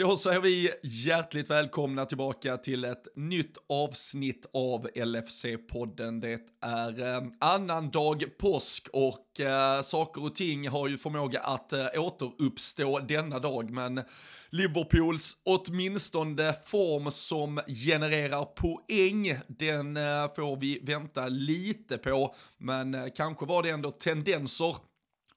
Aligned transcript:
Då 0.00 0.16
säger 0.16 0.40
vi 0.40 0.70
hjärtligt 0.82 1.50
välkomna 1.50 2.06
tillbaka 2.06 2.56
till 2.56 2.84
ett 2.84 3.08
nytt 3.16 3.56
avsnitt 3.68 4.46
av 4.54 4.88
LFC-podden. 4.94 6.20
Det 6.20 6.40
är 6.60 7.16
eh, 7.16 7.22
annan 7.40 7.90
dag 7.90 8.24
påsk 8.38 8.88
och 8.92 9.40
eh, 9.40 9.82
saker 9.82 10.24
och 10.24 10.34
ting 10.34 10.68
har 10.68 10.88
ju 10.88 10.98
förmåga 10.98 11.40
att 11.40 11.72
eh, 11.72 11.86
återuppstå 11.96 12.98
denna 12.98 13.38
dag, 13.38 13.70
men 13.70 14.02
Liverpools 14.50 15.36
åtminstone 15.44 16.52
form 16.64 17.10
som 17.10 17.60
genererar 17.66 18.44
poäng, 18.44 19.40
den 19.46 19.96
eh, 19.96 20.34
får 20.36 20.60
vi 20.60 20.80
vänta 20.82 21.28
lite 21.28 21.98
på, 21.98 22.34
men 22.58 22.94
eh, 22.94 23.04
kanske 23.14 23.46
var 23.46 23.62
det 23.62 23.70
ändå 23.70 23.90
tendenser 23.90 24.76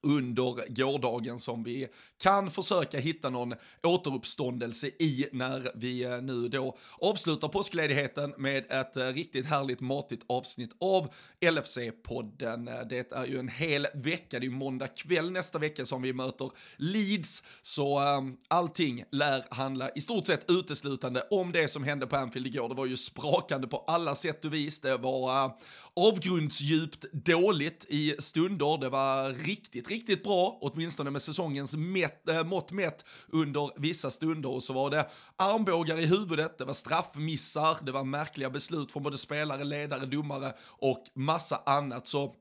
under 0.03 0.73
gårdagen 0.75 1.39
som 1.39 1.63
vi 1.63 1.87
kan 2.23 2.51
försöka 2.51 2.99
hitta 2.99 3.29
någon 3.29 3.53
återuppståndelse 3.83 4.87
i 4.87 5.25
när 5.31 5.71
vi 5.75 6.03
eh, 6.03 6.21
nu 6.21 6.47
då 6.47 6.77
avslutar 7.01 7.47
påskledigheten 7.47 8.33
med 8.37 8.65
ett 8.69 8.97
eh, 8.97 9.05
riktigt 9.05 9.45
härligt 9.45 9.79
matigt 9.79 10.25
avsnitt 10.29 10.71
av 10.79 11.13
LFC-podden. 11.41 12.79
Eh, 12.79 12.87
det 12.87 13.11
är 13.11 13.25
ju 13.25 13.39
en 13.39 13.47
hel 13.47 13.87
vecka, 13.93 14.39
det 14.39 14.45
är 14.45 14.49
måndag 14.49 14.87
kväll 14.87 15.31
nästa 15.31 15.59
vecka 15.59 15.85
som 15.85 16.01
vi 16.01 16.13
möter 16.13 16.51
Leeds, 16.77 17.43
så 17.61 18.17
um, 18.17 18.37
allting 18.47 19.03
lär 19.11 19.45
handla 19.49 19.89
i 19.89 20.01
stort 20.01 20.25
sett 20.25 20.51
uteslutande 20.51 21.21
om 21.29 21.51
det 21.51 21.67
som 21.67 21.83
hände 21.83 22.07
på 22.07 22.15
Anfield 22.15 22.47
igår. 22.47 22.69
Det 22.69 22.75
var 22.75 22.85
ju 22.85 22.97
sprakande 22.97 23.67
på 23.67 23.77
alla 23.87 24.15
sätt 24.15 24.45
och 24.45 24.53
vis, 24.53 24.79
det 24.79 24.97
var 24.97 25.45
uh, 25.45 25.53
avgrundsdjupt 25.95 27.05
dåligt 27.13 27.85
i 27.89 28.15
stunder, 28.19 28.77
det 28.77 28.89
var 28.89 29.29
riktigt, 29.29 29.89
riktigt 29.93 30.23
bra, 30.23 30.57
åtminstone 30.61 31.11
med 31.11 31.21
säsongens 31.21 31.75
mätt, 31.75 32.29
äh, 32.29 32.37
eh, 32.37 32.43
mått 32.43 32.71
mätt 32.71 33.05
under 33.27 33.81
vissa 33.81 34.11
stunder. 34.11 34.49
Och 34.49 34.63
så 34.63 34.73
var 34.73 34.89
det 34.89 35.09
armbågar 35.35 35.99
i 35.99 36.05
huvudet, 36.05 36.57
det 36.57 36.65
var 36.65 36.73
straffmissar, 36.73 37.77
det 37.81 37.91
var 37.91 38.03
märkliga 38.03 38.49
beslut 38.49 38.91
från 38.91 39.03
både 39.03 39.17
spelare, 39.17 39.63
ledare, 39.63 40.05
domare 40.05 40.53
och 40.67 41.03
massa 41.15 41.61
annat. 41.65 42.07
Så 42.07 42.35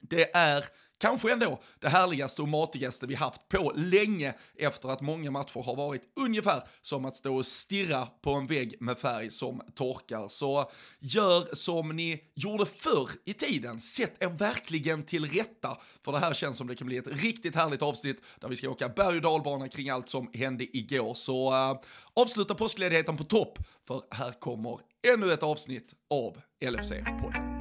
det 0.00 0.36
är 0.36 0.64
kanske 0.98 1.32
ändå 1.32 1.60
det 1.78 1.88
härligaste 1.88 2.42
och 2.42 2.48
matigaste 2.48 3.06
vi 3.06 3.14
haft 3.14 3.48
på 3.48 3.72
länge 3.76 4.34
efter 4.56 4.88
att 4.88 5.00
många 5.00 5.30
matcher 5.30 5.62
har 5.62 5.76
varit 5.76 6.02
ungefär 6.20 6.62
som 6.82 7.04
att 7.04 7.16
stå 7.16 7.36
och 7.36 7.46
stirra 7.46 8.06
på 8.06 8.32
en 8.32 8.46
vägg 8.46 8.76
med 8.80 8.98
färg 8.98 9.30
som 9.30 9.62
torkar. 9.74 10.28
Så 10.28 10.70
gör 10.98 11.54
som 11.54 11.88
ni 11.96 12.24
gjorde 12.34 12.66
förr 12.66 13.10
i 13.24 13.34
tiden, 13.34 13.80
sätt 13.80 14.16
er 14.18 14.28
verkligen 14.28 15.02
till 15.02 15.24
rätta, 15.24 15.78
för 16.04 16.12
det 16.12 16.18
här 16.18 16.34
känns 16.34 16.58
som 16.58 16.66
det 16.66 16.76
kan 16.76 16.86
bli 16.86 16.96
ett 16.96 17.06
riktigt 17.06 17.54
härligt 17.54 17.82
avsnitt 17.82 18.22
där 18.40 18.48
vi 18.48 18.56
ska 18.56 18.68
åka 18.68 18.88
berg 18.88 19.16
och 19.16 19.22
dalbana 19.22 19.68
kring 19.68 19.90
allt 19.90 20.08
som 20.08 20.30
hände 20.34 20.76
igår. 20.76 21.14
Så 21.14 21.52
uh, 21.52 21.80
avsluta 22.14 22.54
påskledigheten 22.54 23.16
på 23.16 23.24
topp, 23.24 23.58
för 23.86 24.02
här 24.10 24.32
kommer 24.32 24.80
ännu 25.14 25.32
ett 25.32 25.42
avsnitt 25.42 25.94
av 26.10 26.40
LFC-podden. 26.60 27.57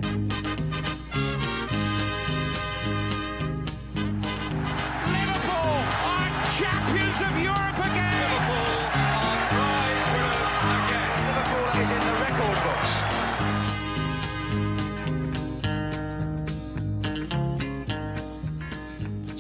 Of 7.30 7.40
Europe 7.44 7.67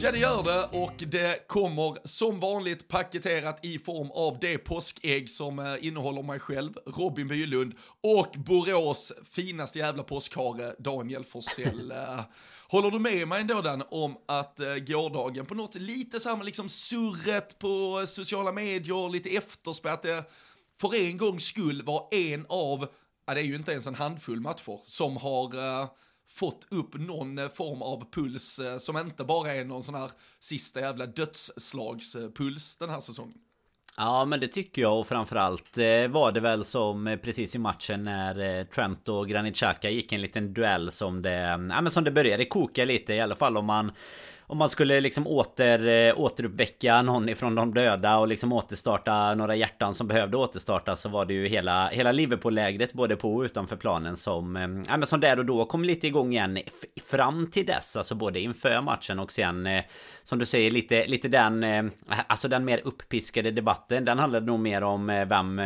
Ja, 0.08 0.11
det 0.11 0.19
gör 0.19 0.44
det 0.44 0.77
och 0.77 0.94
det 0.97 1.47
kommer 1.47 2.08
som 2.08 2.39
vanligt 2.39 2.88
paketerat 2.88 3.66
i 3.66 3.80
form 3.80 4.11
av 4.11 4.38
det 4.41 4.58
påskägg 4.58 5.31
som 5.31 5.59
eh, 5.59 5.86
innehåller 5.88 6.23
mig 6.23 6.39
själv, 6.39 6.73
Robin 6.86 7.27
Bylund 7.27 7.73
och 8.03 8.36
Borås 8.38 9.14
finaste 9.31 9.80
jävla 9.80 10.03
påskhare, 10.03 10.75
Daniel 10.80 11.23
Forsell. 11.23 11.91
Eh, 11.97 12.22
Håller 12.67 12.92
du 12.92 12.99
med 12.99 13.27
mig 13.27 13.42
ändå 13.42 13.61
Dan 13.61 13.83
om 13.89 14.17
att 14.26 14.59
eh, 14.59 14.76
gårdagen 14.76 15.45
på 15.45 15.55
något 15.55 15.76
lite 15.76 16.20
samma 16.20 16.43
liksom 16.43 16.70
surret 16.70 17.60
på 17.60 18.04
sociala 18.08 18.52
medier, 18.52 19.10
lite 19.10 19.30
efterspel, 19.30 19.92
att 19.92 20.02
det 20.02 20.23
för 20.81 20.95
en 20.95 21.17
gångs 21.17 21.43
skull 21.43 21.81
var 21.86 22.08
en 22.11 22.45
av, 22.49 22.87
ja 23.26 23.33
det 23.33 23.39
är 23.39 23.45
ju 23.45 23.55
inte 23.55 23.71
ens 23.71 23.87
en 23.87 23.95
handfull 23.95 24.39
matcher, 24.39 24.80
som 24.86 25.17
har 25.17 25.81
eh, 25.81 25.87
fått 26.30 26.67
upp 26.71 26.93
någon 26.93 27.38
eh, 27.38 27.49
form 27.49 27.82
av 27.82 28.11
puls 28.11 28.60
eh, 28.60 28.77
som 28.77 28.98
inte 28.98 29.23
bara 29.23 29.54
är 29.54 29.65
någon 29.65 29.83
sån 29.83 29.95
här 29.95 30.11
sista 30.39 30.80
jävla 30.80 31.05
dödsslagspuls 31.05 32.77
den 32.77 32.89
här 32.89 32.99
säsongen. 32.99 33.38
Ja 33.98 34.26
men 34.26 34.39
det 34.39 34.48
tycker 34.48 34.82
jag 34.82 34.99
och 34.99 35.08
framförallt 35.08 35.77
eh, 35.77 36.08
var 36.08 36.32
det 36.32 36.39
väl 36.39 36.66
som 36.66 37.17
precis 37.23 37.55
i 37.55 37.60
matchen 37.60 38.04
när 38.04 38.64
Trent 38.64 39.10
och 39.10 39.27
Granit 39.27 39.55
Xhaka 39.55 39.89
gick 39.89 40.11
en 40.11 40.21
liten 40.21 40.54
duell 40.54 40.92
som 40.92 41.21
det... 41.21 41.32
Ja 41.32 41.58
men 41.58 41.89
som 41.89 42.04
det 42.04 42.11
började 42.11 42.45
koka 42.45 42.86
lite 42.86 43.14
i 43.14 43.21
alla 43.21 43.36
fall 43.36 43.58
om 43.58 43.66
man 43.66 43.92
om 44.49 44.58
man 44.58 44.69
skulle 44.69 45.02
liksom 45.02 45.27
åter, 45.27 45.87
eh, 45.87 46.19
återuppväcka 46.19 47.02
någon 47.02 47.30
ifrån 47.30 47.55
de 47.55 47.73
döda 47.73 48.17
och 48.17 48.27
liksom 48.27 48.53
återstarta 48.53 49.35
några 49.35 49.55
hjärtan 49.55 49.95
som 49.95 50.08
behövde 50.08 50.37
återstarta 50.37 50.95
så 50.95 51.09
var 51.09 51.25
det 51.25 51.33
ju 51.33 51.47
hela, 51.47 51.87
hela 51.87 52.11
Liverpool-lägret 52.11 52.93
både 52.93 53.15
på 53.15 53.36
och 53.36 53.41
utanför 53.41 53.75
planen 53.75 54.17
som, 54.17 54.55
eh, 54.55 54.61
ja, 54.61 54.97
men 54.97 55.05
som 55.05 55.19
där 55.19 55.39
och 55.39 55.45
då 55.45 55.65
kom 55.65 55.83
lite 55.83 56.07
igång 56.07 56.31
igen 56.31 56.59
fram 57.03 57.52
till 57.52 57.65
dess, 57.65 57.97
alltså 57.97 58.15
både 58.15 58.39
inför 58.39 58.81
matchen 58.81 59.19
och 59.19 59.31
sen 59.31 59.67
eh, 59.67 59.83
som 60.23 60.39
du 60.39 60.45
säger 60.45 60.71
lite, 60.71 61.07
lite 61.07 61.27
den, 61.27 61.63
alltså 62.27 62.47
den 62.47 62.65
mer 62.65 62.81
uppiskade 62.83 63.52
debatten, 63.52 64.05
den 64.05 64.19
handlade 64.19 64.45
nog 64.45 64.59
mer 64.59 64.81
om 64.81 65.07
vem, 65.07 65.59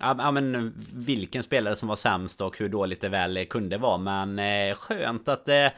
ja 0.00 0.30
men 0.30 0.74
vilken 0.92 1.42
spelare 1.42 1.76
som 1.76 1.88
var 1.88 1.96
sämst 1.96 2.40
och 2.40 2.58
hur 2.58 2.68
dåligt 2.68 3.00
det 3.00 3.08
väl 3.08 3.46
kunde 3.46 3.78
vara, 3.78 3.98
men 3.98 4.74
skönt 4.74 5.28
att 5.28 5.44
det 5.44 5.72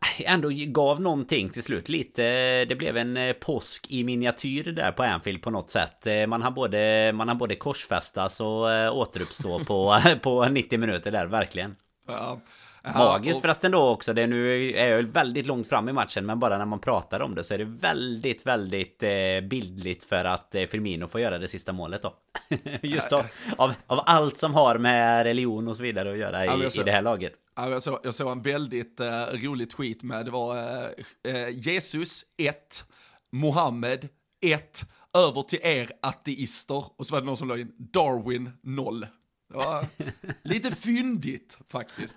ändå 0.18 0.48
gav 0.52 1.00
någonting 1.00 1.48
till 1.48 1.62
slut 1.62 1.88
lite. 1.88 2.22
Det 2.64 2.78
blev 2.78 2.96
en 2.96 3.16
eh, 3.16 3.32
påsk 3.32 3.86
i 3.90 4.04
miniatyr 4.04 4.72
där 4.72 4.92
på 4.92 5.02
Anfield 5.02 5.42
på 5.42 5.50
något 5.50 5.70
sätt. 5.70 6.06
Eh, 6.06 6.26
man 6.26 6.42
har 6.42 6.50
både, 6.50 7.12
man 7.14 7.28
har 7.28 7.34
både 7.34 7.54
korsfästas 7.54 8.40
och 8.40 8.72
eh, 8.72 8.96
återuppstå 8.96 9.58
på, 9.64 10.00
på 10.22 10.44
90 10.44 10.78
minuter 10.78 11.12
där, 11.12 11.26
verkligen. 11.26 11.76
Ja. 12.06 12.40
Magiskt 12.84 13.36
och... 13.36 13.42
förresten 13.42 13.72
då 13.72 13.88
också. 13.88 14.12
Det 14.12 14.22
är 14.22 14.26
nu 14.26 14.70
är 14.72 14.86
jag 14.86 15.02
väldigt 15.02 15.46
långt 15.46 15.68
fram 15.68 15.88
i 15.88 15.92
matchen, 15.92 16.26
men 16.26 16.40
bara 16.40 16.58
när 16.58 16.64
man 16.64 16.80
pratar 16.80 17.20
om 17.20 17.34
det 17.34 17.44
så 17.44 17.54
är 17.54 17.58
det 17.58 17.64
väldigt, 17.64 18.46
väldigt 18.46 19.02
eh, 19.02 19.48
bildligt 19.48 20.04
för 20.04 20.24
att 20.24 20.54
eh, 20.54 20.66
Firmino 20.66 21.06
får 21.06 21.20
göra 21.20 21.38
det 21.38 21.48
sista 21.48 21.72
målet 21.72 22.02
då. 22.02 22.14
Just 22.82 23.10
då, 23.10 23.24
av, 23.56 23.74
av 23.86 24.00
allt 24.06 24.38
som 24.38 24.54
har 24.54 24.78
med 24.78 25.24
religion 25.24 25.68
och 25.68 25.76
så 25.76 25.82
vidare 25.82 26.12
att 26.12 26.18
göra 26.18 26.44
i, 26.44 26.48
ja, 26.48 26.80
i 26.80 26.84
det 26.84 26.92
här 26.92 27.02
laget. 27.02 27.32
Ja, 27.54 27.68
jag, 27.68 27.82
såg, 27.82 27.98
jag 28.02 28.14
såg 28.14 28.32
en 28.32 28.42
väldigt 28.42 29.00
eh, 29.00 29.24
rolig 29.26 29.70
tweet 29.70 30.02
med, 30.02 30.24
det 30.24 30.30
var 30.30 30.56
eh, 30.56 31.34
eh, 31.34 31.48
Jesus 31.48 32.24
1, 32.36 32.84
Mohammed 33.32 34.08
1, 34.40 34.86
över 35.14 35.42
till 35.42 35.58
er 35.62 35.90
ateister, 36.02 36.84
och 36.96 37.06
så 37.06 37.14
var 37.14 37.20
det 37.20 37.26
någon 37.26 37.36
som 37.36 37.48
la 37.48 37.58
in 37.58 37.72
Darwin 37.78 38.50
0. 38.62 39.06
Ja, 39.54 39.84
lite 40.42 40.70
fyndigt 40.70 41.58
faktiskt. 41.68 42.16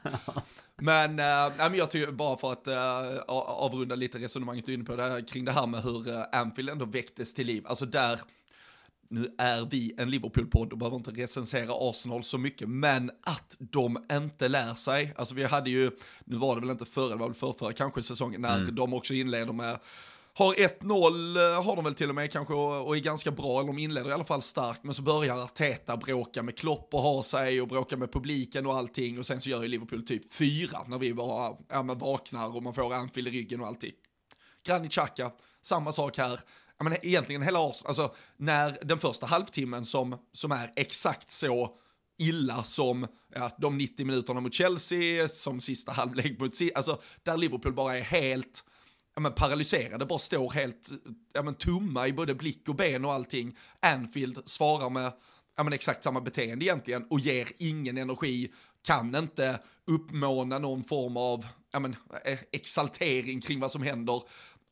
Men, 0.81 1.19
äh, 1.19 1.77
jag 1.77 1.91
tycker 1.91 2.11
bara 2.11 2.37
för 2.37 2.51
att 2.51 2.67
äh, 2.67 3.21
avrunda 3.27 3.95
lite 3.95 4.17
resonemanget 4.17 4.65
du 4.65 4.71
är 4.71 4.75
inne 4.75 4.85
på 4.85 4.95
det 4.95 5.03
här, 5.03 5.27
kring 5.27 5.45
det 5.45 5.51
här 5.51 5.67
med 5.67 5.83
hur 5.83 6.09
äh, 6.09 6.23
Anfield 6.31 6.69
ändå 6.69 6.85
väcktes 6.85 7.33
till 7.33 7.47
liv. 7.47 7.67
Alltså 7.67 7.85
där, 7.85 8.19
nu 9.15 9.35
är 9.37 9.65
vi 9.65 9.95
en 9.97 10.09
Liverpool-podd 10.09 10.71
och 10.71 10.77
behöver 10.77 10.97
inte 10.97 11.11
recensera 11.11 11.73
Arsenal 11.73 12.23
så 12.23 12.37
mycket, 12.37 12.69
men 12.69 13.11
att 13.23 13.55
de 13.59 13.97
inte 14.11 14.47
lär 14.47 14.73
sig. 14.73 15.13
Alltså 15.15 15.35
vi 15.35 15.43
hade 15.43 15.69
ju, 15.69 15.91
nu 16.25 16.35
var 16.37 16.55
det 16.55 16.61
väl 16.61 16.69
inte 16.69 16.85
förra, 16.85 17.09
det 17.09 17.15
var 17.15 17.27
väl 17.27 17.35
förra, 17.35 17.73
kanske 17.73 18.03
säsongen, 18.03 18.41
när 18.41 18.57
mm. 18.57 18.75
de 18.75 18.93
också 18.93 19.13
inleder 19.13 19.53
med 19.53 19.79
har 20.37 20.53
1-0, 20.53 21.37
eh, 21.37 21.63
har 21.63 21.75
de 21.75 21.85
väl 21.85 21.93
till 21.93 22.09
och 22.09 22.15
med 22.15 22.31
kanske 22.31 22.53
och 22.53 22.95
är 22.95 22.99
ganska 22.99 23.31
bra, 23.31 23.59
eller 23.59 23.67
de 23.67 23.77
inleder 23.77 24.09
i 24.09 24.13
alla 24.13 24.25
fall 24.25 24.41
starkt, 24.41 24.83
men 24.83 24.93
så 24.93 25.01
börjar 25.01 25.43
Arteta 25.43 25.97
bråka 25.97 26.43
med 26.43 26.57
Klopp 26.57 26.93
och 26.93 27.01
ha 27.01 27.23
sig 27.23 27.61
och 27.61 27.67
bråka 27.67 27.97
med 27.97 28.11
publiken 28.11 28.65
och 28.65 28.75
allting 28.75 29.19
och 29.19 29.25
sen 29.25 29.41
så 29.41 29.49
gör 29.49 29.61
ju 29.61 29.67
Liverpool 29.67 30.05
typ 30.05 30.33
fyra 30.33 30.77
när 30.87 30.97
vi 30.97 31.13
bara 31.13 31.53
ja, 31.69 31.83
vaknar 31.83 32.55
och 32.55 32.63
man 32.63 32.73
får 32.73 32.93
Anfield 32.93 33.27
i 33.27 33.31
ryggen 33.31 33.61
och 33.61 33.67
allting. 33.67 33.93
Granit 34.65 34.91
Xhaka, 34.91 35.31
samma 35.61 35.91
sak 35.91 36.17
här. 36.17 36.39
Ja, 36.77 36.83
men 36.83 37.05
egentligen 37.05 37.41
hela 37.41 37.59
Arsenal, 37.59 37.87
alltså 37.87 38.15
när 38.37 38.77
den 38.81 38.99
första 38.99 39.25
halvtimmen 39.25 39.85
som, 39.85 40.17
som 40.31 40.51
är 40.51 40.73
exakt 40.75 41.31
så 41.31 41.77
illa 42.17 42.63
som 42.63 43.07
ja, 43.35 43.51
de 43.57 43.77
90 43.77 44.05
minuterna 44.05 44.39
mot 44.39 44.53
Chelsea, 44.53 45.27
som 45.27 45.61
sista 45.61 45.91
halvlek 45.91 46.39
mot, 46.39 46.51
alltså 46.75 47.01
där 47.23 47.37
Liverpool 47.37 47.73
bara 47.73 47.97
är 47.97 48.01
helt 48.01 48.63
ja, 49.15 49.21
men 49.21 49.33
paralyserade, 49.33 50.05
bara 50.05 50.19
står 50.19 50.51
helt 50.51 50.89
ja, 51.33 51.41
men 51.43 51.55
tumma 51.55 52.07
i 52.07 52.13
både 52.13 52.35
blick 52.35 52.69
och 52.69 52.75
ben 52.75 53.05
och 53.05 53.13
allting. 53.13 53.57
Anfield 53.79 54.41
svarar 54.45 54.89
med 54.89 55.11
ja, 55.57 55.63
men 55.63 55.73
exakt 55.73 56.03
samma 56.03 56.21
beteende 56.21 56.65
egentligen 56.65 57.05
och 57.09 57.19
ger 57.19 57.47
ingen 57.57 57.97
energi, 57.97 58.51
kan 58.87 59.15
inte 59.15 59.59
uppmåna 59.87 60.59
någon 60.59 60.83
form 60.83 61.17
av 61.17 61.45
ja, 61.71 61.79
men, 61.79 61.95
eh, 62.25 62.39
exaltering 62.51 63.41
kring 63.41 63.59
vad 63.59 63.71
som 63.71 63.81
händer. 63.81 64.21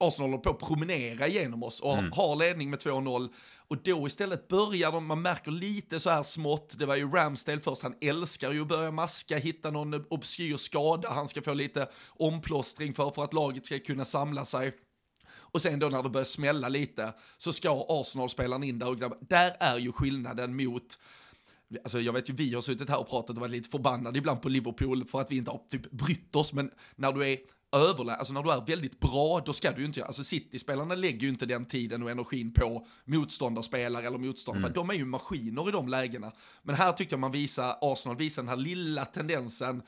Arsenal 0.08 0.30
håller 0.30 0.44
på 0.44 0.50
att 0.50 0.60
promenera 0.60 1.28
igenom 1.28 1.64
oss 1.64 1.80
och 1.80 1.98
har 1.98 2.36
ledning 2.36 2.70
med 2.70 2.80
2-0. 2.80 3.30
Och 3.68 3.78
då 3.84 4.08
istället 4.08 4.48
börjar 4.48 4.92
de, 4.92 5.06
man 5.06 5.22
märker 5.22 5.52
lite 5.52 6.00
så 6.00 6.10
här 6.10 6.24
smått, 6.24 6.76
det 6.80 6.86
var 6.86 6.96
ju 6.96 7.10
Ramsdale 7.10 7.62
först, 7.62 7.84
han 7.84 7.96
älskar 8.02 8.52
ju 8.52 8.62
att 8.62 8.68
börja 8.68 8.92
maska, 8.92 9.38
hitta 9.38 9.72
någon 9.72 10.06
obskyr 10.10 10.58
skada 10.58 11.10
han 11.10 11.28
ska 11.28 11.42
få 11.42 11.54
lite 11.54 11.90
omplåstring 12.08 12.94
för, 12.94 13.12
för 13.12 13.24
att 13.24 13.34
laget 13.34 13.66
ska 13.66 13.80
kunna 13.80 14.06
samla 14.06 14.46
sig. 14.46 14.74
Och 15.36 15.62
sen 15.62 15.80
då 15.80 15.90
när 15.90 16.04
det 16.04 16.10
börjar 16.10 16.26
smälla 16.26 16.70
lite 16.70 17.14
så 17.38 17.54
ska 17.54 17.86
Arsenal-spelaren 17.90 18.64
in 18.64 18.80
där 18.80 18.90
och 18.90 19.00
grabba. 19.00 19.16
Där 19.22 19.56
är 19.60 19.78
ju 19.78 19.92
skillnaden 19.92 20.56
mot 20.56 20.98
Alltså 21.84 22.00
jag 22.00 22.14
vet 22.14 22.30
ju, 22.30 22.34
vi 22.34 22.54
har 22.54 22.62
suttit 22.62 22.90
här 22.90 23.00
och 23.00 23.10
pratat 23.10 23.30
och 23.30 23.42
varit 23.42 23.52
lite 23.52 23.70
förbannade 23.70 24.18
ibland 24.18 24.42
på 24.42 24.50
Liverpool 24.50 25.06
för 25.06 25.20
att 25.20 25.32
vi 25.32 25.38
inte 25.38 25.52
har 25.52 25.62
typ 25.70 25.92
brytt 25.92 26.36
oss, 26.36 26.54
men 26.54 26.72
när 26.96 27.12
du 27.12 27.32
är 27.32 27.38
överlä 27.74 28.16
alltså 28.16 28.34
när 28.34 28.44
du 28.44 28.52
är 28.52 28.66
väldigt 28.66 29.00
bra, 29.00 29.42
då 29.46 29.54
ska 29.54 29.72
du 29.72 29.80
ju 29.80 29.86
inte 29.86 30.00
göra, 30.00 30.08
alltså 30.08 30.24
City-spelarna 30.24 30.96
lägger 30.96 31.20
ju 31.20 31.30
inte 31.30 31.46
den 31.46 31.66
tiden 31.66 32.04
och 32.04 32.12
energin 32.12 32.54
på 32.54 32.88
motståndarspelare 33.06 34.08
eller 34.08 34.18
motståndare, 34.18 34.72
mm. 34.72 34.74
de 34.74 34.90
är 34.90 34.94
ju 34.94 35.06
maskiner 35.06 35.70
i 35.70 35.72
de 35.72 35.88
lägena. 35.88 36.32
Men 36.64 36.76
här 36.76 36.92
tyckte 36.92 37.14
jag 37.14 37.20
man 37.20 37.32
visar, 37.32 37.76
Arsenal 37.82 38.18
visar 38.18 38.42
den 38.42 38.50
här 38.50 38.58
lilla 38.58 39.06
tendensen 39.06 39.82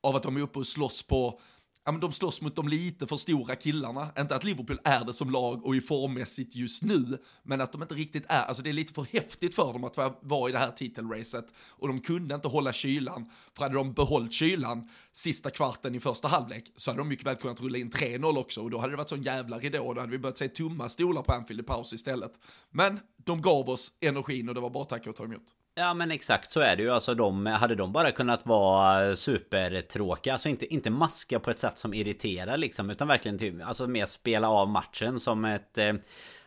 av 0.00 0.16
att 0.16 0.22
de 0.22 0.36
är 0.36 0.40
uppe 0.40 0.58
och 0.58 0.66
slåss 0.66 1.02
på 1.02 1.40
ja, 1.84 1.92
men 1.92 2.00
de 2.00 2.12
slåss 2.12 2.40
mot 2.40 2.56
de 2.56 2.68
lite 2.68 3.06
för 3.06 3.16
stora 3.16 3.54
killarna. 3.54 4.12
Inte 4.18 4.36
att 4.36 4.44
Liverpool 4.44 4.80
är 4.84 5.04
det 5.04 5.14
som 5.14 5.30
lag 5.30 5.66
och 5.66 5.76
i 5.76 5.80
formmässigt 5.80 6.56
just 6.56 6.82
nu, 6.82 7.18
men 7.42 7.60
att 7.60 7.72
de 7.72 7.82
inte 7.82 7.94
riktigt 7.94 8.24
är, 8.28 8.42
alltså 8.42 8.62
det 8.62 8.70
är 8.70 8.74
lite 8.74 8.92
för 8.92 9.06
häftigt 9.12 9.54
för 9.54 9.72
dem 9.72 9.84
att 9.84 9.96
vara 10.22 10.48
i 10.48 10.52
det 10.52 10.58
här 10.58 10.70
titelracet. 10.70 11.54
Och 11.68 11.88
de 11.88 12.00
kunde 12.00 12.34
inte 12.34 12.48
hålla 12.48 12.72
kylan, 12.72 13.30
för 13.54 13.62
hade 13.62 13.74
de 13.74 13.92
behållit 13.92 14.32
kylan 14.32 14.88
sista 15.12 15.50
kvarten 15.50 15.94
i 15.94 16.00
första 16.00 16.28
halvlek 16.28 16.72
så 16.76 16.90
hade 16.90 17.00
de 17.00 17.08
mycket 17.08 17.26
väl 17.26 17.36
kunnat 17.36 17.60
rulla 17.60 17.78
in 17.78 17.90
3-0 17.90 18.38
också 18.38 18.60
och 18.60 18.70
då 18.70 18.78
hade 18.78 18.92
det 18.92 18.96
varit 18.96 19.08
sån 19.08 19.22
jävla 19.22 19.58
ridå 19.58 19.82
och 19.82 19.94
då 19.94 20.00
hade 20.00 20.12
vi 20.12 20.18
börjat 20.18 20.38
se 20.38 20.48
tomma 20.48 20.88
stolar 20.88 21.22
på 21.22 21.32
Anfield 21.32 21.60
i 21.60 21.64
paus 21.64 21.92
istället. 21.92 22.32
Men 22.70 23.00
de 23.16 23.42
gav 23.42 23.68
oss 23.68 23.92
energin 24.00 24.48
och 24.48 24.54
det 24.54 24.60
var 24.60 24.70
bara 24.70 24.84
tacka 24.84 25.10
och 25.10 25.16
ta 25.16 25.24
emot. 25.24 25.54
Ja 25.74 25.94
men 25.94 26.10
exakt 26.10 26.50
så 26.50 26.60
är 26.60 26.76
det 26.76 26.82
ju. 26.82 26.90
Alltså 26.90 27.14
de, 27.14 27.46
hade 27.46 27.74
de 27.74 27.92
bara 27.92 28.12
kunnat 28.12 28.46
vara 28.46 29.16
supertråkiga. 29.16 30.32
Alltså 30.32 30.48
inte, 30.48 30.74
inte 30.74 30.90
maska 30.90 31.40
på 31.40 31.50
ett 31.50 31.58
sätt 31.58 31.78
som 31.78 31.94
irriterar 31.94 32.56
liksom. 32.56 32.90
Utan 32.90 33.08
verkligen 33.08 33.38
typ, 33.38 33.54
alltså 33.64 33.86
mer 33.86 34.06
spela 34.06 34.48
av 34.48 34.68
matchen 34.68 35.20
som 35.20 35.44
ett... 35.44 35.78
Eh, 35.78 35.84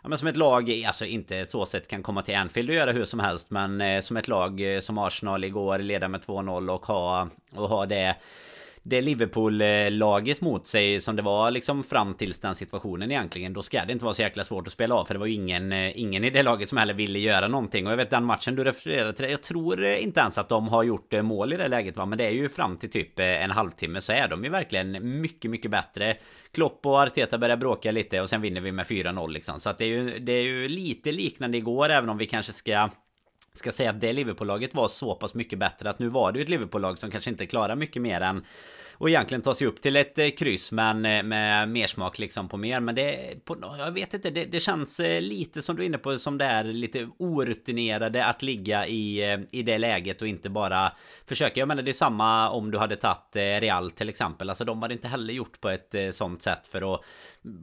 ja, 0.01 0.09
men 0.09 0.17
som 0.17 0.27
ett 0.27 0.37
lag, 0.37 0.83
alltså 0.87 1.05
inte 1.05 1.45
så 1.45 1.65
sätt 1.65 1.87
kan 1.87 2.03
komma 2.03 2.21
till 2.21 2.35
Anfield 2.35 2.69
och 2.69 2.75
göra 2.75 2.91
hur 2.91 3.05
som 3.05 3.19
helst. 3.19 3.49
Men 3.49 3.81
eh, 3.81 4.01
som 4.01 4.17
ett 4.17 4.27
lag 4.27 4.75
eh, 4.75 4.79
som 4.79 4.97
Arsenal 4.97 5.43
igår 5.43 5.79
leda 5.79 6.07
med 6.07 6.21
2-0 6.21 6.69
och 6.69 6.85
ha, 6.85 7.29
och 7.55 7.69
ha 7.69 7.85
det 7.85 8.15
det 8.87 9.01
Liverpool-laget 9.01 10.41
mot 10.41 10.67
sig 10.67 11.01
som 11.01 11.15
det 11.15 11.21
var 11.21 11.51
liksom 11.51 11.83
fram 11.83 12.13
tills 12.13 12.39
den 12.39 12.55
situationen 12.55 13.11
egentligen. 13.11 13.53
Då 13.53 13.61
ska 13.61 13.85
det 13.85 13.93
inte 13.93 14.05
vara 14.05 14.13
så 14.13 14.21
jäkla 14.21 14.43
svårt 14.43 14.67
att 14.67 14.73
spela 14.73 14.95
av. 14.95 15.05
För 15.05 15.13
det 15.13 15.19
var 15.19 15.25
ju 15.25 15.33
ingen, 15.33 15.71
eh, 15.71 15.99
ingen 15.99 16.23
i 16.23 16.29
det 16.29 16.43
laget 16.43 16.69
som 16.69 16.77
heller 16.77 16.93
ville 16.93 17.19
göra 17.19 17.47
någonting. 17.47 17.85
Och 17.85 17.91
jag 17.91 17.97
vet 17.97 18.09
den 18.09 18.25
matchen 18.25 18.55
du 18.55 18.63
refererade 18.63 19.13
till. 19.13 19.29
Jag 19.29 19.41
tror 19.41 19.83
eh, 19.83 20.03
inte 20.03 20.19
ens 20.19 20.37
att 20.37 20.49
de 20.49 20.67
har 20.67 20.83
gjort 20.83 21.13
eh, 21.13 21.21
mål 21.21 21.53
i 21.53 21.57
det 21.57 21.67
läget 21.67 21.97
va. 21.97 22.05
Men 22.05 22.17
det 22.17 22.25
är 22.25 22.31
ju 22.31 22.49
fram 22.49 22.77
till 22.77 22.89
typ 22.89 23.19
en 23.19 23.51
halvtimme 23.51 24.01
så 24.01 24.11
är 24.11 24.27
de 24.27 24.43
ju 24.43 24.49
verkligen 24.49 25.21
mycket, 25.21 25.51
mycket 25.51 25.71
bättre. 25.71 26.17
Klopp 26.51 26.85
och 26.85 27.01
Arteta 27.01 27.37
börjar 27.37 27.57
bråka 27.57 27.91
lite 27.91 28.21
och 28.21 28.29
sen 28.29 28.41
vinner 28.41 28.61
vi 28.61 28.71
med 28.71 28.85
4-0 28.85 29.31
liksom. 29.31 29.59
Så 29.59 29.69
att 29.69 29.77
det 29.77 29.85
är 29.85 29.89
ju, 29.89 30.19
det 30.19 30.31
är 30.31 30.43
ju 30.43 30.67
lite 30.67 31.11
liknande 31.11 31.57
igår 31.57 31.89
även 31.89 32.09
om 32.09 32.17
vi 32.17 32.25
kanske 32.25 32.53
ska 32.53 32.89
ska 33.53 33.71
säga 33.71 33.89
att 33.89 34.01
det 34.01 34.13
Liverpool-laget 34.13 34.75
var 34.75 34.87
så 34.87 35.15
pass 35.15 35.33
mycket 35.33 35.59
bättre 35.59 35.89
att 35.89 35.99
nu 35.99 36.09
var 36.09 36.31
det 36.31 36.39
ju 36.39 36.43
ett 36.43 36.49
Liverpool-lag 36.49 36.99
som 36.99 37.11
kanske 37.11 37.29
inte 37.29 37.45
klarar 37.45 37.75
mycket 37.75 38.01
mer 38.01 38.21
än 38.21 38.45
och 38.97 39.09
egentligen 39.09 39.41
ta 39.41 39.55
sig 39.55 39.67
upp 39.67 39.81
till 39.81 39.95
ett 39.95 40.19
eh, 40.19 40.29
kryss 40.29 40.71
men 40.71 41.05
eh, 41.05 41.23
med 41.23 41.69
mer 41.69 41.87
smak 41.87 42.19
liksom 42.19 42.49
på 42.49 42.57
mer. 42.57 42.79
Men 42.79 42.95
det, 42.95 43.35
på, 43.45 43.75
jag 43.77 43.91
vet 43.91 44.13
inte, 44.13 44.29
det, 44.29 44.45
det, 44.45 44.59
känns 44.59 44.99
eh, 44.99 45.21
lite 45.21 45.61
som 45.61 45.75
du 45.75 45.81
är 45.81 45.85
inne 45.85 45.97
på 45.97 46.17
som 46.17 46.37
det 46.37 46.45
är 46.45 46.63
lite 46.63 47.09
orutinerade 47.19 48.25
att 48.25 48.41
ligga 48.41 48.87
i, 48.87 49.21
i 49.51 49.63
det 49.63 49.77
läget 49.77 50.21
och 50.21 50.27
inte 50.27 50.49
bara 50.49 50.91
försöka. 51.25 51.59
Jag 51.59 51.67
menar 51.67 51.83
det 51.83 51.91
är 51.91 51.93
samma 51.93 52.49
om 52.49 52.71
du 52.71 52.77
hade 52.77 52.95
tagit 52.95 53.35
Real 53.35 53.91
till 53.91 54.09
exempel. 54.09 54.49
Alltså 54.49 54.65
de 54.65 54.81
hade 54.81 54.93
inte 54.93 55.07
heller 55.07 55.33
gjort 55.33 55.61
på 55.61 55.69
ett 55.69 55.95
sånt 56.11 56.41
sätt 56.41 56.67
för 56.67 56.93
att 56.93 57.01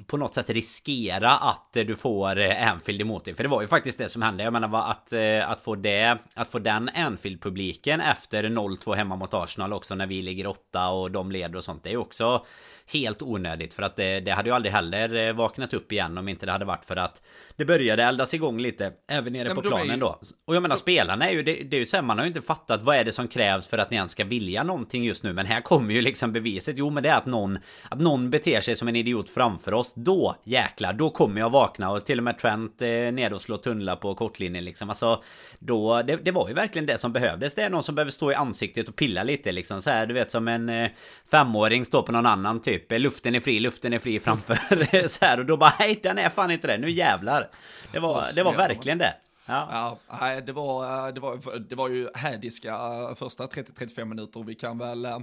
på 0.06 0.16
något 0.16 0.34
sätt 0.34 0.50
riskera 0.50 1.30
att 1.30 1.76
eh, 1.76 1.84
du 1.84 1.96
får 1.96 2.38
eh, 2.38 2.72
Anfield 2.72 3.00
emot 3.00 3.24
dig. 3.24 3.34
För 3.34 3.42
det 3.42 3.48
var 3.48 3.60
ju 3.60 3.66
faktiskt 3.68 3.98
det 3.98 4.08
som 4.08 4.22
hände. 4.22 4.44
Jag 4.44 4.52
menar 4.52 4.90
att, 4.90 5.12
eh, 5.12 5.50
att 5.50 5.60
få 5.60 5.74
det, 5.74 6.18
att 6.34 6.50
få 6.50 6.58
den 6.58 6.88
Anfield-publiken 6.88 8.00
efter 8.00 8.44
0-2 8.44 8.94
hemma 8.94 9.16
mot 9.16 9.34
Arsenal 9.34 9.72
också 9.72 9.94
när 9.94 10.06
vi 10.06 10.22
ligger 10.22 10.46
åtta 10.46 10.88
och 10.88 11.10
de 11.10 11.32
leder 11.32 11.56
och 11.56 11.64
sånt. 11.64 11.84
Det 11.84 11.88
är 11.90 11.92
ju 11.92 11.98
också 11.98 12.44
helt 12.92 13.22
onödigt. 13.22 13.74
För 13.74 13.82
att 13.82 13.96
det, 13.96 14.20
det, 14.20 14.30
hade 14.30 14.48
ju 14.48 14.54
aldrig 14.54 14.72
heller 14.72 15.26
eh, 15.26 15.32
vaknat 15.32 15.74
upp 15.74 15.92
igen 15.92 16.18
om 16.18 16.28
inte 16.28 16.46
det 16.46 16.52
hade 16.52 16.64
varit 16.64 16.84
för 16.84 16.96
att 16.96 17.22
det 17.56 17.64
började 17.64 18.02
eldas 18.02 18.34
igång 18.34 18.58
lite. 18.60 18.92
Även 19.08 19.32
nere 19.32 19.54
på 19.54 19.62
planen 19.62 19.90
ju... 19.90 19.96
då. 19.96 20.20
Och 20.44 20.54
jag 20.54 20.62
menar 20.62 20.76
spelarna 20.76 21.28
är 21.28 21.32
ju, 21.32 21.42
det, 21.42 21.54
det 21.54 21.76
är 21.76 21.80
ju 21.80 21.86
så 21.86 21.96
här, 21.96 22.02
man 22.02 22.18
har 22.18 22.24
ju 22.24 22.28
inte 22.28 22.42
fattat 22.42 22.82
vad 22.82 22.96
är 22.96 23.04
det 23.04 23.12
som 23.12 23.28
krävs 23.28 23.66
för 23.66 23.78
att 23.78 23.90
ni 23.90 23.96
ens 23.96 24.12
ska 24.12 24.24
vilja 24.24 24.62
någonting 24.62 25.04
just 25.04 25.22
nu. 25.22 25.32
Men 25.32 25.46
här 25.46 25.60
kommer 25.60 25.94
ju 25.94 26.02
liksom 26.02 26.32
beviset. 26.32 26.78
Jo 26.78 26.90
men 26.90 27.02
det 27.02 27.08
är 27.08 27.16
att 27.16 27.26
någon, 27.26 27.58
att 27.88 28.00
någon 28.00 28.30
beter 28.30 28.60
sig 28.60 28.76
som 28.76 28.88
en 28.88 28.96
idiot 28.96 29.30
framför 29.30 29.74
oss. 29.74 29.92
Då 29.94 30.36
jäklar, 30.44 30.92
då 30.92 31.10
kommer 31.10 31.40
jag 31.40 31.50
vakna 31.50 31.90
och 31.90 32.04
till 32.04 32.18
och 32.18 32.24
med 32.24 32.38
Trent 32.38 32.82
eh, 32.82 32.88
ner 32.88 33.32
och 33.32 33.42
slå 33.42 33.56
tunnlar 33.56 33.96
på 33.96 34.14
kortlinjen 34.14 34.64
liksom. 34.64 34.88
Alltså, 34.88 35.22
då, 35.58 36.02
det, 36.02 36.16
det, 36.16 36.30
var 36.30 36.48
ju 36.48 36.54
verkligen 36.54 36.86
det 36.86 36.98
som 36.98 37.12
behövdes. 37.12 37.54
Det 37.54 37.62
är 37.62 37.70
någon 37.70 37.82
som 37.82 37.94
behöver 37.94 38.10
stå 38.10 38.30
i 38.32 38.34
ansiktet 38.34 38.88
och 38.88 38.96
pilla 38.96 39.22
lite 39.22 39.52
liksom. 39.52 39.82
Så 39.82 39.90
här, 39.90 40.06
du 40.06 40.14
vet 40.14 40.30
som 40.30 40.48
en 40.48 40.68
eh, 40.68 40.90
femåring 41.30 41.84
står 41.84 42.02
på 42.02 42.12
någon 42.12 42.26
annan 42.26 42.60
typ. 42.60 42.81
Luften 42.90 43.34
är 43.34 43.40
fri, 43.40 43.60
luften 43.60 43.92
är 43.92 43.98
fri 43.98 44.20
framför 44.20 45.08
så 45.08 45.24
här. 45.24 45.38
Och 45.38 45.46
då 45.46 45.56
bara, 45.56 45.74
nej 45.78 46.00
den 46.02 46.18
är 46.18 46.28
fan 46.28 46.50
inte 46.50 46.66
det. 46.66 46.78
Nu 46.78 46.90
jävlar. 46.90 47.50
Det 47.92 47.98
var, 47.98 48.24
det 48.34 48.42
var 48.42 48.52
verkligen 48.52 48.98
det. 48.98 49.14
Ja. 49.46 49.98
ja, 50.08 50.40
det 50.40 50.52
var, 50.52 51.12
det 51.12 51.20
var, 51.20 51.58
det 51.68 51.74
var 51.74 51.88
ju 51.88 52.08
hädiska 52.14 52.74
eh, 52.74 53.14
första 53.14 53.46
30-35 53.46 54.04
minuter. 54.04 54.44
Vi 54.44 54.54
kan 54.54 54.78
väl 54.78 55.04
eh, 55.04 55.18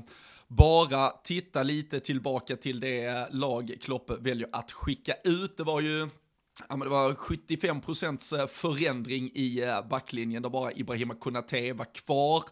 bara 0.47 1.09
titta 1.09 1.63
lite 1.63 1.99
tillbaka 1.99 2.55
till 2.55 2.79
det 2.79 3.27
lag 3.31 3.75
Klopp 3.81 4.11
väljer 4.19 4.49
att 4.51 4.71
skicka 4.71 5.13
ut. 5.23 5.57
Det 5.57 5.63
var 5.63 5.81
ju 5.81 6.09
Ja, 6.67 6.77
men 6.77 6.79
det 6.79 6.89
var 6.89 7.13
75 7.13 7.81
procents 7.81 8.33
eh, 8.33 8.47
förändring 8.47 9.31
i 9.33 9.61
eh, 9.61 9.87
backlinjen 9.89 10.43
där 10.43 10.49
bara 10.49 10.71
Ibrahima 10.71 11.15
Konate 11.15 11.73
var 11.73 11.85
kvar. 11.85 12.43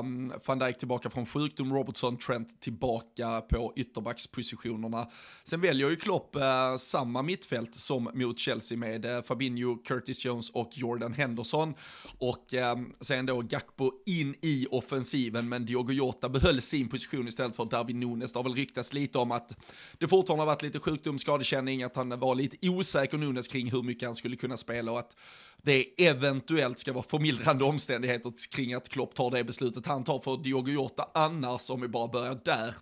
Um, 0.00 0.32
Van 0.46 0.58
Dijk 0.58 0.78
tillbaka 0.78 1.10
från 1.10 1.26
sjukdom, 1.26 1.74
Robertson, 1.74 2.16
Trent 2.16 2.60
tillbaka 2.60 3.40
på 3.40 3.72
ytterbackspositionerna. 3.76 5.08
Sen 5.44 5.60
väljer 5.60 5.90
ju 5.90 5.96
Klopp 5.96 6.36
uh, 6.36 6.76
samma 6.78 7.22
mittfält 7.22 7.74
som 7.74 8.10
mot 8.14 8.38
Chelsea 8.38 8.78
med 8.78 9.04
uh, 9.06 9.22
Fabinho, 9.22 9.76
Curtis 9.76 10.24
Jones 10.24 10.50
och 10.50 10.70
Jordan 10.74 11.12
Henderson. 11.12 11.74
Och 12.18 12.52
um, 12.52 12.94
sen 13.00 13.26
då 13.26 13.40
Gakpo 13.40 13.90
in 14.06 14.34
i 14.42 14.66
offensiven, 14.70 15.48
men 15.48 15.66
Diogo 15.66 15.92
Jota 15.92 16.28
behöll 16.28 16.62
sin 16.62 16.88
position 16.88 17.28
istället 17.28 17.56
för 17.56 17.64
Darwin 17.64 18.00
Nunes. 18.00 18.32
Det 18.32 18.38
har 18.38 18.44
väl 18.44 18.54
ryktats 18.54 18.92
lite 18.92 19.18
om 19.18 19.32
att 19.32 19.56
det 19.98 20.08
fortfarande 20.08 20.40
har 20.40 20.46
varit 20.46 20.62
lite 20.62 20.78
sjukdom, 20.78 21.18
skadekänning, 21.18 21.82
att 21.82 21.96
han 21.96 22.20
var 22.20 22.34
lite 22.34 22.68
osäker 22.68 23.18
nu 23.18 23.33
Nunes 23.34 23.48
kring 23.48 23.70
hur 23.70 23.82
mycket 23.82 24.08
han 24.08 24.16
skulle 24.16 24.36
kunna 24.36 24.56
spela 24.56 24.92
och 24.92 24.98
att 24.98 25.16
det 25.62 26.06
eventuellt 26.06 26.78
ska 26.78 26.92
vara 26.92 27.04
förmildrande 27.04 27.64
omständigheter 27.64 28.32
kring 28.50 28.74
att 28.74 28.88
Klopp 28.88 29.14
tar 29.14 29.30
det 29.30 29.44
beslutet 29.44 29.86
han 29.86 30.04
tar 30.04 30.20
för 30.20 30.36
Diogo 30.36 30.72
Jota. 30.72 31.08
Annars, 31.14 31.70
om 31.70 31.80
vi 31.80 31.88
bara 31.88 32.08
börjar 32.08 32.38
där, 32.44 32.74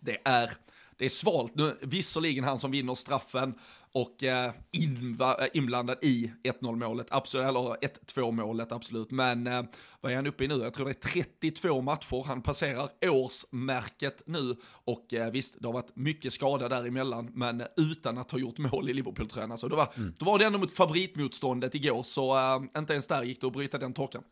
det 0.00 0.18
är 0.24 0.50
det 0.96 1.04
är 1.04 1.08
svalt. 1.08 1.54
Nu, 1.54 1.76
visserligen 1.82 2.44
han 2.44 2.58
som 2.58 2.70
vinner 2.70 2.94
straffen 2.94 3.54
och 3.92 4.22
eh, 4.22 4.44
eh, 4.46 5.46
inblandad 5.52 5.98
i 6.02 6.32
1-0 6.44 6.76
målet, 6.76 7.06
absolut, 7.10 7.46
eller 7.46 7.60
1-2 7.60 8.32
målet, 8.32 8.72
absolut. 8.72 9.10
Men 9.10 9.46
eh, 9.46 9.62
vad 10.00 10.12
är 10.12 10.16
han 10.16 10.26
uppe 10.26 10.44
i 10.44 10.48
nu? 10.48 10.54
Jag 10.54 10.74
tror 10.74 10.86
det 10.86 10.90
är 10.90 11.22
32 11.22 11.80
matcher, 11.80 12.24
han 12.26 12.42
passerar 12.42 12.90
årsmärket 13.02 14.22
nu 14.26 14.56
och 14.64 15.14
eh, 15.14 15.30
visst, 15.30 15.56
det 15.60 15.68
har 15.68 15.72
varit 15.72 15.96
mycket 15.96 16.32
skada 16.32 16.68
däremellan, 16.68 17.30
men 17.34 17.62
utan 17.76 18.18
att 18.18 18.30
ha 18.30 18.38
gjort 18.38 18.58
mål 18.58 18.90
i 18.90 18.92
Liverpool-tröjan. 18.92 19.50
Alltså, 19.50 19.68
då, 19.68 19.76
var, 19.76 19.88
mm. 19.96 20.14
då 20.18 20.26
var 20.26 20.38
det 20.38 20.44
ändå 20.44 20.58
mot 20.58 20.70
favoritmotståndet 20.70 21.74
igår, 21.74 22.02
så 22.02 22.36
eh, 22.36 22.62
inte 22.78 22.92
ens 22.92 23.06
där 23.06 23.22
gick 23.22 23.40
det 23.40 23.46
att 23.46 23.52
bryta 23.52 23.78
den 23.78 23.92
torkan. 23.92 24.22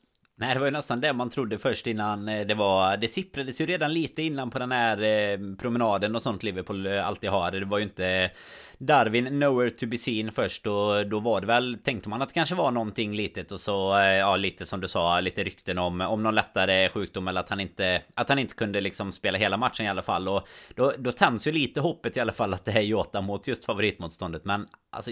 Nej 0.41 0.55
det 0.55 0.61
var 0.61 0.67
ju 0.67 0.73
nästan 0.73 1.01
det 1.01 1.13
man 1.13 1.31
trodde 1.31 1.59
först 1.59 1.87
innan 1.87 2.29
eh, 2.29 2.47
det 2.47 2.55
var 2.55 2.97
Det 2.97 3.09
sipprades 3.09 3.61
ju 3.61 3.67
redan 3.67 3.93
lite 3.93 4.23
innan 4.23 4.51
på 4.51 4.59
den 4.59 4.73
här 4.73 5.03
eh, 5.03 5.39
promenaden 5.59 6.17
och 6.17 6.23
sånt 6.23 6.43
Liverpool 6.43 6.87
eh, 6.87 7.07
alltid 7.07 7.31
har. 7.31 7.51
Det 7.51 7.65
var 7.65 7.79
ju 7.79 7.85
inte 7.85 8.31
Darwin 8.79 9.39
nowhere 9.39 9.71
to 9.71 9.87
be 9.87 9.99
seen 9.99 10.33
först 10.33 10.67
och 10.67 11.07
då 11.07 11.21
var 11.21 11.41
det 11.41 11.47
väl 11.47 11.79
Tänkte 11.85 12.09
man 12.09 12.23
att 12.23 12.29
det 12.29 12.35
kanske 12.35 12.55
var 12.55 12.71
någonting 12.71 13.17
litet 13.17 13.53
och 13.53 13.61
så 13.61 13.95
Ja 14.21 14.37
lite 14.37 14.67
som 14.67 14.81
du 14.81 14.89
sa 14.89 15.21
lite 15.21 15.45
rykten 15.45 15.79
om 15.79 16.01
Om 16.01 16.23
någon 16.23 16.35
lättare 16.35 16.89
sjukdom 16.89 17.29
eller 17.29 17.41
att 17.41 17.49
han 17.49 17.61
inte 17.61 18.03
Att 18.15 18.29
han 18.29 18.39
inte 18.39 18.55
kunde 18.55 18.81
liksom 18.81 19.13
spela 19.13 19.39
hela 19.39 19.57
matchen 19.57 19.87
i 19.87 19.89
alla 19.89 20.03
fall. 20.03 20.29
Och 20.29 20.49
Då, 20.75 20.93
då 20.99 21.13
tänds 21.13 21.47
ju 21.47 21.53
lite 21.53 21.81
hoppet 21.81 22.17
i 22.17 22.21
alla 22.21 22.33
fall 22.33 22.55
att 22.55 22.65
det 22.65 22.73
är 22.73 22.81
Jota 22.81 23.21
mot 23.21 23.49
just 23.49 23.65
favoritmotståndet. 23.65 24.45
Men 24.45 24.67
Alltså 24.91 25.11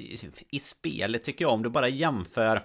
i 0.51 0.59
spelet 0.59 1.25
tycker 1.25 1.45
jag 1.45 1.53
om 1.53 1.63
du 1.63 1.71
bara 1.71 1.89
jämför 1.89 2.63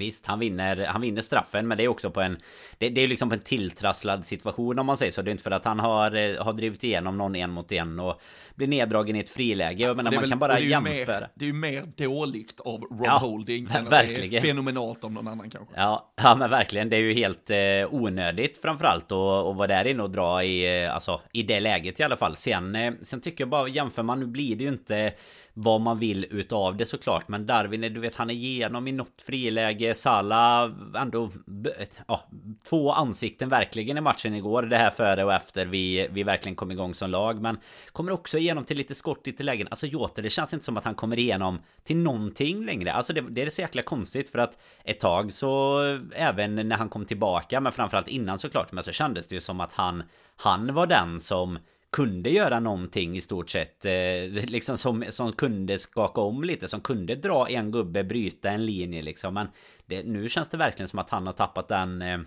Visst, 0.00 0.26
han 0.26 0.38
vinner, 0.38 0.86
han 0.86 1.00
vinner 1.00 1.22
straffen 1.22 1.68
men 1.68 1.78
det 1.78 1.84
är 1.84 1.88
också 1.88 2.10
på 2.10 2.20
en 2.20 2.38
Det, 2.78 2.88
det 2.88 3.00
är 3.00 3.08
liksom 3.08 3.28
på 3.28 3.34
en 3.34 3.40
tilltrasslad 3.40 4.26
situation 4.26 4.78
om 4.78 4.86
man 4.86 4.96
säger 4.96 5.12
så 5.12 5.22
Det 5.22 5.30
är 5.30 5.32
inte 5.32 5.42
för 5.42 5.50
att 5.50 5.64
han 5.64 5.80
har, 5.80 6.16
eh, 6.16 6.44
har 6.44 6.52
drivit 6.52 6.84
igenom 6.84 7.18
någon 7.18 7.36
en 7.36 7.50
mot 7.50 7.72
en 7.72 8.00
och 8.00 8.20
Blir 8.54 8.68
neddragen 8.68 9.16
i 9.16 9.18
ett 9.18 9.30
friläge 9.30 9.82
Jag 9.82 9.96
menar, 9.96 10.10
man 10.12 10.20
väl, 10.20 10.30
kan 10.30 10.38
bara 10.38 10.54
det 10.54 10.60
jämföra 10.60 11.20
mer, 11.20 11.28
Det 11.34 11.44
är 11.44 11.46
ju 11.46 11.52
mer 11.52 11.82
dåligt 11.96 12.60
av 12.60 12.80
Rob 12.80 13.02
Ja, 13.04 13.18
Holding 13.18 13.68
än 13.74 13.84
verkligen. 13.84 14.30
det 14.30 14.36
är 14.36 14.40
fenomenalt 14.40 15.04
om 15.04 15.14
någon 15.14 15.28
annan 15.28 15.50
kanske. 15.50 15.74
Ja, 15.76 16.12
ja 16.22 16.36
men 16.36 16.50
verkligen. 16.50 16.88
Det 16.88 16.96
är 16.96 17.00
ju 17.00 17.12
helt 17.12 17.50
eh, 17.50 17.56
onödigt 17.90 18.62
framförallt 18.62 19.12
att 19.12 19.50
att 19.50 19.56
vara 19.56 19.66
där 19.66 19.86
inne 19.86 20.02
och 20.02 20.10
dra 20.10 20.44
i, 20.44 20.84
eh, 20.84 20.94
alltså 20.94 21.20
i 21.32 21.42
det 21.42 21.60
läget 21.60 22.00
i 22.00 22.02
alla 22.02 22.16
fall. 22.16 22.36
Sen, 22.36 22.74
eh, 22.74 22.92
sen 23.02 23.20
tycker 23.20 23.44
jag 23.44 23.48
bara 23.48 23.68
jämför 23.68 24.02
man, 24.02 24.20
nu 24.20 24.26
blir 24.26 24.56
det 24.56 24.64
ju 24.64 24.70
inte 24.70 25.12
vad 25.62 25.80
man 25.80 25.98
vill 25.98 26.26
utav 26.30 26.76
det 26.76 26.86
såklart. 26.86 27.28
Men 27.28 27.46
Darwin, 27.46 27.80
du 27.80 28.00
vet 28.00 28.16
han 28.16 28.30
är 28.30 28.34
igenom 28.34 28.88
i 28.88 28.92
något 28.92 29.22
friläge. 29.22 29.94
Sala 29.94 30.74
ändå, 30.96 31.30
ett- 31.78 32.00
ja, 32.08 32.28
två 32.68 32.92
ansikten 32.92 33.48
verkligen 33.48 33.98
i 33.98 34.00
matchen 34.00 34.34
igår. 34.34 34.62
Det 34.62 34.76
här 34.76 34.90
före 34.90 35.24
och 35.24 35.32
efter 35.32 35.66
vi, 35.66 36.08
vi 36.10 36.22
verkligen 36.22 36.56
kom 36.56 36.70
igång 36.70 36.94
som 36.94 37.10
lag. 37.10 37.40
Men 37.40 37.58
kommer 37.92 38.12
också 38.12 38.38
igenom 38.38 38.64
till 38.64 38.76
lite 38.76 38.94
skott, 38.94 39.26
lite 39.26 39.42
lägen. 39.42 39.68
Alltså 39.70 39.86
Jota, 39.86 40.22
det 40.22 40.30
känns 40.30 40.52
inte 40.54 40.64
som 40.64 40.76
att 40.76 40.84
han 40.84 40.94
kommer 40.94 41.18
igenom 41.18 41.62
till 41.84 41.96
någonting 41.96 42.64
längre. 42.64 42.92
Alltså 42.92 43.12
det, 43.12 43.20
det 43.20 43.42
är 43.42 43.50
så 43.50 43.60
jäkla 43.60 43.82
konstigt 43.82 44.30
för 44.30 44.38
att 44.38 44.58
ett 44.84 45.00
tag 45.00 45.32
så 45.32 45.80
även 46.14 46.68
när 46.68 46.76
han 46.76 46.88
kom 46.88 47.04
tillbaka, 47.04 47.60
men 47.60 47.72
framförallt 47.72 48.08
innan 48.08 48.38
såklart, 48.38 48.72
men 48.72 48.84
så 48.84 48.92
kändes 48.92 49.26
det 49.28 49.34
ju 49.34 49.40
som 49.40 49.60
att 49.60 49.72
han, 49.72 50.02
han 50.36 50.74
var 50.74 50.86
den 50.86 51.20
som 51.20 51.58
kunde 51.92 52.30
göra 52.30 52.60
någonting 52.60 53.16
i 53.16 53.20
stort 53.20 53.50
sett 53.50 53.84
eh, 53.84 54.44
Liksom 54.46 54.78
som, 54.78 55.04
som 55.10 55.32
kunde 55.32 55.78
skaka 55.78 56.20
om 56.20 56.44
lite 56.44 56.68
Som 56.68 56.80
kunde 56.80 57.14
dra 57.14 57.48
en 57.48 57.70
gubbe, 57.70 58.04
bryta 58.04 58.50
en 58.50 58.66
linje 58.66 59.02
liksom. 59.02 59.34
Men 59.34 59.48
det, 59.86 60.02
nu 60.02 60.28
känns 60.28 60.48
det 60.48 60.56
verkligen 60.56 60.88
som 60.88 60.98
att 60.98 61.10
han 61.10 61.26
har 61.26 61.32
tappat 61.32 61.68
den 61.68 62.02
eh, 62.02 62.18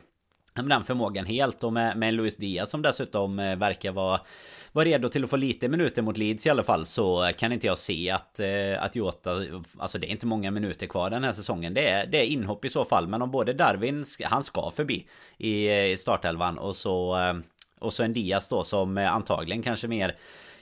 den 0.56 0.84
förmågan 0.84 1.26
helt. 1.26 1.64
Och 1.64 1.74
med, 1.74 1.98
med 1.98 2.10
en 2.10 2.16
Luis 2.16 2.38
Diaz 2.38 2.70
som 2.70 2.82
dessutom 2.82 3.40
eh, 3.40 3.56
verkar 3.56 3.92
vara 3.92 4.22
Var 4.72 4.86
redo 4.86 5.10
till 5.10 5.24
att 5.24 5.30
få 5.30 5.36
lite 5.36 5.68
minuter 5.68 6.02
mot 6.02 6.18
Leeds 6.18 6.46
i 6.46 6.50
alla 6.50 6.64
fall 6.64 6.86
Så 6.86 7.32
kan 7.38 7.52
inte 7.52 7.68
jag 7.68 7.78
se 7.78 8.10
att, 8.10 8.40
eh, 8.40 8.84
att 8.84 8.96
Jota 8.96 9.42
Alltså 9.78 9.98
det 9.98 10.08
är 10.08 10.12
inte 10.12 10.26
många 10.26 10.52
minuter 10.52 10.88
kvar 10.88 11.10
den 11.10 11.24
här 11.24 11.34
säsongen. 11.34 11.74
Det 11.74 11.90
är, 11.90 12.08
det 12.08 12.18
är 12.18 12.26
inhopp 12.26 12.66
i 12.66 12.70
så 12.70 12.86
fall. 12.86 13.08
Men 13.08 13.22
om 13.22 13.32
både 13.32 13.54
Darwin, 13.54 14.06
han 14.24 14.44
ska 14.44 14.72
förbi 14.72 15.08
i, 15.38 15.68
eh, 15.68 15.86
i 15.86 15.98
startelvan 15.98 16.58
och 16.58 16.76
så 16.76 17.18
eh, 17.18 17.34
och 17.84 17.94
så 17.94 18.04
en 18.04 18.14
Diaz 18.14 18.48
då 18.50 18.64
som 18.64 18.98
eh, 18.98 19.14
antagligen 19.14 19.62
kanske 19.64 19.88
mer 19.88 20.16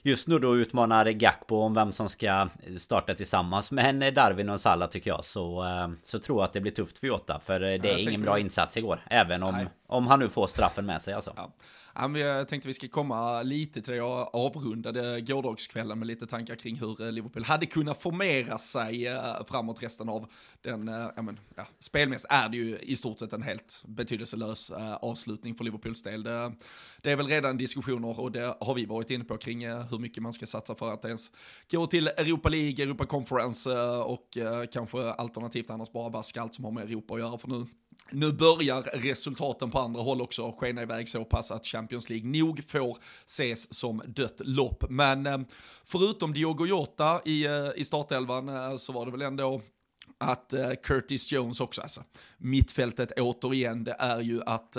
Just 0.04 0.28
nu 0.28 0.40
då 0.40 0.56
utmanar 0.58 1.06
Gakpo 1.06 1.56
om 1.56 1.74
vem 1.74 1.92
som 1.92 2.10
ska 2.10 2.50
starta 2.78 3.14
tillsammans 3.16 3.72
med 3.72 4.04
en 4.04 4.14
Darwin 4.14 4.50
och 4.50 4.60
Salah 4.60 4.90
tycker 4.90 5.10
jag 5.10 5.26
Så, 5.26 5.66
eh, 5.66 5.90
så 6.04 6.20
tror 6.20 6.38
jag 6.40 6.44
att 6.46 6.54
det 6.54 6.62
blir 6.62 6.72
tufft 6.72 6.98
för 6.98 7.08
Jota 7.08 7.40
För 7.40 7.62
eh, 7.62 7.82
det 7.82 7.88
jag 7.88 8.00
är 8.00 8.10
ingen 8.10 8.22
bra 8.22 8.34
det. 8.36 8.42
insats 8.42 8.78
igår 8.78 9.00
Även 9.10 9.44
om, 9.44 9.56
Nej. 9.56 9.68
om 9.88 10.08
han 10.08 10.20
nu 10.20 10.30
får 10.30 10.48
straffen 10.48 10.86
med 10.86 11.02
sig 11.02 11.14
alltså 11.14 11.34
Ja. 11.36 11.52
Jag 11.96 12.48
tänkte 12.48 12.68
vi 12.68 12.74
ska 12.74 12.88
komma 12.88 13.44
lite 13.44 13.82
till 13.82 13.92
det. 13.92 13.98
Jag 13.98 14.30
avrundade 14.34 15.22
gårdagskvällen 15.22 16.00
med 16.00 16.08
lite 16.08 16.28
tankar 16.28 16.56
kring 16.56 16.76
hur 16.76 17.02
eh, 17.02 17.12
Liverpool 17.12 17.44
hade 17.44 17.66
kunnat 17.66 18.02
formera 18.02 18.58
sig 18.58 19.08
eh, 19.08 19.46
framåt 19.48 19.84
resten 19.84 20.10
av 20.10 20.32
den, 20.62 20.88
eh, 20.88 21.08
ja 21.16 21.22
men, 21.22 21.40
ja, 21.56 21.68
spelmässigt 21.80 22.34
är 22.34 22.50
det 22.50 22.58
ju 22.58 22.80
i 22.80 22.96
stort 22.96 23.20
sett 23.20 23.34
en 23.34 23.42
helt 23.42 23.84
betydelselös 23.86 24.72
avslutning 25.02 25.56
för 25.56 25.64
Liverpools 25.64 26.04
del. 26.04 26.24
Det, 26.24 26.54
det 27.02 27.12
är 27.12 27.16
väl 27.16 27.28
redan 27.28 27.58
diskussioner 27.58 28.20
och 28.20 28.32
det 28.32 28.58
har 28.60 28.74
vi 28.74 28.86
varit 28.86 29.10
inne 29.10 29.24
på 29.24 29.38
kring 29.38 29.68
hur 29.68 30.00
mycket 30.00 30.24
man 30.24 30.34
ska 30.34 30.46
satsa 30.46 30.76
för 30.76 30.94
att 30.94 31.06
ens 31.06 31.32
gå 31.72 31.88
till 31.88 32.08
Europa 32.08 32.50
League, 32.50 32.86
Europa 32.86 33.06
Conference 33.06 33.72
och 33.88 34.38
kanske 34.72 35.12
alternativt 35.12 35.70
annars 35.70 35.92
bara 35.92 36.10
vaska 36.10 36.42
allt 36.42 36.56
som 36.56 36.66
har 36.66 36.72
med 36.72 36.84
Europa 36.84 37.14
att 37.14 37.20
göra 37.20 37.38
för 37.38 37.48
nu 37.48 37.66
nu 38.10 38.32
börjar 38.32 38.82
resultaten 38.82 39.72
på 39.72 39.80
andra 39.80 40.02
håll 40.02 40.22
också 40.22 40.52
skena 40.52 40.82
iväg 40.82 41.10
så 41.10 41.26
pass 41.26 41.52
att 41.52 41.66
Champions 41.66 42.10
League 42.10 42.42
nog 42.42 42.64
får 42.64 42.98
ses 43.26 43.74
som 43.74 44.02
dött 44.06 44.42
lopp. 44.46 44.84
Men 44.90 45.26
eh, 45.26 45.40
förutom 45.86 46.34
Diogo 46.34 46.66
Jota 46.66 47.22
i, 47.26 47.46
eh, 47.46 47.70
i 47.76 47.84
startelvan 47.84 48.50
eh, 48.50 48.78
så 48.78 48.94
var 48.94 49.06
det 49.06 49.12
väl 49.12 49.22
ändå 49.22 49.62
att 50.18 50.54
Curtis 50.84 51.32
Jones 51.32 51.60
också, 51.62 51.82
alltså 51.82 52.04
mittfältet 52.38 53.12
återigen, 53.20 53.84
det 53.84 53.96
är 54.00 54.22
ju 54.22 54.42
att 54.46 54.78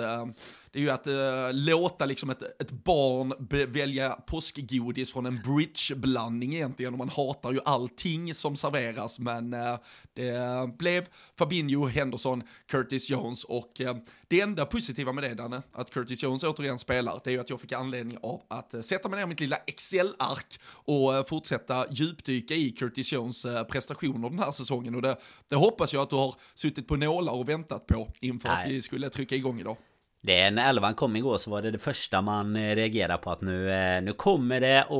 det 0.72 0.78
är 0.78 0.82
ju 0.82 0.90
att 0.90 1.06
eh, 1.06 1.52
låta 1.52 2.06
liksom 2.06 2.30
ett, 2.30 2.42
ett 2.62 2.70
barn 2.70 3.32
välja 3.72 4.10
påskgodis 4.10 5.12
från 5.12 5.26
en 5.26 5.40
bridgeblandning 5.42 6.54
egentligen 6.54 6.92
och 6.92 6.98
man 6.98 7.08
hatar 7.08 7.52
ju 7.52 7.60
allting 7.64 8.34
som 8.34 8.56
serveras 8.56 9.18
men 9.18 9.54
eh, 9.54 9.78
det 10.12 10.78
blev 10.78 11.08
Fabinho, 11.38 11.86
Henderson, 11.86 12.42
Curtis 12.70 13.10
Jones 13.10 13.44
och 13.44 13.80
eh, 13.80 13.96
det 14.28 14.40
enda 14.40 14.66
positiva 14.66 15.12
med 15.12 15.24
det 15.24 15.34
Danne, 15.34 15.62
att 15.72 15.90
Curtis 15.90 16.22
Jones 16.22 16.44
återigen 16.44 16.78
spelar, 16.78 17.20
det 17.24 17.30
är 17.30 17.32
ju 17.32 17.40
att 17.40 17.50
jag 17.50 17.60
fick 17.60 17.72
anledning 17.72 18.18
av 18.22 18.42
att 18.48 18.74
eh, 18.74 18.80
sätta 18.80 19.08
mig 19.08 19.16
ner 19.16 19.24
i 19.24 19.28
mitt 19.28 19.40
lilla 19.40 19.56
Excel-ark 19.56 20.60
och 20.64 21.16
eh, 21.16 21.24
fortsätta 21.24 21.86
djupdyka 21.90 22.54
i 22.54 22.70
Curtis 22.70 23.12
Jones 23.12 23.44
eh, 23.44 23.64
prestationer 23.64 24.30
den 24.30 24.38
här 24.38 24.50
säsongen 24.50 24.94
och 24.94 25.02
det, 25.02 25.16
det 25.48 25.56
hoppas 25.56 25.94
jag 25.94 26.02
att 26.02 26.10
du 26.10 26.16
har 26.16 26.34
suttit 26.54 26.88
på 26.88 26.96
nålar 26.96 27.32
och 27.32 27.48
väntat 27.48 27.86
på 27.86 28.08
inför 28.20 28.48
att 28.48 28.58
Nej. 28.58 28.72
vi 28.72 28.82
skulle 28.82 29.10
trycka 29.10 29.34
igång 29.34 29.60
idag. 29.60 29.76
Det 30.24 30.40
är 30.40 30.50
när 30.50 30.68
elvan 30.70 30.94
kom 30.94 31.16
igår 31.16 31.38
så 31.38 31.50
var 31.50 31.62
det 31.62 31.70
det 31.70 31.78
första 31.78 32.20
man 32.22 32.56
eh, 32.56 32.74
reagerar 32.76 33.16
på 33.16 33.30
att 33.30 33.40
nu, 33.40 33.70
eh, 33.72 34.02
nu 34.02 34.12
kommer 34.12 34.60
det 34.60 34.82
att 34.82 34.90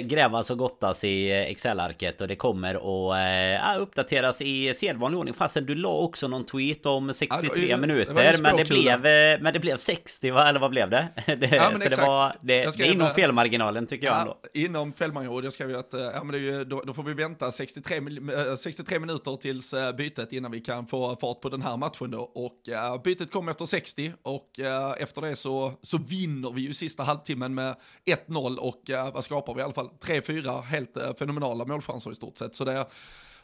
eh, 0.00 0.06
grävas 0.06 0.50
och 0.50 0.58
gottas 0.58 1.04
i 1.04 1.30
Excel-arket 1.32 2.20
och 2.20 2.28
det 2.28 2.34
kommer 2.36 2.74
att 2.74 3.16
ja, 3.54 3.76
uppdateras 3.78 4.42
i 4.42 4.74
sedvanlig 4.74 5.18
ordning. 5.18 5.34
Fastän 5.34 5.66
du 5.66 5.74
la 5.74 5.88
också 5.88 6.28
någon 6.28 6.46
tweet 6.46 6.86
om 6.86 7.14
63 7.14 7.36
Ja, 7.36 7.42
det 7.42 7.48
var 7.48 7.56
ju- 7.56 7.66
det 7.68 7.74
var 7.74 7.80
minuter 7.80 8.42
men 8.42 8.56
det, 8.56 8.64
blev, 8.68 9.00
men 9.42 9.52
det 9.52 9.60
blev 9.60 9.76
60 9.76 10.30
va? 10.30 10.48
Eller 10.48 10.60
vad 10.60 10.70
blev 10.70 10.90
det? 10.90 11.08
det 11.26 11.36
men 11.40 11.72
så 11.72 11.78
det 11.78 11.86
exakt. 11.86 12.08
var 12.08 12.36
det, 12.40 12.56
Jag 12.56 12.66
det 12.68 12.72
skrev 12.72 12.88
är 12.88 12.92
inom 12.94 13.08
det. 13.08 13.14
felmarginalen 13.14 13.86
tycker 13.86 14.06
jag. 14.06 14.16
Ja, 14.26 14.38
inom 14.54 14.92
Fällmanjord, 14.92 15.44
jag 15.44 15.52
skrev 15.52 15.70
ju 15.70 15.78
att 15.78 15.92
ja, 16.14 16.24
men 16.24 16.32
det 16.32 16.38
ju, 16.38 16.64
då, 16.64 16.82
då 16.86 16.94
får 16.94 17.02
vi 17.02 17.14
vänta 17.14 17.50
63, 17.50 18.00
mil- 18.00 18.48
eh, 18.48 18.54
63 18.54 18.98
minuter 18.98 19.36
tills 19.36 19.74
bytet 19.96 20.32
innan 20.32 20.50
vi 20.50 20.60
kan 20.60 20.86
få 20.86 21.16
fart 21.16 21.40
på 21.40 21.48
den 21.48 21.62
här 21.62 21.76
matchen 21.76 22.10
då. 22.10 22.20
Och 22.20 22.68
eh, 22.68 23.02
bytet 23.02 23.30
kom 23.32 23.48
efter 23.48 23.66
60 23.66 24.12
och 24.22 24.48
eh, 24.58 24.92
efter 24.98 25.22
det 25.22 25.36
så, 25.36 25.72
så 25.82 25.98
vinner 25.98 26.52
vi 26.52 26.60
ju 26.60 26.74
sista 26.74 27.02
halvtimmen 27.02 27.54
med 27.54 27.76
1-0 28.04 28.56
och 28.56 28.90
eh, 28.90 29.12
vad 29.14 29.24
skapar 29.24 29.54
vi 29.54 29.60
i 29.60 29.62
alla 29.62 29.74
fall? 29.74 29.90
3-4 30.00 30.62
helt 30.62 30.96
eh, 30.96 31.14
fenomenala 31.14 31.64
målchanser 31.64 32.10
i 32.10 32.14
stort 32.14 32.36
sett. 32.36 32.54
Så 32.54 32.64
det 32.64 32.86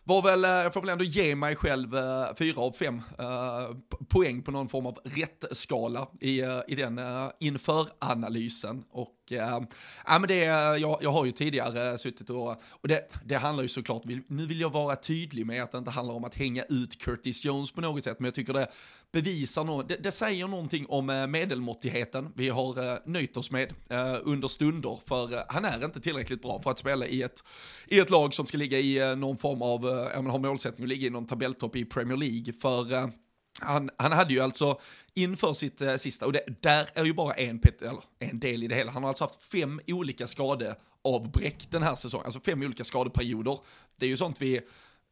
var 0.04 0.22
väl, 0.22 0.44
eh, 0.44 0.50
jag 0.50 0.72
får 0.72 0.80
väl 0.80 0.90
ändå 0.90 1.04
ge 1.04 1.36
mig 1.36 1.56
själv 1.56 1.96
eh, 1.96 2.34
fyra 2.34 2.60
av 2.60 2.72
fem 2.72 3.02
eh, 3.18 3.76
poäng 4.08 4.42
på 4.42 4.50
någon 4.50 4.68
form 4.68 4.86
av 4.86 4.98
rätt-skala 5.04 6.08
i, 6.20 6.40
eh, 6.40 6.60
i 6.68 6.74
den 6.74 7.00
inför-analysen. 7.40 8.84
Och 8.90 9.17
äh, 9.32 9.60
ja, 10.06 10.18
men 10.18 10.28
det, 10.28 10.44
jag, 10.78 10.98
jag 11.00 11.12
har 11.12 11.24
ju 11.24 11.32
tidigare 11.32 11.98
suttit 11.98 12.30
och, 12.30 12.50
och 12.70 12.88
det, 12.88 13.10
det 13.24 13.36
handlar 13.36 13.62
ju 13.62 13.68
såklart, 13.68 14.02
nu 14.26 14.46
vill 14.46 14.60
jag 14.60 14.72
vara 14.72 14.96
tydlig 14.96 15.46
med 15.46 15.62
att 15.62 15.72
det 15.72 15.78
inte 15.78 15.90
handlar 15.90 16.14
om 16.14 16.24
att 16.24 16.34
hänga 16.34 16.64
ut 16.68 17.02
Curtis 17.02 17.44
Jones 17.44 17.70
på 17.70 17.80
något 17.80 18.04
sätt, 18.04 18.18
men 18.18 18.24
jag 18.24 18.34
tycker 18.34 18.52
det 18.52 18.66
bevisar 19.12 19.64
något, 19.64 19.88
det, 19.88 19.96
det 19.96 20.10
säger 20.10 20.48
någonting 20.48 20.86
om 20.88 21.10
eh, 21.10 21.26
medelmåttigheten 21.26 22.32
vi 22.36 22.48
har 22.48 22.92
eh, 22.92 22.98
nöjt 23.06 23.36
oss 23.36 23.50
med 23.50 23.74
äh, 23.88 24.16
under 24.22 24.48
stunder, 24.48 25.00
för 25.06 25.44
han 25.52 25.64
är 25.64 25.84
inte 25.84 26.00
tillräckligt 26.00 26.42
bra 26.42 26.62
för 26.62 26.70
att 26.70 26.78
spela 26.78 27.06
i 27.06 27.22
ett, 27.22 27.44
i 27.86 27.98
ett 27.98 28.10
lag 28.10 28.34
som 28.34 28.46
ska 28.46 28.58
ligga 28.58 28.78
i 28.78 29.16
någon 29.16 29.36
form 29.36 29.62
av, 29.62 29.88
äh, 29.88 30.10
ja, 30.14 30.22
men 30.22 30.30
har 30.30 30.38
målsättning 30.38 30.84
att 30.84 30.88
ligga 30.88 31.06
i 31.06 31.10
någon 31.10 31.26
tabelltopp 31.26 31.76
i 31.76 31.84
Premier 31.84 32.16
League, 32.16 32.52
för 32.52 33.10
han, 33.60 33.90
han 33.96 34.12
hade 34.12 34.34
ju 34.34 34.40
alltså 34.40 34.80
inför 35.14 35.52
sitt 35.52 35.80
eh, 35.80 35.96
sista, 35.96 36.26
och 36.26 36.32
det, 36.32 36.44
där 36.60 36.88
är 36.94 37.04
ju 37.04 37.12
bara 37.12 37.34
en, 37.34 37.58
pet, 37.58 37.82
eller, 37.82 38.02
en 38.18 38.38
del 38.38 38.62
i 38.62 38.68
det 38.68 38.74
hela, 38.74 38.92
han 38.92 39.02
har 39.02 39.08
alltså 39.08 39.24
haft 39.24 39.42
fem 39.42 39.80
olika 39.86 40.26
skadeavbräck 40.26 41.68
den 41.70 41.82
här 41.82 41.94
säsongen, 41.94 42.24
alltså 42.26 42.40
fem 42.40 42.62
olika 42.62 42.84
skadeperioder. 42.84 43.58
Det 43.96 44.06
är 44.06 44.10
ju 44.10 44.16
sånt 44.16 44.42
vi, 44.42 44.60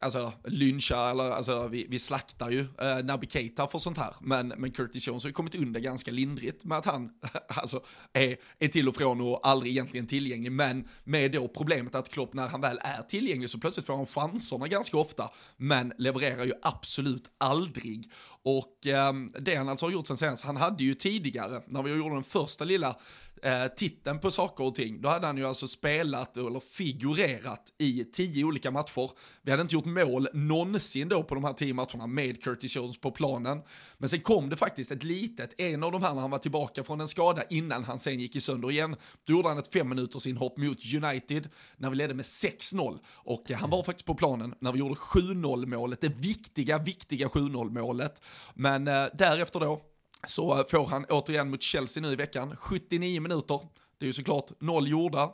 alltså 0.00 0.32
lyncha 0.44 1.10
eller 1.10 1.30
alltså 1.30 1.68
vi, 1.68 1.86
vi 1.88 1.98
slaktar 1.98 2.50
ju 2.50 2.60
eh, 2.60 3.04
Naby 3.04 3.26
Keita 3.26 3.66
för 3.66 3.78
sånt 3.78 3.98
här. 3.98 4.14
Men, 4.20 4.48
men 4.48 4.70
Curtis 4.70 5.08
Jones 5.08 5.22
har 5.22 5.28
ju 5.28 5.34
kommit 5.34 5.54
undan 5.54 5.82
ganska 5.82 6.10
lindrigt 6.10 6.64
med 6.64 6.78
att 6.78 6.84
han 6.84 7.10
alltså, 7.48 7.80
är, 8.12 8.36
är 8.58 8.68
till 8.68 8.88
och 8.88 8.96
från 8.96 9.20
och 9.20 9.48
aldrig 9.48 9.72
egentligen 9.72 10.06
tillgänglig. 10.06 10.52
Men 10.52 10.88
med 11.04 11.32
då 11.32 11.48
problemet 11.48 11.94
att 11.94 12.08
Klopp 12.08 12.34
när 12.34 12.48
han 12.48 12.60
väl 12.60 12.78
är 12.82 13.02
tillgänglig 13.02 13.50
så 13.50 13.58
plötsligt 13.58 13.86
får 13.86 13.96
han 13.96 14.06
chanserna 14.06 14.68
ganska 14.68 14.96
ofta. 14.96 15.30
Men 15.56 15.92
levererar 15.98 16.44
ju 16.44 16.52
absolut 16.62 17.24
aldrig. 17.38 18.10
Och 18.42 18.86
eh, 18.86 19.12
det 19.40 19.54
han 19.54 19.68
alltså 19.68 19.86
har 19.86 19.90
gjort 19.90 20.06
sen 20.06 20.16
senast, 20.16 20.44
han 20.44 20.56
hade 20.56 20.84
ju 20.84 20.94
tidigare, 20.94 21.62
när 21.66 21.82
vi 21.82 21.90
gjorde 21.90 22.14
den 22.14 22.24
första 22.24 22.64
lilla 22.64 22.96
eh, 23.42 23.66
titeln 23.76 24.20
på 24.20 24.30
saker 24.30 24.64
och 24.64 24.74
ting, 24.74 25.00
då 25.00 25.08
hade 25.08 25.26
han 25.26 25.36
ju 25.36 25.46
alltså 25.46 25.68
spelat 25.68 26.36
eller 26.36 26.60
figurerat 26.60 27.72
i 27.78 28.04
tio 28.04 28.44
olika 28.44 28.70
matcher. 28.70 29.10
Vi 29.42 29.50
hade 29.50 29.62
inte 29.62 29.74
gjort 29.74 29.86
gjort 29.86 30.08
mål 30.08 30.28
någonsin 30.32 31.08
då 31.08 31.22
på 31.22 31.34
de 31.34 31.44
här 31.44 31.52
tio 31.52 31.74
matcherna 31.74 32.06
med 32.06 32.42
Curtis 32.42 32.76
Jones 32.76 33.00
på 33.00 33.10
planen. 33.10 33.62
Men 33.98 34.08
sen 34.08 34.20
kom 34.20 34.48
det 34.48 34.56
faktiskt 34.56 34.90
ett 34.90 35.04
litet, 35.04 35.60
en 35.60 35.82
av 35.82 35.92
de 35.92 36.02
här 36.02 36.14
när 36.14 36.20
han 36.20 36.30
var 36.30 36.38
tillbaka 36.38 36.84
från 36.84 37.00
en 37.00 37.08
skada 37.08 37.42
innan 37.50 37.84
han 37.84 37.98
sen 37.98 38.20
gick 38.20 38.36
i 38.36 38.40
sönder 38.40 38.70
igen. 38.70 38.96
Då 39.24 39.32
gjorde 39.32 39.48
han 39.48 39.58
ett 39.58 39.72
fem 39.72 39.88
minuters 39.88 40.26
inhopp 40.26 40.58
mot 40.58 40.78
United 40.94 41.48
när 41.76 41.90
vi 41.90 41.96
ledde 41.96 42.14
med 42.14 42.24
6-0. 42.24 42.98
Och 43.08 43.50
eh, 43.50 43.58
han 43.58 43.70
var 43.70 43.82
faktiskt 43.82 44.06
på 44.06 44.14
planen 44.14 44.54
när 44.60 44.72
vi 44.72 44.78
gjorde 44.78 44.94
7-0 44.94 45.66
målet, 45.66 46.00
det 46.00 46.08
viktiga, 46.08 46.78
viktiga 46.78 47.26
7-0 47.26 47.70
målet. 47.70 48.22
Men 48.54 48.88
eh, 48.88 49.06
därefter 49.14 49.60
då, 49.60 49.80
så 50.26 50.64
får 50.70 50.86
han 50.86 51.04
återigen 51.04 51.50
mot 51.50 51.62
Chelsea 51.62 52.00
nu 52.00 52.12
i 52.12 52.16
veckan, 52.16 52.56
79 52.56 53.20
minuter. 53.20 53.60
Det 53.98 54.04
är 54.04 54.06
ju 54.06 54.12
såklart 54.12 54.60
noll 54.60 54.88
gjorda. 54.88 55.32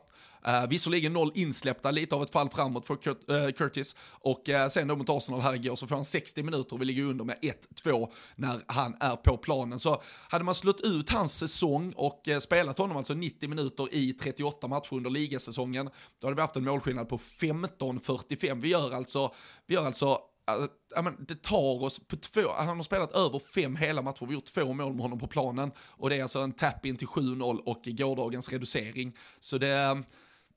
Uh, 0.48 0.68
visserligen 0.68 1.12
noll 1.12 1.32
insläppta, 1.34 1.90
lite 1.90 2.14
av 2.14 2.22
ett 2.22 2.30
fall 2.30 2.50
framåt 2.50 2.86
för 2.86 2.96
Kurt, 2.96 3.30
uh, 3.30 3.50
Curtis. 3.50 3.96
Och 4.10 4.48
uh, 4.48 4.68
sen 4.68 4.88
då 4.88 4.96
mot 4.96 5.10
Arsenal 5.10 5.40
här 5.40 5.54
igår 5.54 5.76
så 5.76 5.86
får 5.86 5.94
han 5.94 6.04
60 6.04 6.42
minuter 6.42 6.74
och 6.74 6.80
vi 6.80 6.84
ligger 6.84 7.02
under 7.02 7.24
med 7.24 7.38
1-2 7.84 8.12
när 8.36 8.64
han 8.66 8.96
är 9.00 9.16
på 9.16 9.36
planen. 9.36 9.78
Så 9.78 10.02
hade 10.28 10.44
man 10.44 10.54
slått 10.54 10.80
ut 10.80 11.10
hans 11.10 11.38
säsong 11.38 11.92
och 11.96 12.28
uh, 12.28 12.38
spelat 12.38 12.78
honom 12.78 12.96
alltså 12.96 13.14
90 13.14 13.48
minuter 13.48 13.94
i 13.94 14.12
38 14.12 14.68
matcher 14.68 14.94
under 14.94 15.10
ligasäsongen, 15.10 15.90
då 16.20 16.26
hade 16.26 16.34
vi 16.34 16.40
haft 16.40 16.56
en 16.56 16.64
målskillnad 16.64 17.08
på 17.08 17.18
15-45. 17.18 18.60
Vi 18.60 18.68
gör 18.68 18.90
alltså, 18.90 19.34
vi 19.66 19.74
gör 19.74 19.86
alltså 19.86 20.18
Alltså, 20.44 20.68
men 21.02 21.24
det 21.28 21.42
tar 21.42 21.82
oss 21.82 21.98
på 21.98 22.16
två, 22.16 22.40
alltså, 22.40 22.64
han 22.64 22.76
har 22.76 22.82
spelat 22.82 23.12
över 23.12 23.38
fem 23.38 23.76
hela 23.76 24.02
matcher, 24.02 24.20
vi 24.20 24.26
har 24.26 24.32
gjort 24.32 24.44
två 24.44 24.72
mål 24.72 24.94
med 24.94 25.02
honom 25.02 25.18
på 25.18 25.26
planen 25.26 25.72
och 25.78 26.10
det 26.10 26.16
är 26.16 26.22
alltså 26.22 26.38
en 26.38 26.52
tap-in 26.52 26.96
till 26.96 27.06
7-0 27.06 27.58
och 27.58 27.82
gårdagens 27.84 28.48
reducering. 28.48 29.16
Så 29.38 29.58
det, 29.58 29.72
eh, 29.72 29.94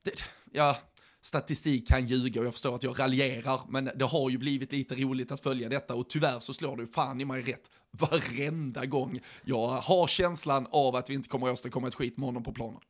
det, 0.02 0.24
ja, 0.52 0.76
statistik 1.20 1.88
kan 1.88 2.06
ljuga 2.06 2.40
och 2.40 2.46
jag 2.46 2.52
förstår 2.52 2.74
att 2.74 2.82
jag 2.82 2.98
raljerar, 2.98 3.60
men 3.68 3.90
det 3.94 4.04
har 4.04 4.30
ju 4.30 4.38
blivit 4.38 4.72
lite 4.72 4.94
roligt 4.94 5.32
att 5.32 5.40
följa 5.40 5.68
detta 5.68 5.94
och 5.94 6.08
tyvärr 6.08 6.38
så 6.38 6.54
slår 6.54 6.76
det 6.76 6.82
ju 6.82 6.88
fan 6.88 7.20
i 7.20 7.24
mig 7.24 7.42
rätt 7.42 7.70
varenda 7.90 8.86
gång 8.86 9.20
jag 9.44 9.68
har 9.68 10.06
känslan 10.06 10.66
av 10.70 10.96
att 10.96 11.10
vi 11.10 11.14
inte 11.14 11.28
kommer 11.28 11.46
att 11.46 11.52
åstadkomma 11.52 11.88
ett 11.88 11.94
skit 11.94 12.16
med 12.16 12.26
honom 12.26 12.42
på 12.42 12.52
planen. 12.52 12.80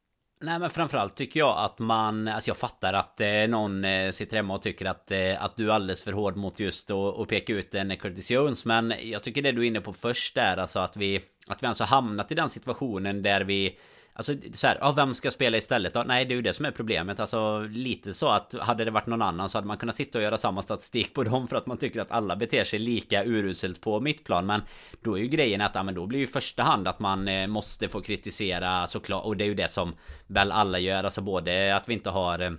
Nej 0.40 0.58
men 0.58 0.70
framförallt 0.70 1.14
tycker 1.14 1.40
jag 1.40 1.58
att 1.58 1.78
man, 1.78 2.28
alltså 2.28 2.50
jag 2.50 2.56
fattar 2.56 2.92
att 2.92 3.20
eh, 3.20 3.48
någon 3.48 3.84
eh, 3.84 4.10
sitter 4.10 4.36
hemma 4.36 4.54
och 4.54 4.62
tycker 4.62 4.86
att, 4.86 5.10
eh, 5.10 5.44
att 5.44 5.56
du 5.56 5.70
är 5.70 5.74
alldeles 5.74 6.02
för 6.02 6.12
hård 6.12 6.36
mot 6.36 6.60
just 6.60 6.90
att 6.90 7.28
peka 7.28 7.52
ut 7.52 7.74
en 7.74 7.96
Curtis 7.96 8.30
Jones. 8.30 8.64
Men 8.64 8.94
jag 9.02 9.22
tycker 9.22 9.42
det 9.42 9.52
du 9.52 9.62
är 9.62 9.66
inne 9.66 9.80
på 9.80 9.92
först 9.92 10.36
är 10.36 10.56
alltså 10.56 10.78
att 10.78 10.96
vi, 10.96 11.20
att 11.46 11.62
vi 11.62 11.66
alltså 11.66 11.84
hamnat 11.84 12.32
i 12.32 12.34
den 12.34 12.50
situationen 12.50 13.22
där 13.22 13.40
vi 13.40 13.78
Alltså 14.18 14.34
så 14.54 14.66
här, 14.66 14.78
ja, 14.80 14.92
vem 14.92 15.14
ska 15.14 15.30
spela 15.30 15.56
istället 15.56 15.94
då? 15.94 16.02
Nej, 16.06 16.24
det 16.24 16.34
är 16.34 16.36
ju 16.36 16.42
det 16.42 16.52
som 16.52 16.64
är 16.64 16.70
problemet. 16.70 17.20
Alltså 17.20 17.60
lite 17.60 18.14
så 18.14 18.28
att 18.28 18.54
hade 18.60 18.84
det 18.84 18.90
varit 18.90 19.06
någon 19.06 19.22
annan 19.22 19.48
så 19.48 19.58
hade 19.58 19.66
man 19.66 19.76
kunnat 19.76 19.96
sitta 19.96 20.18
och 20.18 20.24
göra 20.24 20.38
samma 20.38 20.62
statistik 20.62 21.14
på 21.14 21.24
dem 21.24 21.48
för 21.48 21.56
att 21.56 21.66
man 21.66 21.76
tycker 21.76 22.00
att 22.00 22.10
alla 22.10 22.36
beter 22.36 22.64
sig 22.64 22.78
lika 22.78 23.24
uruselt 23.24 23.80
på 23.80 24.00
mittplan. 24.00 24.46
Men 24.46 24.62
då 25.02 25.18
är 25.18 25.22
ju 25.22 25.28
grejen 25.28 25.60
att, 25.60 25.74
ja 25.74 25.82
men 25.82 25.94
då 25.94 26.06
blir 26.06 26.18
ju 26.18 26.24
i 26.24 26.28
första 26.28 26.62
hand 26.62 26.88
att 26.88 26.98
man 26.98 27.28
eh, 27.28 27.46
måste 27.46 27.88
få 27.88 28.00
kritisera 28.00 28.86
såklart. 28.86 29.24
Och 29.24 29.36
det 29.36 29.44
är 29.44 29.48
ju 29.48 29.54
det 29.54 29.70
som 29.70 29.94
väl 30.26 30.52
alla 30.52 30.78
gör. 30.78 31.04
Alltså 31.04 31.20
både 31.20 31.76
att 31.76 31.88
vi 31.88 31.92
inte 31.92 32.10
har 32.10 32.38
eh, 32.38 32.50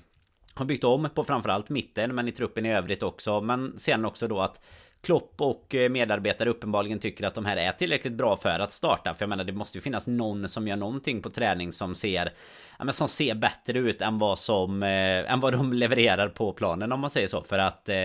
har 0.54 0.66
byggt 0.66 0.84
om 0.84 1.10
på 1.16 1.24
framförallt 1.24 1.70
mitten 1.70 2.16
men 2.16 2.28
i 2.28 2.32
truppen 2.32 2.66
i 2.66 2.74
övrigt 2.74 3.04
också. 3.04 3.42
Men 3.42 3.74
sen 3.78 4.06
också 4.06 4.28
då 4.28 4.40
att 4.40 4.62
Klopp 5.08 5.42
och 5.42 5.76
eh, 5.76 5.90
medarbetare 5.90 6.50
uppenbarligen 6.50 7.00
tycker 7.00 7.28
att 7.28 7.36
de 7.36 7.46
här 7.46 7.58
är 7.58 7.72
tillräckligt 7.72 8.14
bra 8.14 8.36
för 8.36 8.60
att 8.60 8.72
starta. 8.72 9.14
För 9.14 9.24
jag 9.24 9.30
menar 9.30 9.44
det 9.44 9.54
måste 9.54 9.78
ju 9.78 9.82
finnas 9.82 10.08
någon 10.08 10.50
som 10.50 10.68
gör 10.68 10.76
någonting 10.76 11.22
på 11.22 11.30
träning 11.30 11.72
som 11.72 11.96
ser 11.96 12.34
ja, 12.80 12.86
men 12.86 12.94
som 12.94 13.08
ser 13.08 13.36
bättre 13.36 13.80
ut 13.80 14.02
än 14.02 14.20
vad 14.20 14.40
som 14.40 14.84
eh, 14.84 15.32
än 15.32 15.40
vad 15.40 15.54
de 15.54 15.74
levererar 15.74 16.30
på 16.30 16.54
planen 16.54 16.92
om 16.92 17.00
man 17.00 17.10
säger 17.10 17.28
så. 17.28 17.44
För 17.44 17.60
att, 17.60 17.90
eh, 17.90 17.96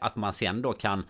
att 0.00 0.16
man 0.16 0.32
sen 0.32 0.62
då 0.62 0.72
kan 0.72 1.04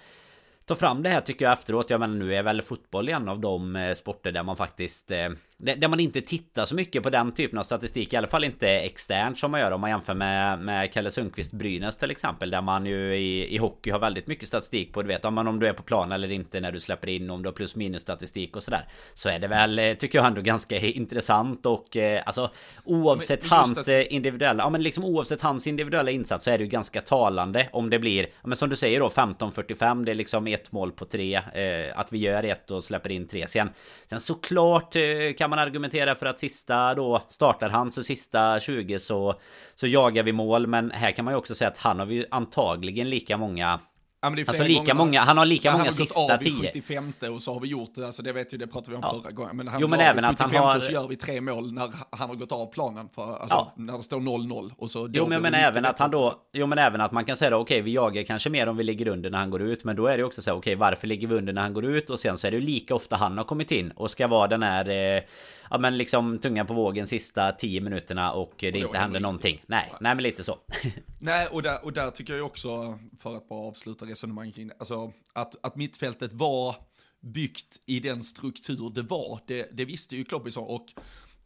ta 0.68 0.74
fram 0.74 1.02
det 1.02 1.08
här 1.08 1.20
tycker 1.20 1.44
jag 1.44 1.52
efteråt. 1.52 1.90
Jag 1.90 2.00
menar 2.00 2.14
nu 2.14 2.34
är 2.34 2.42
väl 2.42 2.62
fotboll 2.62 3.08
en 3.08 3.28
av 3.28 3.40
de 3.40 3.76
eh, 3.76 3.94
sporter 3.94 4.32
där 4.32 4.42
man 4.42 4.56
faktiskt 4.56 5.10
eh, 5.10 5.28
där 5.58 5.88
man 5.88 6.00
inte 6.00 6.20
tittar 6.20 6.64
så 6.64 6.74
mycket 6.74 7.02
på 7.02 7.10
den 7.10 7.32
typen 7.32 7.58
av 7.58 7.62
statistik. 7.62 8.12
I 8.12 8.16
alla 8.16 8.26
fall 8.26 8.44
inte 8.44 8.68
externt 8.68 9.38
som 9.38 9.50
man 9.50 9.60
gör 9.60 9.70
om 9.70 9.80
man 9.80 9.90
jämför 9.90 10.14
med, 10.14 10.58
med 10.58 10.92
Kalle 10.92 11.10
Sundqvist 11.10 11.52
Brynäs 11.52 11.96
till 11.96 12.10
exempel. 12.10 12.50
Där 12.50 12.62
man 12.62 12.86
ju 12.86 13.14
i, 13.14 13.54
i 13.54 13.58
hockey 13.58 13.90
har 13.90 13.98
väldigt 13.98 14.26
mycket 14.26 14.48
statistik 14.48 14.92
på. 14.92 15.02
Du 15.02 15.08
vet 15.08 15.24
om, 15.24 15.34
man, 15.34 15.48
om 15.48 15.60
du 15.60 15.66
är 15.66 15.72
på 15.72 15.82
plan 15.82 16.12
eller 16.12 16.30
inte 16.30 16.60
när 16.60 16.72
du 16.72 16.80
släpper 16.80 17.08
in. 17.08 17.30
Om 17.30 17.42
du 17.42 17.48
har 17.48 17.54
plus 17.54 17.76
minus 17.76 18.02
statistik 18.02 18.56
och 18.56 18.62
sådär. 18.62 18.84
Så 19.14 19.28
är 19.28 19.38
det 19.38 19.48
väl, 19.48 19.78
eh, 19.78 19.94
tycker 19.94 20.18
jag 20.18 20.26
ändå 20.26 20.40
ganska 20.40 20.78
intressant 20.78 21.66
och 21.66 21.96
alltså 22.24 22.50
oavsett 22.84 23.48
hans 23.48 23.78
att... 23.78 23.88
individuella, 23.88 24.62
ja 24.62 24.70
men 24.70 24.82
liksom 24.82 25.04
oavsett 25.04 25.42
hans 25.42 25.66
individuella 25.66 26.10
insats 26.10 26.44
så 26.44 26.50
är 26.50 26.58
det 26.58 26.64
ju 26.64 26.70
ganska 26.70 27.00
talande 27.00 27.68
om 27.72 27.90
det 27.90 27.98
blir, 27.98 28.26
men 28.42 28.56
som 28.56 28.68
du 28.68 28.76
säger 28.76 29.00
då 29.00 29.08
15-45. 29.08 30.04
Det 30.04 30.12
är 30.12 30.14
liksom 30.14 30.46
ett 30.58 30.72
mål 30.72 30.92
på 30.92 31.04
tre. 31.04 31.34
Eh, 31.34 31.98
att 31.98 32.12
vi 32.12 32.18
gör 32.18 32.42
ett 32.42 32.70
och 32.70 32.84
släpper 32.84 33.10
in 33.10 33.26
tre. 33.26 33.46
Sen, 33.46 33.70
sen 34.06 34.20
såklart 34.20 34.96
eh, 34.96 35.02
kan 35.38 35.50
man 35.50 35.58
argumentera 35.58 36.14
för 36.14 36.26
att 36.26 36.38
sista 36.38 36.94
då 36.94 37.22
startar 37.28 37.68
han 37.68 37.90
så 37.90 38.02
sista 38.02 38.60
20 38.60 38.98
så, 38.98 39.40
så 39.74 39.86
jagar 39.86 40.22
vi 40.22 40.32
mål. 40.32 40.66
Men 40.66 40.90
här 40.90 41.10
kan 41.10 41.24
man 41.24 41.34
ju 41.34 41.38
också 41.38 41.54
säga 41.54 41.68
att 41.68 41.78
han 41.78 41.98
har 41.98 42.06
vi 42.06 42.26
antagligen 42.30 43.10
lika 43.10 43.36
många 43.36 43.80
Ja, 44.20 44.34
alltså 44.46 44.62
lika 44.62 44.94
många, 44.94 45.20
han 45.20 45.38
har 45.38 45.46
lika 45.46 45.72
många 45.72 45.92
sista 45.92 46.14
tio. 46.14 46.22
Han 46.22 46.30
har 46.30 46.38
gått 46.38 46.56
av 46.56 46.64
i 46.64 46.66
75 46.66 47.12
och 47.34 47.42
så 47.42 47.52
har 47.52 47.60
vi 47.60 47.68
gjort 47.68 47.94
det, 47.94 48.06
alltså 48.06 48.22
det 48.22 48.32
vet 48.32 48.54
ju, 48.54 48.58
det 48.58 48.66
pratade 48.66 48.90
vi 48.90 48.96
om 48.96 49.02
ja. 49.02 49.20
förra 49.22 49.32
gången. 49.32 49.56
Men 49.56 49.68
han 49.68 49.80
jo, 49.80 49.88
men 49.88 50.00
även 50.00 50.24
att 50.24 50.40
han 50.40 50.54
har... 50.54 50.80
så 50.80 50.92
gör 50.92 51.08
vi 51.08 51.16
tre 51.16 51.40
mål 51.40 51.72
när 51.72 51.90
han 52.10 52.28
har 52.28 52.36
gått 52.36 52.52
av 52.52 52.66
planen, 52.72 53.08
för, 53.14 53.22
alltså 53.22 53.56
ja. 53.56 53.72
när 53.76 53.96
det 53.96 54.02
står 54.02 54.20
0-0 54.20 54.70
och 54.78 54.90
så... 54.90 55.10
Jo 55.12 55.26
men, 55.26 55.42
men 55.42 55.54
även 55.54 55.84
att 55.84 55.98
han 55.98 56.10
då, 56.10 56.34
jo 56.52 56.66
men 56.66 56.78
även 56.78 57.00
att 57.00 57.12
man 57.12 57.24
kan 57.24 57.36
säga 57.36 57.50
då, 57.50 57.56
okej 57.56 57.74
okay, 57.74 57.82
vi 57.82 57.92
jagar 57.92 58.22
kanske 58.22 58.50
mer 58.50 58.68
om 58.68 58.76
vi 58.76 58.84
ligger 58.84 59.08
under 59.08 59.30
när 59.30 59.38
han 59.38 59.50
går 59.50 59.62
ut, 59.62 59.84
men 59.84 59.96
då 59.96 60.06
är 60.06 60.18
det 60.18 60.24
också 60.24 60.42
så 60.42 60.50
okej 60.50 60.58
okay, 60.58 60.74
varför 60.74 61.06
ligger 61.06 61.28
vi 61.28 61.34
under 61.34 61.52
när 61.52 61.62
han 61.62 61.74
går 61.74 61.84
ut? 61.84 62.10
Och 62.10 62.18
sen 62.18 62.38
så 62.38 62.46
är 62.46 62.50
det 62.50 62.56
ju 62.56 62.64
lika 62.64 62.94
ofta 62.94 63.16
han 63.16 63.38
har 63.38 63.44
kommit 63.44 63.70
in 63.70 63.90
och 63.90 64.10
ska 64.10 64.26
vara 64.26 64.48
den 64.48 64.62
här... 64.62 64.88
Eh, 65.16 65.22
ja 65.70 65.78
men 65.78 65.98
liksom 65.98 66.38
tungan 66.38 66.66
på 66.66 66.74
vågen 66.74 67.06
sista 67.06 67.52
10 67.52 67.80
minuterna 67.80 68.32
och 68.32 68.54
det 68.58 68.78
inte 68.78 68.98
händer 68.98 69.20
någonting. 69.20 69.62
Nej, 69.66 69.92
nej 70.00 70.14
men 70.14 70.22
lite 70.22 70.44
så. 70.44 70.58
nej, 71.18 71.48
och 71.50 71.62
där, 71.62 71.84
och 71.84 71.92
där 71.92 72.10
tycker 72.10 72.36
jag 72.36 72.46
också, 72.46 72.98
för 73.20 73.36
att 73.36 73.48
bara 73.48 73.68
avsluta 73.68 74.04
resonemanget 74.04 74.54
kring 74.54 74.68
det, 74.68 74.74
alltså 74.78 75.12
att, 75.32 75.66
att 75.66 75.76
mittfältet 75.76 76.32
var 76.32 76.76
byggt 77.20 77.76
i 77.86 78.00
den 78.00 78.22
struktur 78.22 78.90
det 78.94 79.02
var, 79.02 79.40
det, 79.46 79.68
det 79.72 79.84
visste 79.84 80.16
ju 80.16 80.24
Kloppison 80.24 80.64
och 80.64 80.86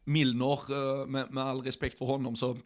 Milner, 0.04 0.52
eh, 0.52 1.06
med, 1.06 1.30
med 1.30 1.44
all 1.44 1.62
respekt 1.62 1.98
för 1.98 2.06
honom, 2.06 2.36
så 2.36 2.56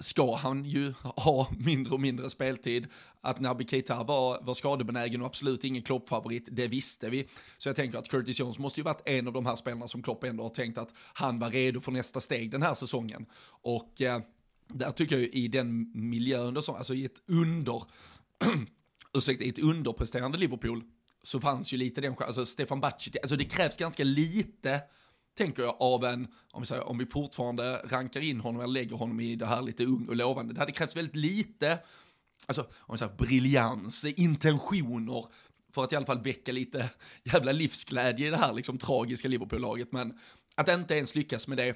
ska 0.00 0.36
han 0.36 0.64
ju 0.64 0.94
ha 1.02 1.50
mindre 1.58 1.94
och 1.94 2.00
mindre 2.00 2.30
speltid. 2.30 2.86
Att 3.20 3.40
Naby 3.40 3.66
Keita 3.66 4.04
var, 4.04 4.40
var 4.42 4.54
skadebenägen 4.54 5.20
och 5.20 5.26
absolut 5.26 5.64
ingen 5.64 5.82
Klopp-favorit, 5.82 6.48
det 6.52 6.68
visste 6.68 7.10
vi. 7.10 7.28
Så 7.58 7.68
jag 7.68 7.76
tänker 7.76 7.98
att 7.98 8.08
Curtis 8.08 8.40
Jones 8.40 8.58
måste 8.58 8.80
ju 8.80 8.84
varit 8.84 9.02
en 9.04 9.26
av 9.26 9.32
de 9.32 9.46
här 9.46 9.56
spelarna 9.56 9.88
som 9.88 10.02
Klopp 10.02 10.24
ändå 10.24 10.42
har 10.42 10.50
tänkt 10.50 10.78
att 10.78 10.92
han 11.12 11.38
var 11.38 11.50
redo 11.50 11.80
för 11.80 11.92
nästa 11.92 12.20
steg 12.20 12.50
den 12.50 12.62
här 12.62 12.74
säsongen. 12.74 13.26
Och 13.62 14.02
eh, 14.02 14.20
där 14.68 14.90
tycker 14.90 15.16
jag 15.16 15.22
ju 15.22 15.30
i 15.30 15.48
den 15.48 15.92
miljön, 15.94 16.54
då, 16.54 16.60
alltså 16.60 16.94
i 16.94 17.04
ett 17.04 17.22
under, 17.26 17.82
ursäkta, 19.14 19.44
i 19.44 19.48
ett 19.48 19.58
underpresterande 19.58 20.38
Liverpool, 20.38 20.82
så 21.22 21.40
fanns 21.40 21.72
ju 21.72 21.76
lite 21.76 22.00
den, 22.00 22.14
alltså 22.18 22.46
Stefan 22.46 22.80
Bacci, 22.80 23.10
alltså 23.22 23.36
det 23.36 23.44
krävs 23.44 23.76
ganska 23.76 24.04
lite 24.04 24.80
tänker 25.38 25.62
jag, 25.62 25.76
av 25.80 26.04
en, 26.04 26.28
om 26.52 26.62
vi, 26.62 26.66
säger, 26.66 26.88
om 26.88 26.98
vi 26.98 27.06
fortfarande 27.06 27.76
rankar 27.76 28.20
in 28.20 28.40
honom 28.40 28.60
eller 28.60 28.72
lägger 28.72 28.96
honom 28.96 29.20
i 29.20 29.36
det 29.36 29.46
här 29.46 29.62
lite 29.62 29.84
ung 29.84 30.08
och 30.08 30.16
lovande. 30.16 30.54
Det 30.54 30.60
hade 30.60 30.72
krävts 30.72 30.96
väldigt 30.96 31.16
lite, 31.16 31.78
alltså 32.46 32.62
om 32.62 32.92
vi 32.92 32.98
säger 32.98 33.16
briljans, 33.16 34.04
intentioner, 34.04 35.26
för 35.74 35.84
att 35.84 35.92
i 35.92 35.96
alla 35.96 36.06
fall 36.06 36.22
väcka 36.22 36.52
lite 36.52 36.90
jävla 37.22 37.52
livsglädje 37.52 38.26
i 38.26 38.30
det 38.30 38.36
här 38.36 38.52
liksom 38.52 38.78
tragiska 38.78 39.28
Liverpool-laget. 39.28 39.92
Men 39.92 40.18
att 40.54 40.68
inte 40.68 40.94
ens 40.94 41.14
lyckas 41.14 41.48
med 41.48 41.58
det, 41.58 41.74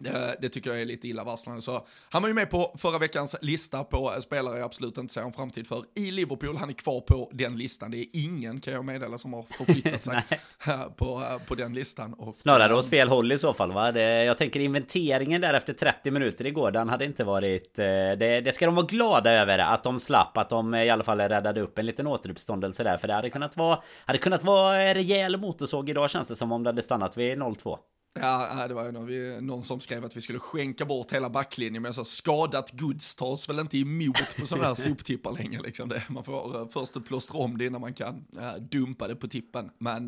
det, 0.00 0.36
det, 0.40 0.48
tycker 0.48 0.70
jag 0.70 0.80
är 0.80 0.84
lite 0.84 1.08
illavarslande. 1.08 1.62
Så 1.62 1.86
han 2.10 2.22
var 2.22 2.28
ju 2.28 2.34
med 2.34 2.50
på 2.50 2.74
förra 2.78 2.98
veckans 2.98 3.36
lista 3.42 3.84
på 3.84 4.14
spelare 4.20 4.58
jag 4.58 4.64
absolut 4.64 4.98
inte 4.98 5.14
ser 5.14 5.20
en 5.20 5.32
framtid 5.32 5.66
för 5.66 5.84
i 5.96 6.10
Liverpool. 6.10 6.56
Han 6.56 6.68
är 6.68 6.72
kvar 6.72 7.00
på 7.00 7.30
den 7.32 7.56
listan. 7.58 7.90
Det 7.90 7.98
är 7.98 8.06
ingen, 8.12 8.60
kan 8.60 8.74
jag 8.74 8.84
meddela, 8.84 9.18
som 9.18 9.32
har 9.32 9.42
förflyttat 9.42 10.04
sig 10.04 10.22
på, 10.96 11.22
på 11.46 11.54
den 11.54 11.74
listan. 11.74 12.14
Och, 12.14 12.34
Snarare 12.36 12.74
åt 12.74 12.90
fel 12.90 13.08
håll 13.08 13.32
i 13.32 13.38
så 13.38 13.54
fall. 13.54 13.72
Va? 13.72 13.92
Det, 13.92 14.24
jag 14.24 14.38
tänker 14.38 14.60
inventeringen 14.60 15.40
där 15.40 15.54
efter 15.54 15.72
30 15.72 16.10
minuter 16.10 16.46
igår, 16.46 16.70
den 16.70 16.88
hade 16.88 17.04
inte 17.04 17.24
varit... 17.24 17.78
Eh, 17.78 17.84
det, 17.84 18.40
det 18.44 18.52
ska 18.52 18.66
de 18.66 18.74
vara 18.74 18.86
glada 18.86 19.32
över, 19.32 19.58
att 19.58 19.82
de 19.82 20.00
slapp. 20.00 20.36
Att 20.36 20.50
de 20.50 20.74
i 20.74 20.90
alla 20.90 21.04
fall 21.04 21.20
räddade 21.20 21.60
upp 21.60 21.78
en 21.78 21.86
liten 21.86 22.06
återuppståndelse 22.06 22.82
där. 22.84 22.98
För 22.98 23.08
det 23.08 23.14
hade 23.14 23.30
kunnat 23.30 23.56
vara, 23.56 23.78
hade 24.04 24.18
kunnat 24.18 24.44
vara 24.44 24.94
rejäl 24.94 25.36
motorsåg 25.36 25.90
idag 25.90 26.10
känns 26.10 26.28
det 26.28 26.36
som 26.36 26.52
om 26.52 26.62
det 26.62 26.68
hade 26.68 26.82
stannat 26.82 27.16
vid 27.16 27.38
0-2. 27.38 27.78
Ja, 28.14 28.68
det 28.68 28.74
var 28.74 28.84
ju 28.84 28.92
någon, 28.92 29.46
någon 29.46 29.62
som 29.62 29.80
skrev 29.80 30.04
att 30.04 30.16
vi 30.16 30.20
skulle 30.20 30.38
skänka 30.38 30.84
bort 30.84 31.12
hela 31.12 31.30
backlinjen, 31.30 31.82
men 31.82 31.88
jag 31.88 31.94
sa 31.94 32.04
skadat 32.04 32.70
goods 32.70 33.14
tas 33.14 33.48
väl 33.48 33.58
inte 33.58 33.78
emot 33.78 34.36
på 34.38 34.46
sådana 34.46 34.66
här 34.66 34.74
soptippar 34.88 35.32
längre. 35.32 35.62
Liksom 35.62 35.88
det. 35.88 36.02
Man 36.08 36.24
får 36.24 36.60
uh, 36.60 36.68
först 36.68 37.04
plåstra 37.04 37.38
om 37.38 37.58
det 37.58 37.64
innan 37.64 37.80
man 37.80 37.94
kan 37.94 38.24
uh, 38.38 38.54
dumpa 38.56 39.08
det 39.08 39.16
på 39.16 39.28
tippen. 39.28 39.70
Men 39.78 40.06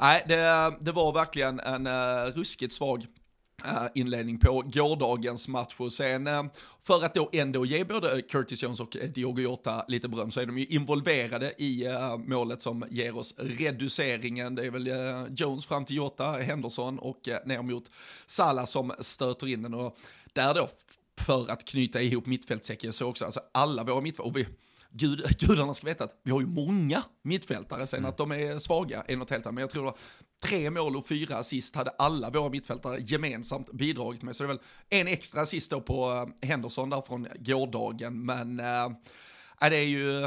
nej, 0.00 0.24
det, 0.28 0.72
det 0.80 0.92
var 0.92 1.12
verkligen 1.12 1.60
en 1.60 1.86
uh, 1.86 2.32
ruskigt 2.34 2.72
svag 2.72 3.02
eh, 3.02 3.06
inledning 3.94 4.38
på 4.38 4.62
gårdagens 4.66 5.48
match 5.48 5.74
och 5.78 5.92
sen 5.92 6.26
eh, 6.26 6.42
för 6.82 7.04
att 7.04 7.14
då 7.14 7.30
ändå 7.32 7.66
ge 7.66 7.84
både 7.84 8.22
Curtis 8.22 8.62
Jones 8.62 8.80
och 8.80 8.96
Diogo 9.14 9.42
Jota 9.42 9.84
lite 9.88 10.08
beröm 10.08 10.30
så 10.30 10.40
är 10.40 10.46
de 10.46 10.58
ju 10.58 10.66
involverade 10.66 11.52
i 11.62 11.86
målet 12.26 12.62
som 12.62 12.84
ger 12.90 13.16
oss 13.16 13.34
reduceringen. 13.38 14.54
Det 14.54 14.66
är 14.66 14.70
väl 14.70 14.90
Jones 15.36 15.66
fram 15.66 15.84
till 15.84 15.96
Jota, 15.96 16.32
Henderson 16.32 16.98
och 16.98 17.20
ner 17.44 17.62
mot 17.62 17.90
Salah 18.26 18.64
som 18.64 18.92
stöter 19.00 19.46
in 19.46 19.62
den 19.62 19.74
och 19.74 19.98
där 20.32 20.54
då 20.54 20.68
för 21.16 21.50
att 21.50 21.64
knyta 21.64 22.00
ihop 22.00 22.26
mittfältsäcken 22.26 22.92
så 22.92 23.06
också, 23.06 23.24
alltså 23.24 23.40
alla 23.52 23.84
våra 23.84 24.00
mittfältare, 24.00 24.46
gud, 24.90 25.24
gudarna 25.38 25.74
ska 25.74 25.86
veta 25.86 26.04
att 26.04 26.20
vi 26.22 26.30
har 26.30 26.40
ju 26.40 26.46
många 26.46 27.02
mittfältare, 27.22 27.86
sen 27.86 27.98
mm. 27.98 28.08
att 28.10 28.16
de 28.16 28.32
är 28.32 28.58
svaga 28.58 29.04
är 29.08 29.16
något 29.16 29.30
helt 29.30 29.46
annat, 29.46 29.54
men 29.54 29.60
jag 29.60 29.70
tror 29.70 29.88
att 29.88 29.98
tre 30.44 30.70
mål 30.70 30.96
och 30.96 31.06
fyra 31.06 31.36
assist 31.36 31.76
hade 31.76 31.90
alla 31.90 32.30
våra 32.30 32.50
mittfältare 32.50 33.00
gemensamt 33.00 33.72
bidragit 33.72 34.22
med, 34.22 34.36
så 34.36 34.42
det 34.42 34.46
är 34.46 34.48
väl 34.48 34.62
en 34.90 35.08
extra 35.08 35.40
assist 35.40 35.70
då 35.70 35.80
på 35.80 36.26
eh, 36.42 36.48
Henderson 36.48 36.90
där 36.90 37.02
från 37.02 37.28
gårdagen, 37.38 38.24
men 38.24 38.60
eh, 38.60 38.88
äh, 39.62 39.70
det, 39.70 39.76
är 39.76 39.86
ju, 39.86 40.20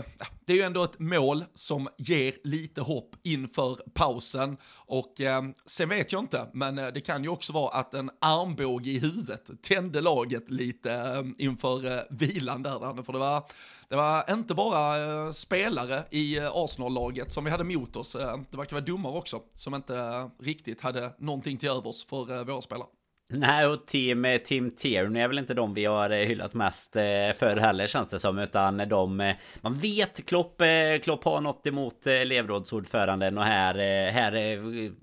det 0.46 0.54
är 0.54 0.58
ju 0.58 0.62
ändå 0.62 0.84
ett 0.84 1.00
mål 1.00 1.46
som 1.56 1.90
ger 1.98 2.34
lite 2.44 2.82
hopp 2.82 3.16
inför 3.24 3.76
pausen. 3.94 4.58
Och 4.76 5.22
eh, 5.22 5.42
sen 5.66 5.90
vet 5.90 6.12
jag 6.12 6.22
inte, 6.22 6.48
men 6.54 6.80
eh, 6.80 6.88
det 6.88 7.02
kan 7.02 7.24
ju 7.24 7.30
också 7.30 7.54
vara 7.54 7.80
att 7.80 7.94
en 7.94 8.12
armbåge 8.22 8.90
i 8.90 9.00
huvudet 9.00 9.50
tände 9.62 10.02
laget 10.02 10.52
lite 10.52 10.92
eh, 10.94 11.24
inför 11.38 11.98
eh, 11.98 12.04
vilan 12.10 12.64
där. 12.64 13.04
För 13.04 13.14
det 13.14 13.20
var, 13.20 13.44
det 13.90 13.96
var 13.96 14.34
inte 14.34 14.54
bara 14.54 14.98
eh, 14.98 15.32
spelare 15.32 16.04
i 16.12 16.38
eh, 16.38 16.52
Arsenal-laget 16.54 17.32
som 17.32 17.46
vi 17.46 17.52
hade 17.52 17.64
mot 17.64 17.96
oss. 17.96 18.16
Eh, 18.16 18.38
det 18.52 18.58
verkar 18.58 18.76
vara 18.76 18.86
domare 18.86 19.18
också 19.18 19.42
som 19.56 19.76
inte 19.76 19.98
eh, 19.98 20.28
riktigt 20.40 20.82
hade 20.82 21.14
någonting 21.18 21.58
till 21.58 21.70
övers 21.70 22.06
för 22.06 22.38
eh, 22.38 22.44
våra 22.44 22.62
spelare. 22.62 22.88
Nej, 23.30 23.66
och 23.66 23.86
team, 23.86 24.40
team 24.46 24.72
Tierney 24.72 25.22
är 25.22 25.28
väl 25.28 25.38
inte 25.38 25.54
de 25.54 25.74
vi 25.74 25.86
har 25.86 26.10
eh, 26.10 26.18
hyllat 26.18 26.54
mest 26.54 26.96
eh, 26.96 27.02
för 27.40 27.58
heller 27.58 27.88
känns 27.88 28.10
det 28.10 28.20
som. 28.20 28.40
Utan 28.40 28.78
de... 28.78 29.22
Eh, 29.22 29.36
man 29.62 29.74
vet 29.74 30.26
Klopp, 30.26 30.62
Klopp 31.04 31.24
har 31.24 31.42
något 31.42 31.68
emot 31.68 32.08
elevrådsordföranden 32.08 33.38
och 33.38 33.44
här... 33.44 33.74
Här... 34.12 34.34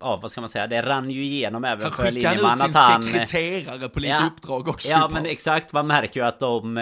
Ja, 0.00 0.18
vad 0.22 0.30
ska 0.30 0.40
man 0.40 0.50
säga? 0.50 0.66
Det 0.66 0.82
rann 0.82 1.10
ju 1.10 1.24
igenom 1.24 1.64
även 1.64 1.90
för 1.90 2.10
Lindemann 2.10 2.52
att 2.52 2.60
han... 2.60 2.74
Han 2.74 3.00
ut 3.00 3.06
sin 3.06 3.26
sekreterare 3.26 3.88
på 3.88 4.00
lite 4.00 4.12
ja, 4.12 4.26
uppdrag 4.26 4.68
också. 4.68 4.90
Ja, 4.90 5.08
men 5.12 5.26
exakt. 5.26 5.72
Man 5.72 5.87
märker 5.87 6.20
ju 6.20 6.26
att 6.26 6.40
de... 6.40 6.76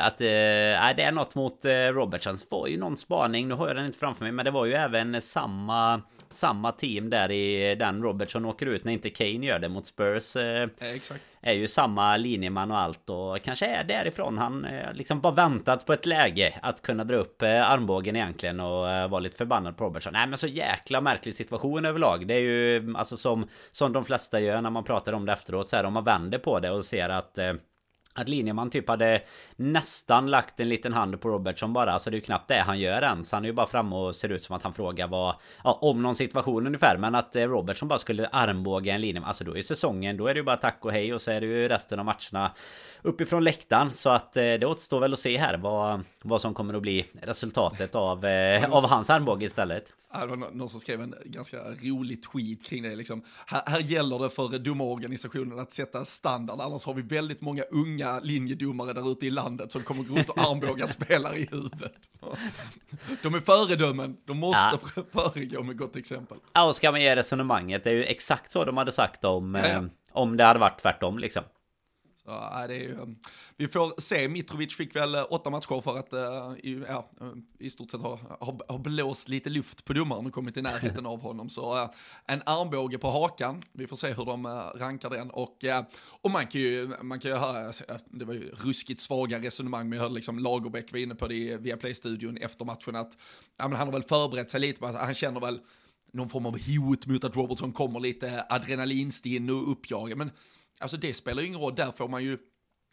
Att... 0.00 0.20
Nej, 0.20 0.94
det 0.96 1.02
är 1.02 1.12
något 1.12 1.34
mot 1.34 1.64
Robertson. 1.92 2.36
Det 2.36 2.46
var 2.50 2.66
ju 2.66 2.78
någon 2.78 2.96
spaning. 2.96 3.48
Nu 3.48 3.54
har 3.54 3.66
jag 3.66 3.76
den 3.76 3.86
inte 3.86 3.98
framför 3.98 4.24
mig. 4.24 4.32
Men 4.32 4.44
det 4.44 4.50
var 4.50 4.66
ju 4.66 4.72
även 4.72 5.22
samma... 5.22 6.02
Samma 6.30 6.72
team 6.72 7.10
där 7.10 7.30
i 7.30 7.74
den 7.74 8.02
Robertson 8.02 8.44
åker 8.44 8.66
ut 8.66 8.84
när 8.84 8.92
inte 8.92 9.10
Kane 9.10 9.46
gör 9.46 9.58
det 9.58 9.68
mot 9.68 9.86
Spurs. 9.86 10.36
Exakt. 10.80 11.38
Är 11.40 11.52
ju 11.52 11.68
samma 11.68 12.16
linjeman 12.16 12.70
och 12.70 12.78
allt 12.78 13.10
och 13.10 13.42
kanske 13.42 13.66
är 13.66 13.84
därifrån 13.84 14.38
han 14.38 14.64
eh, 14.64 14.92
liksom 14.92 15.20
bara 15.20 15.32
väntat 15.32 15.86
på 15.86 15.92
ett 15.92 16.06
läge 16.06 16.58
att 16.62 16.82
kunna 16.82 17.04
dra 17.04 17.16
upp 17.16 17.42
eh, 17.42 17.70
armbågen 17.70 18.16
egentligen 18.16 18.60
och 18.60 18.90
eh, 18.90 19.08
vara 19.08 19.20
lite 19.20 19.36
förbannad 19.36 19.76
på 19.76 19.84
Robertson. 19.84 20.12
Nej 20.12 20.26
men 20.26 20.38
så 20.38 20.46
jäkla 20.46 21.00
märklig 21.00 21.34
situation 21.34 21.84
överlag. 21.84 22.26
Det 22.26 22.34
är 22.34 22.40
ju 22.40 22.94
alltså 22.96 23.16
som, 23.16 23.48
som 23.72 23.92
de 23.92 24.04
flesta 24.04 24.40
gör 24.40 24.62
när 24.62 24.70
man 24.70 24.84
pratar 24.84 25.12
om 25.12 25.26
det 25.26 25.32
efteråt 25.32 25.68
så 25.68 25.76
här 25.76 25.84
om 25.84 25.92
man 25.92 26.04
vänder 26.04 26.38
på 26.38 26.60
det 26.60 26.70
och 26.70 26.84
ser 26.84 27.08
att 27.08 27.38
att 28.20 28.28
Linjeman 28.28 28.70
typ 28.70 28.88
hade 28.88 29.22
nästan 29.56 30.30
lagt 30.30 30.60
en 30.60 30.68
liten 30.68 30.92
hand 30.92 31.20
på 31.20 31.28
Robertson 31.28 31.72
bara. 31.72 31.92
Alltså 31.92 32.10
det 32.10 32.14
är 32.14 32.18
ju 32.18 32.24
knappt 32.24 32.48
det 32.48 32.58
han 32.58 32.78
gör 32.78 33.02
ens. 33.02 33.32
Han 33.32 33.44
är 33.44 33.48
ju 33.48 33.52
bara 33.52 33.66
framme 33.66 33.96
och 33.96 34.14
ser 34.14 34.28
ut 34.28 34.44
som 34.44 34.56
att 34.56 34.62
han 34.62 34.72
frågar 34.72 35.08
vad... 35.08 35.34
Ja, 35.64 35.78
om 35.80 36.02
någon 36.02 36.16
situation 36.16 36.66
ungefär. 36.66 36.96
Men 36.96 37.14
att 37.14 37.36
eh, 37.36 37.42
Robertson 37.42 37.88
bara 37.88 37.98
skulle 37.98 38.26
armbåga 38.26 38.94
en 38.94 39.00
linje. 39.00 39.22
Alltså 39.24 39.44
då 39.44 39.56
är 39.56 39.62
säsongen, 39.62 40.16
då 40.16 40.26
är 40.26 40.34
det 40.34 40.38
ju 40.38 40.44
bara 40.44 40.56
tack 40.56 40.78
och 40.80 40.92
hej. 40.92 41.14
Och 41.14 41.22
så 41.22 41.30
är 41.30 41.40
det 41.40 41.46
ju 41.46 41.68
resten 41.68 41.98
av 41.98 42.04
matcherna 42.04 42.50
uppifrån 43.02 43.44
läktaren. 43.44 43.90
Så 43.90 44.10
att 44.10 44.36
eh, 44.36 44.42
det 44.42 44.66
återstår 44.66 45.00
väl 45.00 45.12
att 45.12 45.18
se 45.18 45.38
här 45.38 45.56
vad, 45.56 46.04
vad 46.22 46.40
som 46.40 46.54
kommer 46.54 46.74
att 46.74 46.82
bli 46.82 47.06
resultatet 47.22 47.94
av, 47.94 48.24
eh, 48.24 48.72
av 48.72 48.88
hans 48.88 49.10
armbåge 49.10 49.46
istället. 49.46 49.92
Det 50.12 50.26
var 50.26 50.36
någon 50.36 50.68
som 50.68 50.80
skrev 50.80 51.00
en 51.00 51.14
ganska 51.24 51.56
rolig 51.70 52.22
tweet 52.22 52.64
kring 52.64 52.82
det. 52.82 52.96
Liksom. 52.96 53.22
Här, 53.46 53.62
här 53.66 53.80
gäller 53.80 54.18
det 54.18 54.30
för 54.30 54.58
domarorganisationen 54.58 55.58
att 55.58 55.72
sätta 55.72 56.04
standard, 56.04 56.60
annars 56.60 56.86
har 56.86 56.94
vi 56.94 57.02
väldigt 57.02 57.40
många 57.40 57.62
unga 57.62 58.20
linjedomare 58.20 58.92
där 58.92 59.12
ute 59.12 59.26
i 59.26 59.30
landet 59.30 59.72
som 59.72 59.82
kommer 59.82 60.02
gå 60.02 60.16
runt 60.16 60.28
och 60.28 60.38
armbåga 60.38 60.86
spelare 60.86 61.38
i 61.38 61.48
huvudet. 61.50 62.10
De 63.22 63.34
är 63.34 63.40
föredömen, 63.40 64.16
de 64.24 64.38
måste 64.38 64.78
ja. 64.96 65.02
föregå 65.32 65.62
med 65.62 65.78
gott 65.78 65.96
exempel. 65.96 66.38
Ja, 66.52 66.68
och 66.68 66.76
ska 66.76 66.90
man 66.90 67.00
ge 67.00 67.16
resonemanget, 67.16 67.84
det 67.84 67.90
är 67.90 67.94
ju 67.94 68.04
exakt 68.04 68.52
så 68.52 68.64
de 68.64 68.76
hade 68.76 68.92
sagt 68.92 69.24
om, 69.24 69.54
ja, 69.54 69.68
ja. 69.68 69.74
Eh, 69.74 69.84
om 70.12 70.36
det 70.36 70.44
hade 70.44 70.60
varit 70.60 70.82
tvärtom 70.82 71.18
liksom. 71.18 71.42
Så, 72.28 72.34
äh, 72.34 72.68
det 72.68 72.74
är 72.74 72.78
ju, 72.78 73.02
ehm, 73.02 73.16
vi 73.56 73.68
får 73.68 74.00
se, 74.00 74.28
Mitrovic 74.28 74.76
fick 74.76 74.96
väl 74.96 75.14
eh, 75.14 75.26
åtta 75.30 75.50
matcher 75.50 75.80
för 75.80 75.98
att 75.98 76.12
eh, 76.12 76.52
i, 76.62 76.84
ja, 76.88 77.10
eh, 77.20 77.32
i 77.58 77.70
stort 77.70 77.90
sett 77.90 78.00
ha, 78.00 78.18
ha, 78.40 78.58
ha 78.68 78.78
blåst 78.78 79.28
lite 79.28 79.50
luft 79.50 79.84
på 79.84 79.92
domaren 79.92 80.26
och 80.26 80.32
kommit 80.32 80.56
i 80.56 80.62
närheten 80.62 81.06
av 81.06 81.20
honom. 81.20 81.48
Så 81.48 81.90
en 82.26 82.42
armbåge 82.46 82.98
på 82.98 83.10
hakan, 83.10 83.62
vi 83.72 83.86
får 83.86 83.96
se 83.96 84.12
hur 84.12 84.24
de 84.24 84.46
rankar 84.74 85.10
den. 85.10 85.30
Och, 85.30 85.64
och 86.22 86.30
man 86.30 86.46
kan 86.46 86.60
ju, 86.60 86.90
man 87.02 87.20
kan 87.20 87.30
ju 87.30 87.36
höra, 87.36 87.72
det 88.10 88.24
var 88.24 88.34
ju 88.34 88.50
ruskigt 88.50 89.00
svaga 89.00 89.38
resonemang, 89.38 89.88
men 89.88 89.96
jag 89.96 90.02
hörde 90.02 90.14
liksom 90.14 90.38
Lagerbäck 90.38 90.92
var 90.92 90.98
inne 90.98 91.14
på 91.14 91.26
det 91.26 91.34
via 91.34 91.56
Viaplay-studion 91.56 92.36
efter 92.36 92.64
matchen 92.64 92.96
att 92.96 93.18
ja, 93.58 93.68
men 93.68 93.78
han 93.78 93.88
har 93.88 93.92
väl 93.92 94.02
förberett 94.02 94.50
sig 94.50 94.60
lite, 94.60 94.86
han 94.86 95.14
känner 95.14 95.40
väl 95.40 95.60
någon 96.12 96.28
form 96.28 96.46
av 96.46 96.52
hot 96.52 97.06
mot 97.06 97.24
att 97.24 97.36
Robertson 97.36 97.72
kommer 97.72 98.00
lite 98.00 98.44
adrenalinstinn 98.48 99.50
och 99.50 99.72
uppjagad. 99.72 100.18
Men 100.18 100.30
Alltså 100.80 100.96
det 100.96 101.14
spelar 101.14 101.42
ju 101.42 101.48
ingen 101.48 101.60
roll, 101.60 101.74
där 101.74 101.92
får 101.92 102.08
man 102.08 102.24
ju, 102.24 102.38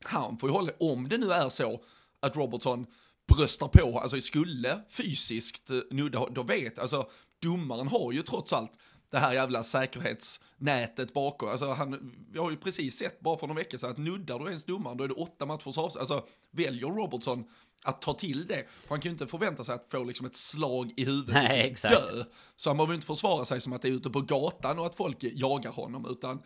han 0.06 0.38
får 0.38 0.50
ju 0.50 0.54
hålla, 0.54 0.72
om 0.80 1.10
det 1.10 1.18
nu 1.18 1.32
är 1.32 1.50
så 1.50 1.84
att 2.20 2.36
Robertson 2.36 2.86
bröstar 3.28 3.68
på, 3.68 4.00
alltså 4.00 4.22
skulle 4.22 4.80
fysiskt 4.90 5.70
nudda, 5.92 6.30
då 6.30 6.44
vet, 6.44 6.80
alltså 6.80 7.10
domaren 7.42 7.88
har 7.88 8.12
ju 8.12 8.22
trots 8.22 8.54
allt 8.54 8.72
det 9.12 9.20
här 9.20 9.34
jävla 9.34 9.64
säkerhetsnätet 9.64 11.14
bakom. 11.14 11.50
Alltså 11.50 11.72
han, 11.72 12.16
vi 12.32 12.40
har 12.40 12.52
ju 12.52 12.58
precis 12.58 12.98
sett 12.98 13.20
bara 13.20 13.38
för 13.38 13.48
några 13.48 13.60
veckor 13.60 13.78
sedan 13.78 13.92
att 13.92 13.98
nuddar 13.98 14.40
du 14.40 14.46
ens 14.46 14.66
domaren 14.66 14.98
då 14.98 15.04
är 15.04 15.08
det 15.08 15.14
åtta 15.14 15.46
matchers 15.46 15.78
avstånd. 15.78 15.98
Alltså 15.98 16.28
väljer 16.52 16.88
Robertson 16.88 17.46
att 17.84 18.02
ta 18.02 18.14
till 18.14 18.48
det. 18.48 18.66
Han 18.90 19.02
kan 19.02 19.10
ju 19.10 19.14
inte 19.14 19.28
förvänta 19.28 19.64
sig 19.64 19.76
att 19.76 19.88
få 19.92 20.04
liksom 20.04 20.26
ett 20.26 20.36
slag 20.36 20.92
i 20.98 21.06
huvudet 21.06 21.34
Nej, 21.34 21.76
och 21.84 21.90
dö. 21.90 22.24
Så 22.56 22.70
han 22.70 22.78
behöver 22.78 22.94
inte 22.94 23.08
försvara 23.08 23.46
sig 23.46 23.62
som 23.62 23.74
att 23.74 23.82
det 23.82 23.88
är 23.88 23.92
ute 23.92 24.10
på 24.10 24.22
gatan 24.22 24.80
och 24.80 24.86
att 24.86 24.96
folk 24.96 25.18
jagar 25.22 25.72
honom, 25.72 26.06
utan 26.10 26.42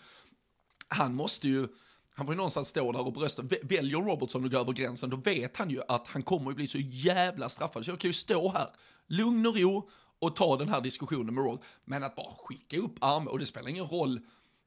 han 0.90 1.16
måste 1.16 1.48
ju, 1.48 1.68
han 2.16 2.26
får 2.26 2.34
ju 2.34 2.38
någonstans 2.38 2.68
stå 2.68 2.92
där 2.92 3.06
och 3.06 3.14
brösta. 3.14 3.44
Väljer 3.62 3.98
Robertson 3.98 4.46
att 4.46 4.52
gå 4.52 4.58
över 4.58 4.72
gränsen, 4.74 5.10
då 5.10 5.18
vet 5.18 5.58
han 5.58 5.70
ju 5.70 5.82
att 5.88 6.08
han 6.08 6.24
kommer 6.24 6.50
att 6.50 6.56
bli 6.56 6.68
så 6.68 6.80
jävla 6.80 7.50
straffad. 7.50 7.86
Så 7.86 7.92
jag 7.92 8.00
kan 8.00 8.10
ju 8.10 8.14
stå 8.14 8.52
här, 8.52 8.68
lugn 9.08 9.46
och 9.46 9.58
ro, 9.58 9.90
och 10.20 10.36
ta 10.36 10.58
den 10.58 10.70
här 10.70 10.82
diskussionen 10.82 11.36
med 11.36 11.44
Roll. 11.44 11.60
Men 11.86 12.04
att 12.04 12.16
bara 12.16 12.34
skicka 12.38 12.78
upp 12.78 12.96
arm 13.02 13.28
och 13.28 13.40
det 13.40 13.46
spelar 13.46 13.70
ingen 13.70 13.86
roll 13.86 14.20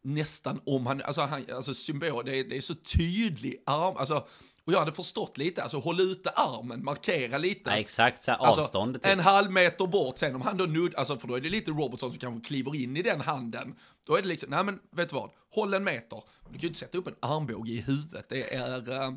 nästan 0.03 0.61
om 0.67 0.87
han, 0.87 1.03
alltså, 1.03 1.21
han, 1.21 1.45
alltså 1.55 1.75
symbol, 1.75 2.25
det 2.25 2.37
är, 2.37 2.45
det 2.45 2.57
är 2.57 2.61
så 2.61 2.75
tydlig 2.75 3.63
arm, 3.67 3.97
alltså 3.97 4.27
och 4.65 4.73
jag 4.73 4.79
hade 4.79 4.93
förstått 4.93 5.39
lite, 5.39 5.63
alltså 5.63 5.79
håll 5.79 6.01
ute 6.01 6.31
armen, 6.31 6.85
markera 6.85 7.39
lite. 7.39 7.71
Ja, 7.71 7.77
exakt, 7.77 8.23
så 8.23 8.31
här, 8.31 8.39
alltså, 8.39 8.61
avstånd. 8.61 8.95
Typ. 8.95 9.07
En 9.07 9.21
halv 9.21 9.51
meter 9.51 9.87
bort, 9.87 10.19
sen 10.19 10.35
om 10.35 10.43
han 10.43 10.57
då 10.57 10.65
nudd, 10.65 10.95
alltså 10.95 11.19
för 11.19 11.29
då 11.29 11.35
är 11.35 11.41
det 11.41 11.49
lite 11.49 11.71
Robertson 11.71 12.11
som 12.11 12.19
kanske 12.19 12.49
kliver 12.49 12.77
in 12.77 12.97
i 12.97 13.03
den 13.03 13.21
handen. 13.21 13.75
Då 14.07 14.17
är 14.17 14.23
det 14.23 14.29
liksom, 14.29 14.51
nej 14.51 14.65
men 14.65 14.79
vet 14.91 15.09
du 15.09 15.15
vad, 15.15 15.31
håll 15.55 15.75
en 15.75 15.85
meter. 15.85 16.23
Du 16.45 16.53
kan 16.53 16.61
ju 16.61 16.69
inte 16.69 16.81
sätta 16.81 16.99
upp 16.99 17.07
en 17.07 17.15
armbåge 17.21 17.73
i 17.73 17.81
huvudet, 17.81 18.27
det 18.29 18.55
är, 18.55 18.91
uh, 18.91 19.15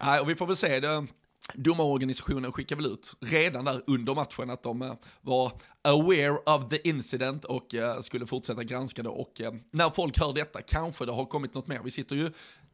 nej 0.00 0.20
och 0.20 0.30
vi 0.30 0.34
får 0.34 0.46
väl 0.46 0.56
se 0.56 0.80
det. 0.80 1.06
Domarorganisationen 1.54 2.52
skickar 2.52 2.76
väl 2.76 2.86
ut 2.86 3.14
redan 3.20 3.64
där 3.64 3.82
under 3.86 4.14
matchen 4.14 4.50
att 4.50 4.62
de 4.62 4.82
uh, 4.82 4.92
var 5.20 5.52
aware 5.82 6.38
of 6.46 6.68
the 6.68 6.88
incident 6.88 7.44
och 7.44 7.74
uh, 7.74 8.00
skulle 8.00 8.26
fortsätta 8.26 8.64
granska 8.64 9.02
det 9.02 9.08
och 9.08 9.40
när 9.70 9.90
folk 9.90 10.18
hör 10.18 10.32
detta 10.32 10.62
kanske 10.62 11.06
det 11.06 11.12
har 11.12 11.24
kommit 11.24 11.54
något 11.54 11.66
mer. 11.66 11.80
Vi 11.84 11.90
sitter 11.90 12.16
ju 12.16 12.30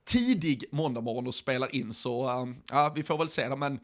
tidig 0.09 0.64
måndag 0.73 1.01
morgon 1.01 1.27
och 1.27 1.35
spelar 1.35 1.75
in 1.75 1.94
så 1.94 2.42
uh, 2.42 2.55
ja, 2.71 2.92
vi 2.94 3.03
får 3.03 3.18
väl 3.18 3.29
se 3.29 3.49
det. 3.49 3.57
Men 3.57 3.81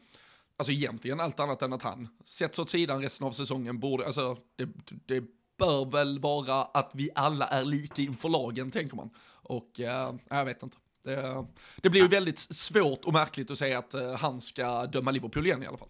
alltså 0.57 0.71
egentligen 0.71 1.19
allt 1.19 1.39
annat 1.39 1.61
än 1.61 1.73
att 1.73 1.81
han 1.81 2.07
sätts 2.23 2.59
åt 2.59 2.69
sidan 2.69 3.01
resten 3.01 3.27
av 3.27 3.31
säsongen 3.31 3.79
borde, 3.79 4.05
alltså 4.05 4.37
det, 4.55 4.69
det 5.05 5.23
bör 5.57 5.91
väl 5.91 6.19
vara 6.19 6.61
att 6.61 6.91
vi 6.93 7.09
alla 7.15 7.45
är 7.45 7.63
lika 7.63 8.01
inför 8.01 8.29
lagen 8.29 8.71
tänker 8.71 8.95
man. 8.95 9.09
Och 9.27 9.79
uh, 9.79 10.15
jag 10.29 10.45
vet 10.45 10.63
inte. 10.63 10.77
Det, 11.03 11.45
det 11.77 11.89
blir 11.89 12.01
ju 12.01 12.07
väldigt 12.07 12.39
svårt 12.39 13.05
och 13.05 13.13
märkligt 13.13 13.51
att 13.51 13.57
säga 13.57 13.77
att 13.79 13.95
uh, 13.95 14.13
han 14.13 14.41
ska 14.41 14.85
döma 14.85 15.11
Liverpool 15.11 15.45
igen 15.45 15.63
i 15.63 15.67
alla 15.67 15.77
fall. 15.77 15.89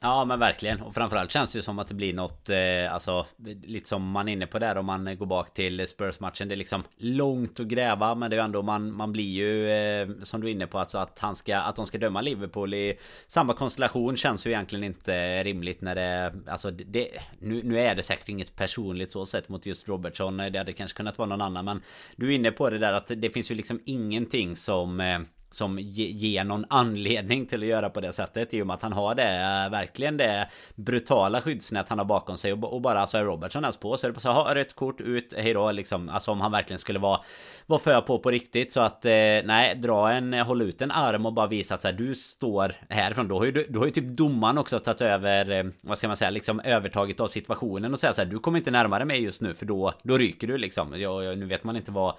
Ja 0.00 0.24
men 0.24 0.38
verkligen. 0.38 0.80
Och 0.80 0.94
framförallt 0.94 1.30
känns 1.30 1.52
det 1.52 1.58
ju 1.58 1.62
som 1.62 1.78
att 1.78 1.88
det 1.88 1.94
blir 1.94 2.14
något 2.14 2.50
eh, 2.50 2.92
Alltså 2.92 3.26
lite 3.62 3.88
som 3.88 4.10
man 4.10 4.28
är 4.28 4.32
inne 4.32 4.46
på 4.46 4.58
där 4.58 4.76
om 4.76 4.86
man 4.86 5.18
går 5.18 5.26
bak 5.26 5.54
till 5.54 5.86
Spurs-matchen. 5.86 6.48
Det 6.48 6.54
är 6.54 6.56
liksom 6.56 6.84
långt 6.96 7.60
att 7.60 7.66
gräva 7.66 8.14
men 8.14 8.30
det 8.30 8.36
är 8.36 8.38
ju 8.38 8.44
ändå 8.44 8.62
man, 8.62 8.92
man 8.92 9.12
blir 9.12 9.30
ju 9.30 9.70
eh, 9.70 10.08
Som 10.22 10.40
du 10.40 10.46
är 10.46 10.52
inne 10.52 10.66
på 10.66 10.78
alltså 10.78 10.98
att 10.98 11.18
han 11.18 11.36
ska 11.36 11.58
Att 11.58 11.76
de 11.76 11.86
ska 11.86 11.98
döma 11.98 12.20
Liverpool 12.20 12.74
i 12.74 12.98
Samma 13.26 13.54
konstellation 13.54 14.16
känns 14.16 14.46
ju 14.46 14.50
egentligen 14.50 14.84
inte 14.84 15.44
rimligt 15.44 15.80
när 15.80 15.94
det 15.94 16.34
Alltså 16.46 16.70
det 16.70 17.08
Nu, 17.38 17.62
nu 17.62 17.78
är 17.78 17.94
det 17.94 18.02
säkert 18.02 18.28
inget 18.28 18.56
personligt 18.56 19.12
så 19.12 19.26
sett 19.26 19.48
mot 19.48 19.66
just 19.66 19.88
Robertson. 19.88 20.36
Det 20.36 20.58
hade 20.58 20.72
kanske 20.72 20.96
kunnat 20.96 21.18
vara 21.18 21.28
någon 21.28 21.40
annan 21.40 21.64
men 21.64 21.82
Du 22.16 22.28
är 22.28 22.34
inne 22.34 22.50
på 22.50 22.70
det 22.70 22.78
där 22.78 22.92
att 22.92 23.10
det 23.16 23.30
finns 23.30 23.50
ju 23.50 23.54
liksom 23.54 23.80
ingenting 23.84 24.56
som 24.56 25.00
eh, 25.00 25.18
som 25.50 25.78
ger 25.78 26.44
någon 26.44 26.64
anledning 26.70 27.46
till 27.46 27.62
att 27.62 27.68
göra 27.68 27.90
på 27.90 28.00
det 28.00 28.12
sättet 28.12 28.54
i 28.54 28.62
och 28.62 28.66
med 28.66 28.74
att 28.74 28.82
han 28.82 28.92
har 28.92 29.14
det 29.14 29.34
eh, 29.64 29.70
verkligen 29.70 30.16
det 30.16 30.48
brutala 30.74 31.40
skyddsnät 31.40 31.88
han 31.88 31.98
har 31.98 32.04
bakom 32.04 32.36
sig 32.36 32.52
och, 32.52 32.72
och 32.72 32.80
bara 32.80 33.00
alltså 33.00 33.18
är 33.18 33.24
Robertson 33.24 33.64
ens 33.64 33.76
på 33.76 33.96
så 33.96 34.06
är 34.06 34.08
det 34.08 34.12
bara 34.12 34.20
så 34.20 34.32
ha 34.32 34.54
rött 34.54 34.74
kort 34.74 35.00
ut 35.00 35.34
hejdå 35.36 35.72
liksom. 35.72 36.08
Alltså 36.08 36.30
om 36.30 36.40
han 36.40 36.52
verkligen 36.52 36.78
skulle 36.78 36.98
vara 36.98 37.20
vara 37.66 37.80
för 37.80 38.00
på 38.00 38.18
på 38.18 38.30
riktigt 38.30 38.72
så 38.72 38.80
att 38.80 39.04
eh, 39.04 39.10
nej 39.44 39.74
dra 39.76 40.10
en 40.10 40.34
eh, 40.34 40.46
håll 40.46 40.62
ut 40.62 40.82
en 40.82 40.90
arm 40.90 41.26
och 41.26 41.32
bara 41.32 41.46
visa 41.46 41.74
att 41.74 41.82
så 41.82 41.88
här, 41.88 41.94
du 41.94 42.14
står 42.14 42.74
härifrån 42.88 43.28
då 43.28 43.38
har 43.38 43.44
ju 43.44 43.52
du, 43.68 43.78
har 43.78 43.86
ju 43.86 43.90
typ 43.90 44.04
domaren 44.04 44.58
också 44.58 44.78
tagit 44.78 45.00
över 45.00 45.50
eh, 45.50 45.64
vad 45.80 45.98
ska 45.98 46.08
man 46.08 46.16
säga 46.16 46.30
liksom 46.30 46.60
övertaget 46.60 47.20
av 47.20 47.28
situationen 47.28 47.92
och 47.92 48.00
säga 48.00 48.12
så 48.12 48.22
här 48.22 48.30
du 48.30 48.38
kommer 48.38 48.58
inte 48.58 48.70
närmare 48.70 49.04
mig 49.04 49.22
just 49.22 49.40
nu 49.40 49.54
för 49.54 49.66
då 49.66 49.92
då 50.02 50.18
ryker 50.18 50.46
du 50.46 50.58
liksom. 50.58 51.00
Jag, 51.00 51.38
nu 51.38 51.46
vet 51.46 51.64
man 51.64 51.76
inte 51.76 51.90
vad 51.90 52.14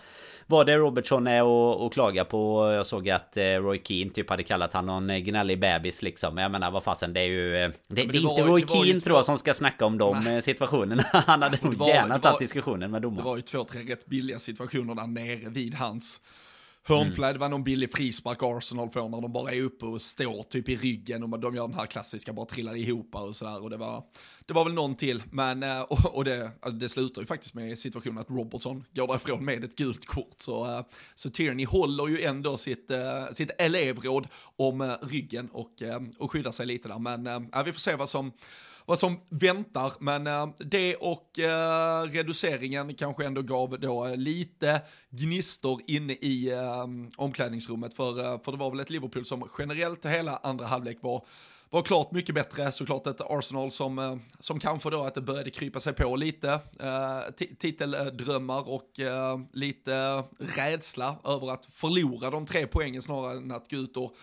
vad 0.50 0.66
det 0.66 0.78
Robertson 0.78 1.28
är 1.28 1.44
och, 1.44 1.86
och 1.86 1.94
klaga 1.94 2.26
på. 2.26 2.72
Jag 2.74 2.86
såg 2.86 3.10
att 3.10 3.38
eh, 3.38 3.44
Roy 3.44 3.82
Keane 3.84 4.12
typ 4.12 4.30
hade 4.30 4.44
kallat 4.44 4.74
han 4.74 4.86
någon 4.86 5.08
gnällig 5.08 5.60
bebis 5.60 6.02
liksom. 6.02 6.38
Jag 6.38 6.52
menar 6.52 6.72
vad 6.72 6.84
fasen 6.84 7.14
det 7.14 7.20
är 7.20 7.26
ju... 7.26 7.58
Eh, 7.58 7.70
det, 7.70 7.76
det, 7.88 8.06
det 8.06 8.18
är 8.18 8.30
inte 8.30 8.42
Roy 8.42 8.68
Keane 8.68 9.00
tror 9.00 9.16
jag 9.16 9.26
som 9.26 9.38
ska 9.38 9.54
snacka 9.54 9.86
om 9.86 9.98
de 9.98 10.20
Nej. 10.24 10.36
Eh, 10.36 10.42
situationerna. 10.42 11.04
Han 11.12 11.42
hade 11.42 11.58
nog 11.62 11.88
gärna 11.88 12.20
tagit 12.20 12.40
diskussionen 12.40 12.92
med 12.92 13.02
domaren. 13.02 13.24
Det 13.24 13.30
var 13.30 13.36
ju 13.36 13.42
två, 13.42 13.64
tre 13.64 13.82
rätt 13.82 14.06
billiga 14.06 14.40
situationer 14.40 14.96
där 14.96 15.08
nere 15.08 15.50
vid 15.50 15.76
hans 15.76 16.22
Hörnflöjt 16.90 17.30
mm. 17.30 17.40
var 17.40 17.50
någon 17.50 17.64
billig 17.64 17.92
frispark 17.92 18.38
Arsenal 18.42 18.90
får 18.90 19.10
när 19.10 19.22
de 19.22 19.34
bara 19.34 19.52
är 19.52 19.62
uppe 19.62 19.86
och 19.86 20.02
står 20.02 20.44
typ 20.44 20.70
i 20.70 20.76
ryggen 20.76 21.24
och 21.24 21.40
de 21.40 21.56
gör 21.56 21.68
den 21.68 21.78
här 21.78 21.86
klassiska, 21.86 22.34
bara 22.34 22.46
trillar 22.46 22.76
ihop 22.76 23.16
och 23.16 23.36
sådär. 23.36 23.64
Och 23.64 23.70
det 23.70 23.78
var, 23.78 24.04
det 24.46 24.54
var 24.54 24.64
väl 24.64 24.74
någon 24.74 24.96
till, 24.96 25.24
men 25.32 25.64
eh, 25.64 25.82
och, 25.82 26.16
och 26.16 26.26
det, 26.26 26.52
alltså 26.60 26.80
det 26.80 26.90
slutar 26.90 27.22
ju 27.22 27.26
faktiskt 27.26 27.54
med 27.54 27.80
situationen 27.80 28.18
att 28.18 28.30
Robertson 28.30 28.84
går 28.96 29.08
därifrån 29.08 29.46
med 29.46 29.64
ett 29.64 29.76
gult 29.76 30.06
kort. 30.06 30.36
Så, 30.38 30.66
eh, 30.66 30.86
så 31.16 31.30
Tierney 31.30 31.66
håller 31.66 32.08
ju 32.08 32.22
ändå 32.22 32.58
sitt, 32.58 32.92
eh, 32.92 33.28
sitt 33.32 33.52
elevråd 33.58 34.28
om 34.56 34.98
ryggen 35.02 35.50
och, 35.52 35.72
och 36.18 36.32
skyddar 36.32 36.52
sig 36.52 36.66
lite 36.66 36.88
där. 36.88 37.00
Men 37.00 37.50
ja, 37.52 37.64
vi 37.64 37.72
får 37.72 37.80
se 37.80 37.96
vad 37.96 38.10
som 38.10 38.32
vad 38.90 39.00
som 39.00 39.20
väntar. 39.30 39.94
Men 40.00 40.28
eh, 40.28 40.48
det 40.58 40.96
och 40.96 41.40
eh, 41.40 42.04
reduceringen 42.04 42.94
kanske 42.96 43.26
ändå 43.26 43.42
gav 43.42 43.80
då 43.80 44.06
eh, 44.06 44.16
lite 44.16 44.82
gnistor 45.10 45.82
inne 45.88 46.14
i 46.14 46.54
omklädningsrummet. 47.16 47.94
För, 47.94 48.38
för 48.44 48.52
det 48.52 48.58
var 48.58 48.70
väl 48.70 48.80
ett 48.80 48.90
Liverpool 48.90 49.26
som 49.26 49.50
generellt 49.60 50.06
hela 50.06 50.38
andra 50.44 50.66
halvlek 50.66 50.98
var 51.02 51.26
var 51.72 51.82
klart 51.82 52.12
mycket 52.12 52.36
bättre, 52.36 52.72
såklart 52.72 53.08
ett 53.08 53.22
Arsenal 53.22 53.72
som, 53.72 54.22
som 54.40 54.60
kanske 54.60 54.90
då 54.90 55.04
att 55.04 55.16
det 55.16 55.22
började 55.22 55.50
krypa 55.50 55.80
sig 55.80 55.94
på 55.94 56.16
lite 56.16 56.52
eh, 56.80 57.46
titeldrömmar 57.60 58.70
och 58.70 59.00
eh, 59.00 59.40
lite 59.54 60.24
rädsla 60.40 61.16
över 61.26 61.52
att 61.52 61.66
förlora 61.66 62.30
de 62.30 62.46
tre 62.46 62.68
poängen 62.68 63.02
snarare 63.02 63.38
än 63.38 63.52
att 63.52 63.72
gå 63.72 63.78
ut 63.78 63.98
och 63.98 64.16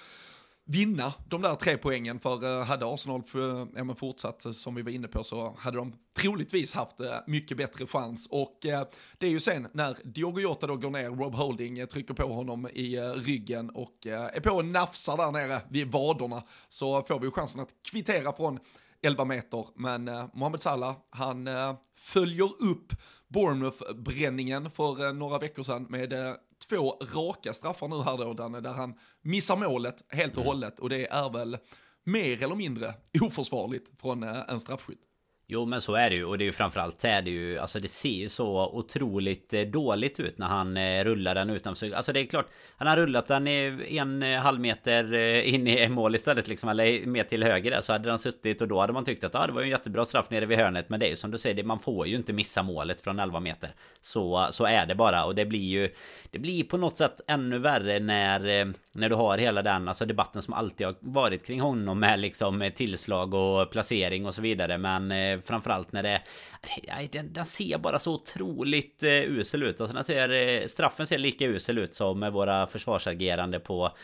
vinna 0.68 1.12
de 1.28 1.42
där 1.42 1.54
tre 1.54 1.76
poängen 1.76 2.20
för 2.20 2.60
eh, 2.60 2.64
hade 2.64 2.86
Arsenal 2.86 3.22
för, 3.22 3.68
ja, 3.74 3.94
fortsatt 3.94 4.44
eh, 4.44 4.52
som 4.52 4.74
vi 4.74 4.82
var 4.82 4.90
inne 4.90 5.08
på 5.08 5.24
så 5.24 5.54
hade 5.58 5.76
de 5.76 5.92
troligtvis 6.18 6.74
haft 6.74 7.00
mycket 7.26 7.56
bättre 7.56 7.86
chans. 7.86 8.28
Och 8.30 8.58
det 9.18 9.26
är 9.26 9.30
ju 9.30 9.40
sen 9.40 9.68
när 9.72 9.96
Diogo 10.04 10.40
Jota 10.40 10.66
då 10.66 10.76
går 10.76 10.90
ner, 10.90 11.10
Rob 11.10 11.34
Holding 11.34 11.86
trycker 11.86 12.14
på 12.14 12.32
honom 12.32 12.68
i 12.68 13.00
ryggen 13.00 13.70
och 13.70 14.06
är 14.06 14.40
på 14.40 14.50
och 14.50 14.64
nafsar 14.64 15.16
där 15.16 15.32
nere 15.32 15.60
vid 15.68 15.90
vaderna 15.90 16.42
så 16.68 17.02
får 17.02 17.20
vi 17.20 17.26
ju 17.26 17.30
chansen 17.30 17.60
att 17.60 17.68
kvittera 17.90 18.32
från 18.32 18.58
11 19.02 19.24
meter. 19.24 19.66
Men 19.74 20.04
Mohamed 20.34 20.60
Salah 20.60 20.96
han 21.10 21.48
följer 21.96 22.50
upp 22.62 22.92
Bournemouth-bränningen 23.28 24.70
för 24.70 25.12
några 25.12 25.38
veckor 25.38 25.62
sedan 25.62 25.86
med 25.88 26.36
två 26.68 26.96
raka 27.14 27.52
straffar 27.52 27.88
nu 27.88 28.02
här 28.02 28.16
då, 28.16 28.34
Danne, 28.34 28.60
där 28.60 28.72
han 28.72 28.94
missar 29.22 29.56
målet 29.56 30.04
helt 30.08 30.32
och 30.32 30.42
mm. 30.42 30.46
hållet 30.46 30.80
och 30.80 30.88
det 30.88 31.06
är 31.06 31.30
väl 31.32 31.58
mer 32.04 32.42
eller 32.42 32.54
mindre 32.54 32.94
oförsvarligt 33.20 34.00
från 34.00 34.22
eh, 34.22 34.42
en 34.48 34.60
straffskytt. 34.60 35.05
Jo 35.48 35.66
men 35.66 35.80
så 35.80 35.94
är 35.94 36.10
det 36.10 36.16
ju. 36.16 36.24
Och 36.24 36.38
det 36.38 36.44
är 36.44 36.46
ju 36.46 36.52
framförallt 36.52 37.04
är 37.04 37.22
det 37.22 37.30
ju 37.30 37.58
Alltså 37.58 37.80
det 37.80 37.88
ser 37.88 38.08
ju 38.08 38.28
så 38.28 38.70
otroligt 38.72 39.52
eh, 39.52 39.60
dåligt 39.60 40.20
ut 40.20 40.38
när 40.38 40.46
han 40.46 40.76
eh, 40.76 41.04
rullar 41.04 41.34
den 41.34 41.50
utanför. 41.50 41.92
Alltså 41.92 42.12
det 42.12 42.20
är 42.20 42.26
klart 42.26 42.46
Han 42.76 42.88
har 42.88 42.96
rullat 42.96 43.26
den 43.26 43.46
en 43.46 44.22
eh, 44.22 44.38
halv 44.38 44.60
meter 44.60 45.14
in 45.42 45.66
i 45.66 45.88
mål 45.88 46.14
istället 46.14 46.48
liksom 46.48 46.68
Eller 46.68 47.06
mer 47.06 47.24
till 47.24 47.42
höger 47.42 47.70
där. 47.70 47.80
Så 47.80 47.92
hade 47.92 48.08
den 48.08 48.18
suttit 48.18 48.60
och 48.62 48.68
då 48.68 48.80
hade 48.80 48.92
man 48.92 49.04
tyckt 49.04 49.24
att 49.24 49.34
ah, 49.34 49.46
det 49.46 49.52
var 49.52 49.60
ju 49.60 49.64
en 49.64 49.70
jättebra 49.70 50.04
straff 50.04 50.30
nere 50.30 50.46
vid 50.46 50.58
hörnet. 50.58 50.88
Men 50.88 51.00
det 51.00 51.06
är 51.06 51.10
ju 51.10 51.16
som 51.16 51.30
du 51.30 51.38
säger 51.38 51.64
Man 51.64 51.78
får 51.78 52.06
ju 52.06 52.16
inte 52.16 52.32
missa 52.32 52.62
målet 52.62 53.00
från 53.00 53.18
11 53.18 53.40
meter. 53.40 53.70
Så, 54.00 54.48
så 54.50 54.64
är 54.64 54.86
det 54.86 54.94
bara. 54.94 55.24
Och 55.24 55.34
det 55.34 55.46
blir 55.46 55.68
ju 55.68 55.90
Det 56.30 56.38
blir 56.38 56.64
på 56.64 56.76
något 56.76 56.96
sätt 56.96 57.20
ännu 57.26 57.58
värre 57.58 58.00
när 58.00 58.74
När 58.92 59.08
du 59.08 59.14
har 59.14 59.38
hela 59.38 59.62
den 59.62 59.88
Alltså 59.88 60.06
debatten 60.06 60.42
som 60.42 60.54
alltid 60.54 60.86
har 60.86 60.96
varit 61.00 61.46
kring 61.46 61.60
honom 61.60 62.00
med 62.00 62.20
liksom 62.20 62.70
tillslag 62.74 63.34
och 63.34 63.70
placering 63.70 64.26
och 64.26 64.34
så 64.34 64.42
vidare. 64.42 64.78
Men 64.78 65.12
Eh, 65.36 65.40
framförallt 65.40 65.92
när 65.92 66.02
det... 66.02 66.22
Den, 67.12 67.32
den 67.32 67.46
ser 67.46 67.78
bara 67.78 67.98
så 67.98 68.14
otroligt 68.14 69.02
eh, 69.02 69.10
usel 69.10 69.62
ut. 69.62 69.80
Alltså 69.80 69.94
den 69.94 70.04
ser, 70.04 70.30
eh, 70.62 70.66
straffen 70.66 71.06
ser 71.06 71.18
lika 71.18 71.44
usel 71.46 71.78
ut 71.78 71.94
som 71.94 72.20
med 72.20 72.32
våra 72.32 72.66
försvarsagerande 72.66 73.60
på 73.60 73.96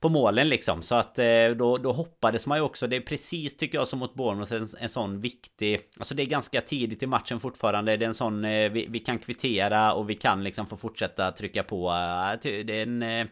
på 0.00 0.08
målen 0.08 0.48
liksom. 0.48 0.82
Så 0.82 0.94
att 0.94 1.18
då, 1.56 1.78
då 1.78 1.92
hoppades 1.92 2.46
man 2.46 2.58
ju 2.58 2.64
också. 2.64 2.86
Det 2.86 2.96
är 2.96 3.00
precis 3.00 3.56
tycker 3.56 3.78
jag 3.78 3.88
som 3.88 3.98
mot 3.98 4.14
Bournemouth 4.14 4.54
en, 4.54 4.68
en 4.80 4.88
sån 4.88 5.20
viktig... 5.20 5.80
Alltså 5.98 6.14
det 6.14 6.22
är 6.22 6.26
ganska 6.26 6.60
tidigt 6.60 7.02
i 7.02 7.06
matchen 7.06 7.40
fortfarande. 7.40 7.96
Det 7.96 8.04
är 8.04 8.06
en 8.06 8.14
sån... 8.14 8.42
Vi, 8.42 8.86
vi 8.88 8.98
kan 8.98 9.18
kvittera 9.18 9.92
och 9.92 10.10
vi 10.10 10.14
kan 10.14 10.44
liksom 10.44 10.66
få 10.66 10.76
fortsätta 10.76 11.32
trycka 11.32 11.62
på. 11.62 11.90
Det 12.42 12.80
är 12.80 12.82
en 12.82 13.28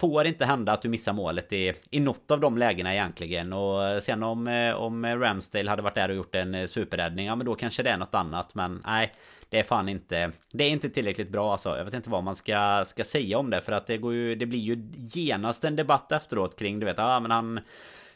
får 0.00 0.26
inte 0.26 0.44
hända 0.44 0.72
att 0.72 0.82
du 0.82 0.88
missar 0.88 1.12
målet 1.12 1.52
i, 1.52 1.72
i 1.90 2.00
något 2.00 2.30
av 2.30 2.40
de 2.40 2.58
lägena 2.58 2.94
egentligen. 2.94 3.52
Och 3.52 4.02
sen 4.02 4.22
om, 4.22 4.48
eh, 4.48 4.74
om 4.74 5.06
Ramsdale 5.06 5.70
hade 5.70 5.82
varit 5.82 5.94
där 5.94 6.08
och 6.08 6.16
gjort 6.16 6.34
en 6.34 6.54
eh, 6.54 6.66
superräddning, 6.66 7.26
ja 7.26 7.36
men 7.36 7.46
då 7.46 7.54
kanske 7.54 7.82
det 7.82 7.90
är 7.90 7.96
något 7.96 8.14
annat. 8.14 8.54
Men 8.54 8.82
nej, 8.86 9.12
det 9.48 9.58
är 9.58 9.62
fan 9.62 9.88
inte... 9.88 10.32
Det 10.52 10.64
är 10.64 10.70
inte 10.70 10.88
tillräckligt 10.88 11.28
bra 11.28 11.52
alltså. 11.52 11.76
Jag 11.76 11.84
vet 11.84 11.94
inte 11.94 12.10
vad 12.10 12.24
man 12.24 12.36
ska, 12.36 12.84
ska 12.86 13.04
säga 13.04 13.38
om 13.38 13.50
det. 13.50 13.60
För 13.60 13.72
att 13.72 13.86
det 13.86 13.96
går 13.96 14.14
ju... 14.14 14.34
Det 14.34 14.46
blir 14.46 14.58
ju 14.58 14.88
genast 15.14 15.64
en 15.64 15.76
debatt 15.76 16.12
efteråt 16.12 16.58
kring, 16.58 16.80
du 16.80 16.86
vet, 16.86 16.98
ja 16.98 17.20
men 17.20 17.30
han 17.30 17.60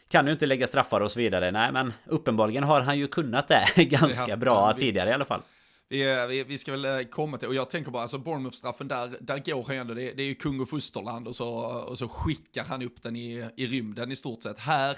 kan 0.09 0.27
ju 0.27 0.33
inte 0.33 0.47
lägga 0.47 0.67
straffar 0.67 1.01
och 1.01 1.11
så 1.11 1.21
vidare. 1.21 1.51
Nej 1.51 1.73
men 1.73 1.93
uppenbarligen 2.05 2.65
har 2.65 2.81
han 2.81 2.99
ju 2.99 3.07
kunnat 3.07 3.49
det 3.49 3.65
ganska 3.85 4.37
bra 4.37 4.73
tidigare 4.73 5.11
i 5.11 5.13
alla 5.13 5.25
fall. 5.25 5.43
Vi, 5.93 6.27
vi, 6.29 6.45
vi, 6.45 6.59
ska 6.59 6.71
väl 6.73 6.85
eh, 6.85 7.03
komma 7.03 7.39
till, 7.39 7.49
och 7.49 7.55
jag 7.55 7.71
tänker 7.71 7.91
bara, 7.91 8.03
alltså 8.03 8.19
Bournemouth-straffen, 8.19 8.89
där, 8.89 9.17
där 9.21 9.39
går 9.39 9.65
han 9.65 9.75
ju 9.75 9.81
ändå, 9.81 9.95
det, 9.95 10.13
det 10.13 10.23
är 10.23 10.27
ju 10.27 10.35
kung 10.35 10.61
och 10.61 10.69
fosterland 10.69 11.29
och 11.29 11.37
så, 11.37 11.49
och 11.89 11.99
så 11.99 12.09
skickar 12.09 12.65
han 12.65 12.83
upp 12.83 13.03
den 13.03 13.17
i, 13.17 13.49
i 13.57 13.67
rymden 13.67 14.13
i 14.13 14.17
stort 14.17 14.43
sett. 14.43 14.59
Här, 14.59 14.97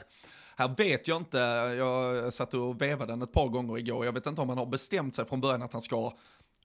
här 0.56 0.74
vet 0.76 1.08
jag 1.08 1.16
inte, 1.16 1.38
jag 1.78 2.32
satt 2.32 2.54
och 2.54 2.82
vevade 2.82 3.12
den 3.12 3.22
ett 3.22 3.32
par 3.32 3.48
gånger 3.48 3.78
igår, 3.78 4.04
jag 4.04 4.12
vet 4.12 4.26
inte 4.26 4.40
om 4.40 4.48
han 4.48 4.58
har 4.58 4.66
bestämt 4.66 5.14
sig 5.14 5.24
från 5.24 5.40
början 5.40 5.62
att 5.62 5.72
han 5.72 5.82
ska 5.82 6.16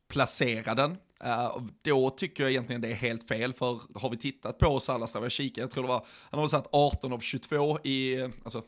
placera 0.08 0.76
den. 0.76 0.92
Uh, 1.26 1.68
då 1.82 2.10
tycker 2.10 2.44
jag 2.44 2.52
egentligen 2.52 2.82
det 2.82 2.88
är 2.88 2.96
helt 2.96 3.28
fel, 3.28 3.54
för 3.54 3.82
har 4.00 4.10
vi 4.10 4.18
tittat 4.18 4.60
på 4.60 4.80
Salas 4.80 5.14
där 5.14 5.22
vi 5.22 5.30
kikade, 5.30 5.62
jag 5.62 5.72
tror 5.72 5.84
det 5.84 5.90
var, 5.90 6.06
han 6.30 6.40
har 6.40 6.48
satt 6.48 6.68
18 6.72 7.14
av 7.14 7.20
22 7.20 7.80
i, 7.80 8.22
alltså 8.44 8.64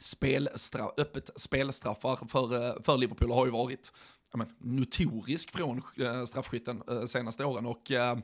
spelstra 0.00 0.90
öppet 0.96 1.30
spelstraffar 1.36 2.28
för, 2.28 2.66
eh, 2.66 2.82
för 2.82 2.96
Liverpool 2.96 3.32
har 3.32 3.46
ju 3.46 3.52
varit 3.52 3.92
men, 4.36 4.46
notorisk 4.58 5.56
från 5.56 5.82
äh, 5.96 6.24
straffskytten 6.24 6.82
äh, 6.90 7.04
senaste 7.04 7.44
åren. 7.44 7.66
Och 7.66 7.90
äh, 7.90 8.18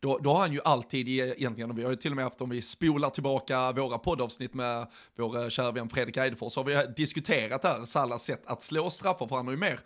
då, 0.00 0.18
då 0.18 0.32
har 0.32 0.40
han 0.40 0.52
ju 0.52 0.60
alltid 0.64 1.08
e-, 1.08 1.34
egentligen, 1.36 1.70
och 1.70 1.78
vi 1.78 1.82
har 1.82 1.90
ju 1.90 1.96
till 1.96 2.12
och 2.12 2.16
med 2.16 2.24
haft 2.24 2.40
om 2.40 2.50
vi 2.50 2.62
spolar 2.62 3.10
tillbaka 3.10 3.72
våra 3.72 3.98
poddavsnitt 3.98 4.54
med 4.54 4.86
vår 5.16 5.50
kära 5.50 5.72
vän 5.72 5.88
Fredrik 5.88 6.16
Eidefors. 6.16 6.52
Så 6.52 6.60
har 6.60 6.64
vi 6.64 6.92
diskuterat 6.96 7.62
där 7.62 7.84
Salas 7.84 8.24
sätt 8.24 8.42
att 8.46 8.62
slå 8.62 8.90
straffar 8.90 9.26
för 9.26 9.36
han 9.36 9.46
har 9.46 9.52
ju 9.52 9.58
mer 9.60 9.80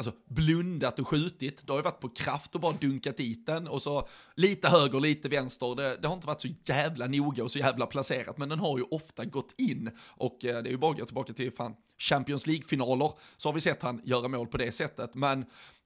alltså, 0.00 0.22
blundat 0.28 0.98
och 0.98 1.08
skjutit. 1.08 1.66
Det 1.66 1.72
har 1.72 1.78
ju 1.78 1.82
varit 1.82 2.00
på 2.00 2.08
kraft 2.08 2.54
och 2.54 2.60
bara 2.60 2.72
dunkat 2.72 3.16
dit 3.16 3.46
den 3.46 3.68
och 3.68 3.82
så 3.82 4.08
lite 4.34 4.68
höger, 4.68 5.00
lite 5.00 5.28
vänster. 5.28 5.74
Det, 5.74 5.96
det 5.96 6.08
har 6.08 6.14
inte 6.14 6.26
varit 6.26 6.40
så 6.40 6.48
jävla 6.64 7.06
noga 7.06 7.44
och 7.44 7.50
så 7.50 7.58
jävla 7.58 7.86
placerat, 7.86 8.38
men 8.38 8.48
den 8.48 8.58
har 8.58 8.78
ju 8.78 8.84
ofta 8.84 9.24
gått 9.24 9.54
in. 9.58 9.90
Och 10.06 10.44
eh, 10.44 10.62
det 10.62 10.68
är 10.68 10.72
ju 10.72 10.78
bara 10.78 10.90
att 10.90 10.98
gå 10.98 11.04
tillbaka 11.04 11.32
till 11.32 11.52
fan 11.52 11.74
Champions 11.98 12.46
League-finaler 12.46 13.12
så 13.36 13.48
har 13.48 13.54
vi 13.54 13.60
sett 13.60 13.82
han 13.82 14.00
göra 14.04 14.28
mål 14.28 14.46
på 14.46 14.56
det 14.56 14.72
sättet. 14.72 15.14
Men 15.14 15.44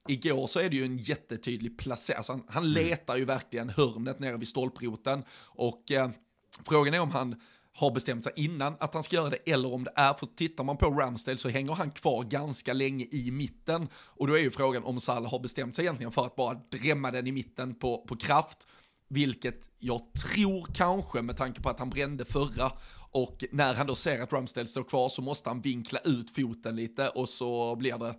igår 0.08 0.46
så 0.46 0.60
är 0.60 0.70
det 0.70 0.76
ju 0.76 0.84
en 0.84 0.98
jättetydlig 0.98 1.78
placering. 1.78 2.16
Alltså 2.16 2.32
han, 2.32 2.42
han 2.48 2.64
mm. 2.64 2.74
letar 2.74 3.16
ju 3.16 3.24
verkligen 3.24 3.68
hörnet 3.68 4.18
nere 4.18 4.36
vid 4.36 4.48
stolproten 4.48 5.24
och 5.42 5.90
eh, 5.90 6.10
frågan 6.68 6.94
är 6.94 7.00
om 7.00 7.10
han 7.10 7.40
har 7.76 7.90
bestämt 7.90 8.24
sig 8.24 8.32
innan 8.36 8.76
att 8.80 8.94
han 8.94 9.02
ska 9.02 9.16
göra 9.16 9.30
det 9.30 9.52
eller 9.52 9.74
om 9.74 9.84
det 9.84 9.92
är, 9.96 10.14
för 10.14 10.26
tittar 10.26 10.64
man 10.64 10.76
på 10.76 10.90
Ramsdale 10.90 11.38
så 11.38 11.48
hänger 11.48 11.72
han 11.72 11.90
kvar 11.90 12.22
ganska 12.22 12.72
länge 12.72 13.06
i 13.10 13.30
mitten. 13.30 13.88
Och 13.94 14.26
då 14.26 14.34
är 14.34 14.42
ju 14.42 14.50
frågan 14.50 14.84
om 14.84 15.00
Salah 15.00 15.30
har 15.30 15.38
bestämt 15.38 15.76
sig 15.76 15.84
egentligen 15.84 16.12
för 16.12 16.26
att 16.26 16.36
bara 16.36 16.54
drämma 16.54 17.10
den 17.10 17.26
i 17.26 17.32
mitten 17.32 17.74
på, 17.74 18.04
på 18.08 18.16
kraft, 18.16 18.66
vilket 19.08 19.70
jag 19.78 20.00
tror 20.12 20.74
kanske 20.74 21.22
med 21.22 21.36
tanke 21.36 21.60
på 21.60 21.68
att 21.68 21.78
han 21.78 21.90
brände 21.90 22.24
förra. 22.24 22.72
Och 23.10 23.44
när 23.52 23.74
han 23.74 23.86
då 23.86 23.94
ser 23.94 24.22
att 24.22 24.32
Ramsdale 24.32 24.66
står 24.66 24.82
kvar 24.82 25.08
så 25.08 25.22
måste 25.22 25.48
han 25.50 25.60
vinkla 25.60 25.98
ut 26.04 26.30
foten 26.30 26.76
lite 26.76 27.08
och 27.08 27.28
så 27.28 27.76
blir 27.76 27.98
det 27.98 28.14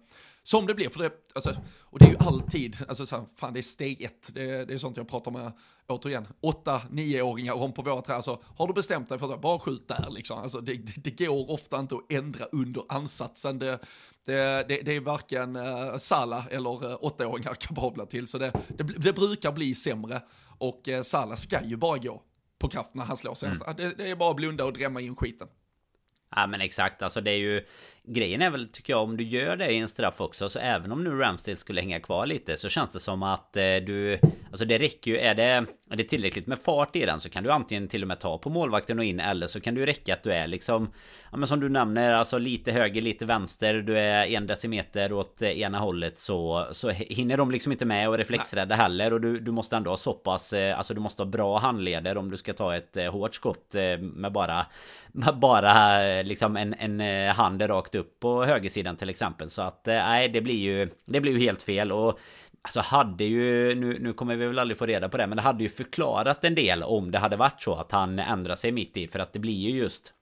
som 0.45 0.67
det 0.67 0.73
blir, 0.73 0.89
för 0.89 0.99
det, 0.99 1.11
alltså, 1.35 1.55
och 1.79 1.99
det 1.99 2.05
är 2.05 2.09
ju 2.09 2.17
alltid, 2.17 2.77
alltså 2.87 3.05
så 3.05 3.15
här, 3.15 3.25
fan 3.35 3.53
det 3.53 3.59
är 3.59 3.61
steg 3.61 4.01
ett, 4.01 4.33
det, 4.33 4.65
det 4.65 4.73
är 4.73 4.77
sånt 4.77 4.97
jag 4.97 5.07
pratar 5.07 5.31
med, 5.31 5.51
återigen, 5.87 6.27
åtta, 6.41 6.81
nioåringar 6.89 7.53
om 7.53 7.73
på 7.73 7.81
våra 7.81 8.01
träd, 8.01 8.15
alltså 8.15 8.43
har 8.57 8.67
du 8.67 8.73
bestämt 8.73 9.09
dig 9.09 9.19
för 9.19 9.33
att 9.33 9.41
bara 9.41 9.59
skjut 9.59 9.87
där 9.87 10.09
liksom, 10.09 10.39
alltså 10.39 10.61
det, 10.61 10.73
det, 10.73 11.15
det 11.15 11.25
går 11.25 11.51
ofta 11.51 11.79
inte 11.79 11.95
att 11.95 12.11
ändra 12.11 12.45
under 12.45 12.83
ansatsen, 12.89 13.59
det, 13.59 13.79
det, 14.25 14.65
det, 14.67 14.81
det 14.81 14.95
är 14.95 14.99
varken 14.99 15.55
uh, 15.55 15.97
Sala 15.97 16.45
eller 16.51 16.85
uh, 16.85 16.97
åttaåringar 17.01 17.53
kapabla 17.53 18.05
till, 18.05 18.27
så 18.27 18.37
det, 18.37 18.53
det, 18.97 19.13
brukar 19.13 19.51
bli 19.51 19.75
sämre, 19.75 20.21
och 20.57 20.87
uh, 20.87 21.01
Sala 21.01 21.35
ska 21.35 21.63
ju 21.63 21.75
bara 21.75 21.97
gå 21.97 22.21
på 22.59 22.67
kraft 22.67 22.89
när 22.93 23.05
han 23.05 23.17
slår 23.17 23.35
senast, 23.35 23.61
mm. 23.61 23.75
det, 23.77 23.93
det 23.97 24.09
är 24.11 24.15
bara 24.15 24.29
att 24.29 24.35
blunda 24.35 24.65
och 24.65 24.73
drämma 24.73 25.01
in 25.01 25.15
skiten. 25.15 25.47
Ja 26.35 26.47
men 26.47 26.61
exakt, 26.61 27.01
alltså 27.01 27.21
det 27.21 27.31
är 27.31 27.37
ju 27.37 27.65
Grejen 28.07 28.41
är 28.41 28.49
väl 28.49 28.67
tycker 28.67 28.93
jag 28.93 29.03
om 29.03 29.17
du 29.17 29.23
gör 29.23 29.55
det 29.55 29.71
i 29.71 29.77
en 29.77 29.87
straff 29.87 30.21
också 30.21 30.49
Så 30.49 30.59
även 30.59 30.91
om 30.91 31.03
nu 31.03 31.09
Ramsdale 31.09 31.57
skulle 31.57 31.81
hänga 31.81 31.99
kvar 31.99 32.25
lite 32.25 32.57
Så 32.57 32.69
känns 32.69 32.89
det 32.89 32.99
som 32.99 33.23
att 33.23 33.57
eh, 33.57 33.63
du 33.63 34.19
Alltså 34.49 34.65
det 34.65 34.79
räcker 34.79 35.11
ju, 35.11 35.17
är 35.17 35.35
det, 35.35 35.65
är 35.89 35.95
det 35.95 36.03
tillräckligt 36.03 36.47
med 36.47 36.59
fart 36.59 36.95
i 36.95 37.05
den 37.05 37.19
Så 37.19 37.29
kan 37.29 37.43
du 37.43 37.51
antingen 37.51 37.87
till 37.87 38.01
och 38.01 38.07
med 38.07 38.19
ta 38.19 38.37
på 38.37 38.49
målvakten 38.49 38.99
och 38.99 39.05
in 39.05 39.19
Eller 39.19 39.47
så 39.47 39.61
kan 39.61 39.75
du 39.75 39.85
räcka 39.85 40.13
att 40.13 40.23
du 40.23 40.31
är 40.31 40.47
liksom 40.47 40.91
Ja 41.31 41.37
men 41.37 41.47
som 41.47 41.59
du 41.59 41.69
nämner, 41.69 42.13
alltså 42.13 42.37
lite 42.37 42.71
höger, 42.71 43.01
lite 43.01 43.25
vänster 43.25 43.73
Du 43.73 43.97
är 43.99 44.25
en 44.25 44.47
decimeter 44.47 45.13
åt 45.13 45.41
eh, 45.41 45.59
ena 45.59 45.79
hållet 45.79 46.17
Så, 46.17 46.67
så 46.71 46.89
hinner 46.89 47.37
de 47.37 47.51
liksom 47.51 47.71
inte 47.71 47.85
med 47.85 48.09
och 48.09 48.17
reflexrädda 48.17 48.75
heller 48.75 49.13
Och 49.13 49.21
du, 49.21 49.39
du 49.39 49.51
måste 49.51 49.75
ändå 49.75 49.89
ha 49.89 49.97
så 49.97 50.13
pass 50.13 50.53
eh, 50.53 50.77
Alltså 50.77 50.93
du 50.93 51.01
måste 51.01 51.21
ha 51.21 51.29
bra 51.29 51.57
handleder 51.57 52.17
om 52.17 52.31
du 52.31 52.37
ska 52.37 52.53
ta 52.53 52.75
ett 52.75 52.97
eh, 52.97 53.11
hårt 53.11 53.35
skott 53.35 53.75
eh, 53.75 53.97
Med 53.97 54.31
bara 54.31 54.65
Med 55.07 55.39
bara 55.39 56.03
eh, 56.07 56.23
liksom 56.23 56.57
en, 56.57 56.73
en 56.73 57.29
hand 57.35 57.61
rakt 57.61 57.94
upp 57.95 58.19
på 58.19 58.45
högersidan 58.45 58.95
till 58.95 59.09
exempel. 59.09 59.49
Så 59.49 59.61
att 59.61 59.87
eh, 59.87 59.93
nej, 59.93 60.29
det 60.29 60.41
blir 60.41 60.55
ju 60.55 60.89
Det 61.05 61.21
blir 61.21 61.31
ju 61.31 61.39
helt 61.39 61.63
fel 61.63 61.91
och 61.91 62.19
Alltså 62.61 62.79
hade 62.79 63.23
ju, 63.23 63.75
nu, 63.75 63.99
nu 63.99 64.13
kommer 64.13 64.35
vi 64.35 64.47
väl 64.47 64.59
aldrig 64.59 64.77
få 64.77 64.85
reda 64.85 65.09
på 65.09 65.17
det, 65.17 65.27
men 65.27 65.35
det 65.35 65.41
hade 65.41 65.63
ju 65.63 65.69
förklarat 65.69 66.43
en 66.43 66.55
del 66.55 66.83
om 66.83 67.11
det 67.11 67.17
hade 67.17 67.35
varit 67.37 67.61
så 67.61 67.75
att 67.75 67.91
han 67.91 68.19
ändrar 68.19 68.55
sig 68.55 68.71
mitt 68.71 68.97
i. 68.97 69.07
För 69.07 69.19
att 69.19 69.33
det 69.33 69.39
blir 69.39 69.69
ju 69.69 69.69
just 69.69 70.13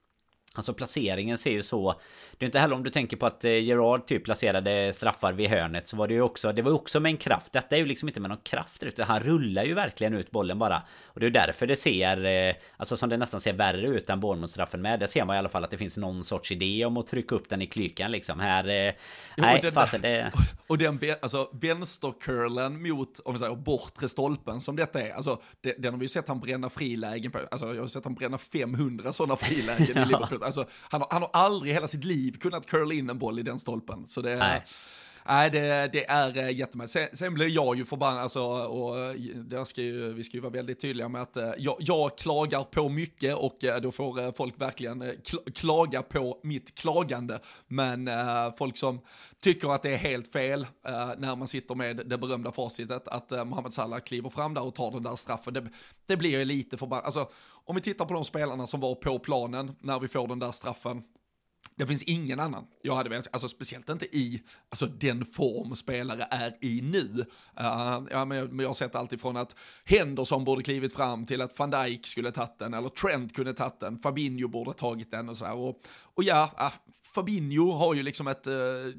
Alltså 0.56 0.74
placeringen 0.74 1.38
ser 1.38 1.50
ju 1.50 1.62
så 1.62 1.94
Det 2.38 2.44
är 2.44 2.46
inte 2.46 2.58
heller 2.58 2.74
om 2.74 2.82
du 2.82 2.90
tänker 2.90 3.16
på 3.16 3.26
att 3.26 3.44
eh, 3.44 3.64
Gerard 3.64 4.06
typ 4.06 4.24
placerade 4.24 4.92
straffar 4.92 5.32
vid 5.32 5.50
hörnet 5.50 5.88
Så 5.88 5.96
var 5.96 6.08
det 6.08 6.14
ju 6.14 6.22
också 6.22 6.52
Det 6.52 6.62
var 6.62 6.70
ju 6.70 6.74
också 6.74 7.00
med 7.00 7.10
en 7.10 7.16
kraft. 7.16 7.52
Detta 7.52 7.76
är 7.76 7.80
ju 7.80 7.86
liksom 7.86 8.08
inte 8.08 8.20
med 8.20 8.30
någon 8.30 8.38
kraft 8.38 8.82
utan 8.82 9.06
han 9.06 9.20
rullar 9.20 9.64
ju 9.64 9.74
verkligen 9.74 10.14
ut 10.14 10.30
bollen 10.30 10.58
bara. 10.58 10.82
Och 11.04 11.20
det 11.20 11.26
är 11.26 11.30
därför 11.30 11.66
det 11.66 11.76
ser 11.76 12.24
eh, 12.24 12.54
Alltså 12.76 12.96
som 12.96 13.08
det 13.08 13.16
nästan 13.16 13.40
ser 13.40 13.52
värre 13.52 13.86
ut 13.86 14.10
än 14.10 14.20
Bournemouth-straffen 14.20 14.82
med. 14.82 15.00
Det 15.00 15.06
ser 15.06 15.24
man 15.24 15.36
i 15.36 15.38
alla 15.38 15.48
fall 15.48 15.64
att 15.64 15.70
det 15.70 15.78
finns 15.78 15.96
någon 15.96 16.24
sorts 16.24 16.52
idé 16.52 16.84
om 16.84 16.96
att 16.96 17.06
trycka 17.06 17.34
upp 17.34 17.48
den 17.48 17.62
i 17.62 17.66
klykan 17.66 18.10
liksom. 18.10 18.40
Här 18.40 18.68
eh, 18.68 18.94
jo, 19.36 19.44
Nej, 19.44 19.72
fasen 19.72 20.00
det 20.00 20.32
Och 20.66 20.78
den 20.78 20.98
alltså 21.22 21.48
vänstercurlen 21.52 22.82
mot 22.82 23.20
Om 23.24 23.32
vi 23.32 23.38
säger 23.38 23.56
bortre 23.56 24.08
stolpen 24.08 24.60
som 24.60 24.76
detta 24.76 25.00
är 25.00 25.12
Alltså 25.12 25.42
den 25.78 25.92
har 25.92 25.98
vi 25.98 26.04
ju 26.04 26.08
sett 26.08 26.28
han 26.28 26.40
bränna 26.40 26.70
frilägen 26.70 27.32
på. 27.32 27.38
Alltså 27.50 27.74
jag 27.74 27.82
har 27.82 27.86
sett 27.86 28.04
han 28.04 28.14
bränna 28.14 28.38
500 28.38 29.12
sådana 29.12 29.36
frilägen 29.36 29.98
i 29.98 30.04
Liverpool 30.06 30.43
Alltså, 30.44 30.66
han, 30.90 31.00
har, 31.00 31.08
han 31.10 31.22
har 31.22 31.30
aldrig 31.32 31.70
i 31.70 31.74
hela 31.74 31.86
sitt 31.86 32.04
liv 32.04 32.32
kunnat 32.40 32.66
curla 32.66 32.94
in 32.94 33.10
en 33.10 33.18
boll 33.18 33.38
i 33.38 33.42
den 33.42 33.58
stolpen. 33.58 34.06
Så 34.06 34.20
det, 34.20 34.36
Nej. 34.36 34.64
Nej, 35.26 35.50
det, 35.50 35.88
det 35.92 36.04
är 36.04 36.38
eh, 36.38 36.50
jättemässigt. 36.50 37.08
Sen, 37.08 37.16
sen 37.16 37.34
blir 37.34 37.48
jag 37.48 37.76
ju 37.76 37.84
förbannad, 37.84 38.22
alltså, 38.22 38.42
och 38.44 38.94
där 39.34 39.64
ska 39.64 39.82
ju, 39.82 40.12
vi 40.12 40.24
ska 40.24 40.36
ju 40.36 40.40
vara 40.40 40.52
väldigt 40.52 40.80
tydliga 40.80 41.08
med 41.08 41.22
att 41.22 41.36
eh, 41.36 41.50
jag, 41.58 41.76
jag 41.78 42.18
klagar 42.18 42.64
på 42.64 42.88
mycket 42.88 43.34
och 43.34 43.64
eh, 43.64 43.80
då 43.80 43.92
får 43.92 44.20
eh, 44.20 44.32
folk 44.32 44.60
verkligen 44.60 45.12
klaga 45.54 46.02
på 46.02 46.40
mitt 46.42 46.74
klagande. 46.74 47.40
Men 47.66 48.10
folk 48.58 48.76
som 48.76 49.00
tycker 49.40 49.74
att 49.74 49.82
det 49.82 49.92
är 49.92 49.96
helt 49.96 50.32
fel 50.32 50.66
när 51.18 51.36
man 51.36 51.48
sitter 51.48 51.74
med 51.74 51.96
det 52.06 52.18
berömda 52.18 52.52
facitet 52.52 53.08
att 53.08 53.30
Mohamed 53.30 53.72
Salah 53.72 54.00
kliver 54.00 54.30
fram 54.30 54.54
där 54.54 54.64
och 54.64 54.74
tar 54.74 54.90
den 54.90 55.02
där 55.02 55.16
straffen, 55.16 55.54
det, 55.54 55.64
det 56.06 56.16
blir 56.16 56.38
ju 56.38 56.44
lite 56.44 56.76
förbannat. 56.76 57.04
Alltså, 57.04 57.28
om 57.64 57.76
vi 57.76 57.82
tittar 57.82 58.04
på 58.04 58.14
de 58.14 58.24
spelarna 58.24 58.66
som 58.66 58.80
var 58.80 58.94
på 58.94 59.18
planen 59.18 59.76
när 59.80 60.00
vi 60.00 60.08
får 60.08 60.28
den 60.28 60.38
där 60.38 60.52
straffen, 60.52 61.02
det 61.76 61.86
finns 61.86 62.02
ingen 62.02 62.40
annan. 62.40 62.66
Jag 62.82 62.94
hade 62.94 63.10
velat, 63.10 63.28
alltså 63.32 63.48
speciellt 63.48 63.88
inte 63.88 64.16
i 64.16 64.42
alltså, 64.68 64.86
den 64.86 65.24
form 65.24 65.76
spelare 65.76 66.26
är 66.30 66.56
i 66.60 66.80
nu. 66.80 67.24
Uh, 67.60 68.06
ja, 68.10 68.24
men 68.24 68.58
jag 68.58 68.68
har 68.68 68.74
sett 68.74 68.94
allt 68.94 69.12
ifrån 69.12 69.36
att 69.36 69.56
Henderson 69.84 70.44
borde 70.44 70.62
klivit 70.62 70.92
fram 70.92 71.26
till 71.26 71.40
att 71.40 71.58
van 71.58 71.70
Dijk 71.70 72.06
skulle 72.06 72.32
tagit 72.32 72.58
den, 72.58 72.74
eller 72.74 72.88
Trent 72.88 73.36
kunde 73.36 73.54
tagit 73.54 73.80
den, 73.80 73.98
Fabinho 73.98 74.48
borde 74.48 74.72
tagit 74.72 75.10
den 75.10 75.28
och 75.28 75.36
sådär. 75.36 75.56
Och, 75.56 75.82
och 76.14 76.24
ja, 76.24 76.50
uh, 76.60 76.72
Fabinho 77.14 77.72
har 77.72 77.94
ju 77.94 78.02
liksom 78.02 78.26
ett 78.26 78.46
uh, 78.46 78.94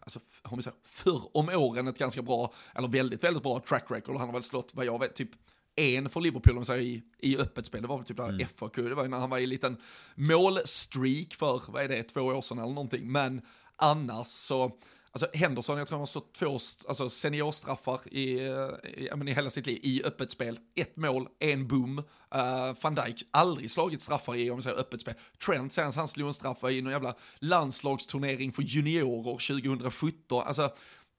alltså, 0.00 0.20
om 0.42 0.56
vi 0.56 0.62
säger, 0.62 0.78
förr 0.84 1.22
om 1.32 1.48
åren 1.48 1.88
ett 1.88 1.98
ganska 1.98 2.22
bra, 2.22 2.52
eller 2.74 2.88
väldigt, 2.88 3.24
väldigt 3.24 3.42
bra 3.42 3.60
track 3.68 3.84
record. 3.90 4.16
Han 4.16 4.26
har 4.26 4.32
väl 4.32 4.42
slått, 4.42 4.74
vad 4.74 4.86
jag 4.86 4.98
vet, 4.98 5.14
typ 5.14 5.30
en 5.76 6.10
för 6.10 6.20
Liverpool 6.20 6.58
om 6.58 6.64
säger, 6.64 6.82
i, 6.82 7.02
i 7.18 7.36
öppet 7.36 7.66
spel. 7.66 7.82
Det 7.82 7.88
var 7.88 7.96
väl 7.96 8.06
typ 8.06 8.18
mm. 8.18 8.46
FAQ, 8.56 8.74
det 8.74 8.94
var 8.94 9.02
ju 9.02 9.08
när 9.08 9.18
han 9.18 9.30
var 9.30 9.38
i 9.38 9.42
en 9.42 9.48
liten 9.48 9.76
målstreak 10.14 11.34
för, 11.34 11.62
vad 11.68 11.82
är 11.82 11.88
det, 11.88 12.02
två 12.02 12.20
år 12.20 12.40
sedan 12.40 12.58
eller 12.58 12.74
någonting. 12.74 13.12
Men 13.12 13.42
annars 13.76 14.26
så, 14.26 14.78
alltså 15.10 15.28
Henderson, 15.34 15.78
jag 15.78 15.86
tror 15.88 15.96
han 15.96 16.00
har 16.00 16.06
stått 16.06 16.34
två 16.34 16.52
alltså 16.88 17.10
seniorstraffar 17.10 18.00
i, 18.10 18.20
i, 18.20 18.48
i, 18.96 19.30
i 19.30 19.34
hela 19.34 19.50
sitt 19.50 19.66
liv 19.66 19.80
i 19.82 20.02
öppet 20.04 20.30
spel. 20.30 20.58
Ett 20.74 20.96
mål, 20.96 21.28
en 21.38 21.68
boom. 21.68 21.98
Uh, 21.98 22.76
Van 22.80 22.94
Dijk, 22.94 23.22
aldrig 23.30 23.70
slagit 23.70 24.02
straffar 24.02 24.36
i, 24.36 24.50
om 24.50 24.56
vi 24.56 24.62
säger 24.62 24.78
öppet 24.78 25.00
spel. 25.00 25.14
Trent, 25.46 25.72
senast 25.72 25.98
han 25.98 26.08
slog 26.08 26.26
en 26.26 26.34
straffa 26.34 26.70
i 26.70 26.82
någon 26.82 26.92
jävla 26.92 27.14
landslagsturnering 27.38 28.52
för 28.52 28.62
juniorer 28.62 29.62
2017. 29.62 30.42
Alltså, 30.46 30.70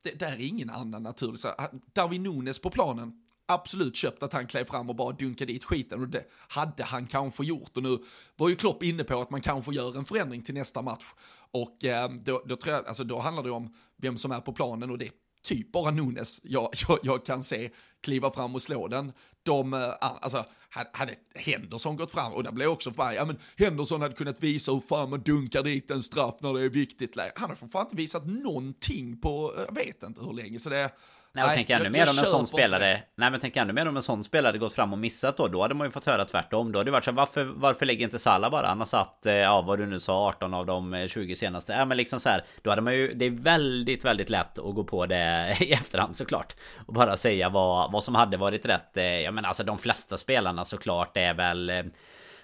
det 0.04 0.20
där 0.20 0.32
är 0.32 0.42
ingen 0.42 0.70
annan 0.70 1.04
naturlig. 1.04 1.40
Darwin 1.94 2.24
Nunes 2.24 2.60
på 2.60 2.70
planen, 2.70 3.14
absolut 3.54 3.96
köpt 3.96 4.24
att 4.24 4.34
han 4.34 4.48
klev 4.48 4.66
fram 4.66 4.90
och 4.90 4.96
bara 4.96 5.12
dunkade 5.12 5.54
dit 5.54 5.64
skiten. 5.64 6.02
Och 6.02 6.08
det 6.08 6.24
hade 6.48 6.84
han 6.84 7.08
kanske 7.08 7.46
gjort. 7.46 7.78
Och 7.78 7.84
nu 7.84 7.98
var 8.36 8.50
ju 8.50 8.56
Klopp 8.56 8.84
inne 8.84 9.04
på 9.04 9.22
att 9.22 9.30
man 9.30 9.42
kanske 9.42 9.74
gör 9.74 9.98
en 9.98 10.06
förändring 10.06 10.42
till 10.42 10.56
nästa 10.56 10.82
match. 10.82 11.06
Och 11.52 11.86
eh, 11.86 12.12
då, 12.12 12.42
då, 12.46 12.56
tror 12.56 12.76
jag, 12.76 12.88
alltså 12.88 13.04
då 13.04 13.20
handlar 13.20 13.44
det 13.44 13.52
om 13.52 13.74
vem 13.98 14.18
som 14.18 14.32
är 14.32 14.40
på 14.40 14.54
planen. 14.54 14.90
Och 14.90 14.98
det 14.98 15.06
är 15.06 15.12
typ 15.44 15.72
bara 15.72 15.92
Nunes 15.92 16.40
jag, 16.44 16.70
jag, 16.88 17.00
jag 17.04 17.26
kan 17.26 17.44
se 17.44 17.70
kliva 18.02 18.34
fram 18.34 18.56
och 18.56 18.62
slå 18.62 18.88
den. 18.88 19.12
De, 19.44 19.74
eh, 19.74 19.94
alltså, 20.00 20.46
hade 20.70 21.16
Henderson 21.36 21.96
gått 21.96 22.12
fram, 22.12 22.34
och 22.34 22.44
det 22.44 22.52
blev 22.52 22.70
också 22.70 22.94
för 22.94 23.12
ja 23.12 23.26
men 23.26 23.38
Henderson 23.58 24.02
hade 24.02 24.16
kunnat 24.16 24.44
visa 24.44 24.72
hur 24.72 24.80
fan 24.80 25.10
man 25.10 25.22
dunkar 25.22 25.64
dit 25.64 25.92
en 25.92 26.04
straff 26.04 26.36
när 26.40 26.54
det 26.54 26.66
är 26.66 26.70
viktigt. 26.70 27.18
Han 27.36 27.50
har 27.50 27.56
för 27.56 27.68
fan 27.68 27.86
inte 27.86 27.96
visat 27.96 28.28
någonting 28.28 29.22
på, 29.22 29.54
eh, 29.58 29.64
jag 29.68 29.76
vet 29.76 30.04
inte 30.04 30.22
hur 30.22 30.34
länge, 30.34 30.60
så 30.60 30.70
det 30.70 30.92
Nej, 31.34 31.46
och 31.46 31.52
tänk 31.54 31.70
ännu 31.70 31.90
mer 31.90 32.02
om 32.02 32.20
en 32.20 32.26
sån 32.26 32.48
spelare 32.48 33.04
Nej 33.16 33.32
men 33.32 33.40
tänk 33.40 33.58
ännu 33.58 33.74
mer 33.74 33.88
om 33.88 33.98
en 33.98 34.04
sån 34.04 34.24
spelare 34.24 34.58
gått 34.58 34.74
fram 34.74 34.94
och 34.94 35.00
missat 35.00 35.38
då. 35.38 35.48
Då 35.48 35.62
hade 35.62 35.74
man 35.74 35.88
ju 35.88 35.92
fått 35.92 36.06
höra 36.06 36.26
tvärtom. 36.26 36.72
Då 36.72 36.80
hade 36.80 36.88
det 36.88 36.92
varit 36.92 37.04
så 37.04 37.12
varför, 37.12 37.44
varför 37.44 37.86
lägger 37.86 38.04
inte 38.04 38.20
Salah 38.20 38.52
bara? 38.52 38.68
Han 38.68 38.80
har 38.80 38.86
satt, 38.86 39.26
eh, 39.26 39.34
ja 39.34 39.62
vad 39.62 39.80
du 39.80 39.86
nu 39.86 40.00
sa 40.00 40.28
18 40.28 40.54
av 40.54 40.66
de 40.66 41.08
20 41.10 41.34
eh, 41.34 41.36
senaste. 41.36 41.74
Ja 41.74 41.86
men 41.86 41.98
liksom 41.98 42.20
så 42.20 42.30
här, 42.30 42.44
Då 42.62 42.70
hade 42.70 42.82
man 42.82 42.94
ju 42.94 43.14
Det 43.14 43.26
är 43.26 43.30
väldigt 43.32 44.06
väldigt 44.06 44.30
lätt 44.30 44.60
att 44.60 44.76
gå 44.76 44.84
på 44.84 45.06
det 45.06 45.58
i 45.62 45.72
efterhand 45.74 46.16
såklart. 46.16 46.56
Och 46.86 46.94
bara 46.94 47.18
säga 47.18 47.50
vad, 47.50 47.92
vad 47.92 48.04
som 48.04 48.16
hade 48.16 48.38
varit 48.38 48.66
rätt. 48.66 48.98
Eh, 48.98 49.04
Jag 49.04 49.34
menar 49.34 49.50
alltså 49.50 49.64
de 49.64 49.78
flesta 49.78 50.18
spelarna 50.18 50.66
såklart 50.66 51.18
är 51.18 51.34
väl 51.34 51.92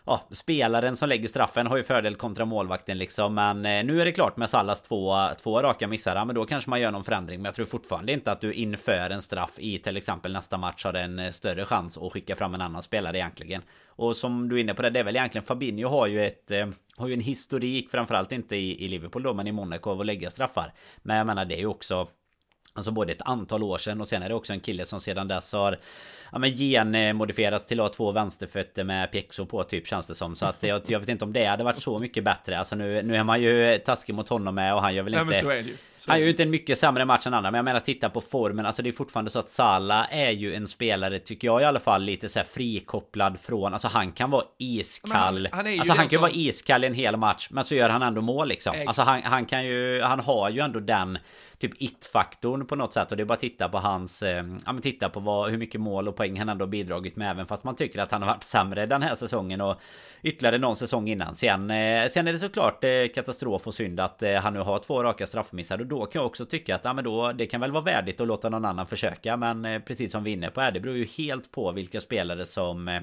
ja, 0.08 0.28
spelaren 0.32 0.98
som 0.98 1.10
lägger 1.10 1.28
straffen 1.28 1.68
har 1.68 1.78
ju 1.78 1.84
fördel 1.84 2.16
kontra 2.16 2.46
målvakten 2.46 2.98
liksom. 2.98 3.34
Men 3.34 3.66
eh, 3.66 3.84
nu 3.84 4.02
är 4.02 4.06
det 4.06 4.12
klart 4.12 4.38
med 4.38 4.50
Sallas 4.50 4.82
två, 4.82 5.16
två 5.42 5.62
raka 5.62 5.88
missar. 5.88 6.16
Ja, 6.16 6.26
men 6.26 6.36
då 6.36 6.46
kanske 6.46 6.70
man 6.70 6.82
gör 6.82 6.92
någon 6.92 7.04
förändring. 7.04 7.40
Men 7.40 7.46
jag 7.46 7.56
tror 7.56 7.66
fortfarande 7.66 8.12
inte 8.12 8.32
att 8.32 8.42
du 8.42 8.54
inför 8.54 9.10
en 9.10 9.22
straff 9.22 9.54
i 9.58 9.78
till 9.78 9.98
exempel 9.98 10.34
nästa 10.34 10.58
match 10.58 10.86
har 10.86 10.94
en 10.94 11.20
eh, 11.20 11.32
större 11.32 11.66
chans 11.66 11.98
att 11.98 12.14
skicka 12.14 12.36
fram 12.36 12.54
en 12.54 12.62
annan 12.62 12.82
spelare 12.82 13.18
egentligen. 13.18 13.62
Och 13.88 14.16
som 14.16 14.50
du 14.50 14.56
är 14.56 14.60
inne 14.60 14.74
på 14.74 14.82
det, 14.82 14.90
det 14.90 15.00
är 15.00 15.04
väl 15.04 15.16
egentligen 15.16 15.46
Fabinho 15.46 15.90
har 15.90 16.08
ju 16.08 16.26
ett 16.26 16.52
eh, 16.52 16.68
har 16.98 17.08
ju 17.08 17.14
en 17.14 17.22
historik, 17.22 17.90
framförallt 17.90 18.32
inte 18.32 18.56
i, 18.56 18.86
i 18.86 18.88
Liverpool 18.88 19.24
då, 19.24 19.34
men 19.34 19.48
i 19.48 19.52
Monaco 19.52 19.90
av 19.90 20.00
att 20.00 20.06
lägga 20.06 20.30
straffar. 20.30 20.74
Men 20.98 21.18
jag 21.18 21.28
menar, 21.28 21.46
det 21.46 21.56
är 21.56 21.60
ju 21.60 21.68
också 21.68 22.08
Alltså 22.78 22.92
både 22.92 23.12
ett 23.12 23.22
antal 23.22 23.64
år 23.64 23.78
sedan 23.78 24.02
och 24.02 24.08
sen 24.08 24.24
är 24.24 24.30
det 24.30 24.36
också 24.36 24.54
en 24.54 24.60
kille 24.60 24.86
som 24.86 25.00
sedan 25.00 25.28
dess 25.28 25.54
har 25.54 25.78
Ja 26.32 26.40
men 26.40 26.50
genmodifierats 26.50 27.68
till 27.68 27.80
att 27.80 27.84
ha 27.84 27.94
två 27.94 28.12
vänsterfötter 28.12 28.84
med 28.84 29.12
pjäxor 29.12 29.46
på 29.46 29.64
typ 29.64 29.88
känns 29.88 30.08
det 30.08 30.16
som. 30.16 30.36
Så 30.36 30.46
att 30.46 30.64
jag, 30.64 30.82
jag 30.88 31.00
vet 31.00 31.10
inte 31.10 31.26
om 31.26 31.34
det 31.34 31.46
hade 31.46 31.64
varit 31.64 31.82
så 31.82 32.00
mycket 32.00 32.24
bättre. 32.24 32.60
Alltså 32.60 32.76
nu, 32.76 33.02
nu 33.02 33.16
är 33.16 33.24
man 33.24 33.42
ju 33.42 33.78
taskig 33.86 34.16
mot 34.16 34.30
honom 34.30 34.56
med 34.56 34.74
och 34.74 34.82
han 34.82 34.96
gör 34.96 35.04
väl 35.04 35.14
inte 35.14 35.26
Nej, 35.26 35.34
men 35.42 35.50
så 35.50 35.50
är 35.50 35.64
det 35.64 35.70
ju 35.70 35.78
Han 36.08 36.18
gör 36.20 36.24
ju 36.26 36.30
inte 36.32 36.44
en 36.44 36.50
mycket 36.50 36.78
sämre 36.78 37.06
match 37.06 37.28
än 37.28 37.34
andra 37.34 37.52
Men 37.52 37.58
jag 37.58 37.66
menar 37.66 37.80
titta 37.80 38.10
på 38.10 38.22
formen. 38.22 38.66
Alltså 38.66 38.82
det 38.82 38.90
är 38.90 38.94
fortfarande 38.94 39.32
så 39.32 39.40
att 39.40 39.50
Salah 39.50 40.06
är 40.16 40.32
ju 40.32 40.54
en 40.54 40.68
spelare 40.68 41.20
Tycker 41.20 41.48
jag 41.48 41.62
i 41.62 41.66
alla 41.66 41.80
fall 41.80 42.04
Lite 42.04 42.30
så 42.30 42.44
frikopplad 42.44 43.40
från 43.40 43.74
Alltså 43.74 43.88
han 43.88 44.12
kan 44.12 44.30
vara 44.32 44.44
iskall. 44.58 45.48
han 45.52 45.74
ju 45.74 45.80
Alltså 45.80 45.94
han 45.94 45.98
kan 46.04 46.10
som- 46.10 46.22
vara 46.22 46.32
iskall 46.32 46.84
i 46.84 46.88
en 46.88 46.94
hel 46.94 47.18
match 47.18 47.48
Men 47.52 47.64
så 47.64 47.76
gör 47.76 47.90
han 47.90 48.02
ändå 48.02 48.22
mål 48.22 48.48
liksom. 48.48 48.76
Ex- 48.76 48.88
Alltså 48.88 49.02
han, 49.02 49.22
han 49.24 49.46
kan 49.46 49.66
ju 49.66 50.02
Han 50.02 50.20
har 50.20 50.50
ju 50.50 50.60
ändå 50.60 50.80
den 50.80 51.18
Typ 51.60 51.82
it-faktorn 51.82 52.66
på 52.68 52.76
något 52.76 52.94
sätt 52.94 53.12
Och 53.12 53.18
det 53.18 53.24
är 53.24 53.26
bara 53.26 53.34
att 53.34 53.40
titta 53.40 53.70
på 53.70 53.78
hans 53.78 54.24
eh, 54.24 54.44
Ja 54.66 54.74
men 54.74 54.82
titta 54.82 55.10
på 55.10 55.20
vad, 55.20 55.52
hur 55.52 55.58
mycket 55.58 55.82
mål 55.82 56.08
och 56.08 56.16
poäng 56.16 56.40
han 56.40 56.50
ändå 56.50 56.66
bidragit 56.68 57.16
med 57.16 57.32
Även 57.32 57.46
fast 57.46 57.64
man 57.64 57.76
tycker 57.76 58.00
att 58.02 58.12
han 58.12 58.22
har 58.22 58.30
varit 58.30 58.44
sämre 58.44 58.86
den 58.86 59.02
här 59.02 59.16
säsongen 59.16 59.62
Och 59.62 59.76
ytterligare 60.24 60.58
någon 60.58 60.76
säsong 60.76 61.10
innan. 61.10 61.36
Sen, 61.36 61.72
eh, 61.72 62.10
sen 62.10 62.28
är 62.28 62.32
det 62.34 62.40
såklart 62.40 62.84
eh, 62.84 62.90
katastrof 63.16 63.68
och 63.68 63.74
synd 63.74 64.00
att 64.00 64.24
eh, 64.24 64.34
han 64.36 64.54
nu 64.54 64.60
har 64.60 64.80
två 64.80 65.04
raka 65.04 65.26
straffmissar 65.26 65.78
då 65.88 66.06
kan 66.06 66.20
jag 66.20 66.26
också 66.28 66.46
tycka 66.46 66.76
att 66.76 66.86
ja, 66.86 66.94
men 66.94 67.04
då, 67.04 67.32
det 67.32 67.46
kan 67.46 67.62
väl 67.62 67.72
vara 67.72 67.84
värdigt 67.84 68.22
att 68.22 68.28
låta 68.28 68.50
någon 68.50 68.66
annan 68.66 68.88
försöka 68.88 69.38
Men 69.38 69.66
eh, 69.66 69.82
precis 69.82 70.12
som 70.12 70.24
vi 70.24 70.32
är 70.32 70.34
inne 70.34 70.50
på 70.50 70.62
här 70.62 70.72
Det 70.72 70.80
beror 70.80 70.96
ju 70.98 71.06
helt 71.06 71.52
på 71.52 71.72
vilka 71.72 72.02
spelare 72.02 72.46
som 72.46 72.88
eh, 72.88 73.02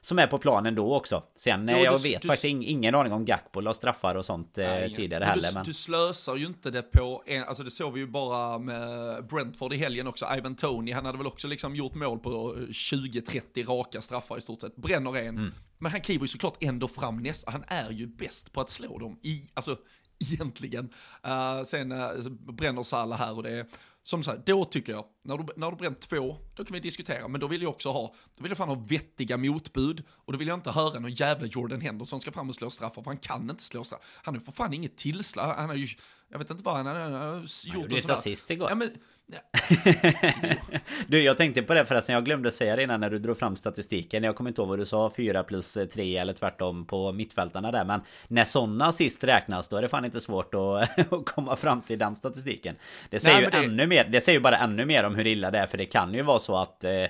som 0.00 0.18
är 0.18 0.26
på 0.26 0.38
planen 0.38 0.74
då 0.74 0.94
också. 0.96 1.22
Sen 1.34 1.68
eh, 1.68 1.78
Jo, 1.78 1.84
jag 1.84 2.00
du- 2.00 2.08
vet 2.08 2.22
du- 2.22 2.28
faktiskt 2.28 2.44
ing- 2.54 2.64
ingen 2.64 2.94
aning 2.94 3.12
om 3.12 3.24
Gakpo 3.24 3.60
la 3.60 3.74
straffar 3.74 4.14
och 4.14 4.24
sånt 4.24 4.58
eh, 4.58 4.66
Nej, 4.66 4.94
tidigare 4.94 5.20
men 5.20 5.28
heller. 5.28 5.48
Du, 5.48 5.54
Men... 5.54 5.64
du 5.64 5.72
slösar 5.72 6.36
ju 6.36 6.46
inte 6.46 6.70
det 6.70 6.82
på, 6.82 7.22
en, 7.26 7.44
alltså 7.44 7.62
det 7.62 7.70
såg 7.70 7.92
vi 7.92 8.00
ju 8.00 8.06
bara 8.06 8.58
med 8.58 9.26
Brentford 9.26 9.72
i 9.72 9.76
helgen 9.76 10.06
också, 10.06 10.26
Ivan 10.38 10.56
Tony, 10.56 10.92
han 10.92 11.06
hade 11.06 11.18
väl 11.18 11.26
också 11.26 11.48
liksom 11.48 11.76
gjort 11.76 11.94
mål 11.94 12.18
på 12.18 12.54
20-30 12.56 13.66
raka 13.66 14.00
straffar 14.00 14.38
i 14.38 14.40
stort 14.40 14.60
sett, 14.60 14.76
bränner 14.76 15.16
en. 15.16 15.28
Mm. 15.38 15.52
Men 15.78 15.92
han 15.92 16.00
kliver 16.00 16.22
ju 16.24 16.28
såklart 16.28 16.56
ändå 16.60 16.88
fram 16.88 17.16
nästa, 17.22 17.50
han 17.50 17.64
är 17.68 17.90
ju 17.90 18.06
bäst 18.06 18.52
på 18.52 18.60
att 18.60 18.70
slå 18.70 18.98
dem 18.98 19.18
i, 19.22 19.42
alltså 19.54 19.76
egentligen. 20.32 20.90
Uh, 21.26 21.64
sen 21.64 21.92
uh, 21.92 22.28
bränner 22.30 22.82
Salah 22.82 23.18
här 23.18 23.36
och 23.36 23.42
det 23.42 23.50
är, 23.50 23.66
som 24.02 24.22
sagt, 24.22 24.46
då 24.46 24.64
tycker 24.64 24.92
jag, 24.92 25.04
när 25.22 25.38
du, 25.38 25.46
när 25.56 25.70
du 25.70 25.76
bränt 25.76 26.00
två, 26.00 26.36
då 26.54 26.64
kan 26.64 26.74
vi 26.74 26.80
diskutera, 26.80 27.28
men 27.28 27.40
då 27.40 27.46
vill 27.46 27.62
jag 27.62 27.70
också 27.70 27.90
ha, 27.90 28.14
då 28.36 28.42
vill 28.42 28.50
jag 28.50 28.58
fan 28.58 28.68
ha 28.68 28.84
vettiga 28.88 29.36
motbud, 29.36 30.04
och 30.10 30.32
då 30.32 30.38
vill 30.38 30.48
jag 30.48 30.56
inte 30.56 30.70
höra 30.70 31.00
någon 31.00 31.14
jävla 31.14 31.46
Jordan 31.46 31.80
Henderson 31.80 32.20
ska 32.20 32.32
fram 32.32 32.48
och 32.48 32.54
slå 32.54 32.70
straffar, 32.70 33.02
för 33.02 33.10
han 33.10 33.18
kan 33.18 33.50
inte 33.50 33.62
slå 33.62 33.84
straffar. 33.84 34.06
Han 34.22 34.34
har 34.34 34.40
ju 34.40 34.44
för 34.44 34.52
fan 34.52 34.72
inget 34.72 34.96
tillslag, 34.96 35.54
han 35.54 35.68
har 35.68 35.76
ju, 35.76 35.88
jag 36.28 36.38
vet 36.38 36.50
inte 36.50 36.62
vad 36.62 36.76
han 36.76 36.86
har, 36.86 36.94
han 36.94 37.40
gjort. 37.40 37.74
gjorde 37.74 37.94
och 37.94 37.98
ett 37.98 38.10
assist 38.10 38.50
igår. 38.50 38.68
Ja, 38.70 38.74
men, 38.74 38.90
Du, 41.06 41.22
jag 41.22 41.36
tänkte 41.36 41.62
på 41.62 41.74
det 41.74 41.86
förresten. 41.86 42.14
Jag 42.14 42.24
glömde 42.24 42.50
säga 42.50 42.76
det 42.76 42.82
innan 42.82 43.00
när 43.00 43.10
du 43.10 43.18
drog 43.18 43.38
fram 43.38 43.56
statistiken. 43.56 44.24
Jag 44.24 44.36
kommer 44.36 44.50
inte 44.50 44.60
ihåg 44.60 44.68
vad 44.68 44.78
du 44.78 44.86
sa. 44.86 45.10
4 45.16 45.42
plus 45.42 45.78
3 45.92 46.16
eller 46.16 46.32
tvärtom 46.32 46.86
på 46.86 47.12
mittfältarna 47.12 47.72
där. 47.72 47.84
Men 47.84 48.00
när 48.28 48.44
sådana 48.44 48.86
assist 48.86 49.24
räknas 49.24 49.68
då 49.68 49.76
är 49.76 49.82
det 49.82 49.88
fan 49.88 50.04
inte 50.04 50.20
svårt 50.20 50.54
att, 50.54 50.98
att 51.12 51.24
komma 51.26 51.56
fram 51.56 51.80
till 51.82 51.98
den 51.98 52.14
statistiken. 52.16 52.76
Det 53.10 53.20
säger 53.20 53.36
Nej, 53.36 53.44
ju 53.44 53.50
det- 53.50 53.64
ännu 53.66 53.86
mer. 53.86 54.04
Det 54.04 54.20
säger 54.20 54.38
ju 54.38 54.42
bara 54.42 54.56
ännu 54.58 54.84
mer 54.86 55.04
om 55.04 55.14
hur 55.14 55.26
illa 55.26 55.50
det 55.50 55.58
är. 55.58 55.66
För 55.66 55.78
det 55.78 55.84
kan 55.86 56.14
ju 56.14 56.22
vara 56.22 56.38
så 56.38 56.56
att 56.56 56.84
eh, 56.84 57.04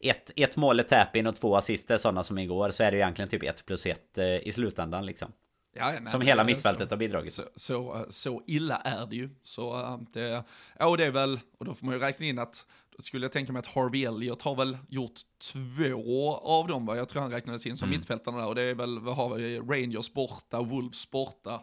ett, 0.00 0.30
ett 0.36 0.56
mål 0.56 0.80
är 0.80 0.84
tap-in 0.84 1.26
och 1.26 1.36
två 1.36 1.56
assist 1.56 1.90
är 1.90 1.96
sådana 1.98 2.24
som 2.24 2.38
igår. 2.38 2.70
Så 2.70 2.82
är 2.82 2.90
det 2.90 2.96
ju 2.96 3.02
egentligen 3.02 3.28
typ 3.28 3.42
1 3.42 3.66
plus 3.66 3.86
1 3.86 4.18
eh, 4.18 4.24
i 4.48 4.52
slutändan 4.52 5.06
liksom. 5.06 5.32
Ja, 5.74 5.90
nej, 6.00 6.10
Som 6.12 6.20
hela 6.20 6.44
mittfältet 6.44 6.88
så. 6.88 6.92
har 6.92 6.98
bidragit. 6.98 7.32
Så, 7.32 7.42
så, 7.56 8.06
så 8.08 8.42
illa 8.46 8.76
är 8.76 9.06
det 9.06 9.16
ju. 9.16 9.30
Så 9.42 9.76
äh, 9.80 9.98
det, 10.12 10.44
ja, 10.78 10.86
och 10.86 10.96
det 10.96 11.04
är 11.04 11.10
väl, 11.10 11.40
och 11.58 11.64
då 11.64 11.74
får 11.74 11.86
man 11.86 11.94
ju 11.94 12.00
räkna 12.00 12.26
in 12.26 12.38
att, 12.38 12.66
då 12.96 13.02
skulle 13.02 13.24
jag 13.24 13.32
tänka 13.32 13.52
mig 13.52 13.60
att 13.60 13.66
Harvey 13.66 14.04
Elliot 14.04 14.42
har 14.42 14.54
väl 14.54 14.78
gjort 14.88 15.20
två 15.52 16.36
av 16.36 16.68
dem, 16.68 16.86
va? 16.86 16.96
jag 16.96 17.08
tror 17.08 17.22
han 17.22 17.30
räknades 17.30 17.66
in 17.66 17.76
som 17.76 17.88
Mm. 17.88 17.98
mittfältarna 17.98 18.38
där, 18.38 18.46
och 18.46 18.54
det 18.54 18.62
är 18.62 18.74
väl, 18.74 18.98
vad 19.00 19.16
har 19.16 19.34
vi, 19.34 19.58
Rangers 19.60 20.12
borta, 20.12 20.62
Wolves 20.62 21.10
borta, 21.10 21.60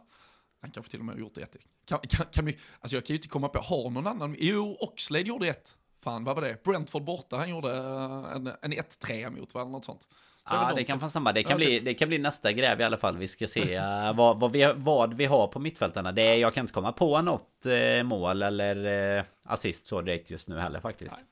han 0.61 0.71
kanske 0.71 0.91
till 0.91 0.99
och 0.99 1.05
med 1.05 1.15
har 1.15 1.19
gjort 1.19 1.37
ett. 1.37 1.55
Kan, 1.85 1.99
kan, 1.99 2.25
kan 2.25 2.45
vi, 2.45 2.57
alltså 2.79 2.97
jag 2.97 3.05
kan 3.05 3.13
ju 3.13 3.17
inte 3.17 3.27
komma 3.27 3.47
på, 3.47 3.59
har 3.59 3.89
någon 3.89 4.07
annan, 4.07 4.35
jo, 4.39 4.77
Oxlade 4.79 5.23
gjorde 5.27 5.47
ett. 5.47 5.77
Fan, 6.03 6.23
vad 6.23 6.35
var 6.35 6.43
det? 6.43 6.63
Brentford 6.63 7.03
borta, 7.03 7.37
han 7.37 7.49
gjorde 7.49 7.77
äh, 7.77 8.35
en, 8.35 8.47
en 8.61 8.73
1-3 8.73 9.39
mot, 9.39 9.53
va, 9.53 9.63
något 9.65 9.85
sånt. 9.85 10.07
Ja, 10.49 10.69
det 10.69 10.81
de 10.81 10.83
kan 10.83 10.99
fan 10.99 11.09
stämma. 11.09 11.33
Det 11.33 11.43
kan, 11.43 11.57
bli, 11.57 11.65
typ. 11.65 11.85
det 11.85 11.93
kan 11.93 12.09
bli 12.09 12.17
nästa 12.17 12.51
gräv 12.51 12.81
i 12.81 12.83
alla 12.83 12.97
fall. 12.97 13.17
Vi 13.17 13.27
ska 13.27 13.47
se 13.47 13.75
eh, 13.75 14.13
vad, 14.13 14.39
vad, 14.39 14.51
vi, 14.51 14.73
vad 14.75 15.13
vi 15.13 15.25
har 15.25 15.47
på 15.47 15.59
mittfältarna. 15.59 16.11
Det 16.11 16.21
är, 16.21 16.35
jag 16.35 16.53
kan 16.53 16.63
inte 16.63 16.73
komma 16.73 16.91
på 16.91 17.21
något 17.21 17.65
eh, 17.65 18.03
mål 18.03 18.41
eller 18.41 19.17
eh, 19.17 19.23
assist 19.45 19.87
så 19.87 20.01
direkt 20.01 20.31
just 20.31 20.47
nu 20.47 20.59
heller 20.59 20.79
faktiskt. 20.79 21.15
Nej, 21.15 21.25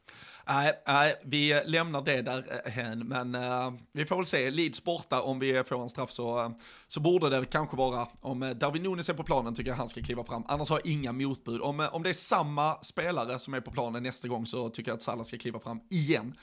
nej, 0.88 1.16
vi 1.24 1.62
lämnar 1.66 2.02
det 2.02 2.22
där 2.22 2.62
eh, 2.66 2.72
hen. 2.72 3.08
men 3.08 3.36
uh, 3.36 3.74
vi 3.92 4.06
får 4.06 4.16
väl 4.16 4.26
se. 4.26 4.52
Leeds 4.52 4.84
borta, 4.84 5.22
om 5.22 5.40
vi 5.40 5.64
får 5.64 5.82
en 5.82 5.90
straff 5.90 6.12
så, 6.12 6.44
uh, 6.44 6.52
så 6.88 7.00
borde 7.00 7.30
det 7.30 7.46
kanske 7.46 7.78
vara, 7.78 8.08
om 8.22 8.44
uh, 8.44 8.50
Darwin 8.50 8.84
Nunes 8.84 9.10
är 9.10 9.14
på 9.14 9.24
planen 9.24 9.56
tycker 9.56 9.72
jag 9.72 9.78
han 9.78 9.90
ska 9.90 10.02
kliva 10.02 10.24
fram. 10.24 10.44
Annars 10.48 10.70
har 10.70 10.82
jag 10.84 10.94
inga 10.94 11.12
motbud. 11.12 11.62
Om, 11.62 11.90
om 11.92 12.04
det 12.04 12.10
är 12.10 12.14
samma 12.14 12.76
spelare 12.82 13.40
som 13.40 13.54
är 13.54 13.62
på 13.62 13.72
planen 13.72 14.04
nästa 14.04 14.28
gång 14.28 14.46
så 14.46 14.70
tycker 14.70 14.92
jag 14.92 14.96
att 14.96 15.02
Salah 15.02 15.24
ska 15.24 15.38
kliva 15.38 15.60
fram 15.60 15.80
igen. 15.90 16.34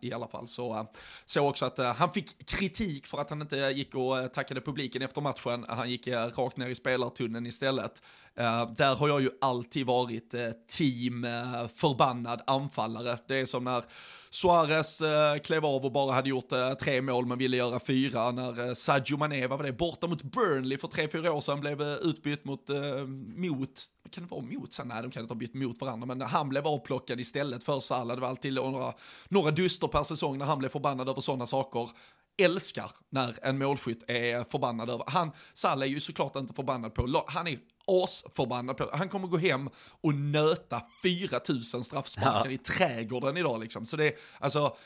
I 0.00 0.12
alla 0.12 0.28
fall. 0.28 0.48
Så, 0.48 0.74
uh, 0.74 0.84
så 1.24 1.48
också 1.48 1.66
att 1.66 1.78
han 1.96 2.12
fick 2.12 2.46
kritik 2.46 3.06
för 3.06 3.18
att 3.18 3.30
han 3.30 3.42
inte 3.42 3.56
gick 3.56 3.94
och 3.94 4.16
uh, 4.16 4.26
tackade 4.26 4.60
publiken 4.60 5.02
efter 5.02 5.20
matchen. 5.20 5.66
Han 5.68 5.90
gick 5.90 6.08
rakt 6.08 6.56
ner 6.56 6.68
i 6.68 6.74
spelartunneln 6.74 7.46
istället. 7.46 8.02
Där 8.76 8.94
har 8.94 9.08
jag 9.08 9.20
ju 9.20 9.30
alltid 9.40 9.86
varit 9.86 10.34
eh, 10.34 10.50
team 10.68 11.26
förbannad 11.74 12.42
anfallare. 12.46 13.18
Det 13.28 13.36
är 13.36 13.46
som 13.46 13.64
när 13.64 13.84
Suarez 14.30 15.00
eh, 15.00 15.38
klev 15.38 15.66
av 15.66 15.84
och 15.84 15.92
bara 15.92 16.12
hade 16.12 16.28
gjort 16.28 16.52
eh, 16.52 16.72
tre 16.72 17.02
mål 17.02 17.26
men 17.26 17.38
ville 17.38 17.56
göra 17.56 17.80
fyra. 17.80 18.30
När 18.30 18.68
eh, 18.68 18.74
Sadio 18.74 19.16
Mané, 19.16 19.46
vad 19.46 19.58
var 19.58 19.66
det, 19.66 19.72
borta 19.72 20.06
mot 20.06 20.22
Burnley 20.22 20.78
för 20.78 20.88
tre, 20.88 21.08
fyra 21.08 21.32
år 21.32 21.40
sedan 21.40 21.60
blev 21.60 21.82
eh, 21.82 21.88
utbytt 21.88 22.44
mot, 22.44 22.70
eh, 22.70 23.06
mot, 23.36 23.70
kan 24.10 24.24
det 24.24 24.30
vara 24.30 24.42
mot 24.42 24.72
sen? 24.72 24.88
Nej, 24.88 25.02
de 25.02 25.10
kan 25.10 25.22
inte 25.22 25.34
ha 25.34 25.38
bytt 25.38 25.54
mot 25.54 25.80
varandra, 25.80 26.06
men 26.06 26.20
han 26.20 26.48
blev 26.48 26.66
avplockad 26.66 27.20
istället 27.20 27.64
för 27.64 27.80
Salah. 27.80 28.16
Det 28.16 28.20
var 28.20 28.28
alltid 28.28 28.54
några, 28.54 28.92
några 29.28 29.50
duster 29.50 29.88
per 29.88 30.02
säsong 30.02 30.38
när 30.38 30.46
han 30.46 30.58
blev 30.58 30.68
förbannad 30.68 31.08
över 31.08 31.20
sådana 31.20 31.46
saker 31.46 31.90
älskar 32.42 32.90
när 33.10 33.38
en 33.42 33.58
målskytt 33.58 34.04
är 34.08 34.44
förbannad 34.50 34.90
över. 34.90 35.04
Han, 35.06 35.32
Salah 35.52 35.88
är 35.88 35.90
ju 35.90 36.00
såklart 36.00 36.36
inte 36.36 36.54
förbannad 36.54 36.94
på, 36.94 37.24
han 37.26 37.46
är 37.46 37.58
asförbannad 38.04 38.76
på, 38.76 38.90
han 38.92 39.08
kommer 39.08 39.28
gå 39.28 39.36
hem 39.36 39.70
och 40.00 40.14
nöta 40.14 40.82
4000 41.02 41.84
straffsparkar 41.84 42.44
Ja. 42.44 42.50
i 42.50 42.58
trädgården 42.58 43.36
idag 43.36 43.60
liksom. 43.60 43.86
Så 43.86 43.96
det 43.96 44.06
är, 44.06 44.14
alltså, 44.38 44.76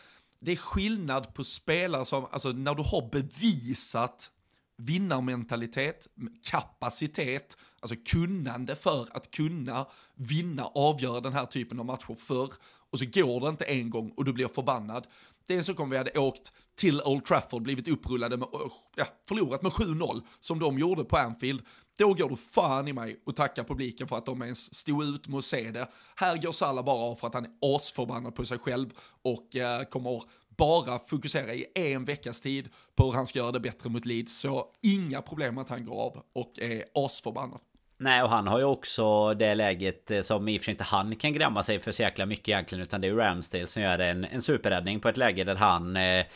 det 0.40 0.52
är 0.52 0.56
skillnad 0.56 1.34
på 1.34 1.44
spelare 1.44 2.04
som, 2.04 2.26
alltså 2.30 2.48
när 2.48 2.74
du 2.74 2.82
har 2.82 3.10
bevisat 3.10 4.30
vinnarmentalitet, 4.78 6.08
kapacitet, 6.50 7.56
alltså 7.80 7.96
kunnande 8.06 8.76
för 8.76 9.08
att 9.12 9.30
kunna 9.30 9.86
vinna, 10.14 10.64
avgöra 10.64 11.20
den 11.20 11.32
här 11.32 11.46
typen 11.46 11.80
av 11.80 11.86
matcher 11.86 12.14
förr. 12.14 12.52
Och 12.90 12.98
så 12.98 13.04
går 13.04 13.40
det 13.40 13.48
inte 13.48 13.64
en 13.64 13.90
gång 13.90 14.10
och 14.16 14.24
du 14.24 14.32
blir 14.32 14.48
förbannad. 14.48 15.06
Det 15.46 15.56
är 15.56 15.62
sak 15.62 15.80
om 15.80 15.90
vi 15.90 15.96
hade 15.96 16.18
åkt 16.18 16.52
till 16.74 17.02
Old 17.02 17.24
Trafford, 17.24 17.62
blivit 17.62 17.88
upprullade 17.88 18.36
med, 18.36 18.48
ja, 18.96 19.04
förlorat 19.28 19.62
med 19.62 19.72
7-0, 19.72 20.22
som 20.40 20.58
de 20.58 20.78
gjorde 20.78 21.04
på 21.04 21.16
Anfield. 21.16 21.62
Då 21.98 22.14
går 22.14 22.28
du 22.28 22.36
fan 22.36 22.88
i 22.88 22.92
mig 22.92 23.20
och 23.24 23.36
tackar 23.36 23.64
publiken 23.64 24.08
för 24.08 24.16
att 24.16 24.26
de 24.26 24.42
ens 24.42 24.74
stod 24.74 25.04
ut 25.04 25.28
med 25.28 25.38
att 25.38 25.44
se 25.44 25.70
det. 25.70 25.88
Här 26.16 26.36
går 26.36 26.52
Salah 26.52 26.84
bara 26.84 27.02
av 27.02 27.14
för 27.14 27.26
att 27.26 27.34
han 27.34 27.44
är 27.44 27.76
asförbannad 27.76 28.34
på 28.34 28.44
sig 28.44 28.58
själv 28.58 28.90
och 29.22 29.56
eh, 29.56 29.82
kommer 29.82 30.22
bara 30.56 30.98
fokusera 30.98 31.54
i 31.54 31.66
en 31.74 32.04
veckas 32.04 32.40
tid 32.40 32.68
på 32.94 33.04
hur 33.04 33.12
han 33.12 33.26
ska 33.26 33.38
göra 33.38 33.52
det 33.52 33.60
bättre 33.60 33.90
mot 33.90 34.06
Leeds. 34.06 34.38
Så 34.38 34.66
inga 34.82 35.22
problem 35.22 35.58
att 35.58 35.68
han 35.68 35.84
går 35.84 36.02
av 36.02 36.22
och 36.32 36.58
är 36.58 36.84
asförbannad. 36.94 37.60
Nej, 37.98 38.22
och 38.22 38.28
han 38.28 38.46
har 38.46 38.58
ju 38.58 38.64
också 38.64 39.34
det 39.34 39.54
läget 39.54 40.10
eh, 40.10 40.22
som 40.22 40.48
i 40.48 40.56
och 40.56 40.60
för 40.60 40.64
sig 40.64 40.72
inte 40.72 40.84
han 40.84 41.16
kan 41.16 41.32
grämma 41.32 41.62
sig 41.62 41.78
för 41.78 41.92
så 41.92 42.02
jäkla 42.02 42.26
mycket 42.26 42.48
egentligen. 42.48 42.82
Utan 42.82 43.00
det 43.00 43.06
är 43.06 43.10
ju 43.10 43.16
Ramsdale 43.16 43.66
som 43.66 43.82
gör 43.82 43.98
en, 43.98 44.24
en 44.24 44.42
superräddning 44.42 45.00
på 45.00 45.08
ett 45.08 45.16
läge 45.16 45.44
där 45.44 45.54
han 45.54 45.96
eh, 45.96 46.26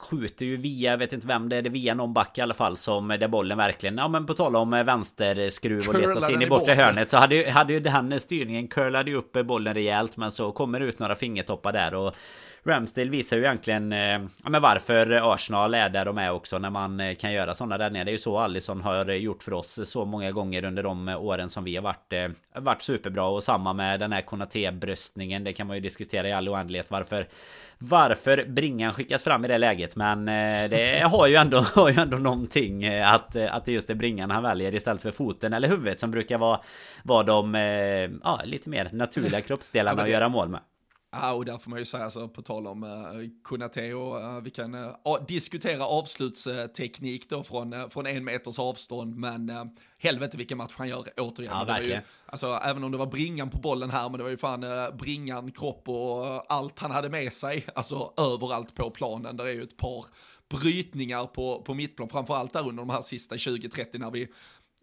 skjuter 0.00 0.46
ju 0.46 0.56
via, 0.56 0.96
vet 0.96 1.12
inte 1.12 1.26
vem 1.26 1.48
det 1.48 1.56
är, 1.56 1.62
det 1.62 1.68
är 1.68 1.70
via 1.70 1.94
någon 1.94 2.12
back 2.12 2.38
i 2.38 2.40
alla 2.40 2.54
fall 2.54 2.76
som 2.76 3.08
där 3.08 3.28
bollen 3.28 3.58
verkligen, 3.58 3.98
ja 3.98 4.08
men 4.08 4.26
på 4.26 4.34
tal 4.34 4.56
om 4.56 4.74
eh, 4.74 4.84
vänsterskruv 4.84 5.88
och 5.88 5.94
Curlar 5.94 6.08
leta 6.08 6.20
sig 6.20 6.34
in 6.34 6.42
i 6.42 6.46
bortre 6.46 6.72
hörnet 6.72 7.10
så 7.10 7.16
hade 7.16 7.34
ju, 7.36 7.48
hade 7.48 7.72
ju 7.72 7.80
den 7.80 8.20
styrningen 8.20 8.68
curlade 8.68 9.10
ju 9.10 9.16
upp 9.16 9.36
eh, 9.36 9.42
bollen 9.42 9.74
rejält 9.74 10.16
men 10.16 10.30
så 10.30 10.52
kommer 10.52 10.80
det 10.80 10.86
ut 10.86 10.98
några 10.98 11.14
fingertoppar 11.14 11.72
där 11.72 11.94
och 11.94 12.14
Ramsdale 12.62 13.10
visar 13.10 13.36
ju 13.36 13.42
egentligen 13.42 13.92
eh, 13.92 14.20
ja, 14.44 14.50
men 14.50 14.62
varför 14.62 15.32
Arsenal 15.34 15.74
är 15.74 15.88
där 15.88 16.04
de 16.04 16.18
är 16.18 16.30
också 16.30 16.58
när 16.58 16.70
man 16.70 17.00
eh, 17.00 17.14
kan 17.14 17.32
göra 17.32 17.54
sådana 17.54 17.78
räddningar. 17.78 18.04
Det 18.04 18.10
är 18.10 18.12
ju 18.12 18.18
så 18.18 18.38
Allison 18.38 18.80
har 18.80 19.04
gjort 19.04 19.42
för 19.42 19.52
oss 19.52 19.80
så 19.84 20.04
många 20.04 20.30
gånger 20.30 20.64
under 20.64 20.82
de 20.82 21.08
eh, 21.08 21.22
åren 21.22 21.50
som 21.50 21.64
vi 21.64 21.76
har 21.76 21.82
varit, 21.82 22.12
eh, 22.12 22.28
varit 22.54 22.82
superbra. 22.82 23.24
Och 23.24 23.42
samma 23.42 23.72
med 23.72 24.00
den 24.00 24.12
här 24.12 24.22
Konate-bröstningen. 24.22 25.44
Det 25.44 25.52
kan 25.52 25.66
man 25.66 25.76
ju 25.76 25.80
diskutera 25.80 26.28
i 26.28 26.32
all 26.32 26.48
oändlighet 26.48 26.90
varför 26.90 27.28
varför 27.78 28.44
bringan 28.48 28.92
skickas 28.92 29.24
fram 29.24 29.44
i 29.44 29.48
det 29.48 29.58
läget. 29.58 29.96
Men 29.96 30.24
det 30.70 31.02
har 31.10 31.26
ju 31.26 31.34
ändå, 31.34 31.60
har 31.74 31.88
ju 31.90 32.00
ändå 32.00 32.16
någonting 32.16 32.86
att, 32.88 33.36
att 33.36 33.64
det 33.64 33.72
just 33.72 33.90
är 33.90 33.94
bringan 33.94 34.30
han 34.30 34.42
väljer 34.42 34.74
istället 34.74 35.02
för 35.02 35.10
foten 35.10 35.52
eller 35.52 35.68
huvudet 35.68 36.00
som 36.00 36.10
brukar 36.10 36.38
vara, 36.38 36.60
vara 37.02 37.22
de 37.22 37.54
ja, 38.24 38.40
lite 38.44 38.68
mer 38.68 38.88
naturliga 38.92 39.40
kroppsdelarna 39.40 40.00
Ja, 40.00 40.04
att 40.04 40.10
göra 40.10 40.28
mål 40.28 40.48
med. 40.48 40.60
Ja, 41.12 41.32
och 41.32 41.44
där 41.44 41.58
får 41.58 41.70
man 41.70 41.78
ju 41.78 41.84
säga 41.84 42.10
så 42.10 42.28
på 42.28 42.42
tal 42.42 42.66
om 42.66 42.82
uh, 42.82 43.28
Kunate 43.44 43.94
och 43.94 44.16
uh, 44.16 44.40
vi 44.40 44.50
kan 44.50 44.74
uh, 44.74 44.94
diskutera 45.28 45.84
avslutsteknik 45.84 47.30
då 47.30 47.42
från, 47.42 47.72
uh, 47.72 47.88
från 47.88 48.06
en 48.06 48.24
meters 48.24 48.58
avstånd, 48.58 49.16
men 49.16 49.50
uh, 49.50 49.64
helvete 49.98 50.36
vilken 50.36 50.58
match 50.58 50.74
han 50.76 50.88
gör 50.88 51.04
återigen. 51.16 51.52
Ja, 51.58 51.64
verkligen. 51.64 52.00
Ju, 52.00 52.06
alltså, 52.26 52.46
även 52.46 52.84
om 52.84 52.92
det 52.92 52.98
var 52.98 53.06
bringan 53.06 53.50
på 53.50 53.58
bollen 53.58 53.90
här, 53.90 54.08
men 54.08 54.18
det 54.18 54.22
var 54.22 54.30
ju 54.30 54.36
fan 54.36 54.64
uh, 54.64 54.96
bringan, 54.96 55.52
kropp 55.52 55.88
och 55.88 56.52
allt 56.52 56.78
han 56.78 56.90
hade 56.90 57.08
med 57.08 57.32
sig, 57.32 57.66
alltså 57.74 58.12
överallt 58.16 58.74
på 58.74 58.90
planen. 58.90 59.36
Där 59.36 59.44
är 59.44 59.52
ju 59.52 59.62
ett 59.62 59.76
par 59.76 60.06
brytningar 60.48 61.26
på, 61.26 61.62
på 61.62 61.74
mittplan, 61.74 62.08
framförallt 62.08 62.52
där 62.52 62.68
under 62.68 62.82
de 62.82 62.90
här 62.90 63.02
sista 63.02 63.34
20-30 63.34 63.98
när 63.98 64.10
vi 64.10 64.28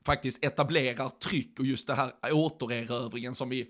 faktiskt 0.05 0.45
etablerar 0.45 1.09
tryck 1.09 1.59
och 1.59 1.65
just 1.65 1.88
det 1.88 1.93
här 1.93 2.11
återerövringen 2.32 3.36
som 3.36 3.49
vi 3.49 3.67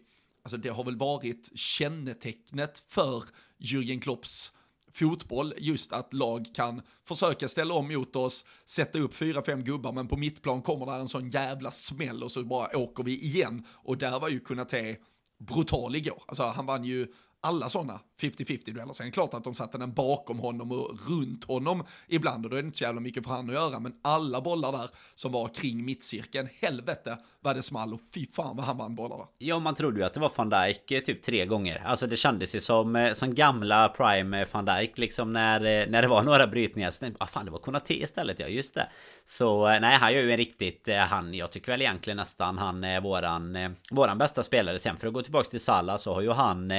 alltså 0.48 0.58
det 0.58 0.70
har 0.70 0.84
väl 0.84 0.98
varit 0.98 1.52
kännetecknet 1.56 2.84
för 2.88 3.24
Jürgen 3.60 4.00
Klopps 4.00 4.54
fotboll, 4.94 5.54
just 5.58 5.94
att 5.94 6.14
lag 6.14 6.48
kan 6.54 6.82
försöka 7.08 7.48
ställa 7.48 7.74
om 7.74 7.88
mot 7.88 8.16
oss, 8.16 8.46
sätta 8.66 9.00
upp 9.00 9.16
fyra, 9.16 9.44
fem 9.44 9.64
gubbar, 9.64 9.92
men 9.92 10.08
på 10.08 10.18
mittplan 10.18 10.62
kommer 10.62 10.86
där 10.86 11.00
en 11.00 11.08
sån 11.08 11.30
jävla 11.30 11.72
smäll 11.72 12.24
och 12.24 12.32
så 12.32 12.44
bara 12.44 12.78
åker 12.78 13.04
vi 13.04 13.20
igen. 13.24 13.66
Och 13.70 13.98
där 13.98 14.20
var 14.20 14.30
ju 14.30 14.40
Kunate 14.40 14.98
brutal 15.40 15.96
igår. 15.96 16.24
Alltså 16.28 16.44
han 16.44 16.66
vann 16.66 16.84
ju 16.84 17.08
alla 17.42 17.70
sådana 17.70 18.00
50-50 18.22 18.74
dueller. 18.74 18.94
Sen 18.94 19.06
är 19.06 19.08
det 19.08 19.14
klart 19.14 19.34
att 19.34 19.44
de 19.44 19.56
satte 19.56 19.78
den 19.78 19.94
bakom 19.94 20.40
honom 20.40 20.72
och 20.72 20.98
runt 21.10 21.44
honom 21.44 21.84
ibland 22.08 22.46
och 22.46 22.52
då 22.52 22.58
är 22.58 22.62
det 22.62 22.66
inte 22.66 22.78
så 22.78 22.84
jävla 22.84 23.02
mycket 23.02 23.24
för 23.24 23.32
han 23.32 23.50
att 23.50 23.56
göra. 23.56 23.80
Men 23.80 23.94
alla 24.02 24.42
bollar 24.42 24.72
där 24.72 24.90
som 25.16 25.32
var 25.32 25.48
kring 25.48 25.86
mittcirkeln, 25.86 26.50
helvete 26.62 27.18
vad 27.48 27.56
det 27.56 27.62
small 27.62 27.94
och 27.94 28.00
fy 28.14 28.26
fan 28.32 28.56
vad 28.56 28.66
han 28.66 28.78
vann 28.78 28.96
bollar 28.96 29.18
där. 29.18 29.26
Ja, 29.38 29.60
man 29.60 29.76
trodde 29.76 30.00
ju 30.00 30.06
att 30.06 30.14
det 30.14 30.20
var 30.20 30.32
van 30.36 30.50
Dijk 30.50 30.92
eh, 30.92 31.00
typ 31.00 31.24
tre 31.24 31.46
gånger. 31.46 31.84
Alltså 31.86 32.08
det 32.08 32.18
kändes 32.18 32.56
ju 32.56 32.62
som, 32.62 32.96
eh, 32.96 33.14
som 33.14 33.36
gamla 33.36 33.90
prime 33.90 34.42
eh, 34.42 34.48
van 34.52 34.66
Dijk 34.66 34.98
liksom 34.98 35.34
när, 35.34 35.88
när 35.88 36.02
det 36.02 36.08
var 36.08 36.24
några 36.24 36.48
brytningar. 36.48 36.92
Så 36.92 37.00
tänkte 37.00 37.24
ah, 37.24 37.28
fan 37.28 37.46
det 37.46 37.52
var 37.52 37.60
Konate 37.60 37.94
istället, 37.94 38.40
ja 38.40 38.48
just 38.48 38.76
det. 38.76 38.88
Så 39.26 39.68
nej, 39.68 39.98
han 39.98 40.14
gör 40.14 40.22
ju 40.22 40.32
en 40.32 40.38
riktigt, 40.38 40.90
han, 41.10 41.34
jag 41.34 41.52
tycker 41.52 41.72
väl 41.72 41.82
egentligen 41.82 42.18
nästan 42.18 42.58
han 42.58 42.84
är 42.84 43.02
våran, 43.02 43.76
våran 43.92 44.18
bästa 44.18 44.44
spelare. 44.44 44.80
Sen 44.80 44.98
för 44.98 45.08
att 45.08 45.14
gå 45.14 45.22
tillbaka 45.22 45.50
till 45.50 45.60
Salah 45.60 45.98
så 45.98 46.14
har 46.14 46.22
ju 46.22 46.32
han 46.32 46.72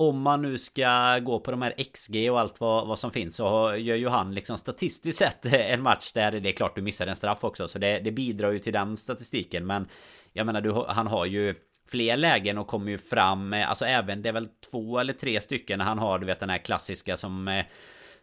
om 0.00 0.22
man 0.22 0.42
nu 0.42 0.58
ska 0.58 1.18
gå 1.18 1.40
på 1.40 1.50
de 1.50 1.62
här 1.62 1.74
XG 1.92 2.30
och 2.30 2.40
allt 2.40 2.60
vad, 2.60 2.86
vad 2.86 2.98
som 2.98 3.10
finns 3.10 3.36
så 3.36 3.76
gör 3.76 3.96
ju 3.96 4.08
han 4.08 4.34
liksom 4.34 4.58
statistiskt 4.58 5.18
sett 5.18 5.46
en 5.52 5.82
match 5.82 6.12
där 6.12 6.32
det 6.40 6.48
är 6.48 6.52
klart 6.52 6.76
du 6.76 6.82
missar 6.82 7.06
en 7.06 7.16
straff 7.16 7.44
också. 7.44 7.68
Så 7.68 7.78
det, 7.78 7.98
det 7.98 8.10
bidrar 8.10 8.50
ju 8.50 8.58
till 8.58 8.72
den 8.72 8.96
statistiken. 8.96 9.66
Men 9.66 9.88
jag 10.32 10.46
menar, 10.46 10.60
du, 10.60 10.84
han 10.88 11.06
har 11.06 11.26
ju 11.26 11.54
fler 11.88 12.16
lägen 12.16 12.58
och 12.58 12.66
kommer 12.66 12.90
ju 12.90 12.98
fram. 12.98 13.52
Alltså 13.52 13.84
även 13.84 14.22
det 14.22 14.28
är 14.28 14.32
väl 14.32 14.48
två 14.70 14.98
eller 14.98 15.12
tre 15.12 15.40
stycken 15.40 15.80
han 15.80 15.98
har, 15.98 16.18
du 16.18 16.26
vet 16.26 16.40
den 16.40 16.50
här 16.50 16.58
klassiska 16.58 17.16
som 17.16 17.48
eh, 17.48 17.64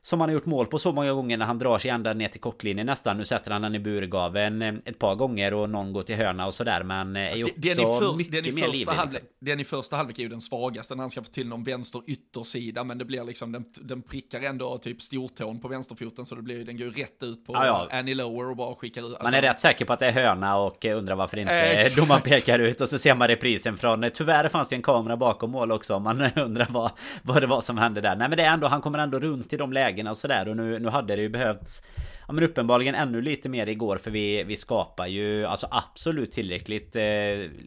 som 0.08 0.20
han 0.22 0.30
har 0.30 0.34
gjort 0.34 0.46
mål 0.46 0.68
på 0.68 0.80
så 0.80 0.92
många 0.92 1.14
gånger 1.14 1.38
när 1.38 1.46
han 1.46 1.60
drar 1.60 1.78
sig 1.78 1.92
ända 1.92 2.14
ner 2.14 2.28
till 2.28 2.42
kortlinjen 2.42 2.86
nästan. 2.86 3.18
Nu 3.18 3.26
sätter 3.26 3.52
han 3.52 3.62
den 3.62 3.76
i 3.76 3.80
burgaven 3.80 4.62
eh, 4.62 4.74
ett 4.86 5.00
par 5.00 5.16
gånger 5.16 5.54
och 5.54 5.70
någon 5.70 5.94
går 5.94 6.04
till 6.04 6.16
hörna 6.16 6.48
och 6.48 6.54
sådär. 6.54 6.84
Men 6.84 7.16
eh, 7.16 7.22
är 7.22 7.36
ju 7.36 7.44
också 7.44 7.60
den 7.60 7.76
för, 7.76 8.18
mycket 8.18 8.44
den 8.44 8.56
mer 8.56 8.68
livlig. 8.68 8.94
Halvlek, 8.94 9.14
liksom. 9.14 9.30
Den 9.40 9.60
i 9.60 9.64
första 9.64 9.96
halvlek 9.96 10.20
är 10.20 10.24
ju 10.24 10.30
den 10.30 10.42
svagaste 10.42 10.96
när 10.96 11.04
han 11.04 11.10
ska 11.10 11.24
få 11.24 11.32
till 11.32 11.48
någon 11.48 11.64
vänster 11.64 12.02
yttersida. 12.08 12.84
Men 12.84 12.98
det 12.98 13.06
blir 13.06 13.24
liksom, 13.24 13.52
den, 13.52 13.66
den 13.82 14.02
prickar 14.02 14.42
ändå 14.42 14.78
typ 14.78 15.02
stortån 15.02 15.60
på 15.60 15.68
vänsterfoten. 15.68 16.26
Så 16.26 16.36
det 16.36 16.42
blir, 16.42 16.66
den 16.66 16.78
går 16.78 16.88
ju 16.88 17.04
rätt 17.04 17.24
ut 17.24 17.46
på 17.46 17.54
ja, 17.54 17.66
ja. 17.66 17.98
Annie 18.00 18.16
Lower 18.16 18.50
och 18.50 18.56
bara 18.56 18.76
skickar 18.76 19.02
ut. 19.02 19.08
Alltså. 19.08 19.24
Man 19.24 19.34
är 19.34 19.42
rätt 19.42 19.60
säker 19.60 19.86
på 19.86 19.94
att 19.94 20.00
det 20.00 20.08
är 20.08 20.12
hörna 20.12 20.58
och 20.58 20.86
undrar 20.86 21.16
varför 21.16 21.38
inte 21.38 21.72
eh, 21.72 21.84
domaren 21.98 22.22
pekar 22.22 22.60
ut. 22.60 22.82
Och 22.82 22.90
så 22.90 23.00
ser 23.00 23.16
man 23.16 23.28
reprisen 23.28 23.78
från, 23.78 24.10
tyvärr 24.14 24.50
fanns 24.50 24.70
det 24.70 24.76
en 24.76 24.82
kamera 24.82 25.18
bakom 25.18 25.52
mål 25.52 25.72
också. 25.72 26.00
Man 26.00 26.22
undrar 26.36 26.68
vad, 26.70 26.92
vad 27.22 27.42
det 27.42 27.48
var 27.48 27.62
som 27.62 27.78
hände 27.78 28.02
där. 28.02 28.16
Nej 28.16 28.30
men 28.30 28.38
det 28.38 28.44
är 28.44 28.54
ändå, 28.54 28.68
han 28.68 28.82
kommer 28.82 29.00
ändå 29.00 29.20
runt 29.20 29.54
i 29.54 29.58
de 29.58 29.74
lägena 29.74 29.97
och 30.06 30.18
sådär. 30.18 30.48
Och 30.48 30.58
nu 30.58 30.80
nu, 30.80 30.90
hade 30.90 31.16
det 31.16 31.22
ju 31.22 31.30
behövts 31.30 31.82
Ja 32.28 32.34
men 32.34 32.44
uppenbarligen 32.44 32.96
ännu 32.96 33.22
lite 33.22 33.50
mer 33.50 33.70
igår 33.70 33.98
för 33.98 34.12
vi, 34.12 34.44
vi 34.44 34.56
skapar 34.56 35.08
ju 35.08 35.46
alltså 35.46 35.68
absolut 35.72 36.32
tillräckligt 36.32 36.96
eh, 36.96 37.02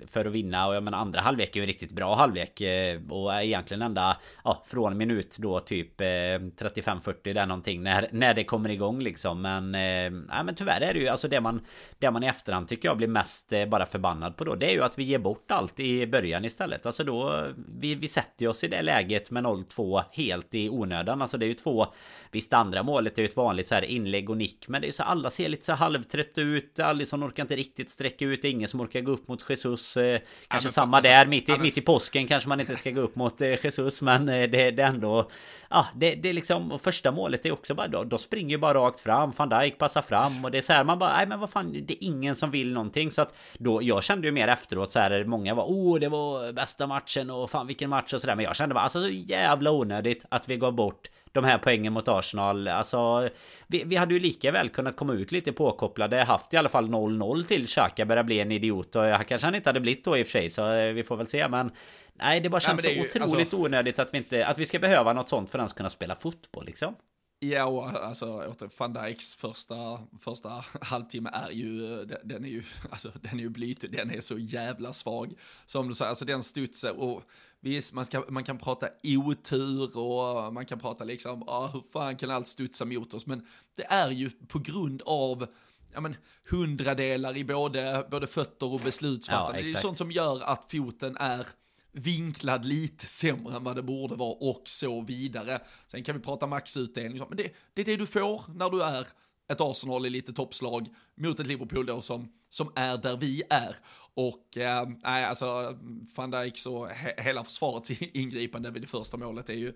för 0.06 0.24
att 0.24 0.32
vinna. 0.32 0.68
Och 0.68 0.74
jag 0.74 0.82
menar 0.82 0.98
andra 0.98 1.20
halvlek 1.20 1.56
är 1.56 1.60
ju 1.60 1.62
en 1.62 1.66
riktigt 1.66 1.92
bra 1.92 2.14
halvlek 2.14 2.60
eh, 2.60 3.00
och 3.10 3.34
är 3.34 3.40
egentligen 3.40 3.82
ända 3.82 4.16
ja, 4.44 4.62
från 4.66 4.96
minut 4.96 5.36
då 5.38 5.60
typ 5.60 6.00
eh, 6.00 6.04
35-40 6.04 7.34
där 7.34 7.46
någonting 7.46 7.82
när, 7.82 8.08
när 8.12 8.34
det 8.34 8.44
kommer 8.44 8.68
igång 8.68 9.00
liksom. 9.00 9.42
Men 9.42 9.74
eh, 9.74 10.34
ja, 10.36 10.42
men 10.42 10.54
tyvärr 10.54 10.80
är 10.80 10.94
det 10.94 11.00
ju 11.00 11.08
alltså 11.08 11.28
det 11.28 11.40
man 11.40 11.60
det 11.98 12.10
man 12.10 12.22
i 12.22 12.26
efterhand 12.26 12.68
tycker 12.68 12.88
jag 12.88 12.96
blir 12.96 13.08
mest 13.08 13.52
eh, 13.52 13.66
bara 13.66 13.86
förbannad 13.86 14.36
på 14.36 14.44
då 14.44 14.54
det 14.54 14.70
är 14.70 14.74
ju 14.74 14.82
att 14.82 14.98
vi 14.98 15.02
ger 15.02 15.18
bort 15.18 15.50
allt 15.50 15.80
i 15.80 16.06
början 16.06 16.44
istället. 16.44 16.86
Alltså 16.86 17.04
då 17.04 17.48
vi, 17.78 17.94
vi 17.94 18.08
sätter 18.08 18.48
oss 18.48 18.64
i 18.64 18.68
det 18.68 18.82
läget 18.82 19.30
med 19.30 19.44
0-2 19.44 20.02
helt 20.12 20.54
i 20.54 20.68
onödan. 20.68 21.22
Alltså 21.22 21.38
det 21.38 21.46
är 21.46 21.48
ju 21.48 21.54
två 21.54 21.86
visst 22.30 22.52
andra 22.52 22.82
målet 22.82 23.18
är 23.18 23.22
ju 23.22 23.28
ett 23.28 23.36
vanligt 23.36 23.68
så 23.68 23.74
här 23.74 23.84
inlägg 23.84 24.30
och 24.30 24.36
nick 24.36 24.49
nick. 24.50 24.68
Men 24.68 24.82
det 24.82 24.88
är 24.88 24.92
så 24.92 25.02
alla 25.02 25.30
ser 25.30 25.48
lite 25.48 25.64
så 25.64 25.72
halvtrötta 25.72 26.40
ut. 26.40 26.80
Alisson 26.80 27.24
orkar 27.24 27.42
inte 27.42 27.56
riktigt 27.56 27.90
sträcka 27.90 28.24
ut. 28.24 28.44
Ingen 28.44 28.68
som 28.68 28.80
orkar 28.80 29.00
gå 29.00 29.12
upp 29.12 29.28
mot 29.28 29.50
Jesus. 29.50 29.96
Eh, 29.96 30.20
kanske 30.48 30.68
ja, 30.68 30.72
samma 30.72 30.96
alltså, 30.96 31.10
där. 31.10 31.26
Mitt 31.26 31.48
i, 31.48 31.52
ja, 31.52 31.58
mitt 31.58 31.78
i 31.78 31.80
påsken 31.80 32.26
kanske 32.26 32.48
man 32.48 32.60
inte 32.60 32.76
ska 32.76 32.90
gå 32.90 33.00
upp 33.00 33.16
mot 33.16 33.40
eh, 33.40 33.64
Jesus. 33.64 34.02
Men 34.02 34.28
eh, 34.28 34.50
det, 34.50 34.70
det 34.70 34.82
är 34.82 34.88
ändå... 34.88 35.30
Ja, 35.70 35.86
det, 35.94 36.14
det 36.14 36.28
är 36.28 36.32
liksom... 36.32 36.78
Första 36.78 37.12
målet 37.12 37.46
är 37.46 37.52
också 37.52 37.74
bara... 37.74 37.88
Då, 37.88 38.04
då 38.04 38.18
springer 38.18 38.50
ju 38.50 38.58
bara 38.58 38.74
rakt 38.74 39.00
fram. 39.00 39.32
Van 39.36 39.48
Dijk 39.48 39.78
passar 39.78 40.02
fram. 40.02 40.44
Och 40.44 40.50
det 40.50 40.58
är 40.58 40.62
så 40.62 40.72
här 40.72 40.84
man 40.84 40.98
bara... 40.98 41.16
Nej 41.16 41.26
men 41.26 41.40
vad 41.40 41.50
fan. 41.50 41.72
Det 41.72 41.94
är 41.94 42.04
ingen 42.04 42.36
som 42.36 42.50
vill 42.50 42.72
någonting. 42.72 43.10
Så 43.10 43.22
att 43.22 43.34
då... 43.58 43.82
Jag 43.82 44.02
kände 44.02 44.26
ju 44.26 44.32
mer 44.32 44.48
efteråt 44.48 44.92
så 44.92 44.98
här. 44.98 45.24
Många 45.24 45.54
var... 45.54 45.64
Oh, 45.64 46.00
det 46.00 46.08
var 46.08 46.52
bästa 46.52 46.86
matchen. 46.86 47.30
Och 47.30 47.50
fan 47.50 47.66
vilken 47.66 47.90
match 47.90 48.12
och 48.12 48.20
sådär. 48.20 48.36
Men 48.36 48.44
jag 48.44 48.56
kände 48.56 48.74
bara... 48.74 48.84
Alltså 48.84 49.02
så 49.02 49.08
jävla 49.08 49.70
onödigt 49.70 50.24
att 50.28 50.48
vi 50.48 50.56
gav 50.56 50.72
bort 50.72 51.08
de 51.32 51.44
här 51.44 51.58
poängen 51.58 51.92
mot 51.92 52.08
Arsenal. 52.08 52.68
Alltså, 52.68 53.28
vi, 53.66 53.82
vi 53.84 53.96
hade 53.96 54.14
ju 54.14 54.20
lika 54.20 54.50
väl 54.50 54.68
kunnat 54.68 54.96
komma 54.96 55.12
ut 55.12 55.32
lite 55.32 55.52
påkopplade, 55.52 56.22
haft 56.22 56.54
i 56.54 56.56
alla 56.56 56.68
fall 56.68 56.88
0-0 56.88 57.44
till 57.44 57.66
Xhaka 57.66 58.06
börjar 58.06 58.22
bli 58.22 58.40
en 58.40 58.52
idiot. 58.52 58.96
Och 58.96 59.26
kanske 59.26 59.46
han 59.46 59.54
inte 59.54 59.68
hade 59.68 59.80
blivit 59.80 60.04
då 60.04 60.16
i 60.16 60.22
och 60.22 60.26
för 60.26 60.32
sig, 60.32 60.50
så 60.50 60.72
eh, 60.72 60.92
vi 60.92 61.04
får 61.04 61.16
väl 61.16 61.26
se. 61.26 61.48
Men 61.48 61.70
nej, 62.14 62.40
det 62.40 62.48
bara 62.48 62.60
känns 62.60 62.84
nej, 62.84 62.94
det 62.94 63.10
så 63.10 63.18
ju, 63.18 63.24
otroligt 63.24 63.40
alltså... 63.40 63.56
onödigt 63.56 63.98
att 63.98 64.14
vi 64.14 64.18
inte, 64.18 64.46
att 64.46 64.58
vi 64.58 64.66
ska 64.66 64.78
behöva 64.78 65.12
något 65.12 65.28
sånt 65.28 65.50
för 65.50 65.58
att 65.58 65.62
ens 65.62 65.72
kunna 65.72 65.90
spela 65.90 66.14
fotboll 66.14 66.66
liksom. 66.66 66.94
Ja, 67.42 67.64
och 67.64 67.86
alltså 67.86 68.54
van 68.76 68.92
Dijks 68.92 69.36
första, 69.36 70.00
första 70.20 70.64
halvtimme 70.80 71.30
är 71.32 71.50
ju, 71.50 72.04
den 72.04 72.44
är 72.44 72.48
ju, 72.48 72.62
alltså 72.90 73.12
den 73.22 73.38
är 73.38 73.42
ju 73.42 73.48
blytig, 73.48 73.92
den 73.92 74.10
är 74.10 74.20
så 74.20 74.38
jävla 74.38 74.92
svag. 74.92 75.34
Som 75.66 75.88
du 75.88 75.94
säger, 75.94 76.08
alltså 76.08 76.24
den 76.24 76.42
studsar 76.42 77.00
och 77.00 77.22
Visst, 77.62 77.92
man, 77.92 78.06
ska, 78.06 78.24
man 78.28 78.44
kan 78.44 78.58
prata 78.58 78.88
otur 79.04 79.96
och 79.96 80.52
man 80.52 80.66
kan 80.66 80.78
prata 80.78 81.04
liksom, 81.04 81.42
ah, 81.48 81.66
hur 81.66 81.82
fan 81.92 82.16
kan 82.16 82.30
allt 82.30 82.48
studsa 82.48 82.84
mot 82.84 83.14
oss? 83.14 83.26
Men 83.26 83.46
det 83.76 83.84
är 83.84 84.10
ju 84.10 84.30
på 84.30 84.58
grund 84.58 85.02
av 85.06 85.46
ja, 85.92 86.00
men, 86.00 86.16
hundradelar 86.50 87.36
i 87.36 87.44
både, 87.44 88.06
både 88.10 88.26
fötter 88.26 88.72
och 88.72 88.80
beslutsfattande. 88.80 89.60
Ja, 89.60 89.66
det 89.66 89.72
är 89.72 89.76
sånt 89.82 89.98
som 89.98 90.10
gör 90.10 90.40
att 90.40 90.70
foten 90.70 91.16
är 91.16 91.46
vinklad 91.92 92.64
lite 92.64 93.06
sämre 93.06 93.56
än 93.56 93.64
vad 93.64 93.76
det 93.76 93.82
borde 93.82 94.14
vara 94.14 94.36
och 94.40 94.62
så 94.64 95.00
vidare. 95.00 95.60
Sen 95.86 96.04
kan 96.04 96.16
vi 96.16 96.22
prata 96.22 96.46
maxutdelning, 96.46 97.22
men 97.28 97.36
det, 97.36 97.54
det 97.74 97.80
är 97.80 97.84
det 97.84 97.96
du 97.96 98.06
får 98.06 98.42
när 98.54 98.70
du 98.70 98.82
är 98.82 99.06
ett 99.50 99.60
Arsenal 99.60 100.06
i 100.06 100.10
lite 100.10 100.32
toppslag 100.32 100.88
mot 101.14 101.40
ett 101.40 101.46
Liverpool 101.46 101.86
då 101.86 102.00
som, 102.00 102.32
som 102.48 102.72
är 102.74 102.98
där 102.98 103.16
vi 103.16 103.42
är. 103.50 103.76
Och 104.14 104.56
eh, 104.56 104.88
alltså 105.02 105.78
van 106.14 106.30
Dijks 106.30 106.66
och 106.66 106.88
he 106.88 107.14
hela 107.22 107.44
försvarets 107.44 107.90
ingripande 108.00 108.70
vid 108.70 108.82
det 108.82 108.88
första 108.88 109.16
målet 109.16 109.50
är 109.50 109.54
ju, 109.54 109.72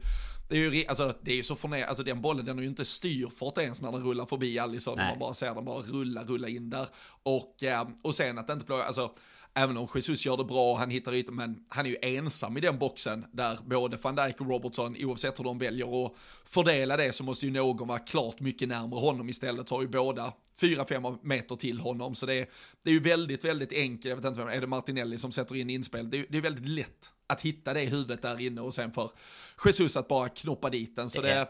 det 0.48 0.56
är 0.56 0.70
ju, 0.70 0.86
alltså, 0.86 1.14
det 1.22 1.32
är 1.32 1.36
ju 1.36 1.42
så 1.42 1.56
förner, 1.56 1.84
alltså 1.84 2.02
den 2.02 2.20
bollen 2.20 2.44
den 2.44 2.56
har 2.56 2.62
ju 2.62 2.68
inte 2.68 2.84
styrfart 2.84 3.58
ens 3.58 3.82
när 3.82 3.92
den 3.92 4.02
rullar 4.02 4.26
förbi 4.26 4.58
Alisson, 4.58 4.98
man 4.98 5.18
bara 5.18 5.34
ser 5.34 5.54
den 5.54 5.64
bara 5.64 5.82
rulla, 5.82 6.24
rulla 6.24 6.48
in 6.48 6.70
där. 6.70 6.86
Och, 7.22 7.62
eh, 7.62 7.88
och 8.02 8.14
sen 8.14 8.38
att 8.38 8.46
det 8.46 8.52
inte 8.52 8.66
blir, 8.66 8.82
alltså 8.82 9.14
Även 9.55 9.76
om 9.76 9.88
Jesus 9.94 10.26
gör 10.26 10.36
det 10.36 10.44
bra, 10.44 10.76
han 10.76 10.90
hittar 10.90 11.14
ytor, 11.14 11.32
men 11.32 11.64
han 11.68 11.86
är 11.86 11.90
ju 11.90 11.96
ensam 12.02 12.57
i 12.57 12.61
den 12.61 12.78
boxen 12.78 13.26
där 13.32 13.59
både 13.64 13.96
van 14.02 14.16
Dijk 14.16 14.40
och 14.40 14.46
Robertson, 14.46 14.96
oavsett 14.98 15.38
hur 15.38 15.44
de 15.44 15.59
väljer 15.59 16.07
att 16.07 16.12
fördela 16.44 16.96
det, 16.96 17.12
så 17.12 17.24
måste 17.24 17.46
ju 17.46 17.52
någon 17.52 17.88
vara 17.88 17.98
klart 17.98 18.40
mycket 18.40 18.68
närmare 18.68 19.00
honom 19.00 19.28
istället. 19.28 19.70
Har 19.70 19.82
ju 19.82 19.88
båda 19.88 20.32
4-5 20.61 21.18
meter 21.22 21.57
till 21.57 21.80
honom, 21.80 22.14
så 22.14 22.26
det 22.26 22.34
är, 22.34 22.46
det 22.82 22.90
är 22.90 22.94
ju 22.94 23.00
väldigt, 23.00 23.44
väldigt 23.44 23.72
enkelt. 23.72 24.05
Jag 24.05 24.16
vet 24.16 24.24
inte 24.24 24.40
vem, 24.40 24.48
är 24.48 24.61
det 24.61 24.66
Martinelli 24.66 25.18
som 25.18 25.32
sätter 25.32 25.57
in 25.57 25.70
inspel? 25.70 26.11
Det 26.11 26.18
är, 26.18 26.26
det 26.28 26.38
är 26.38 26.42
väldigt 26.42 26.68
lätt 26.68 27.11
att 27.26 27.40
hitta 27.40 27.74
det 27.74 27.80
huvudet 27.80 28.22
där 28.22 28.40
inne 28.40 28.61
och 28.61 28.74
sen 28.74 28.92
för 28.92 29.11
Jesus 29.64 29.96
att 29.96 30.09
bara 30.09 30.28
knoppa 30.28 30.70
dit 30.70 30.96
den. 30.96 31.11
Så 31.11 31.20
det, 31.20 31.32
är 31.32 31.46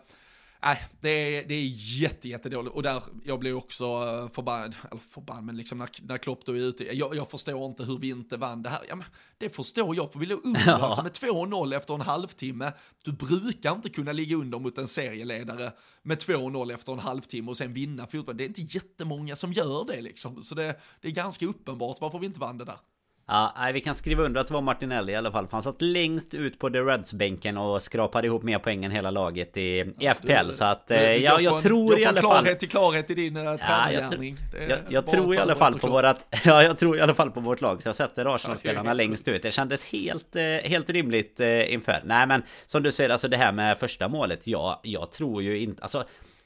Nej, 0.64 0.84
det 1.00 1.08
är, 1.08 1.48
det 1.48 1.54
är 1.54 1.66
jätte, 1.74 2.28
jättedåligt. 2.28 2.74
Och 2.74 2.82
där, 2.82 3.02
jag 3.24 3.40
blir 3.40 3.54
också 3.54 3.84
eh, 3.84 4.28
förbannad, 4.28 4.76
eller 4.90 5.00
förbannad, 5.10 5.44
men 5.44 5.56
liksom 5.56 5.78
när, 5.78 5.88
när 6.02 6.18
Klopp 6.18 6.46
då 6.46 6.52
är 6.52 6.60
ute, 6.60 6.84
jag, 6.84 7.16
jag 7.16 7.30
förstår 7.30 7.66
inte 7.66 7.84
hur 7.84 7.98
vi 7.98 8.10
inte 8.10 8.36
vann 8.36 8.62
det 8.62 8.68
här. 8.68 8.80
Ja, 8.88 8.96
men 8.96 9.06
det 9.38 9.56
förstår 9.56 9.96
jag, 9.96 10.12
för 10.12 10.18
vi 10.18 10.26
låg 10.26 10.40
under 10.44 10.60
ja. 10.66 10.86
alltså 10.86 11.02
med 11.02 11.12
2-0 11.12 11.76
efter 11.76 11.94
en 11.94 12.00
halvtimme. 12.00 12.72
Du 13.04 13.12
brukar 13.12 13.72
inte 13.72 13.88
kunna 13.88 14.12
ligga 14.12 14.36
under 14.36 14.58
mot 14.58 14.78
en 14.78 14.88
serieledare 14.88 15.72
med 16.02 16.18
2-0 16.18 16.74
efter 16.74 16.92
en 16.92 16.98
halvtimme 16.98 17.50
och 17.50 17.56
sen 17.56 17.72
vinna 17.72 18.06
fotboll. 18.06 18.36
Det 18.36 18.44
är 18.44 18.48
inte 18.48 18.76
jättemånga 18.76 19.36
som 19.36 19.52
gör 19.52 19.84
det 19.86 20.00
liksom. 20.00 20.42
Så 20.42 20.54
det, 20.54 20.80
det 21.00 21.08
är 21.08 21.12
ganska 21.12 21.46
uppenbart 21.46 22.00
varför 22.00 22.18
vi 22.18 22.26
inte 22.26 22.40
vann 22.40 22.58
det 22.58 22.64
där. 22.64 22.78
Ja, 23.26 23.54
nej, 23.58 23.72
vi 23.72 23.80
kan 23.80 23.94
skriva 23.94 24.22
under 24.22 24.40
att 24.40 24.46
det 24.48 24.54
var 24.54 24.60
Martinelli 24.60 25.12
i 25.12 25.16
alla 25.16 25.32
fall. 25.32 25.46
För 25.46 25.52
han 25.52 25.62
satt 25.62 25.82
längst 25.82 26.34
ut 26.34 26.58
på 26.58 26.70
The 26.70 26.78
Reds-bänken 26.78 27.58
och 27.58 27.82
skrapade 27.82 28.26
ihop 28.26 28.42
mer 28.42 28.58
poäng 28.58 28.84
än 28.84 28.90
hela 28.90 29.10
laget 29.10 29.56
i, 29.56 29.94
i 30.00 30.06
FPL. 30.14 30.50
så 30.52 30.64
att 30.64 30.86
Du- 30.88 30.94
eh, 30.94 31.08
du 31.14 31.16
ja, 31.16 31.40
jag 31.40 31.52
från- 31.52 31.60
tror 31.62 31.98
i 31.98 32.04
alla 32.06 32.20
fall... 32.20 32.30
klarhet 32.30 32.58
till 32.60 32.68
klarhet 32.68 33.10
i 33.10 33.14
din 33.14 33.36
uh, 33.36 33.44
Ja, 33.44 33.50
jag, 33.50 33.60
tränargärning. 33.60 34.36
jag, 34.68 34.78
jag 34.88 35.04
bara 35.04 35.12
tror 35.16 35.34
i 35.34 35.38
alla 35.38 35.56
fall 35.56 35.78
på 35.78 35.86
vårat... 35.88 36.26
Ja, 36.44 36.62
jag 36.62 36.78
tror 36.78 36.96
i 36.96 37.00
alla 37.00 37.14
fall 37.14 37.30
på 37.30 37.40
vårt 37.40 37.60
lag. 37.60 37.82
Så 37.82 37.88
jag 37.88 37.96
sätter 37.96 38.34
Arsenal-spelarna 38.34 38.88
helt 38.90 38.96
längst 38.98 39.28
ut. 39.28 39.42
Det 39.42 39.50
kändes 39.50 39.84
helt, 39.92 40.36
eh, 40.36 40.42
helt 40.42 40.90
rimligt 40.90 41.40
inför. 41.68 42.00
Nej, 42.04 42.26
men 42.26 42.42
som 42.66 42.82
du 42.82 42.92
säger, 42.92 43.10
alltså 43.10 43.28
det 43.28 43.36
här 43.36 43.52
med 43.52 43.78
första 43.78 44.08
målet. 44.08 44.46
Ja, 44.46 44.80
jag 44.84 45.12
tror 45.12 45.42
ju 45.42 45.58
inte... 45.58 45.82
Alltså, 45.82 46.04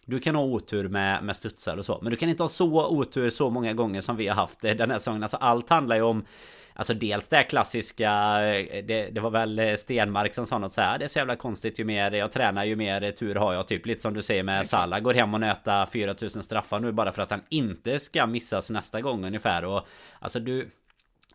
du 0.09 0.21
kan 0.21 0.35
ha 0.35 0.43
otur 0.43 0.89
med, 0.89 1.25
med 1.25 1.37
studsar 1.37 1.77
och 1.77 1.87
så. 1.87 1.99
Men 2.03 2.11
du 2.11 2.17
kan 2.17 2.29
inte 2.29 2.43
ha 2.43 2.49
så 2.49 2.87
otur 2.89 3.31
så 3.31 3.51
många 3.51 3.73
gånger 3.73 4.01
som 4.01 4.17
vi 4.17 4.29
har 4.29 4.35
haft 4.35 4.65
eh, 4.65 4.75
den 4.75 4.91
här 4.91 4.99
säsongen. 4.99 5.23
Alltså 5.23 5.37
allt 5.37 5.71
handlar 5.71 5.97
ju 5.97 6.03
om... 6.03 6.25
Alltså 6.75 6.95
dels 6.95 7.29
det 7.29 7.37
här 7.37 7.43
klassiska 7.43 8.11
eh, 8.47 8.85
det, 8.85 9.11
det 9.11 9.21
var 9.21 9.31
väl 9.31 9.59
eh, 9.59 9.75
Stenmark 9.75 10.35
som 10.35 10.47
sa 10.47 10.59
något 10.59 10.73
så 10.73 10.81
här 10.81 10.99
Det 10.99 11.05
är 11.05 11.09
så 11.09 11.19
jävla 11.19 11.37
konstigt 11.37 11.81
ju 11.81 11.85
mer 11.85 12.11
jag 12.11 12.33
tränar 12.33 12.65
ju 12.65 12.77
mer 12.77 13.11
tur 13.13 13.35
har 13.35 13.53
jag 13.55 13.69
Typ 13.69 13.87
lite 13.87 14.01
som 14.01 14.15
du 14.15 14.23
säger 14.23 14.43
med 14.43 14.67
Salah 14.67 15.01
Går 15.01 15.15
hem 15.15 15.35
och 15.35 15.41
nöta 15.41 15.87
4000 15.87 16.43
straffar 16.43 16.81
nu 16.81 16.93
bara 16.93 17.13
för 17.13 17.23
att 17.23 17.31
han 17.31 17.43
inte 17.49 17.99
ska 17.99 18.27
missas 18.27 18.71
nästa 18.71 19.01
gång 19.01 19.25
ungefär 19.25 19.65
och 19.65 19.87
Alltså 20.21 20.41
du 20.41 20.69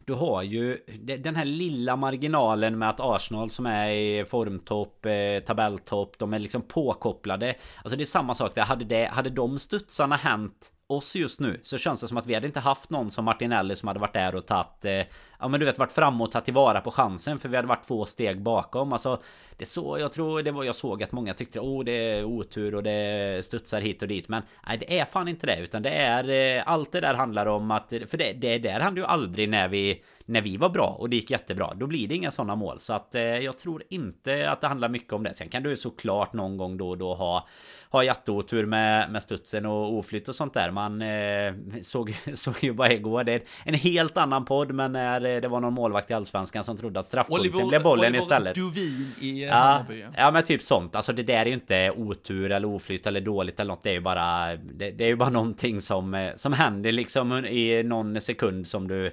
du 0.06 0.14
har 0.14 0.44
ju 0.44 0.78
den 1.20 1.36
här 1.36 1.46
lilla 1.46 1.96
marginalen 1.96 2.78
med 2.78 2.90
att 2.90 3.00
Arsenal 3.00 3.50
som 3.50 3.66
är 3.66 3.90
i 3.90 4.26
formtopp, 4.26 5.06
eh, 5.06 5.40
tabelltopp, 5.46 6.20
de 6.20 6.34
är 6.34 6.40
liksom 6.40 6.62
påkopplade. 6.62 7.56
Alltså 7.84 7.98
det 7.98 8.04
är 8.04 8.06
samma 8.06 8.36
sak 8.36 8.56
där. 8.56 8.62
Hade, 8.62 8.86
det, 8.86 9.06
hade 9.06 9.30
de 9.30 9.60
studsarna 9.60 10.16
hänt 10.16 10.72
oss 10.96 11.16
just 11.16 11.40
nu 11.40 11.60
så 11.64 11.78
känns 11.78 12.02
det 12.02 12.08
som 12.08 12.18
att 12.18 12.28
vi 12.28 12.34
hade 12.34 12.48
inte 12.48 12.60
haft 12.60 12.90
någon 12.90 13.12
som 13.12 13.26
Martinelli 13.26 13.76
som 13.76 13.88
hade 13.88 14.00
varit 14.00 14.14
där 14.14 14.36
och 14.36 14.46
tagit 14.46 14.86
eh, 14.86 15.02
Ja 15.40 15.48
men 15.48 15.60
du 15.60 15.66
vet 15.66 15.78
varit 15.78 15.92
framme 15.92 16.24
och 16.24 16.32
tagit 16.32 16.46
tillvara 16.46 16.82
på 16.82 16.92
chansen 16.92 17.40
för 17.40 17.50
vi 17.50 17.56
hade 17.56 17.68
varit 17.68 17.88
två 17.88 18.06
steg 18.06 18.42
bakom. 18.42 18.94
Alltså 18.94 19.22
Det 19.58 19.66
så 19.66 19.98
jag 20.00 20.14
tror 20.14 20.42
det 20.42 20.52
var 20.52 20.64
Jag 20.64 20.76
såg 20.76 21.04
att 21.04 21.12
många 21.12 21.34
tyckte 21.34 21.60
oh 21.60 21.84
det 21.84 21.92
är 21.92 22.24
otur 22.24 22.76
och 22.76 22.84
det 22.84 23.46
studsar 23.46 23.82
hit 23.82 24.02
och 24.02 24.08
dit. 24.08 24.30
Men 24.30 24.44
nej 24.68 24.78
det 24.78 25.00
är 25.00 25.06
fan 25.06 25.28
inte 25.28 25.48
det 25.48 25.60
utan 25.60 25.82
det 25.82 25.90
är 25.90 26.58
eh, 26.58 26.64
Allt 26.66 26.92
det 26.92 27.00
där 27.00 27.14
handlar 27.14 27.46
om 27.46 27.72
att 27.72 27.94
För 28.08 28.18
det, 28.18 28.34
det 28.34 28.58
där 28.58 28.80
hände 28.80 29.02
ju 29.02 29.08
aldrig 29.08 29.50
när 29.50 29.68
vi 29.68 30.04
när 30.26 30.42
vi 30.42 30.58
var 30.58 30.70
bra 30.70 30.88
och 31.00 31.10
det 31.10 31.16
gick 31.16 31.32
jättebra 31.32 31.74
Då 31.76 31.88
blir 31.88 32.08
det 32.08 32.16
inga 32.16 32.32
sådana 32.32 32.56
mål 32.56 32.80
Så 32.80 32.94
att 32.94 33.16
eh, 33.16 33.22
jag 33.22 33.58
tror 33.58 33.84
inte 33.90 34.50
att 34.50 34.62
det 34.62 34.68
handlar 34.68 34.90
mycket 34.90 35.14
om 35.14 35.24
det 35.24 35.34
Sen 35.34 35.50
kan 35.50 35.64
du 35.64 35.76
såklart 35.76 36.34
någon 36.34 36.58
gång 36.58 36.78
då 36.78 36.90
och 36.90 36.98
då 36.98 37.14
ha 37.14 37.48
Ha 37.90 38.04
jätteotur 38.04 38.66
med, 38.66 39.12
med 39.12 39.24
studsen 39.24 39.66
och 39.66 39.94
oflytt 39.98 40.30
och 40.30 40.36
sånt 40.36 40.54
där 40.54 40.72
Man 40.72 41.02
eh, 41.02 41.82
såg, 41.82 42.16
såg 42.34 42.56
ju 42.62 42.74
bara 42.74 42.92
igår 42.92 43.24
Det 43.24 43.34
är 43.34 43.42
en 43.64 43.74
helt 43.74 44.18
annan 44.18 44.46
podd 44.46 44.72
men 44.72 44.92
när 44.92 45.42
det 45.42 45.48
var 45.48 45.60
någon 45.60 45.74
målvakt 45.74 46.12
i 46.12 46.14
Allsvenskan 46.14 46.64
som 46.64 46.78
trodde 46.78 47.00
att 47.00 47.06
straffpunkten 47.06 47.52
Oliver, 47.56 47.70
blev 47.70 47.84
bollen 47.84 48.06
Oliver 48.06 48.20
istället 48.24 48.56
Duvin 48.56 49.12
i 49.22 49.46
Ja, 49.46 49.54
Hammarby. 49.54 50.00
ja. 50.00 50.08
ja 50.18 50.32
men 50.32 50.44
typ 50.44 50.62
sånt. 50.62 50.96
Alltså 50.96 51.14
det 51.14 51.24
där 51.24 51.34
är 51.42 51.46
ju 51.46 51.54
inte 51.54 51.92
otur 51.92 52.52
eller 52.52 52.68
oflytt 52.68 53.08
eller 53.08 53.22
dåligt 53.22 53.60
eller 53.60 53.74
något. 53.74 53.84
Det 53.84 53.90
är 53.90 53.94
ju 53.94 54.00
bara 54.02 54.56
Det, 54.56 54.92
det 54.92 55.04
är 55.04 55.08
ju 55.08 55.16
bara 55.16 55.30
någonting 55.30 55.82
som 55.82 56.14
eh, 56.14 56.36
Som 56.36 56.54
händer 56.54 56.92
liksom 56.92 57.46
i 57.46 57.84
någon 57.84 58.22
sekund 58.22 58.68
som 58.68 58.88
du 58.88 59.12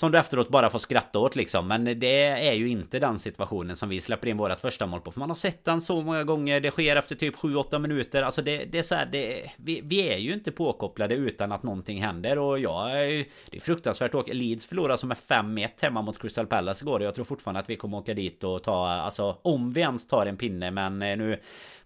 som 0.00 0.12
du 0.12 0.18
efteråt 0.18 0.48
bara 0.48 0.70
får 0.70 0.78
skratta 0.78 1.18
åt 1.18 1.36
liksom. 1.36 1.68
Men 1.68 1.84
det 1.84 2.24
är 2.24 2.52
ju 2.52 2.68
inte 2.68 2.98
den 2.98 3.18
situationen 3.18 3.76
som 3.76 3.88
vi 3.88 4.00
släpper 4.00 4.28
in 4.28 4.36
vårat 4.36 4.60
första 4.60 4.86
mål 4.86 5.00
på. 5.00 5.10
För 5.10 5.20
man 5.20 5.30
har 5.30 5.34
sett 5.36 5.64
den 5.64 5.80
så 5.80 6.00
många 6.02 6.24
gånger. 6.24 6.60
Det 6.60 6.70
sker 6.70 6.96
efter 6.96 7.14
typ 7.16 7.36
7-8 7.36 7.78
minuter. 7.78 8.22
Alltså 8.22 8.42
det, 8.42 8.64
det 8.64 8.78
är 8.78 8.82
så 8.82 8.94
här, 8.94 9.06
det, 9.06 9.50
vi, 9.56 9.80
vi 9.84 10.00
är 10.12 10.16
ju 10.16 10.32
inte 10.32 10.52
påkopplade 10.52 11.14
utan 11.14 11.52
att 11.52 11.62
någonting 11.62 12.02
händer. 12.02 12.38
Och 12.38 12.58
jag 12.58 12.90
är 12.92 13.04
ju- 13.04 13.24
Det 13.50 13.56
är 13.56 13.60
fruktansvärt 13.60 14.10
att 14.10 14.20
åka 14.20 14.32
Leeds 14.32 14.66
förlorar 14.66 14.96
som 14.96 15.10
är 15.10 15.14
5-1 15.14 15.68
hemma 15.82 16.02
mot 16.02 16.18
Crystal 16.22 16.46
Palace 16.46 16.84
igår. 16.84 17.00
Och 17.00 17.06
jag 17.06 17.14
tror 17.14 17.24
fortfarande 17.24 17.60
att 17.60 17.70
vi 17.70 17.76
kommer 17.76 17.98
åka 17.98 18.14
dit 18.14 18.44
och 18.44 18.62
ta 18.62 18.88
Alltså 18.88 19.36
om 19.42 19.72
vi 19.72 19.80
ens 19.80 20.06
tar 20.06 20.26
en 20.26 20.36
pinne. 20.36 20.70
Men 20.70 21.02
eh, 21.02 21.16
nu 21.16 21.40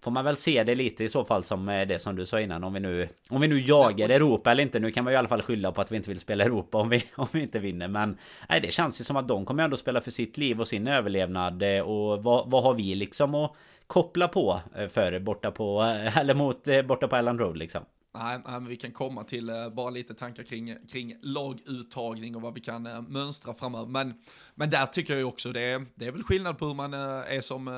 Får 0.05 0.11
man 0.11 0.25
väl 0.25 0.37
se 0.37 0.65
det 0.65 0.75
lite 0.75 1.05
i 1.05 1.09
så 1.09 1.25
fall 1.25 1.45
som 1.45 1.69
eh, 1.69 1.87
det 1.87 1.99
som 1.99 2.17
du 2.17 2.27
sa 2.27 2.41
innan. 2.41 2.65
Om 2.65 2.73
vi 2.73 2.81
nu 2.81 3.09
Om 3.29 3.41
vi 3.41 3.49
nu 3.49 3.61
jagar 3.61 4.09
Europa 4.09 4.51
eller 4.51 4.63
inte. 4.63 4.81
Nu 4.81 4.91
kan 4.91 5.05
man 5.05 5.13
ju 5.13 5.15
i 5.15 5.19
alla 5.19 5.29
fall 5.29 5.43
skylla 5.43 5.73
på 5.73 5.81
att 5.81 5.93
vi 5.93 5.97
inte 5.97 6.11
vill 6.11 6.21
spela 6.21 6.45
Europa 6.45 6.79
om 6.79 6.89
vi, 6.89 7.05
om 7.15 7.27
vi 7.33 7.43
inte 7.43 7.59
vinner. 7.59 7.89
Men 7.89 8.19
Nej 8.49 8.61
det 8.61 8.73
känns 8.73 9.01
ju 9.01 9.05
som 9.05 9.17
att 9.17 9.29
de 9.29 9.47
kommer 9.47 9.65
ändå 9.65 9.77
spela 9.77 10.01
för 10.01 10.11
sitt 10.11 10.39
liv 10.39 10.61
och 10.61 10.69
sin 10.69 10.89
överlevnad 10.89 11.63
eh, 11.63 11.81
Och 11.81 12.23
vad, 12.23 12.51
vad 12.51 12.63
har 12.63 12.75
vi 12.75 12.95
liksom 12.95 13.35
att 13.35 13.53
koppla 13.87 14.29
på 14.29 14.61
eh, 14.77 14.87
för 14.89 15.19
borta 15.19 15.51
på 15.51 15.83
Eller 16.17 16.35
mot 16.35 16.69
borta 16.85 17.09
på 17.09 17.17
Elland 17.17 17.41
Road 17.41 17.57
liksom? 17.57 17.85
Nej, 18.15 18.39
nej, 18.45 18.53
men 18.53 18.69
vi 18.69 18.77
kan 18.77 18.93
komma 18.93 19.25
till 19.25 19.51
eh, 19.51 19.69
bara 19.69 19.91
lite 19.91 20.15
tankar 20.15 20.43
kring, 20.43 20.77
kring 20.89 21.17
laguttagning 21.23 22.37
och 22.37 22.43
vad 22.43 22.55
vi 22.55 22.61
kan 22.61 22.87
eh, 22.87 23.03
mönstra 23.03 23.55
framöver. 23.55 23.87
Men, 23.87 24.15
men 24.55 24.71
där 24.71 24.87
tycker 24.87 25.17
jag 25.17 25.29
också 25.29 25.53
det 25.53 25.61
är, 25.61 25.87
det 25.95 26.07
är 26.07 26.13
väl 26.13 26.23
skillnad 26.23 26.59
på 26.59 26.67
hur 26.67 26.75
man 26.75 26.95
eh, 26.95 27.01
är 27.37 27.41
som 27.41 27.69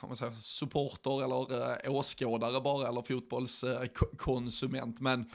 om 0.00 0.08
man 0.08 0.16
säger, 0.16 0.32
supporter 0.32 1.22
eller 1.22 1.88
åskådare 1.90 2.60
bara 2.60 2.88
eller 2.88 3.02
fotbollskonsument. 3.02 5.00
men 5.00 5.30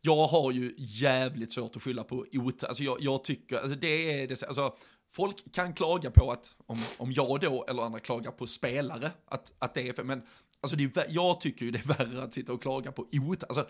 jag 0.00 0.26
har 0.26 0.52
ju 0.52 0.74
jävligt 0.78 1.52
svårt 1.52 1.76
att 1.76 1.82
skylla 1.82 2.04
på 2.04 2.26
OT. 2.32 2.64
Alltså 2.64 2.82
jag, 2.82 2.96
jag 3.00 3.24
tycker, 3.24 3.58
alltså 3.58 3.76
det 3.76 4.22
är 4.22 4.28
det, 4.28 4.42
alltså 4.42 4.76
folk 5.12 5.52
kan 5.52 5.74
klaga 5.74 6.10
på 6.10 6.30
att, 6.32 6.54
om, 6.66 6.78
om 6.98 7.12
jag 7.12 7.40
då 7.40 7.64
eller 7.68 7.82
andra 7.82 8.00
klagar 8.00 8.30
på 8.30 8.46
spelare, 8.46 9.10
att, 9.26 9.52
att 9.58 9.74
det 9.74 9.88
är 9.88 9.92
för, 9.92 10.04
men 10.04 10.22
alltså 10.60 10.76
det 10.76 10.96
är, 10.96 11.06
jag 11.08 11.40
tycker 11.40 11.64
ju 11.64 11.70
det 11.70 11.78
är 11.78 11.98
värre 11.98 12.22
att 12.22 12.32
sitta 12.32 12.52
och 12.52 12.62
klaga 12.62 12.92
på 12.92 13.02
otur. 13.12 13.46
Alltså, 13.48 13.66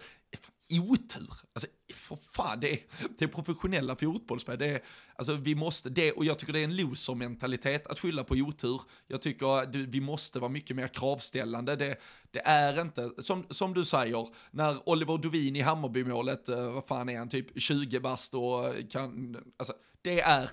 otur, 0.70 1.32
alltså 1.52 1.68
för 1.94 2.16
fan, 2.16 2.60
det 2.60 2.72
är, 2.72 2.78
det 3.18 3.24
är 3.24 3.28
professionella 3.28 3.96
fotbollsspelare. 3.96 4.68
Det 4.68 4.74
är, 4.74 4.82
alltså 5.16 5.34
vi 5.34 5.54
måste, 5.54 5.90
det, 5.90 6.12
och 6.12 6.24
jag 6.24 6.38
tycker 6.38 6.52
det 6.52 6.60
är 6.60 6.64
en 6.64 6.76
loser-mentalitet 6.76 7.86
att 7.86 7.98
skylla 7.98 8.24
på 8.24 8.34
otur. 8.34 8.80
Jag 9.06 9.22
tycker 9.22 9.66
du, 9.66 9.86
vi 9.86 10.00
måste 10.00 10.38
vara 10.38 10.50
mycket 10.50 10.76
mer 10.76 10.88
kravställande. 10.88 11.76
Det, 11.76 11.96
det 12.30 12.40
är 12.40 12.80
inte, 12.80 13.10
som, 13.18 13.46
som 13.50 13.74
du 13.74 13.84
säger, 13.84 14.28
när 14.50 14.88
Oliver 14.88 15.18
Dovin 15.18 15.56
i 15.56 15.60
Hammarby-målet, 15.60 16.48
eh, 16.48 16.72
vad 16.72 16.86
fan 16.86 17.08
är 17.08 17.18
han, 17.18 17.28
typ 17.28 17.62
20 17.62 18.00
bast 18.00 18.34
och 18.34 18.74
kan, 18.90 19.36
alltså 19.56 19.74
det 20.02 20.20
är 20.20 20.50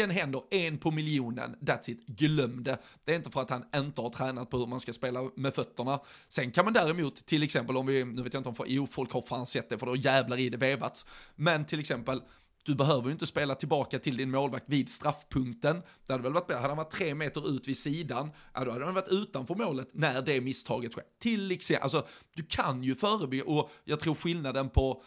den 0.00 0.10
händer 0.10 0.42
en 0.50 0.78
på 0.78 0.90
miljonen, 0.90 1.56
that's 1.60 1.90
it, 1.90 2.06
glöm 2.06 2.62
det. 2.62 2.78
Det 3.04 3.12
är 3.12 3.16
inte 3.16 3.30
för 3.30 3.40
att 3.40 3.50
han 3.50 3.64
inte 3.76 4.00
har 4.00 4.10
tränat 4.10 4.50
på 4.50 4.58
hur 4.58 4.66
man 4.66 4.80
ska 4.80 4.92
spela 4.92 5.30
med 5.34 5.54
fötterna. 5.54 6.00
Sen 6.28 6.50
kan 6.50 6.64
man 6.64 6.74
däremot, 6.74 7.26
till 7.26 7.42
exempel 7.42 7.76
om 7.76 7.86
vi, 7.86 8.04
nu 8.04 8.22
vet 8.22 8.34
jag 8.34 8.40
inte 8.40 8.48
om, 8.48 8.54
för, 8.54 8.64
jo 8.68 8.86
folk 8.86 9.12
har 9.12 9.22
fan 9.22 9.46
sett 9.46 9.68
det 9.68 9.78
för 9.78 9.86
då 9.86 9.96
jävlar 9.96 10.38
i 10.38 10.48
det 10.48 10.56
vevats. 10.56 11.06
Men 11.36 11.64
till 11.64 11.80
exempel, 11.80 12.22
du 12.62 12.74
behöver 12.74 13.06
ju 13.06 13.12
inte 13.12 13.26
spela 13.26 13.54
tillbaka 13.54 13.98
till 13.98 14.16
din 14.16 14.30
målvakt 14.30 14.64
vid 14.68 14.88
straffpunkten. 14.88 15.82
Det 16.06 16.12
hade 16.12 16.22
väl 16.22 16.32
varit 16.32 16.46
bättre, 16.46 16.58
hade 16.58 16.68
han 16.68 16.76
varit 16.76 16.90
tre 16.90 17.14
meter 17.14 17.56
ut 17.56 17.68
vid 17.68 17.76
sidan, 17.76 18.30
ja 18.54 18.64
då 18.64 18.70
hade 18.70 18.84
han 18.84 18.94
varit 18.94 19.08
utanför 19.08 19.54
målet 19.54 19.88
när 19.92 20.22
det 20.22 20.40
misstaget 20.40 20.92
sker. 20.92 21.04
Till 21.18 21.50
exempel, 21.50 21.82
alltså 21.82 22.06
du 22.34 22.42
kan 22.42 22.82
ju 22.82 22.94
förebygga, 22.94 23.44
och 23.44 23.70
jag 23.84 24.00
tror 24.00 24.14
skillnaden 24.14 24.68
på 24.68 25.02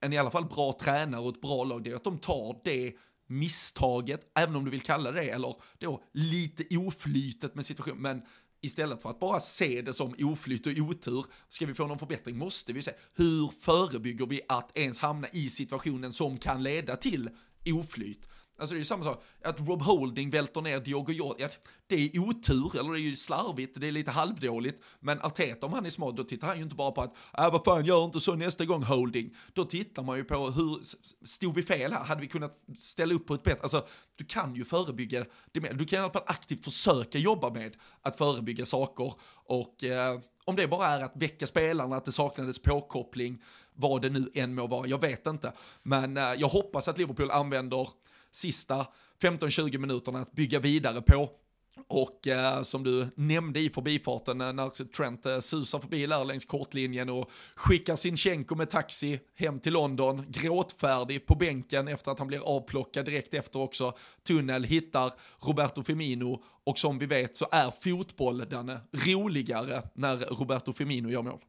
en 0.00 0.12
i 0.12 0.18
alla 0.18 0.30
fall 0.30 0.44
bra 0.44 0.76
tränare 0.80 1.20
och 1.20 1.28
ett 1.28 1.40
bra 1.40 1.64
lag, 1.64 1.84
det 1.84 1.90
är 1.90 1.94
att 1.94 2.04
de 2.04 2.18
tar 2.18 2.60
det 2.64 2.92
misstaget, 3.28 4.30
även 4.34 4.56
om 4.56 4.64
du 4.64 4.70
vill 4.70 4.80
kalla 4.80 5.12
det, 5.12 5.30
eller 5.30 5.56
då 5.78 6.04
lite 6.12 6.76
oflytet 6.76 7.54
med 7.54 7.66
situationen, 7.66 8.02
men 8.02 8.22
istället 8.60 9.02
för 9.02 9.10
att 9.10 9.20
bara 9.20 9.40
se 9.40 9.82
det 9.82 9.92
som 9.92 10.14
oflyt 10.18 10.66
och 10.66 10.72
otur, 10.72 11.26
ska 11.48 11.66
vi 11.66 11.74
få 11.74 11.86
någon 11.86 11.98
förbättring 11.98 12.38
måste 12.38 12.72
vi 12.72 12.82
se 12.82 12.92
hur 13.14 13.48
förebygger 13.48 14.26
vi 14.26 14.40
att 14.48 14.78
ens 14.78 15.00
hamna 15.00 15.28
i 15.32 15.50
situationen 15.50 16.12
som 16.12 16.38
kan 16.38 16.62
leda 16.62 16.96
till 16.96 17.30
oflyt. 17.66 18.28
Alltså 18.58 18.74
det 18.74 18.76
är 18.76 18.80
ju 18.80 18.84
samma 18.84 19.04
sak, 19.04 19.24
att 19.44 19.60
Rob 19.60 19.82
Holding 19.82 20.30
välter 20.30 20.60
ner 20.60 20.80
Diogo 20.80 21.12
Jota, 21.12 21.48
det 21.86 21.96
är 21.96 22.18
otur, 22.18 22.80
eller 22.80 22.92
det 22.92 22.98
är 22.98 23.02
ju 23.02 23.16
slarvigt, 23.16 23.80
det 23.80 23.88
är 23.88 23.92
lite 23.92 24.10
halvdåligt, 24.10 24.82
men 25.00 25.22
Arteta 25.22 25.66
om 25.66 25.72
han 25.72 25.86
är 25.86 25.90
smart, 25.90 26.16
då 26.16 26.24
tittar 26.24 26.48
han 26.48 26.56
ju 26.56 26.62
inte 26.62 26.74
bara 26.74 26.90
på 26.90 27.02
att, 27.02 27.16
äh, 27.38 27.52
vad 27.52 27.64
fan, 27.64 27.84
gör 27.84 28.04
inte 28.04 28.20
så 28.20 28.34
nästa 28.34 28.64
gång 28.64 28.82
Holding. 28.82 29.36
Då 29.52 29.64
tittar 29.64 30.02
man 30.02 30.16
ju 30.16 30.24
på 30.24 30.50
hur, 30.50 30.80
stod 31.26 31.54
vi 31.54 31.62
fel 31.62 31.92
här, 31.92 32.04
hade 32.04 32.20
vi 32.20 32.26
kunnat 32.26 32.58
ställa 32.78 33.14
upp 33.14 33.26
på 33.26 33.34
ett 33.34 33.42
bättre, 33.42 33.62
alltså 33.62 33.86
du 34.16 34.24
kan 34.24 34.54
ju 34.54 34.64
förebygga 34.64 35.24
det 35.52 35.60
med, 35.60 35.76
du 35.76 35.84
kan 35.84 35.98
i 35.98 36.02
alla 36.02 36.12
fall 36.12 36.22
aktivt 36.26 36.64
försöka 36.64 37.18
jobba 37.18 37.50
med 37.50 37.76
att 38.02 38.18
förebygga 38.18 38.66
saker. 38.66 39.12
Och 39.44 39.84
eh, 39.84 40.20
om 40.44 40.56
det 40.56 40.68
bara 40.68 40.86
är 40.86 41.04
att 41.04 41.12
väcka 41.14 41.46
spelarna, 41.46 41.96
att 41.96 42.04
det 42.04 42.12
saknades 42.12 42.58
påkoppling, 42.58 43.42
vad 43.74 44.02
det 44.02 44.10
nu 44.10 44.30
än 44.34 44.54
må 44.54 44.66
vara, 44.66 44.86
jag 44.86 45.00
vet 45.00 45.26
inte. 45.26 45.52
Men 45.82 46.16
eh, 46.16 46.34
jag 46.38 46.48
hoppas 46.48 46.88
att 46.88 46.98
Liverpool 46.98 47.30
använder 47.30 47.88
sista 48.32 48.86
15-20 49.22 49.78
minuterna 49.78 50.18
att 50.18 50.32
bygga 50.32 50.58
vidare 50.58 51.02
på. 51.02 51.30
Och 51.86 52.28
eh, 52.28 52.62
som 52.62 52.84
du 52.84 53.06
nämnde 53.14 53.60
i 53.60 53.70
förbifarten 53.70 54.40
eh, 54.40 54.52
när 54.52 54.84
Trent 54.92 55.26
eh, 55.26 55.38
susar 55.38 55.78
förbi 55.78 56.06
där 56.06 56.24
längs 56.24 56.44
kortlinjen 56.44 57.08
och 57.08 57.30
skickar 57.54 57.96
sin 57.96 58.18
Sinchenko 58.18 58.54
med 58.54 58.70
taxi 58.70 59.20
hem 59.34 59.60
till 59.60 59.72
London, 59.72 60.24
gråtfärdig 60.28 61.26
på 61.26 61.34
bänken 61.34 61.88
efter 61.88 62.10
att 62.10 62.18
han 62.18 62.28
blir 62.28 62.56
avplockad 62.56 63.04
direkt 63.04 63.34
efter 63.34 63.58
också. 63.58 63.92
Tunnel 64.26 64.64
hittar 64.64 65.12
Roberto 65.38 65.82
Firmino 65.82 66.42
och 66.64 66.78
som 66.78 66.98
vi 66.98 67.06
vet 67.06 67.36
så 67.36 67.48
är 67.52 67.70
fotbollen 67.70 68.78
roligare 68.92 69.82
när 69.94 70.16
Roberto 70.16 70.72
Firmino 70.72 71.10
gör 71.10 71.22
mål. 71.22 71.40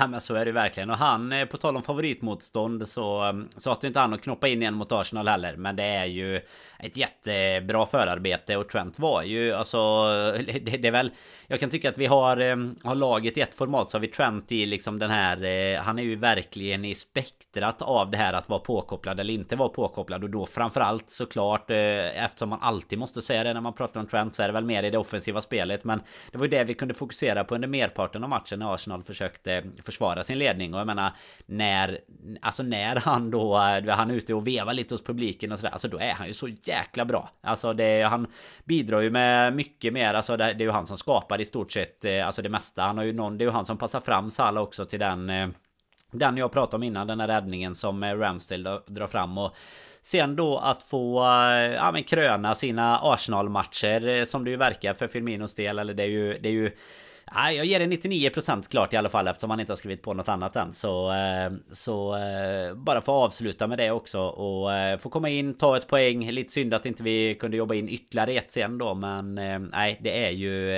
Ja 0.00 0.06
men 0.06 0.20
så 0.20 0.34
är 0.34 0.44
det 0.44 0.52
verkligen. 0.52 0.90
Och 0.90 0.96
han, 0.96 1.32
eh, 1.32 1.44
på 1.44 1.56
tal 1.56 1.76
om 1.76 1.82
favoritmotstånd 1.82 2.88
så, 2.88 3.22
mm, 3.22 3.48
satt 3.56 3.84
inte 3.84 4.00
han 4.00 4.12
och 4.12 4.22
knoppa 4.22 4.48
in 4.48 4.62
igen 4.62 4.74
mot 4.74 4.92
Arsenal 4.92 5.28
heller. 5.28 5.56
Men 5.56 5.76
det 5.76 5.82
är 5.82 6.04
ju 6.04 6.40
ett 6.78 6.96
jättebra 6.96 7.86
förarbete 7.86 8.56
och 8.56 8.68
Trent 8.68 8.98
var 8.98 9.22
ju 9.22 9.52
alltså... 9.52 9.78
Eh, 9.78 10.44
det, 10.62 10.76
det 10.76 10.88
är 10.88 10.92
väl... 10.92 11.10
Jag 11.46 11.60
kan 11.60 11.70
tycka 11.70 11.88
att 11.88 11.98
vi 11.98 12.06
har, 12.06 12.36
eh, 12.36 12.56
har 12.82 12.94
laget 12.94 13.36
i 13.36 13.40
ett 13.40 13.54
format 13.54 13.90
så 13.90 13.96
har 13.96 14.00
vi 14.00 14.08
Trent 14.08 14.52
i 14.52 14.66
liksom 14.66 14.98
den 14.98 15.10
här... 15.10 15.76
Han 15.76 15.98
är 15.98 16.02
ju 16.02 16.16
verkligen 16.16 16.84
i 16.84 16.94
spektrat 16.94 17.82
av 17.82 18.10
det 18.10 18.16
här 18.16 18.32
att 18.32 18.48
vara 18.48 18.60
påkopplad 18.60 19.20
eller 19.20 19.34
inte 19.34 19.56
vara 19.56 19.68
påkopplad. 19.68 20.24
Och 20.24 20.30
då 20.30 20.46
framförallt 20.46 21.10
såklart 21.10 21.70
eftersom 21.70 22.48
man 22.48 22.58
alltid 22.62 22.98
måste 22.98 23.22
säga 23.22 23.44
det 23.44 23.54
när 23.54 23.60
man 23.60 23.72
pratar 23.72 24.00
om 24.00 24.06
Trent 24.06 24.34
så 24.34 24.42
är 24.42 24.46
det 24.46 24.52
väl 24.52 24.64
mer 24.64 24.82
i 24.82 24.90
det 24.90 24.98
offensiva 24.98 25.40
spelet. 25.40 25.84
Men 25.84 26.02
det 26.30 26.38
var 26.38 26.44
ju 26.44 26.50
det 26.50 26.64
vi 26.64 26.74
kunde 26.74 26.94
fokusera 26.94 27.44
på 27.44 27.54
under 27.54 27.68
merparten 27.68 28.24
av 28.24 28.30
matchen 28.30 28.58
när 28.58 28.74
Arsenal 28.74 29.02
försökte 29.02 29.64
försvara 29.82 30.22
sin 30.22 30.38
ledning. 30.38 30.74
Och 30.74 30.80
jag 30.80 30.86
menar 30.86 31.12
när, 31.46 32.00
alltså 32.40 32.62
när 32.62 32.96
han 32.96 33.30
då, 33.30 33.56
han 33.88 34.10
är 34.10 34.14
ute 34.14 34.34
och 34.34 34.46
vevar 34.46 34.74
lite 34.74 34.94
hos 34.94 35.04
publiken 35.04 35.52
och 35.52 35.58
sådär. 35.58 35.72
Alltså 35.72 35.88
då 35.88 35.98
är 35.98 36.12
han 36.12 36.26
ju 36.26 36.34
så 36.34 36.48
jäkla 36.48 37.04
bra. 37.04 37.30
Alltså 37.40 37.72
det, 37.72 38.02
han 38.02 38.26
bidrar 38.64 39.00
ju 39.00 39.10
med 39.10 39.56
mycket 39.56 39.92
mer. 39.92 40.14
Alltså 40.14 40.36
det, 40.36 40.44
det 40.44 40.64
är 40.64 40.66
ju 40.66 40.70
han 40.70 40.86
som 40.86 40.98
skapar 40.98 41.40
i 41.40 41.44
stort 41.44 41.72
sett, 41.72 42.04
eh, 42.04 42.26
alltså 42.26 42.42
det 42.42 42.48
mesta. 42.48 42.82
Han 42.82 42.98
har 42.98 43.04
ju 43.04 43.12
någon, 43.12 43.38
det 43.38 43.44
är 43.44 43.46
ju 43.46 43.52
han 43.52 43.64
som 43.64 43.78
passar 43.78 44.00
fram 44.00 44.30
Salah 44.30 44.62
också 44.62 44.84
till 44.84 45.00
den 45.00 45.30
eh, 45.30 45.48
den 46.10 46.36
jag 46.36 46.52
pratade 46.52 46.76
om 46.76 46.82
innan, 46.82 47.06
den 47.06 47.20
här 47.20 47.28
räddningen 47.28 47.74
som 47.74 48.02
eh, 48.02 48.16
Ramsdale 48.16 48.80
drar 48.86 49.06
fram 49.06 49.38
och 49.38 49.56
Sen 50.04 50.36
då 50.36 50.58
att 50.58 50.82
få 50.82 51.22
ja, 51.76 51.92
men 51.92 52.04
kröna 52.04 52.54
sina 52.54 52.98
Arsenal-matcher 52.98 54.24
som 54.24 54.44
det 54.44 54.50
ju 54.50 54.56
verkar 54.56 54.94
för 54.94 55.08
Firminos 55.08 55.54
del. 55.54 55.78
Eller 55.78 55.94
det 55.94 56.02
är 56.02 56.08
ju, 56.08 56.38
det 56.38 56.48
är 56.48 56.52
ju 56.52 56.70
Nej, 57.34 57.56
jag 57.56 57.66
ger 57.66 57.78
det 57.80 57.86
99% 57.86 58.70
klart 58.70 58.92
i 58.92 58.96
alla 58.96 59.08
fall 59.08 59.28
eftersom 59.28 59.50
han 59.50 59.60
inte 59.60 59.72
har 59.72 59.76
skrivit 59.76 60.02
på 60.02 60.14
något 60.14 60.28
annat 60.28 60.56
än. 60.56 60.72
Så, 60.72 61.12
eh, 61.12 61.52
så 61.72 62.16
eh, 62.16 62.74
bara 62.74 63.00
få 63.00 63.12
avsluta 63.12 63.66
med 63.66 63.78
det 63.78 63.90
också 63.90 64.20
och 64.20 64.72
eh, 64.72 64.98
få 64.98 65.10
komma 65.10 65.28
in, 65.28 65.54
ta 65.54 65.76
ett 65.76 65.88
poäng. 65.88 66.30
Lite 66.30 66.52
synd 66.52 66.74
att 66.74 66.86
inte 66.86 67.02
vi 67.02 67.34
kunde 67.34 67.56
jobba 67.56 67.74
in 67.74 67.88
ytterligare 67.88 68.32
ett 68.32 68.52
sen 68.52 68.78
då, 68.78 68.94
men 68.94 69.38
eh, 69.38 69.58
nej, 69.58 70.00
det 70.02 70.26
är 70.26 70.30
ju 70.30 70.72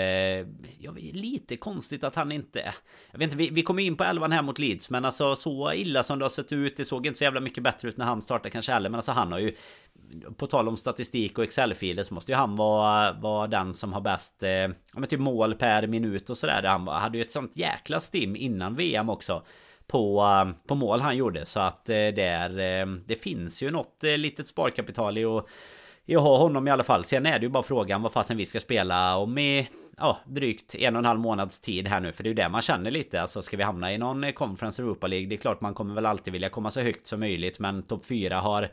ja, 0.79 0.93
lite 1.13 1.57
konstigt 1.57 2.05
att 2.05 2.15
han 2.15 2.33
inte... 2.33 2.73
Jag 3.11 3.19
vet 3.19 3.27
inte, 3.27 3.37
vi, 3.37 3.51
vi 3.51 3.63
kommer 3.63 3.83
in 3.83 3.97
på 3.97 4.05
elvan 4.05 4.33
här 4.33 4.43
mot 4.43 4.59
Leeds, 4.59 4.91
men 4.91 5.05
alltså 5.05 5.37
så 5.37 5.73
illa 5.73 6.03
som 6.03 6.19
det 6.19 6.25
har 6.25 6.31
sett 6.31 6.53
ut. 6.53 6.77
Det 6.77 6.85
såg 6.85 7.07
inte 7.07 7.19
så 7.19 7.25
jävla 7.25 7.41
mycket 7.41 7.63
bättre 7.63 7.89
ut 7.89 7.97
när 7.97 8.05
han 8.05 8.23
startade 8.23 8.51
kanske 8.51 8.73
heller, 8.73 8.91
men 8.91 8.99
alltså 8.99 9.13
han 9.13 9.33
har 9.33 9.39
ju 9.39 9.55
på 10.37 10.47
tal 10.47 10.69
om 10.69 10.77
statistik 10.77 11.39
och 11.39 11.45
Excel-filer 11.45 12.03
så 12.03 12.15
måste 12.15 12.33
ju 12.33 12.37
han 12.37 12.57
vara, 12.57 13.12
vara 13.12 13.47
den 13.47 13.75
som 13.75 13.93
har 13.93 14.01
bäst 14.01 14.43
eh, 14.43 14.69
men 14.93 15.09
typ 15.09 15.21
mål 15.21 15.55
per 15.55 15.87
minut 15.87 16.31
och 16.31 16.39
sådär. 16.39 16.62
Han 16.62 16.89
hade 16.89 17.19
ju 17.19 17.23
ett 17.23 17.33
sånt 17.33 17.57
jäkla 17.57 18.01
stim 18.01 18.37
innan 18.37 18.75
VM 18.75 19.11
också. 19.11 19.43
På, 19.87 20.23
eh, 20.23 20.67
på 20.67 20.75
mål 20.75 21.01
han 21.01 21.17
gjorde 21.17 21.47
så 21.47 21.61
att 21.61 21.89
eh, 21.89 21.95
där, 21.95 22.59
eh, 22.59 22.87
det 23.07 23.17
finns 23.17 23.62
ju 23.62 23.71
något 23.71 24.05
eh, 24.05 24.19
litet 24.19 24.47
sparkapital 24.47 25.19
i 25.19 25.25
att, 25.25 25.47
i 26.07 26.17
att 26.17 26.23
ha 26.23 26.39
honom 26.39 26.69
i 26.69 26.71
alla 26.71 26.85
fall. 26.85 27.05
Sen 27.05 27.27
är 27.27 27.39
det 27.39 27.45
ju 27.45 27.51
bara 27.51 27.62
frågan 27.62 28.03
vad 28.03 28.12
fasen 28.12 28.37
vi 28.37 28.47
ska 28.47 28.61
spela 28.61 29.17
om 29.17 29.39
i 29.39 29.69
ja, 29.99 30.18
drygt 30.26 30.74
en 30.74 30.97
och 30.97 30.99
en 30.99 31.05
halv 31.05 31.20
månads 31.20 31.61
tid 31.61 31.88
här 31.88 32.01
nu. 32.01 32.12
För 32.12 32.22
det 32.22 32.26
är 32.26 32.30
ju 32.30 32.34
det 32.34 32.49
man 32.49 32.61
känner 32.61 32.90
lite. 32.90 33.22
Alltså 33.22 33.42
ska 33.42 33.57
vi 33.57 33.62
hamna 33.62 33.92
i 33.92 33.99
någon 33.99 34.24
eh, 34.24 34.32
Conference 34.32 34.82
Europa 34.82 35.07
League. 35.07 35.28
Det 35.28 35.34
är 35.34 35.36
klart 35.36 35.61
man 35.61 35.74
kommer 35.74 35.95
väl 35.95 36.07
alltid 36.07 36.32
vilja 36.32 36.49
komma 36.49 36.70
så 36.70 36.80
högt 36.80 37.07
som 37.07 37.20
möjligt. 37.20 37.59
Men 37.59 37.82
topp 37.82 38.05
4 38.07 38.40
har 38.40 38.68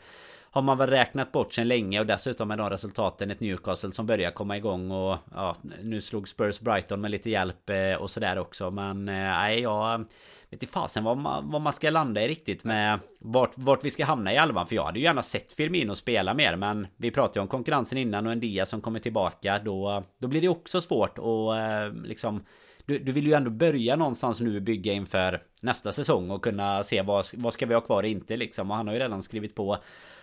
har 0.53 0.61
man 0.61 0.77
väl 0.77 0.89
räknat 0.89 1.31
bort 1.31 1.53
sen 1.53 1.67
länge 1.67 1.99
och 1.99 2.05
dessutom 2.05 2.47
med 2.47 2.57
de 2.57 2.69
resultaten 2.69 3.31
ett 3.31 3.39
Newcastle 3.39 3.91
som 3.91 4.05
börjar 4.05 4.31
komma 4.31 4.57
igång 4.57 4.91
och 4.91 5.17
ja, 5.33 5.55
nu 5.81 6.01
slog 6.01 6.27
Spurs 6.27 6.59
Brighton 6.59 7.01
med 7.01 7.11
lite 7.11 7.29
hjälp 7.29 7.69
eh, 7.69 7.93
och 7.93 8.09
sådär 8.09 8.37
också. 8.37 8.71
Men 8.71 9.09
eh, 9.09 9.15
nej, 9.15 9.59
jag 9.59 10.05
vet 10.51 10.63
inte 10.63 10.73
fasen 10.73 11.03
vad 11.03 11.17
man, 11.17 11.51
vad 11.51 11.61
man 11.61 11.73
ska 11.73 11.89
landa 11.89 12.21
i 12.21 12.27
riktigt 12.27 12.63
med 12.63 12.99
vart, 13.19 13.51
vart 13.55 13.83
vi 13.83 13.91
ska 13.91 14.05
hamna 14.05 14.33
i 14.33 14.37
alvan. 14.37 14.67
För 14.67 14.75
jag 14.75 14.85
hade 14.85 14.99
ju 14.99 15.05
gärna 15.05 15.21
sett 15.21 15.51
Firmino 15.51 15.95
spela 15.95 16.33
mer. 16.33 16.55
Men 16.55 16.87
vi 16.97 17.11
pratade 17.11 17.39
ju 17.39 17.41
om 17.41 17.47
konkurrensen 17.47 17.97
innan 17.97 18.25
och 18.25 18.31
en 18.31 18.39
Dia 18.39 18.65
som 18.65 18.81
kommer 18.81 18.99
tillbaka. 18.99 19.59
Då, 19.59 20.03
då 20.17 20.27
blir 20.27 20.41
det 20.41 20.49
också 20.49 20.81
svårt 20.81 21.17
och 21.17 21.57
eh, 21.57 21.93
liksom 21.93 22.43
du, 22.85 22.97
du, 22.97 23.11
vill 23.11 23.27
ju 23.27 23.33
ändå 23.33 23.49
börja 23.49 23.95
någonstans 23.95 24.39
nu 24.41 24.59
bygga 24.59 24.93
inför 24.93 25.41
nästa 25.61 25.91
säsong 25.91 26.31
och 26.31 26.43
kunna 26.43 26.83
se 26.83 27.01
vad, 27.01 27.25
vad 27.33 27.53
ska 27.53 27.65
vi 27.65 27.73
ha 27.73 27.81
kvar 27.81 28.03
och 28.03 28.09
inte 28.09 28.37
liksom. 28.37 28.71
Och 28.71 28.77
han 28.77 28.87
har 28.87 28.93
ju 28.93 28.99
redan 28.99 29.23
skrivit 29.23 29.55
på 29.55 29.77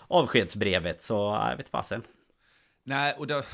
avskedsbrevet. 0.09 1.03
Så 1.03 1.15
jag 1.51 1.57
vet 1.57 1.69
fasen. 1.69 2.03
Nej, 2.85 3.15
och 3.19 3.27
där, 3.27 3.45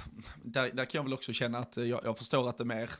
där, 0.42 0.70
där, 0.72 0.84
kan 0.84 0.98
jag 0.98 1.02
väl 1.02 1.12
också 1.12 1.32
känna 1.32 1.58
att 1.58 1.76
jag, 1.76 2.00
jag 2.04 2.18
förstår 2.18 2.48
att 2.48 2.58
det 2.58 2.64
mer 2.64 2.90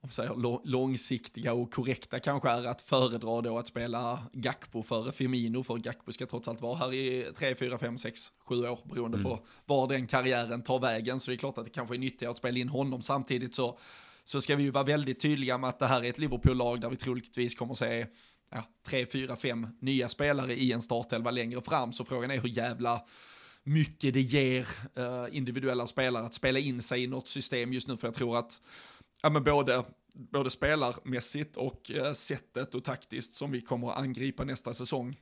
om 0.00 0.10
säger, 0.10 0.66
långsiktiga 0.68 1.52
och 1.52 1.74
korrekta 1.74 2.20
kanske 2.20 2.50
är 2.50 2.64
att 2.64 2.82
föredra 2.82 3.40
då 3.40 3.58
att 3.58 3.66
spela 3.66 4.22
Gakpo 4.32 4.82
före 4.82 5.12
Firmino, 5.12 5.62
för 5.62 5.76
Gakpo 5.76 6.12
ska 6.12 6.26
trots 6.26 6.48
allt 6.48 6.60
vara 6.60 6.76
här 6.76 6.94
i 6.94 7.32
3, 7.38 7.54
4, 7.54 7.78
5, 7.78 7.98
6, 7.98 8.32
7 8.44 8.68
år 8.68 8.78
beroende 8.84 9.18
mm. 9.18 9.30
på 9.30 9.46
var 9.66 9.88
den 9.88 10.06
karriären 10.06 10.62
tar 10.62 10.78
vägen. 10.80 11.20
Så 11.20 11.30
det 11.30 11.34
är 11.34 11.38
klart 11.38 11.58
att 11.58 11.64
det 11.64 11.70
kanske 11.70 11.94
är 11.94 11.98
nyttigare 11.98 12.30
att 12.30 12.38
spela 12.38 12.58
in 12.58 12.68
honom. 12.68 13.02
Samtidigt 13.02 13.54
så, 13.54 13.78
så 14.24 14.40
ska 14.40 14.56
vi 14.56 14.62
ju 14.62 14.70
vara 14.70 14.84
väldigt 14.84 15.20
tydliga 15.20 15.58
med 15.58 15.68
att 15.68 15.78
det 15.78 15.86
här 15.86 16.04
är 16.04 16.08
ett 16.08 16.18
Liverpool-lag 16.18 16.80
där 16.80 16.90
vi 16.90 16.96
troligtvis 16.96 17.54
kommer 17.54 17.72
att 17.72 17.78
se 17.78 18.06
ja, 18.50 18.64
tre, 18.86 19.06
fyra, 19.06 19.36
fem 19.36 19.66
nya 19.80 20.08
spelare 20.08 20.54
i 20.54 20.72
en 20.72 20.82
startelva 20.82 21.30
längre 21.30 21.62
fram. 21.62 21.92
Så 21.92 22.04
frågan 22.04 22.30
är 22.30 22.40
hur 22.40 22.48
jävla 22.48 23.04
mycket 23.62 24.14
det 24.14 24.20
ger 24.20 24.66
uh, 24.98 25.36
individuella 25.36 25.86
spelare 25.86 26.26
att 26.26 26.34
spela 26.34 26.58
in 26.58 26.82
sig 26.82 27.02
i 27.02 27.06
något 27.06 27.28
system 27.28 27.72
just 27.72 27.88
nu. 27.88 27.96
För 27.96 28.06
jag 28.06 28.14
tror 28.14 28.38
att 28.38 28.60
ja, 29.22 29.30
men 29.30 29.44
både, 29.44 29.84
både 30.12 30.50
spelarmässigt 30.50 31.56
och 31.56 31.90
uh, 31.94 32.12
sättet 32.12 32.74
och 32.74 32.84
taktiskt 32.84 33.34
som 33.34 33.50
vi 33.50 33.60
kommer 33.60 33.90
att 33.90 33.96
angripa 33.96 34.44
nästa 34.44 34.74
säsong 34.74 35.16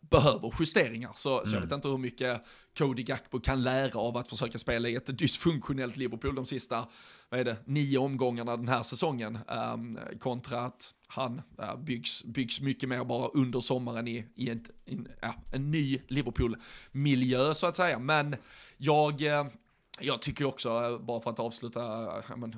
behöver 0.00 0.54
justeringar. 0.60 1.12
Så, 1.14 1.34
mm. 1.34 1.46
så 1.46 1.50
jag 1.50 1.58
mm. 1.58 1.68
vet 1.68 1.76
inte 1.76 1.88
hur 1.88 1.98
mycket 1.98 2.42
Cody 2.78 3.02
Gakpo 3.02 3.40
kan 3.40 3.62
lära 3.62 3.98
av 3.98 4.16
att 4.16 4.28
försöka 4.28 4.58
spela 4.58 4.88
i 4.88 4.94
ett 4.94 5.18
dysfunktionellt 5.18 5.96
Liverpool 5.96 6.34
de 6.34 6.46
sista, 6.46 6.86
vad 7.28 7.40
är 7.40 7.44
det, 7.44 7.56
nio 7.64 7.98
omgångarna 7.98 8.56
den 8.56 8.68
här 8.68 8.82
säsongen. 8.82 9.38
Um, 9.74 9.98
kontra 10.20 10.60
att 10.60 10.94
han 11.06 11.42
uh, 11.60 11.76
byggs, 11.76 12.24
byggs 12.24 12.60
mycket 12.60 12.88
mer 12.88 13.04
bara 13.04 13.28
under 13.28 13.60
sommaren 13.60 14.08
i, 14.08 14.26
i 14.34 14.50
en, 14.50 14.64
in, 14.84 15.08
ja, 15.20 15.34
en 15.52 15.70
ny 15.70 16.00
Liverpool-miljö 16.08 17.54
så 17.54 17.66
att 17.66 17.76
säga. 17.76 17.98
Men 17.98 18.36
jag, 18.76 19.22
uh, 19.22 19.46
jag 20.02 20.22
tycker 20.22 20.44
också, 20.44 20.98
bara 21.02 21.20
för 21.20 21.30
att 21.30 21.38
avsluta 21.38 22.12
men, 22.36 22.56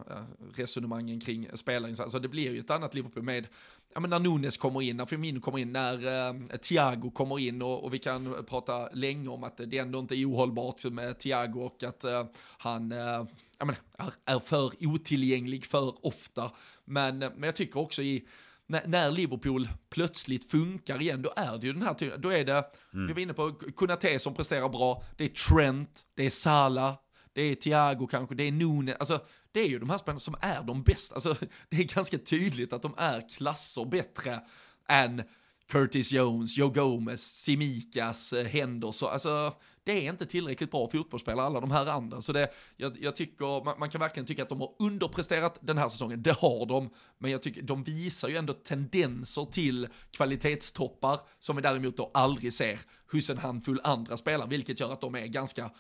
resonemangen 0.55 1.20
kring 1.20 1.49
spelarinsats, 1.55 2.01
alltså 2.01 2.18
det 2.18 2.28
blir 2.28 2.53
ju 2.53 2.61
ett 2.61 2.70
annat 2.70 2.95
Liverpool 2.95 3.22
med 3.22 3.47
ja, 3.95 4.01
men 4.01 4.11
när 4.11 4.18
Nunes 4.18 4.57
kommer 4.57 4.82
in, 4.82 4.97
när 4.97 5.07
Firmino 5.07 5.40
kommer 5.40 5.59
in, 5.59 5.72
när 5.72 6.28
eh, 6.28 6.57
Thiago 6.57 7.11
kommer 7.11 7.38
in 7.38 7.62
och, 7.62 7.84
och, 7.84 7.95
vi 7.95 7.99
kan 7.99 8.45
prata 8.49 8.88
länge 8.92 9.28
om 9.28 9.45
att 9.45 9.61
det 9.66 9.78
ändå 9.78 9.99
inte 9.99 10.14
är 10.14 10.30
ohållbart 10.30 10.84
med 10.84 11.18
Thiago 11.18 11.61
och 11.61 11.82
att 11.82 12.05
eh, 12.05 12.24
han 12.59 12.92
eh, 12.92 13.24
ja, 13.59 13.64
men, 13.64 13.74
är, 13.99 14.34
är, 14.34 14.38
för 14.38 14.72
otillgänglig 14.80 15.64
för 15.64 16.07
ofta. 16.07 16.51
Men, 16.84 17.18
men 17.18 17.42
jag 17.42 17.57
tycker 17.57 17.80
också 17.80 18.03
i 18.03 18.26
när, 18.66 18.86
när 18.86 19.11
Liverpool 19.11 19.68
plötsligt 19.90 20.51
funkar 20.51 21.03
igen, 21.03 21.22
då 21.22 21.32
är 21.36 21.59
det 21.59 21.66
ju 21.66 21.72
den 21.72 21.82
här 21.82 21.95
typen, 21.95 22.20
då 22.20 22.28
är 22.28 22.45
det, 22.45 22.64
mm. 22.95 23.07
vi 23.07 23.12
var 23.12 23.20
inne 23.20 23.34
på 23.34 23.53
Kunate 23.76 24.18
som 24.18 24.34
presterar 24.34 24.68
bra, 24.68 25.03
det 25.16 25.24
är 25.24 25.28
Trent, 25.28 26.03
det 26.14 26.26
är 26.26 26.30
Salah, 26.30 26.95
det 27.35 27.43
är 27.43 27.55
Thiago 27.55 28.07
kanske, 28.07 28.35
det 28.35 28.45
är 28.45 28.53
Nune, 28.53 28.95
alltså 28.95 29.20
det 29.53 29.61
är 29.61 29.68
ju 29.68 29.78
de 29.78 29.91
här 29.91 29.99
spelarna 29.99 30.20
som 30.20 30.35
är 30.41 30.62
de 30.62 30.82
bästa. 30.82 31.14
Alltså, 31.14 31.37
det 31.68 31.76
är 31.76 31.95
ganska 31.95 32.18
tydligt 32.18 32.72
att 32.72 32.82
de 32.82 32.95
är 32.97 33.28
klasser 33.28 33.85
bättre 33.85 34.41
än 34.89 35.22
Curtis 35.68 36.12
Jones, 36.12 36.57
Joe 36.57 36.68
Gomez, 36.68 37.22
Simikas, 37.22 38.32
eh, 38.32 38.47
Henderson. 38.47 39.12
Alltså, 39.12 39.55
det 39.85 40.07
är 40.07 40.11
inte 40.11 40.26
tillräckligt 40.26 40.70
bra 40.70 40.91
fotbollsspelare, 40.91 41.47
alla 41.47 41.61
de 41.61 41.70
här 41.70 41.87
andra. 41.87 42.22
Så 42.22 42.32
det, 42.32 42.49
jag, 42.76 42.97
jag 43.01 43.16
tycker, 43.16 43.64
man, 43.64 43.78
man, 43.78 43.91
kan 43.91 44.01
verkligen 44.01 44.26
tycka 44.26 44.43
att 44.43 44.49
de 44.49 44.61
har 44.61 44.74
underpresterat 44.78 45.59
den 45.61 45.78
här 45.78 45.89
säsongen. 45.89 46.22
Det 46.22 46.32
har 46.32 46.66
de, 46.66 46.91
men 47.18 47.30
jag 47.30 47.43
tycker 47.43 47.62
de 47.62 47.82
visar 47.82 48.28
ju 48.28 48.37
ändå 48.37 48.53
tendenser 48.53 49.45
till 49.45 49.89
kvalitetstoppar 50.11 51.20
som 51.39 51.57
vi 51.57 51.62
däremot 51.62 51.97
då 51.97 52.11
aldrig 52.14 52.53
ser 52.53 52.80
hos 53.12 53.30
en 53.30 53.39
handfull 53.39 53.80
andra 53.85 54.16
spelare, 54.16 54.49
vilket 54.49 54.80
gör 54.80 54.93
att 54.93 55.01
de 55.01 55.14
är 55.14 55.26
ganska, 55.26 55.70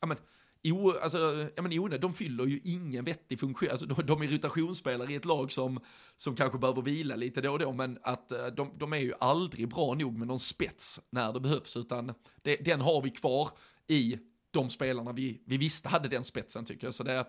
ja 0.00 0.06
men, 0.06 0.16
o, 0.72 0.98
alltså, 1.02 1.48
ja, 1.56 1.62
men 1.62 1.78
onödigt, 1.78 2.02
de 2.02 2.14
fyller 2.14 2.44
ju 2.44 2.60
ingen 2.64 3.04
vettig 3.04 3.40
funktion. 3.40 3.68
Alltså, 3.70 3.86
de, 3.86 4.06
de 4.06 4.22
är 4.22 4.28
rotationsspelare 4.28 5.12
i 5.12 5.14
ett 5.14 5.24
lag 5.24 5.52
som, 5.52 5.80
som 6.16 6.36
kanske 6.36 6.58
behöver 6.58 6.82
vila 6.82 7.16
lite 7.16 7.40
då 7.40 7.52
och 7.52 7.58
då, 7.58 7.72
men 7.72 7.98
att 8.02 8.32
eh, 8.32 8.46
de, 8.46 8.72
de 8.78 8.92
är 8.92 8.98
ju 8.98 9.12
aldrig 9.20 9.68
bra 9.68 9.94
nog 9.94 10.18
med 10.18 10.28
någon 10.28 10.40
spets 10.40 11.00
när 11.10 11.32
det 11.32 11.40
behövs, 11.40 11.76
utan 11.76 12.14
det, 12.42 12.56
den 12.56 12.80
har 12.80 13.02
vi 13.02 13.10
kvar 13.10 13.50
i 13.88 14.18
de 14.50 14.70
spelarna 14.70 15.12
vi, 15.12 15.42
vi 15.46 15.56
visste 15.56 15.88
hade 15.88 16.08
den 16.08 16.24
spetsen 16.24 16.64
tycker 16.64 16.86
jag. 16.86 16.94
Så 16.94 17.02
det, 17.02 17.24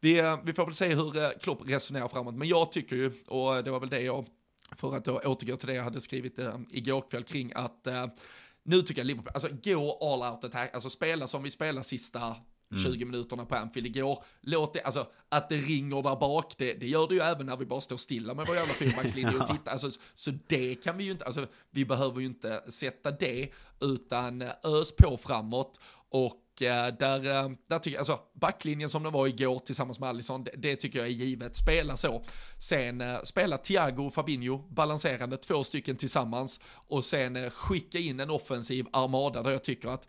vi, 0.00 0.18
eh, 0.18 0.40
vi 0.44 0.52
får 0.52 0.64
väl 0.64 0.74
se 0.74 0.94
hur 0.94 1.22
eh, 1.22 1.30
Klopp 1.40 1.68
resonerar 1.68 2.08
framåt, 2.08 2.34
men 2.34 2.48
jag 2.48 2.72
tycker 2.72 2.96
ju, 2.96 3.12
och 3.26 3.64
det 3.64 3.70
var 3.70 3.80
väl 3.80 3.88
det 3.88 4.00
jag, 4.00 4.26
för 4.76 4.96
att 4.96 5.04
då 5.04 5.20
återgå 5.24 5.56
till 5.56 5.68
det 5.68 5.74
jag 5.74 5.84
hade 5.84 6.00
skrivit 6.00 6.38
eh, 6.38 6.60
igår 6.70 7.04
kväll 7.10 7.22
kring 7.22 7.52
att 7.54 7.86
eh, 7.86 8.06
nu 8.64 8.82
tycker 8.82 9.00
jag 9.00 9.06
Liverpool, 9.06 9.32
alltså 9.34 9.48
gå 9.64 9.98
all 10.00 10.32
out 10.32 10.44
attack, 10.44 10.74
alltså 10.74 10.90
spela 10.90 11.26
som 11.26 11.42
vi 11.42 11.50
spelar 11.50 11.82
sista 11.82 12.36
20 12.76 13.04
minuterna 13.04 13.44
på 13.44 13.54
Anfield 13.54 13.86
igår. 13.86 14.24
Låt 14.40 14.72
det, 14.72 14.80
alltså 14.80 15.06
att 15.28 15.48
det 15.48 15.56
ringer 15.56 16.02
där 16.02 16.16
bak, 16.16 16.54
det, 16.58 16.74
det 16.74 16.86
gör 16.86 17.08
det 17.08 17.14
ju 17.14 17.20
även 17.20 17.46
när 17.46 17.56
vi 17.56 17.66
bara 17.66 17.80
står 17.80 17.96
stilla 17.96 18.34
med 18.34 18.46
vår 18.46 18.56
jävla 18.56 18.74
fyrbackslinje 18.74 19.38
och 19.38 19.46
tittar. 19.56 19.72
Alltså, 19.72 19.90
så 20.14 20.30
det 20.46 20.74
kan 20.74 20.96
vi 20.96 21.04
ju 21.04 21.10
inte, 21.10 21.24
alltså 21.24 21.46
vi 21.70 21.84
behöver 21.84 22.20
ju 22.20 22.26
inte 22.26 22.62
sätta 22.68 23.10
det, 23.10 23.48
utan 23.80 24.42
ös 24.42 24.96
på 24.96 25.16
framåt. 25.16 25.80
Och 26.10 26.38
där, 26.58 27.20
där 27.68 27.78
tycker 27.78 27.90
jag, 27.90 27.98
alltså 27.98 28.20
backlinjen 28.34 28.88
som 28.88 29.02
den 29.02 29.12
var 29.12 29.26
igår 29.26 29.58
tillsammans 29.58 30.00
med 30.00 30.08
Allison, 30.08 30.44
det, 30.44 30.50
det 30.56 30.76
tycker 30.76 30.98
jag 30.98 31.08
är 31.08 31.12
givet. 31.12 31.56
Spela 31.56 31.96
så. 31.96 32.24
Sen 32.58 33.02
spela 33.24 33.58
Thiago 33.58 34.06
och 34.06 34.14
Fabinho, 34.14 34.58
balanserande 34.58 35.36
två 35.36 35.64
stycken 35.64 35.96
tillsammans. 35.96 36.60
Och 36.88 37.04
sen 37.04 37.50
skicka 37.50 37.98
in 37.98 38.20
en 38.20 38.30
offensiv 38.30 38.86
armada 38.92 39.42
där 39.42 39.50
jag 39.50 39.64
tycker 39.64 39.88
att 39.88 40.08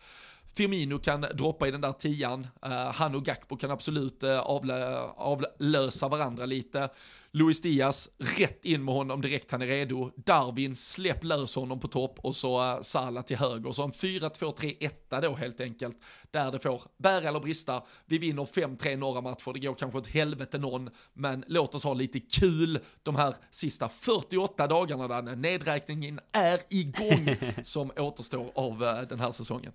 Firmino 0.56 0.98
kan 0.98 1.20
droppa 1.20 1.68
i 1.68 1.70
den 1.70 1.80
där 1.80 1.92
tian. 1.92 2.46
Uh, 2.66 2.72
han 2.72 3.14
och 3.14 3.24
Gakpo 3.24 3.56
kan 3.56 3.70
absolut 3.70 4.24
uh, 4.24 4.38
avlö 4.38 4.98
avlösa 5.16 6.08
varandra 6.08 6.46
lite. 6.46 6.88
Luis 7.30 7.62
Diaz, 7.62 8.10
rätt 8.18 8.64
in 8.64 8.84
med 8.84 8.94
honom 8.94 9.20
direkt 9.20 9.50
han 9.50 9.62
är 9.62 9.66
redo. 9.66 10.10
Darwin, 10.16 10.76
släpp 10.76 11.24
lös 11.24 11.54
honom 11.54 11.80
på 11.80 11.88
topp 11.88 12.18
och 12.18 12.36
så 12.36 12.74
uh, 12.74 12.80
Sala 12.80 13.22
till 13.22 13.36
höger. 13.36 13.72
Så 13.72 13.82
en 13.82 13.92
4-2-3-1 13.92 15.20
då 15.20 15.34
helt 15.34 15.60
enkelt. 15.60 15.96
Där 16.30 16.52
det 16.52 16.58
får 16.58 16.82
bära 16.98 17.28
eller 17.28 17.40
brista. 17.40 17.82
Vi 18.06 18.18
vinner 18.18 18.44
5-3 18.44 18.96
några 18.96 19.20
matcher, 19.20 19.52
det 19.52 19.60
går 19.60 19.74
kanske 19.74 19.98
åt 19.98 20.06
helvete 20.06 20.58
någon, 20.58 20.90
men 21.12 21.44
låt 21.48 21.74
oss 21.74 21.84
ha 21.84 21.94
lite 21.94 22.20
kul 22.20 22.78
de 23.02 23.16
här 23.16 23.34
sista 23.50 23.88
48 23.88 24.66
dagarna 24.66 25.22
där 25.22 25.36
nedräkningen 25.36 26.20
är 26.32 26.60
igång 26.70 27.36
som 27.62 27.90
återstår 27.96 28.52
av 28.54 28.78
den 29.08 29.20
här 29.20 29.30
säsongen. 29.30 29.72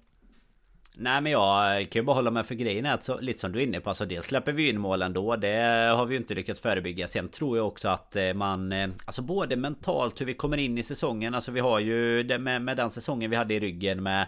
Nej 0.98 1.22
men 1.22 1.32
jag 1.32 1.90
kan 1.90 2.00
ju 2.00 2.06
bara 2.06 2.14
hålla 2.14 2.32
med 2.32 2.46
för 2.46 2.56
grejen 2.56 2.86
är 2.86 2.94
att 2.94 3.04
så, 3.04 3.20
lite 3.20 3.40
som 3.40 3.52
du 3.52 3.60
är 3.60 3.64
inne 3.64 3.80
på 3.80 3.90
Alltså 3.90 4.06
dels 4.06 4.26
släpper 4.26 4.52
vi 4.52 4.70
in 4.70 4.80
mål 4.80 5.02
ändå. 5.02 5.36
Det 5.36 5.94
har 5.98 6.06
vi 6.06 6.16
ju 6.16 6.22
inte 6.22 6.34
lyckats 6.34 6.62
förebygga. 6.62 7.08
Sen 7.08 7.30
tror 7.30 7.58
jag 7.58 7.68
också 7.68 7.90
att 7.90 8.16
eh, 8.16 8.34
man 8.34 8.72
eh, 8.72 8.90
Alltså 9.06 9.22
både 9.22 9.56
mentalt 9.56 10.22
hur 10.22 10.26
vi 10.26 10.34
kommer 10.34 10.58
in 10.58 10.78
i 10.78 10.84
säsongen 10.84 11.36
Alltså 11.36 11.52
vi 11.52 11.60
har 11.60 11.80
ju 11.80 12.24
det 12.24 12.40
med, 12.40 12.62
med 12.62 12.78
den 12.78 12.90
säsongen 12.90 13.30
vi 13.30 13.36
hade 13.36 13.54
i 13.54 13.60
ryggen 13.60 14.04
med 14.04 14.28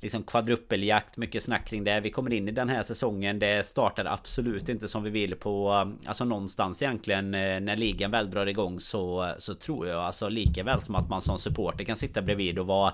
liksom 0.00 0.22
kvadrupeljakt, 0.22 1.16
mycket 1.16 1.42
snack 1.42 1.66
kring 1.66 1.84
det. 1.84 2.00
Vi 2.00 2.10
kommer 2.10 2.32
in 2.32 2.48
i 2.48 2.52
den 2.52 2.68
här 2.68 2.82
säsongen. 2.82 3.38
Det 3.38 3.66
startar 3.66 4.04
absolut 4.04 4.68
inte 4.68 4.88
som 4.88 5.02
vi 5.02 5.10
vill 5.10 5.36
på, 5.36 5.70
alltså 6.06 6.24
någonstans 6.24 6.82
egentligen 6.82 7.34
eh, 7.34 7.60
när 7.60 7.76
ligan 7.76 8.10
väl 8.10 8.30
drar 8.30 8.46
igång 8.46 8.80
så, 8.80 9.34
så 9.38 9.54
tror 9.54 9.86
jag 9.88 9.98
alltså 9.98 10.28
lika 10.28 10.64
väl 10.64 10.82
som 10.82 10.94
att 10.94 11.08
man 11.08 11.22
som 11.22 11.38
supporter 11.38 11.84
kan 11.84 11.96
sitta 11.96 12.22
bredvid 12.22 12.58
och 12.58 12.66
vara 12.66 12.92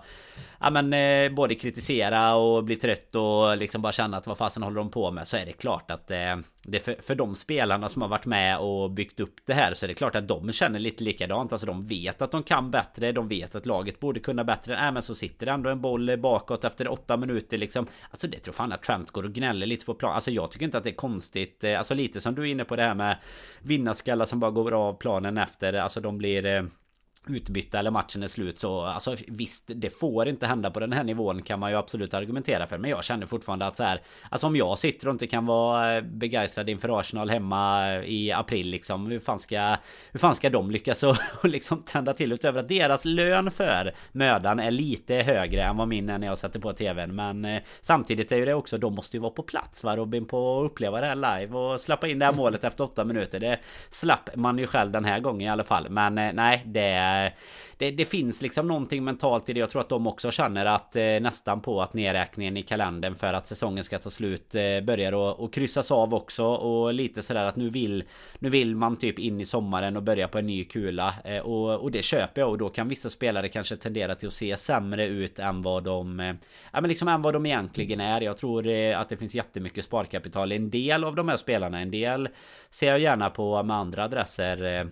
ja 0.61 0.71
men 0.71 0.93
eh, 0.93 1.33
både 1.33 1.55
kritisera 1.55 2.35
och 2.35 2.65
bli 2.65 2.77
trött 2.77 3.15
och 3.15 3.57
liksom 3.57 3.83
bara 3.83 3.93
känna 3.93 4.17
att 4.17 4.27
vad 4.27 4.39
fasen 4.39 4.63
håller 4.63 4.77
de 4.77 4.91
på 4.91 5.11
med 5.11 5.29
så 5.29 5.37
är 5.37 5.47
det 5.47 5.53
klart 5.53 5.91
att 5.91 6.11
eh, 6.11 6.37
det 6.63 6.81
för, 6.81 6.97
för 7.03 7.15
de 7.15 7.35
spelarna 7.35 7.89
som 7.89 8.03
har 8.03 8.09
varit 8.09 8.27
med 8.27 8.59
och 8.59 8.91
byggt 8.91 9.21
upp 9.21 9.35
det 9.47 9.55
här 9.55 9.75
så 9.75 9.87
är 9.87 9.89
det 9.89 9.95
klart 9.95 10.17
att 10.17 10.29
de 10.29 10.53
känner 10.53 10.79
lite 10.79 11.05
likadant. 11.05 11.53
Alltså 11.53 11.67
de 11.67 11.87
vet 11.87 12.23
att 12.23 12.31
de 12.31 12.43
kan 12.43 12.71
bättre. 12.71 13.13
De 13.13 13.29
vet 13.29 13.55
att 13.55 13.67
laget 13.67 14.01
borde 14.01 14.21
kunna 14.21 14.45
bättre. 14.45 14.81
Nej 14.81 14.93
men 14.93 15.03
så 15.03 15.15
sitter 15.15 15.47
det 15.47 15.53
ändå 15.53 15.71
en 15.71 15.81
boll 15.81 16.17
bakåt 16.19 16.65
efter 16.65 16.89
åtta 16.99 17.17
minuter 17.17 17.59
liksom. 17.59 17.87
Alltså 18.11 18.27
det 18.27 18.39
tror 18.39 18.55
fan 18.55 18.73
att 18.73 18.83
Trent 18.83 19.11
går 19.11 19.23
och 19.23 19.33
gnäller 19.33 19.67
lite 19.67 19.87
på 19.87 19.95
plan. 19.95 20.15
Alltså 20.15 20.31
jag 20.31 20.51
tycker 20.51 20.65
inte 20.65 20.79
att 20.79 20.85
det 20.85 20.91
är 20.91 20.95
konstigt. 20.95 21.65
Eh, 21.65 21.79
alltså 21.79 21.95
lite 21.95 22.21
som 22.21 22.35
du 22.35 22.43
är 22.43 22.47
inne 22.47 22.65
på 22.65 22.77
det 22.77 22.83
här 22.83 22.95
med 22.95 23.17
vinnarskallar 23.63 24.25
som 24.25 24.41
bara 24.41 24.51
går 24.51 24.73
av 24.73 24.93
planen 24.93 25.39
efter. 25.39 25.73
Alltså 25.73 26.01
de 26.01 26.19
blir 26.19 26.47
eh, 26.47 26.63
utbytta 27.29 27.79
eller 27.79 27.91
matchen 27.91 28.23
är 28.23 28.27
slut 28.27 28.59
så 28.59 28.81
alltså 28.81 29.17
visst 29.29 29.71
det 29.75 29.91
får 29.91 30.29
inte 30.29 30.47
hända 30.47 30.71
på 30.71 30.81
den 30.81 30.93
här 30.93 31.05
nivån 31.05 31.43
kan 31.43 31.61
man 31.61 31.71
ju 31.71 31.77
absolut 31.77 32.15
argumentera 32.15 32.67
för. 32.67 32.79
Men 32.79 32.91
jag 32.91 33.05
känner 33.05 33.27
fortfarande 33.27 33.67
att 33.67 33.77
så 33.77 33.83
här 33.83 34.01
alltså 34.31 34.47
om 34.47 34.57
jag 34.57 34.79
sitter 34.79 35.09
och 35.09 35.13
inte 35.13 35.27
kan 35.27 35.47
vara 35.47 35.97
eh, 35.97 36.03
begeistrad 36.03 36.69
inför 36.69 37.01
Arsenal 37.01 37.31
hemma 37.31 37.95
eh, 37.95 38.05
i 38.05 38.33
april 38.33 38.69
liksom 38.69 39.07
hur 39.07 39.21
fan 39.21 39.39
ska 39.39 39.77
hur 40.13 40.19
fan 40.19 40.35
ska 40.35 40.51
de 40.51 40.71
lyckas 40.71 41.03
och, 41.03 41.17
och 41.43 41.49
liksom 41.49 41.83
tända 41.83 42.13
till 42.13 42.33
utöver 42.33 42.61
att 42.61 42.69
deras 42.69 43.05
lön 43.05 43.51
för 43.51 43.95
mödan 44.13 44.61
är 44.61 44.71
lite 44.71 45.15
högre 45.15 45.63
än 45.63 45.77
vad 45.77 45.89
min 45.89 46.09
är 46.09 46.19
när 46.19 46.27
jag 46.27 46.39
sätter 46.39 46.61
på 46.61 46.73
tvn? 46.73 47.15
Men 47.15 47.45
eh, 47.45 47.63
samtidigt 47.81 48.33
är 48.33 48.37
ju 48.37 48.45
det 48.45 48.55
också 48.55 48.79
de 48.79 48.95
måste 48.95 49.17
ju 49.17 49.21
vara 49.21 49.33
på 49.33 49.43
plats 49.43 49.85
va? 49.85 49.97
Robin 49.97 50.27
på 50.27 50.61
att 50.61 50.71
uppleva 50.73 51.01
det 51.01 51.07
här 51.07 51.15
live 51.15 51.59
och 51.59 51.81
släppa 51.81 52.09
in 52.09 52.19
det 52.19 52.25
här 52.25 52.33
målet 52.33 52.65
efter 52.65 52.85
åtta 52.85 53.05
minuter. 53.05 53.41
Det 53.41 53.59
slapp 53.91 54.31
man 54.35 54.59
ju 54.59 54.67
själv 54.67 54.91
den 54.91 55.05
här 55.05 55.21
gången 55.21 55.49
i 55.49 55.51
alla 55.51 55.65
fall. 55.65 55.91
Men 55.91 56.19
eh, 56.19 56.33
nej 56.33 56.63
det 56.67 57.16
Eh, 57.25 57.33
det, 57.79 57.91
det, 57.91 58.05
finns 58.05 58.43
liksom 58.43 58.69
någonting 58.69 59.05
mentalt 59.05 59.49
i 59.49 59.53
det. 59.53 59.61
Jag 59.61 59.71
tror 59.71 59.81
att 59.81 59.89
de 59.89 60.07
också 60.07 60.31
känner 60.31 60.67
att 60.67 60.97
eh, 60.97 61.03
nästan 61.03 61.61
på 61.61 61.83
att 61.83 61.95
nedräkningen 61.95 62.57
i 62.57 62.63
kalendern 62.63 63.15
för 63.15 63.35
att 63.35 63.47
säsongen 63.47 63.85
ska 63.85 63.99
ta 63.99 64.11
slut 64.11 64.55
eh, 64.55 64.81
börjar 64.81 65.13
och, 65.13 65.41
och 65.41 65.53
kryssas 65.53 65.91
av 65.91 66.15
också. 66.15 66.45
Och 66.45 66.95
lite 66.95 67.23
sådär 67.23 67.45
att 67.45 67.57
nu 67.57 67.71
vill, 67.71 68.05
nu 68.39 68.49
vill 68.49 68.77
man 68.77 68.97
typ 68.97 69.19
in 69.19 69.41
i 69.41 69.47
sommaren 69.47 69.97
och 69.97 70.03
börja 70.03 70.29
på 70.29 70.39
en 70.39 70.47
ny 70.47 70.65
kula. 70.65 71.15
Eh, 71.25 71.39
och, 71.39 71.81
och 71.81 71.91
det 71.91 72.03
köper 72.03 72.41
jag 72.41 72.51
och 72.51 72.59
då 72.59 72.69
kan 72.69 72.89
vissa 72.89 73.11
spelare 73.11 73.49
kanske 73.49 73.77
tendera 73.77 74.15
till 74.15 74.29
att 74.29 74.35
se 74.35 74.57
sämre 74.57 75.07
ut 75.07 75.39
än 75.39 75.63
vad 75.63 75.85
de, 75.85 76.21
eh, 76.21 76.35
ja 76.73 76.81
men 76.81 76.89
liksom 76.89 77.09
än 77.09 77.23
vad 77.23 77.35
de 77.35 77.47
egentligen 77.47 78.01
är. 78.01 78.21
Jag 78.21 78.37
tror 78.37 78.67
eh, 78.67 79.01
att 79.01 79.09
det 79.09 79.17
finns 79.17 79.35
jättemycket 79.35 79.85
sparkapital 79.85 80.53
i 80.53 80.57
en 80.57 80.71
del 80.71 81.05
av 81.05 81.15
de 81.15 81.29
här 81.29 81.37
spelarna. 81.37 81.81
En 81.81 81.91
del 81.91 82.29
ser 82.71 82.89
jag 82.89 83.01
gärna 83.01 83.31
på 83.31 83.63
med 83.63 83.77
andra 83.77 84.05
adresser 84.05 84.79
eh, 84.81 84.87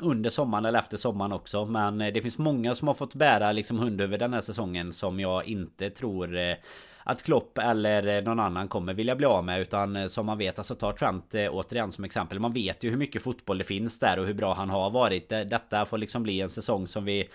under 0.00 0.30
sommaren 0.30 0.64
eller 0.64 0.78
efter 0.78 0.96
sommaren 0.96 1.32
också. 1.32 1.64
Men 1.64 2.00
eh, 2.00 2.12
det 2.12 2.22
finns 2.22 2.38
många 2.38 2.74
som 2.74 2.88
har 2.88 2.94
fått 2.94 3.14
bära 3.14 3.52
liksom 3.52 3.78
hundhuvud 3.78 4.20
den 4.20 4.34
här 4.34 4.40
säsongen 4.40 4.92
som 4.92 5.20
jag 5.20 5.44
inte 5.44 5.90
tror 5.90 6.36
eh, 6.36 6.54
att 7.04 7.22
Klopp 7.22 7.58
eller 7.58 8.06
eh, 8.06 8.24
någon 8.24 8.40
annan 8.40 8.68
kommer 8.68 8.94
vilja 8.94 9.16
bli 9.16 9.26
av 9.26 9.44
med. 9.44 9.60
Utan 9.60 10.08
som 10.08 10.26
man 10.26 10.38
vet 10.38 10.58
alltså 10.58 10.74
tar 10.74 10.92
Trent 10.92 11.34
återigen 11.50 11.92
som 11.92 12.04
exempel. 12.04 12.38
Man 12.38 12.52
vet 12.52 12.84
ju 12.84 12.90
hur 12.90 12.96
mycket 12.96 13.22
fotboll 13.22 13.58
det 13.58 13.64
finns 13.64 13.98
där 13.98 14.18
och 14.18 14.26
hur 14.26 14.34
bra 14.34 14.54
han 14.54 14.70
har 14.70 14.90
varit. 14.90 15.28
Detta 15.28 15.84
får 15.84 15.98
liksom 15.98 16.22
bli 16.22 16.40
en 16.40 16.50
säsong 16.50 16.88
som 16.88 17.04
vi 17.04 17.28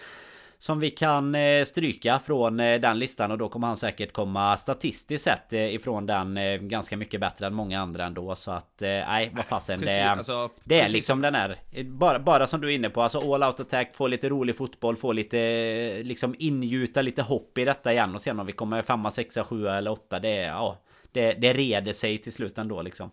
som 0.59 0.79
vi 0.79 0.89
kan 0.89 1.35
eh, 1.35 1.65
stryka 1.65 2.19
från 2.19 2.59
eh, 2.59 2.79
den 2.79 2.99
listan. 2.99 3.31
Och 3.31 3.37
då 3.37 3.49
kommer 3.49 3.67
han 3.67 3.77
säkert 3.77 4.13
komma 4.13 4.57
statistiskt 4.57 5.23
sett 5.23 5.53
eh, 5.53 5.75
ifrån 5.75 6.05
den 6.05 6.39
ganska 6.67 6.97
mycket 6.97 7.19
bättre 7.19 7.47
än 7.47 7.53
många 7.53 7.81
andra 7.81 8.05
ändå. 8.05 8.35
Så 8.35 8.51
att 8.51 8.73
nej 8.79 9.31
vad 9.35 9.45
fasen 9.45 9.79
det 9.79 9.91
är 9.91 10.09
alltså, 10.09 10.49
Det 10.63 10.79
är 10.79 10.89
liksom 10.89 11.21
den 11.21 11.35
här 11.35 11.57
bara, 11.83 12.19
bara 12.19 12.47
som 12.47 12.61
du 12.61 12.71
är 12.71 12.75
inne 12.75 12.89
på 12.89 13.01
alltså 13.01 13.33
all 13.33 13.43
out 13.43 13.59
attack 13.59 13.95
få 13.95 14.07
lite 14.07 14.29
rolig 14.29 14.57
fotboll 14.57 14.95
få 14.95 15.11
lite 15.11 16.03
liksom 16.03 16.35
ingjuta 16.39 17.01
lite 17.01 17.21
hopp 17.21 17.57
i 17.57 17.65
detta 17.65 17.93
igen. 17.93 18.15
Och 18.15 18.21
sen 18.21 18.39
om 18.39 18.45
vi 18.45 18.53
kommer 18.53 18.81
femma 18.81 19.11
sexa 19.11 19.43
sjua 19.43 19.77
eller 19.77 19.91
åtta 19.91 20.19
det 20.19 20.37
är 20.37 20.47
ja 20.47 20.77
det, 21.11 21.33
det 21.33 21.53
reder 21.53 21.93
sig 21.93 22.17
till 22.17 22.33
slut 22.33 22.57
ändå 22.57 22.81
liksom. 22.81 23.11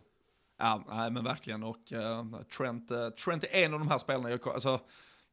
Ja, 0.59 0.85
nej 0.89 1.11
men 1.11 1.25
verkligen. 1.25 1.63
Och 1.63 1.93
uh, 1.93 2.43
Trent, 2.59 2.91
uh, 2.91 3.09
Trent 3.09 3.45
är 3.45 3.65
en 3.65 3.75
av 3.75 3.79
de 3.79 3.89
här 3.89 3.99
spelarna 3.99 4.31
jag, 4.31 4.49
alltså 4.49 4.81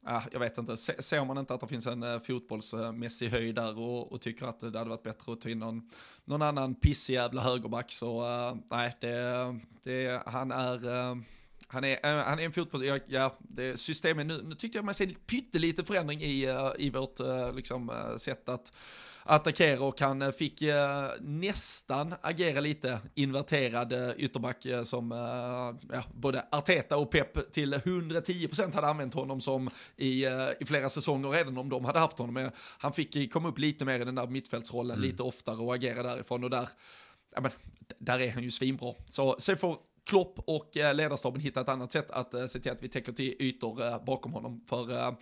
Ah, 0.04 0.22
jag 0.32 0.40
vet 0.40 0.58
inte, 0.58 0.78
ser 0.78 1.26
man 1.26 1.38
inte 1.38 1.54
att 1.54 1.62
det 1.62 1.68
finns 1.68 1.88
en 1.88 2.04
eh, 2.04 2.20
fotbollsmässig 2.20 3.30
höjd 3.30 3.56
där 3.56 3.80
och, 3.80 4.12
och, 4.12 4.22
tycker 4.22 4.46
att 4.46 4.60
det 4.60 4.78
hade 4.78 4.90
varit 4.90 5.04
bättre 5.04 5.34
att 5.34 5.42
ta 5.42 5.50
in 5.50 5.60
någon, 5.60 5.90
någon 6.26 6.42
annan 6.42 6.76
pissig 6.76 7.14
jävla 7.14 7.42
högerback 7.42 7.92
så 7.92 8.22
uh, 8.22 8.58
nej, 8.70 8.98
det, 9.00 9.60
det, 9.84 10.24
han 10.26 10.52
är 10.52 10.86
uh, 10.86 11.18
han 11.68 11.84
är, 11.84 12.24
han 12.24 12.40
är 12.40 12.44
en 12.44 12.52
fotboll, 12.52 12.86
ja, 12.86 13.00
ja 13.08 13.36
det 13.40 13.80
systemet, 13.80 14.28
nu, 14.28 14.42
nu 14.44 14.56
tyckte 14.56 14.78
jag 14.78 14.86
man 14.86 14.94
ser 14.94 15.14
pyttelite 15.26 15.84
förändring 15.84 16.22
i, 16.22 16.48
i 16.78 16.90
vårt 16.90 17.20
liksom, 17.56 17.92
sätt 18.18 18.50
att 18.50 18.74
attackera 19.24 19.82
och 19.82 20.00
han 20.00 20.22
eh, 20.22 20.32
fick 20.32 20.62
eh, 20.62 21.10
nästan 21.20 22.16
agera 22.22 22.60
lite 22.60 23.00
inverterad 23.16 23.94
eh, 23.94 24.12
ytterback 24.18 24.66
som 24.84 25.12
ja, 25.92 26.04
både 26.14 26.46
Arteta 26.52 26.98
och 26.98 27.12
Pep 27.12 27.52
till 27.52 27.74
110% 27.74 28.74
hade 28.74 28.88
använt 28.88 29.14
honom 29.14 29.42
som 29.42 29.70
i, 29.98 30.26
i 30.60 30.66
flera 30.66 30.90
säsonger 30.90 31.30
redan 31.30 31.58
om 31.58 31.70
de 31.70 31.86
hade 31.86 32.00
haft 32.00 32.20
honom. 32.20 32.34
Men 32.34 32.52
han 32.78 32.94
fick 32.94 33.34
komma 33.34 33.50
upp 33.50 33.60
lite 33.60 33.86
mer 33.86 34.00
i 34.00 34.06
den 34.06 34.16
där 34.16 34.28
mittfältsrollen 34.28 34.98
mm. 34.98 35.10
lite 35.10 35.24
oftare 35.24 35.58
och 35.58 35.76
agera 35.76 36.04
därifrån 36.04 36.44
och 36.44 36.50
där 36.50 36.70
ja, 37.36 37.42
men, 37.42 37.52
där 37.98 38.20
är 38.20 38.32
han 38.32 38.44
ju 38.44 38.52
svinbra. 38.52 38.94
Så, 39.10 39.36
så 39.40 39.56
får 39.56 39.78
Klopp 40.06 40.40
och 40.40 40.78
eh, 40.78 40.96
ledarstaben 40.96 41.42
hitta 41.42 41.62
ett 41.62 41.70
annat 41.70 41.92
sätt 41.92 42.12
att 42.12 42.34
eh, 42.34 42.46
se 42.46 42.60
till 42.60 42.72
att 42.72 42.84
vi 42.84 42.90
täcker 42.90 43.12
till 43.12 43.36
ytor 43.40 43.86
eh, 43.86 44.04
bakom 44.04 44.34
honom. 44.34 44.62
För 44.66 45.16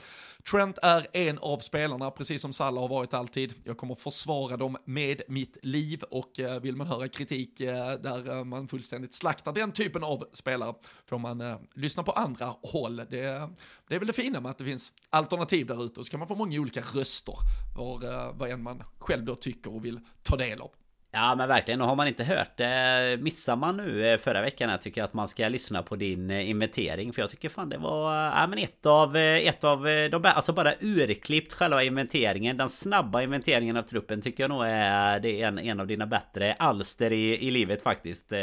Trent 0.51 0.77
är 0.82 1.07
en 1.13 1.38
av 1.38 1.57
spelarna, 1.57 2.11
precis 2.11 2.41
som 2.41 2.53
Salah 2.53 2.82
har 2.82 2.88
varit 2.89 3.13
alltid. 3.13 3.53
Jag 3.63 3.77
kommer 3.77 3.95
försvara 3.95 4.57
dem 4.57 4.77
med 4.86 5.21
mitt 5.27 5.57
liv 5.61 6.03
och 6.03 6.32
vill 6.61 6.75
man 6.75 6.88
höra 6.88 7.07
kritik 7.07 7.57
där 7.57 8.43
man 8.43 8.67
fullständigt 8.67 9.13
slaktar 9.13 9.53
den 9.53 9.71
typen 9.71 10.03
av 10.03 10.25
spelare 10.34 10.73
får 11.05 11.17
man 11.17 11.67
lyssna 11.75 12.03
på 12.03 12.11
andra 12.11 12.55
håll. 12.61 12.95
Det, 12.95 13.49
det 13.88 13.95
är 13.95 13.99
väl 13.99 14.07
det 14.07 14.13
fina 14.13 14.41
med 14.41 14.51
att 14.51 14.57
det 14.57 14.63
finns 14.63 14.93
alternativ 15.09 15.65
där 15.65 15.86
ute 15.86 15.99
och 15.99 16.05
så 16.05 16.11
kan 16.11 16.19
man 16.19 16.27
få 16.27 16.36
många 16.36 16.59
olika 16.59 16.82
röster, 16.82 17.36
var, 17.77 18.34
vad 18.34 18.49
än 18.49 18.63
man 18.63 18.84
själv 18.99 19.25
då 19.25 19.36
tycker 19.36 19.75
och 19.75 19.86
vill 19.86 19.99
ta 20.23 20.36
del 20.36 20.61
av. 20.61 20.71
Ja 21.12 21.36
men 21.36 21.47
verkligen, 21.47 21.82
och 21.82 21.88
har 21.88 21.95
man 21.95 22.07
inte 22.07 22.24
hört 22.24 22.57
det 22.57 23.18
Missar 23.22 23.55
man 23.55 23.78
nu 23.78 24.07
eh, 24.07 24.18
förra 24.18 24.41
veckan 24.41 24.70
här 24.70 24.78
tycker 24.78 25.01
jag 25.01 25.05
att 25.05 25.14
man 25.14 25.28
ska 25.28 25.47
lyssna 25.47 25.84
på 25.84 25.95
din 25.95 26.30
eh, 26.32 26.49
inventering. 26.49 27.14
För 27.14 27.22
jag 27.22 27.30
tycker 27.30 27.49
fan 27.49 27.70
det 27.70 27.78
var 27.78 28.16
Ja 28.16 28.47
men 28.47 28.60
ett 28.60 28.86
av 28.86 29.18
eh, 29.18 29.47
Ett 29.47 29.64
av 29.64 29.84
de 29.84 30.26
Alltså 30.26 30.53
bara 30.53 30.74
urklippt 30.80 31.53
själva 31.53 31.84
inventeringen. 31.84 32.57
Den 32.57 32.70
snabba 32.70 33.22
inventeringen 33.22 33.78
av 33.78 33.82
truppen 33.82 34.22
tycker 34.22 34.43
jag 34.43 34.49
nog 34.49 34.66
är 34.66 35.20
Det 35.20 35.41
är 35.41 35.47
en, 35.47 35.60
en 35.60 35.80
av 35.80 35.88
dina 35.88 36.07
bättre 36.07 36.53
alster 36.53 37.14
i, 37.14 37.47
i 37.47 37.51
livet 37.51 37.82
faktiskt. 37.82 38.34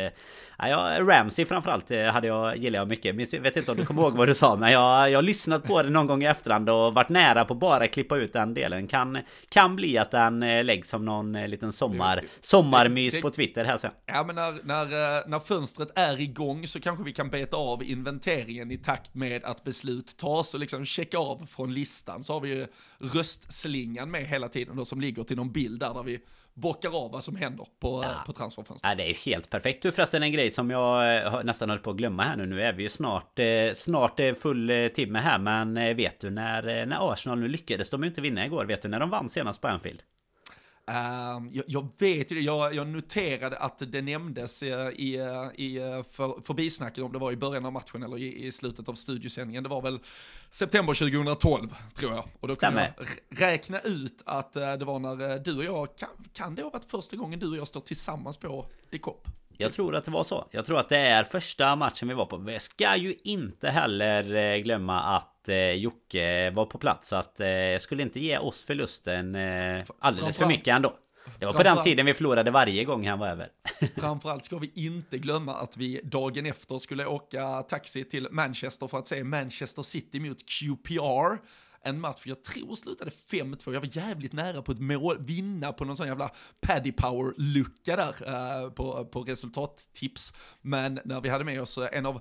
Ja, 0.59 0.69
jag, 0.69 1.09
Ramsey 1.09 1.45
framförallt 1.45 1.91
hade 2.13 2.27
jag, 2.27 2.57
gillar 2.57 2.79
jag 2.79 2.89
mycket. 2.89 3.33
Jag 3.33 3.41
vet 3.41 3.57
inte 3.57 3.71
om 3.71 3.77
du 3.77 3.87
kommer 3.87 4.03
ihåg 4.03 4.17
vad 4.17 4.29
du 4.29 4.35
sa 4.35 4.57
men 4.57 4.73
jag, 4.73 5.11
jag 5.11 5.19
har 5.19 5.23
lyssnat 5.23 5.65
på 5.65 5.83
det 5.83 5.91
någon 5.91 6.07
gång 6.07 6.23
i 6.23 6.27
efterhand 6.27 6.71
och 6.71 6.95
varit 6.95 7.09
nära 7.09 7.45
på 7.45 7.55
bara 7.55 7.87
klippa 7.87 8.17
ut 8.17 8.33
den 8.33 8.55
delen. 8.55 8.87
Kan, 8.87 9.19
kan 9.49 9.77
bli 9.77 9.99
att 9.99 10.11
den 10.11 10.41
läggs 10.41 10.89
som 10.89 11.05
någon 11.05 11.33
liten 11.33 11.73
sommar 11.73 12.23
sommarmys 12.57 13.15
det, 13.15 13.21
på 13.21 13.31
Twitter 13.31 13.65
här 13.65 13.79
sen. 13.79 13.91
Ja 14.07 14.25
men 14.25 14.35
när, 14.37 14.61
när, 14.65 14.83
eh, 15.19 15.23
när 15.27 15.39
fönstret 15.39 15.99
är 15.99 16.21
igång 16.21 16.67
så 16.67 16.81
kanske 16.81 17.05
vi 17.05 17.13
kan 17.13 17.31
beta 17.31 17.57
av 17.57 17.85
inventeringen 17.85 18.71
i 18.71 18.79
takt 18.79 19.15
med 19.15 19.45
att 19.45 19.65
beslut 19.65 20.17
tas 20.17 20.55
och 20.55 20.61
liksom 20.61 20.85
checka 20.85 21.19
av 21.19 21.47
från 21.51 21.75
listan. 21.75 22.25
Så 22.25 22.33
har 22.33 22.41
vi 22.41 22.49
ju 22.49 22.67
röstslingan 22.99 24.11
med 24.11 24.27
hela 24.27 24.49
tiden 24.49 24.77
då 24.77 24.85
som 24.85 25.01
ligger 25.01 25.23
till 25.23 25.37
någon 25.37 25.53
bild 25.53 25.81
där, 25.81 25.95
där 25.95 26.03
vi 26.03 26.21
bockar 26.55 27.05
av 27.05 27.13
vad 27.13 27.25
som 27.25 27.37
händer 27.37 27.67
på, 27.81 28.03
ja. 28.03 28.23
på 28.27 28.33
transferfönstret. 28.33 28.91
Ja, 28.91 28.95
det 28.95 29.03
är 29.03 29.09
ju 29.09 29.15
helt 29.15 29.51
perfekt. 29.51 29.83
Du 29.83 29.93
förresten 29.93 30.23
en 30.23 30.33
grej 30.33 30.51
som 30.51 30.71
jag 30.71 31.17
eh, 31.17 31.43
nästan 31.45 31.71
höll 31.71 31.79
på 31.79 31.91
att 31.91 31.97
glömma 31.97 32.23
här 32.23 32.37
nu. 32.37 32.47
Nu 32.47 32.63
är 32.63 32.73
vi 32.73 32.83
ju 32.83 32.89
snart, 32.89 33.39
eh, 33.39 33.73
snart 33.75 34.21
full 34.41 34.91
timme 34.95 35.19
här. 35.19 35.39
Men 35.39 35.75
vet 35.97 36.21
du 36.21 36.31
när, 36.31 36.87
när 36.87 37.13
Arsenal 37.13 37.39
nu 37.39 37.49
lyckades 37.49 37.91
de 37.91 38.05
inte 38.05 38.21
vinna 38.21 38.47
igår. 38.47 38.65
Vet 38.65 38.83
du 38.83 38.89
när 38.89 39.01
de 39.01 39.11
vann 39.11 39.29
senast 39.29 39.61
på 39.61 39.69
Anfield? 39.69 40.03
Uh, 40.91 41.49
jag, 41.53 41.65
jag, 41.67 41.89
vet 41.99 42.33
ju 42.33 42.37
det, 42.37 42.43
jag, 42.43 42.75
jag, 42.75 42.87
noterade 42.87 43.59
att 43.59 43.83
det 43.93 44.03
nämndes 44.03 44.63
i, 44.63 44.67
i, 44.67 45.15
i 45.55 46.03
för, 46.11 46.43
förbisnacket 46.43 47.05
om 47.05 47.13
det 47.13 47.19
var 47.19 47.33
i 47.33 47.37
början 47.37 47.67
av 47.67 47.73
matchen 47.73 48.03
eller 48.03 48.19
i, 48.19 48.47
i, 48.47 48.53
slutet 48.53 48.89
av 48.89 48.95
studiosändningen. 48.95 49.63
Det 49.63 49.69
var 49.69 49.83
väl 49.83 49.99
september 50.51 50.95
2012 50.95 51.75
tror 51.95 52.13
jag. 52.13 52.25
Och 52.41 52.49
då 52.49 52.57
kunde 52.57 52.93
jag 52.97 53.07
räkna 53.41 53.81
ut 53.81 54.23
att 54.27 54.53
det 54.53 54.85
var 54.85 54.99
när 54.99 55.39
du 55.39 55.57
och 55.57 55.65
jag, 55.65 55.97
kan, 55.97 56.09
kan 56.33 56.55
det 56.55 56.63
ha 56.63 56.71
varit 56.71 56.91
första 56.91 57.17
gången 57.17 57.41
du 57.41 57.51
och 57.51 57.57
jag 57.57 57.69
står 57.69 57.81
tillsammans 57.81 58.37
på 58.37 58.67
The 58.91 58.99
Cop? 58.99 59.29
Jag 59.59 59.73
tror 59.73 59.95
att 59.95 60.05
det 60.05 60.11
var 60.11 60.25
så. 60.25 60.49
Jag 60.51 60.67
tror 60.67 60.79
att 60.79 60.89
det 60.89 60.99
är 60.99 61.25
första 61.25 61.77
matchen 61.77 62.09
vi 62.09 62.15
var 62.15 62.27
på. 62.27 62.37
Vi 62.37 62.61
ska 62.61 62.97
ju 62.97 63.15
inte 63.25 63.71
heller 63.71 64.59
glömma 64.59 65.01
att 65.01 65.49
eh, 65.49 65.73
Jocke 65.73 66.51
var 66.51 66.67
på 66.67 66.79
plats. 66.79 67.09
Så 67.09 67.17
att 67.17 67.41
eh, 67.41 67.49
jag 67.49 67.81
skulle 67.81 68.03
inte 68.03 68.21
ge 68.21 68.39
oss 68.39 68.63
förlusten 68.63 69.35
eh, 69.35 69.85
alldeles 69.99 70.37
för 70.37 70.47
mycket 70.47 70.75
ändå. 70.75 70.97
Det 71.39 71.47
var 71.47 71.53
på 71.53 71.63
den 71.63 71.83
tiden 71.83 72.07
vi 72.07 72.15
förlorade 72.15 72.51
varje 72.51 72.85
gång 72.85 73.09
han 73.09 73.19
var 73.19 73.29
över. 73.29 73.49
Framförallt 73.97 74.45
ska 74.45 74.59
vi 74.59 74.73
inte 74.75 75.19
glömma 75.19 75.55
att 75.55 75.77
vi 75.77 76.01
dagen 76.05 76.47
efter 76.47 76.79
skulle 76.79 77.07
åka 77.07 77.63
taxi 77.63 78.05
till 78.05 78.29
Manchester 78.31 78.89
för 78.89 78.99
att 78.99 79.09
se 79.09 79.25
Manchester 79.25 79.83
City 79.83 80.21
mot 80.21 80.39
QPR. 80.39 81.39
En 81.87 82.01
match 82.01 82.23
jag 82.27 82.43
tror 82.43 82.75
slutade 82.75 83.11
5-2. 83.11 83.73
Jag 83.73 83.81
var 83.81 83.89
jävligt 83.93 84.33
nära 84.33 84.63
på 84.63 84.73
ett 84.73 84.81
mål, 84.81 85.17
vinna 85.21 85.73
på 85.73 85.85
någon 85.85 85.97
sån 85.97 86.07
jävla 86.07 86.31
Paddy 86.61 86.93
Power-lucka 86.93 87.97
där 87.97 88.15
eh, 88.27 88.71
på, 88.71 89.05
på 89.05 89.23
resultattips. 89.23 90.35
Men 90.63 91.01
när 91.05 91.21
vi 91.21 91.29
hade 91.29 91.45
med 91.45 91.63
oss 91.63 91.79
en 91.93 92.07
av 92.07 92.21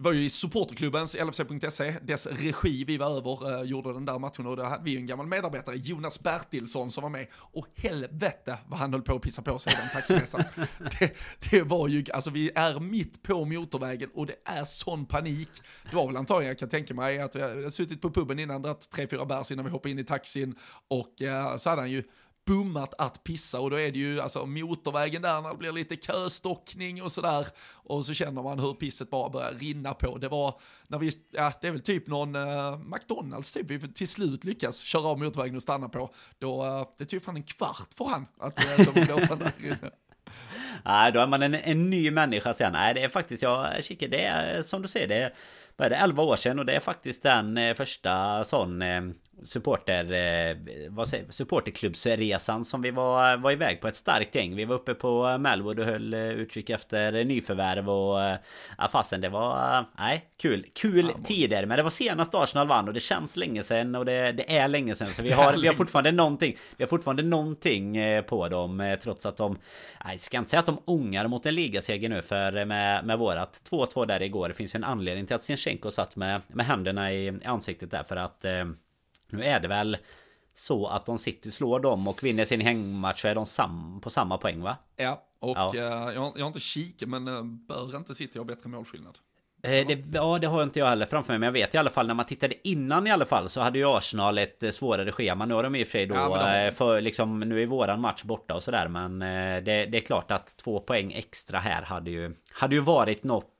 det 0.00 0.04
var 0.04 0.12
ju 0.12 0.24
i 0.24 0.30
supporterklubbens, 0.30 1.16
LFC.se, 1.16 1.94
dess 2.02 2.26
regi 2.26 2.84
vi 2.84 2.96
var 2.96 3.16
över, 3.16 3.60
eh, 3.60 3.64
gjorde 3.64 3.92
den 3.92 4.04
där 4.04 4.18
matchen 4.18 4.46
och 4.46 4.56
då 4.56 4.62
hade 4.62 4.84
vi 4.84 4.90
ju 4.90 4.96
en 4.96 5.06
gammal 5.06 5.26
medarbetare, 5.26 5.76
Jonas 5.76 6.22
Bertilsson, 6.22 6.90
som 6.90 7.02
var 7.02 7.10
med. 7.10 7.26
Och 7.32 7.66
helvete 7.76 8.58
vad 8.68 8.78
han 8.78 8.92
höll 8.92 9.02
på 9.02 9.14
att 9.14 9.22
pissa 9.22 9.42
på 9.42 9.58
sig 9.58 9.72
den 9.76 9.88
taxiresan. 9.88 10.42
det, 11.00 11.16
det 11.50 11.62
var 11.62 11.88
ju, 11.88 12.04
alltså 12.14 12.30
vi 12.30 12.50
är 12.54 12.80
mitt 12.80 13.22
på 13.22 13.44
motorvägen 13.44 14.10
och 14.14 14.26
det 14.26 14.36
är 14.44 14.64
sån 14.64 15.06
panik. 15.06 15.50
Det 15.90 15.96
var 15.96 16.06
väl 16.06 16.16
antagligen, 16.16 16.48
jag 16.48 16.58
kan 16.58 16.68
tänka 16.68 16.94
mig, 16.94 17.20
att 17.20 17.36
vi 17.36 17.42
hade 17.42 17.70
suttit 17.70 18.00
på 18.00 18.10
puben 18.10 18.38
innan, 18.38 18.62
dratt 18.62 18.90
tre, 18.90 19.06
fyra 19.06 19.24
bärs 19.24 19.50
innan 19.50 19.64
vi 19.64 19.70
hoppade 19.70 19.90
in 19.90 19.98
i 19.98 20.04
taxin 20.04 20.54
och 20.88 21.22
eh, 21.22 21.56
så 21.56 21.70
hade 21.70 21.82
han 21.82 21.90
ju 21.90 22.02
bommat 22.50 22.94
att 22.98 23.24
pissa 23.24 23.60
och 23.60 23.70
då 23.70 23.80
är 23.80 23.92
det 23.92 23.98
ju 23.98 24.20
alltså 24.20 24.46
motorvägen 24.46 25.22
där 25.22 25.40
när 25.40 25.50
det 25.50 25.56
blir 25.56 25.72
lite 25.72 25.96
köstockning 25.96 27.02
och 27.02 27.12
sådär 27.12 27.46
och 27.72 28.04
så 28.04 28.14
känner 28.14 28.42
man 28.42 28.58
hur 28.58 28.74
pisset 28.74 29.10
bara 29.10 29.30
börjar 29.30 29.52
rinna 29.52 29.94
på. 29.94 30.18
Det 30.18 30.28
var 30.28 30.60
när 30.86 30.98
vi, 30.98 31.10
ja 31.30 31.52
det 31.60 31.68
är 31.68 31.72
väl 31.72 31.80
typ 31.80 32.06
någon 32.06 32.36
uh, 32.36 32.78
McDonalds 32.78 33.52
typ 33.52 33.70
vi 33.70 33.92
till 33.92 34.08
slut 34.08 34.44
lyckas 34.44 34.80
köra 34.80 35.08
av 35.08 35.18
motorvägen 35.18 35.56
och 35.56 35.62
stanna 35.62 35.88
på. 35.88 36.10
Då, 36.38 36.64
uh, 36.64 36.86
det 36.98 37.04
tog 37.04 37.22
fan 37.22 37.36
en 37.36 37.42
kvart 37.42 37.94
för 37.96 38.04
han 38.04 38.26
att 38.38 38.64
uh, 38.96 39.04
blåsa 39.04 39.36
där 39.36 39.52
inne. 39.58 39.78
Nej, 40.84 41.12
då 41.12 41.20
är 41.20 41.26
man 41.26 41.42
en, 41.42 41.54
en 41.54 41.90
ny 41.90 42.10
människa 42.10 42.54
sen. 42.54 42.72
Nej, 42.72 42.94
det 42.94 43.02
är 43.02 43.08
faktiskt, 43.08 43.42
jag 43.42 43.84
kikar, 43.84 44.08
det 44.08 44.24
är 44.24 44.62
som 44.62 44.82
du 44.82 44.88
säger, 44.88 45.08
det 45.08 45.14
är, 45.14 45.34
vad 45.76 45.86
är 45.86 45.90
det, 45.90 45.96
11 45.96 46.22
år 46.22 46.36
sedan 46.36 46.58
och 46.58 46.66
det 46.66 46.72
är 46.72 46.80
faktiskt 46.80 47.22
den 47.22 47.74
första 47.74 48.44
sån 48.44 48.82
supporter, 49.44 50.12
eh, 50.12 50.56
vad 50.88 51.08
säger, 51.08 51.24
supporterklubbsresan 51.30 52.64
som 52.64 52.82
vi 52.82 52.90
var, 52.90 53.36
var 53.36 53.50
iväg 53.50 53.80
på 53.80 53.88
ett 53.88 53.96
starkt 53.96 54.34
gäng. 54.34 54.56
Vi 54.56 54.64
var 54.64 54.74
uppe 54.74 54.94
på 54.94 55.38
Melwood 55.38 55.78
och 55.78 55.84
höll 55.84 56.14
eh, 56.14 56.20
utkik 56.20 56.70
efter 56.70 57.24
nyförvärv 57.24 57.90
och 57.90 58.22
eh, 58.22 58.36
ja, 58.78 58.88
fasen 58.88 59.20
det 59.20 59.28
var, 59.28 59.84
nej, 59.98 60.24
kul, 60.36 60.66
kul 60.74 61.12
ja, 61.14 61.22
tider. 61.24 61.66
Men 61.66 61.76
det 61.76 61.82
var 61.82 61.90
senast 61.90 62.34
Arsenal 62.34 62.68
vann 62.68 62.88
och 62.88 62.94
det 62.94 63.00
känns 63.00 63.36
länge 63.36 63.62
sedan 63.62 63.94
och 63.94 64.04
det, 64.04 64.32
det 64.32 64.56
är 64.56 64.68
länge 64.68 64.94
sedan. 64.94 65.06
Så 65.06 65.22
vi 65.22 65.30
har, 65.32 65.52
vi 65.52 65.66
har 65.66 65.74
fortfarande 65.74 66.12
någonting, 66.12 66.56
vi 66.76 66.84
har 66.84 66.88
fortfarande 66.88 67.22
någonting 67.22 67.98
på 68.26 68.48
dem 68.48 68.96
trots 69.02 69.26
att 69.26 69.36
de, 69.36 69.58
jag 70.04 70.20
ska 70.20 70.38
inte 70.38 70.50
säga 70.50 70.60
att 70.60 70.66
de 70.66 70.78
ångar 70.84 71.26
mot 71.26 71.46
en 71.46 71.54
ligaseger 71.54 72.08
nu 72.08 72.22
för 72.22 72.64
med, 72.64 73.04
med 73.04 73.18
vårat 73.18 73.62
2-2 73.70 74.06
där 74.06 74.22
igår. 74.22 74.48
Det 74.48 74.54
finns 74.54 74.74
ju 74.74 74.76
en 74.76 74.84
anledning 74.84 75.26
till 75.26 75.36
att 75.36 75.42
Sinchenko 75.42 75.90
satt 75.90 76.16
med, 76.16 76.42
med 76.48 76.66
händerna 76.66 77.12
i, 77.12 77.26
i 77.28 77.44
ansiktet 77.44 77.90
där 77.90 78.02
för 78.02 78.16
att 78.16 78.44
nu 79.32 79.44
är 79.44 79.60
det 79.60 79.68
väl 79.68 79.96
så 80.54 80.86
att 80.86 81.06
de 81.06 81.18
City 81.18 81.50
slår 81.50 81.80
dem 81.80 82.08
och 82.08 82.14
vinner 82.22 82.44
sin 82.44 82.60
hängmatch 82.60 83.22
så 83.22 83.28
är 83.28 83.34
de 83.34 83.46
sam 83.46 84.00
på 84.00 84.10
samma 84.10 84.38
poäng 84.38 84.62
va? 84.62 84.76
Ja, 84.96 85.22
och 85.38 85.56
ja. 85.56 85.72
Uh, 85.74 85.80
jag, 85.80 86.14
jag, 86.14 86.40
har 86.40 86.46
inte 86.46 86.60
kikat 86.60 87.08
men 87.08 87.28
uh, 87.28 87.44
bör 87.44 87.96
inte 87.96 88.14
City 88.14 88.38
ha 88.38 88.44
bättre 88.44 88.68
målskillnad? 88.68 89.18
Eh, 89.62 89.86
det, 89.86 90.04
ja, 90.12 90.38
det 90.38 90.46
har 90.46 90.62
inte 90.62 90.78
jag 90.78 90.86
heller 90.86 91.06
framför 91.06 91.32
mig. 91.32 91.38
Men 91.38 91.46
jag 91.46 91.52
vet 91.52 91.74
i 91.74 91.78
alla 91.78 91.90
fall 91.90 92.06
när 92.06 92.14
man 92.14 92.24
tittade 92.24 92.68
innan 92.68 93.06
i 93.06 93.10
alla 93.10 93.24
fall 93.24 93.48
så 93.48 93.60
hade 93.60 93.78
ju 93.78 93.88
Arsenal 93.88 94.38
ett 94.38 94.62
eh, 94.62 94.70
svårare 94.70 95.12
schema. 95.12 95.46
Nu 95.46 95.54
har 95.54 95.62
de 95.62 95.74
i 95.74 95.82
och 95.82 95.86
för 95.86 95.92
sig 95.92 96.06
då 96.06 96.14
ja, 96.14 96.56
eh, 96.56 96.72
för 96.72 97.00
liksom 97.00 97.40
nu 97.40 97.62
är 97.62 97.66
våran 97.66 98.00
match 98.00 98.22
borta 98.24 98.54
och 98.54 98.62
sådär. 98.62 98.88
Men 98.88 99.18
det, 99.64 99.86
det, 99.86 99.96
är 99.96 100.00
klart 100.00 100.30
att 100.30 100.56
två 100.56 100.80
poäng 100.80 101.12
extra 101.12 101.58
här 101.58 101.82
hade 101.82 102.10
ju 102.10 102.34
hade 102.52 102.74
ju 102.74 102.80
varit 102.80 103.24
något 103.24 103.58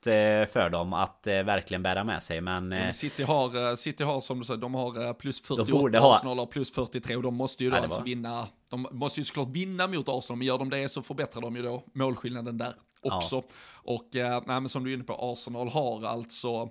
för 0.51 0.69
dem 0.69 0.93
att 0.93 1.19
verkligen 1.23 1.83
bära 1.83 2.03
med 2.03 2.23
sig. 2.23 2.41
Men, 2.41 2.67
men 2.67 2.93
City 2.93 3.23
har 3.23 3.75
City 3.75 4.03
har 4.03 4.21
som 4.21 4.39
du 4.39 4.45
säger, 4.45 4.59
de 4.59 4.75
har 4.75 5.13
plus 5.13 5.41
48. 5.41 5.99
Arsenal 6.01 6.39
har 6.39 6.45
plus 6.45 6.73
43 6.73 7.15
och 7.15 7.23
de 7.23 7.35
måste 7.35 7.63
ju 7.63 7.69
då 7.69 7.77
ja, 7.77 7.81
alltså 7.81 8.03
vinna. 8.03 8.47
De 8.69 8.87
måste 8.91 9.19
ju 9.19 9.23
såklart 9.23 9.49
vinna 9.49 9.87
mot 9.87 10.09
Arsenal, 10.09 10.37
men 10.37 10.47
gör 10.47 10.57
de 10.57 10.69
det 10.69 10.89
så 10.89 11.01
förbättrar 11.01 11.41
de 11.41 11.55
ju 11.55 11.61
då 11.61 11.83
målskillnaden 11.93 12.57
där 12.57 12.73
också. 13.01 13.35
Ja. 13.35 13.43
Och 13.83 14.15
eh, 14.15 14.43
nej, 14.45 14.61
men 14.61 14.69
som 14.69 14.83
du 14.83 14.89
är 14.89 14.93
inne 14.93 15.03
på, 15.03 15.17
Arsenal 15.19 15.69
har 15.69 16.03
alltså 16.03 16.69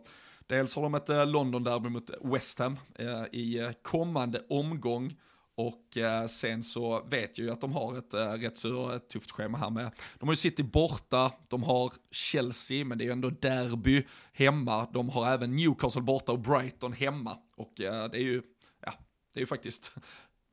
Dels 0.50 0.74
har 0.74 0.82
de 0.82 0.94
ett 0.94 1.08
eh, 1.08 1.26
London-derby 1.26 1.88
mot 1.88 2.11
West 2.22 2.58
Ham 2.58 2.76
eh, 2.98 3.24
i 3.32 3.58
eh, 3.58 3.70
kommande 3.82 4.42
omgång. 4.48 5.16
Och 5.54 5.96
eh, 5.96 6.26
sen 6.26 6.62
så 6.62 7.02
vet 7.04 7.38
jag 7.38 7.44
ju 7.44 7.52
att 7.52 7.61
de 7.61 7.72
har 7.72 7.98
ett 7.98 8.14
eh, 8.14 8.32
rätt 8.32 8.58
så 8.58 8.92
eh, 8.92 8.98
tufft 8.98 9.30
schema 9.30 9.58
här 9.58 9.70
med. 9.70 9.90
De 10.18 10.28
har 10.28 10.32
ju 10.32 10.36
City 10.36 10.62
borta, 10.62 11.32
de 11.48 11.62
har 11.62 11.92
Chelsea, 12.11 12.84
men 12.84 12.98
det 12.98 13.04
är 13.04 13.06
ju 13.06 13.12
ändå 13.12 13.30
derby 13.30 14.06
hemma. 14.32 14.86
De 14.92 15.08
har 15.08 15.32
även 15.32 15.56
Newcastle 15.56 16.02
borta 16.02 16.32
och 16.32 16.38
Brighton 16.38 16.92
hemma. 16.92 17.36
Och 17.56 17.80
eh, 17.80 18.11
det 18.11 18.18
är 18.18 18.22
ju, 18.22 18.42
ja, 18.84 18.92
det 19.34 19.38
är 19.38 19.40
ju 19.40 19.46
faktiskt 19.46 19.92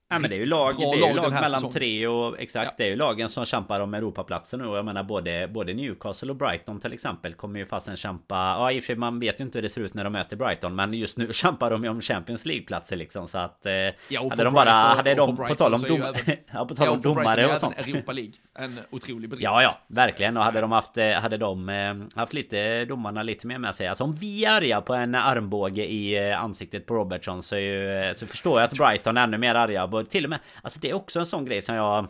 Ja 0.09 0.19
men 0.19 0.29
det 0.29 0.35
är 0.35 0.39
ju 0.39 0.45
lag, 0.45 0.75
det 0.77 0.83
är 0.83 1.07
ju 1.07 1.15
lag 1.15 1.31
mellan 1.31 1.49
säsongen. 1.49 1.73
tre 1.73 2.07
och 2.07 2.39
exakt 2.39 2.65
ja. 2.65 2.73
Det 2.77 2.83
är 2.83 2.89
ju 2.89 2.95
lagen 2.95 3.29
som 3.29 3.45
kämpar 3.45 3.79
om 3.79 3.93
Europaplatsen 3.93 4.59
nu 4.59 4.65
och 4.65 4.77
jag 4.77 4.85
menar 4.85 5.03
både, 5.03 5.47
både 5.47 5.73
Newcastle 5.73 6.29
och 6.29 6.35
Brighton 6.35 6.79
till 6.79 6.93
exempel 6.93 7.33
Kommer 7.33 7.59
ju 7.59 7.65
fasen 7.65 7.97
kämpa 7.97 8.35
Ja 8.35 8.71
i 8.71 8.79
och 8.79 8.83
för 8.83 8.85
sig 8.85 8.95
man 8.95 9.19
vet 9.19 9.39
ju 9.39 9.43
inte 9.43 9.57
hur 9.57 9.63
det 9.63 9.69
ser 9.69 9.81
ut 9.81 9.93
när 9.93 10.03
de 10.03 10.13
möter 10.13 10.37
Brighton 10.37 10.75
Men 10.75 10.93
just 10.93 11.17
nu 11.17 11.29
kämpar 11.33 11.71
de 11.71 11.83
ju 11.83 11.89
om 11.89 12.01
Champions 12.01 12.45
League-platser 12.45 12.95
liksom 12.95 13.27
så 13.27 13.37
att 13.37 13.65
eh, 13.65 13.73
ja, 14.09 14.27
Hade 14.29 14.43
de 14.43 14.53
bara, 14.53 14.71
hade 14.71 15.15
de 15.15 15.37
på 15.37 15.55
tal 15.55 15.73
om, 15.73 15.81
dom, 15.81 16.03
ja, 16.53 16.65
på 16.65 16.75
tal 16.75 16.87
om 16.87 17.01
ja, 17.03 17.09
domare 17.09 17.47
och 17.47 17.59
sånt. 17.59 17.79
Europa 17.79 18.11
League 18.11 18.33
En 18.59 18.79
otrolig 18.89 19.29
bedrift 19.29 19.43
Ja 19.43 19.61
ja, 19.61 19.77
verkligen. 19.87 20.37
Och 20.37 20.43
hade 20.43 20.61
de 20.61 20.71
haft 20.71 20.97
eh, 20.97 21.11
Hade 21.11 21.37
de 21.37 21.69
eh, 21.69 22.19
haft 22.19 22.33
lite 22.33 22.85
domarna 22.85 23.23
lite 23.23 23.47
mer 23.47 23.57
med 23.57 23.75
sig. 23.75 23.87
Alltså 23.87 24.03
om 24.03 24.15
vi 24.15 24.45
är 24.45 24.51
arga 24.51 24.81
på 24.81 24.93
en 24.93 25.15
armbåge 25.15 25.85
i 25.91 26.31
ansiktet 26.31 26.85
på 26.85 26.93
Robertson 26.93 27.43
så, 27.43 27.57
ju, 27.57 28.13
så 28.17 28.27
förstår 28.27 28.59
jag 28.59 28.67
att 28.67 28.77
Brighton 28.77 29.17
är 29.17 29.23
ännu 29.23 29.37
mer 29.37 29.55
arga 29.55 29.87
till 30.03 30.23
och 30.23 30.29
med, 30.29 30.39
alltså 30.61 30.79
det 30.79 30.89
är 30.89 30.93
också 30.93 31.19
en 31.19 31.25
sån 31.25 31.45
grej 31.45 31.61
som 31.61 31.75
jag 31.75 32.07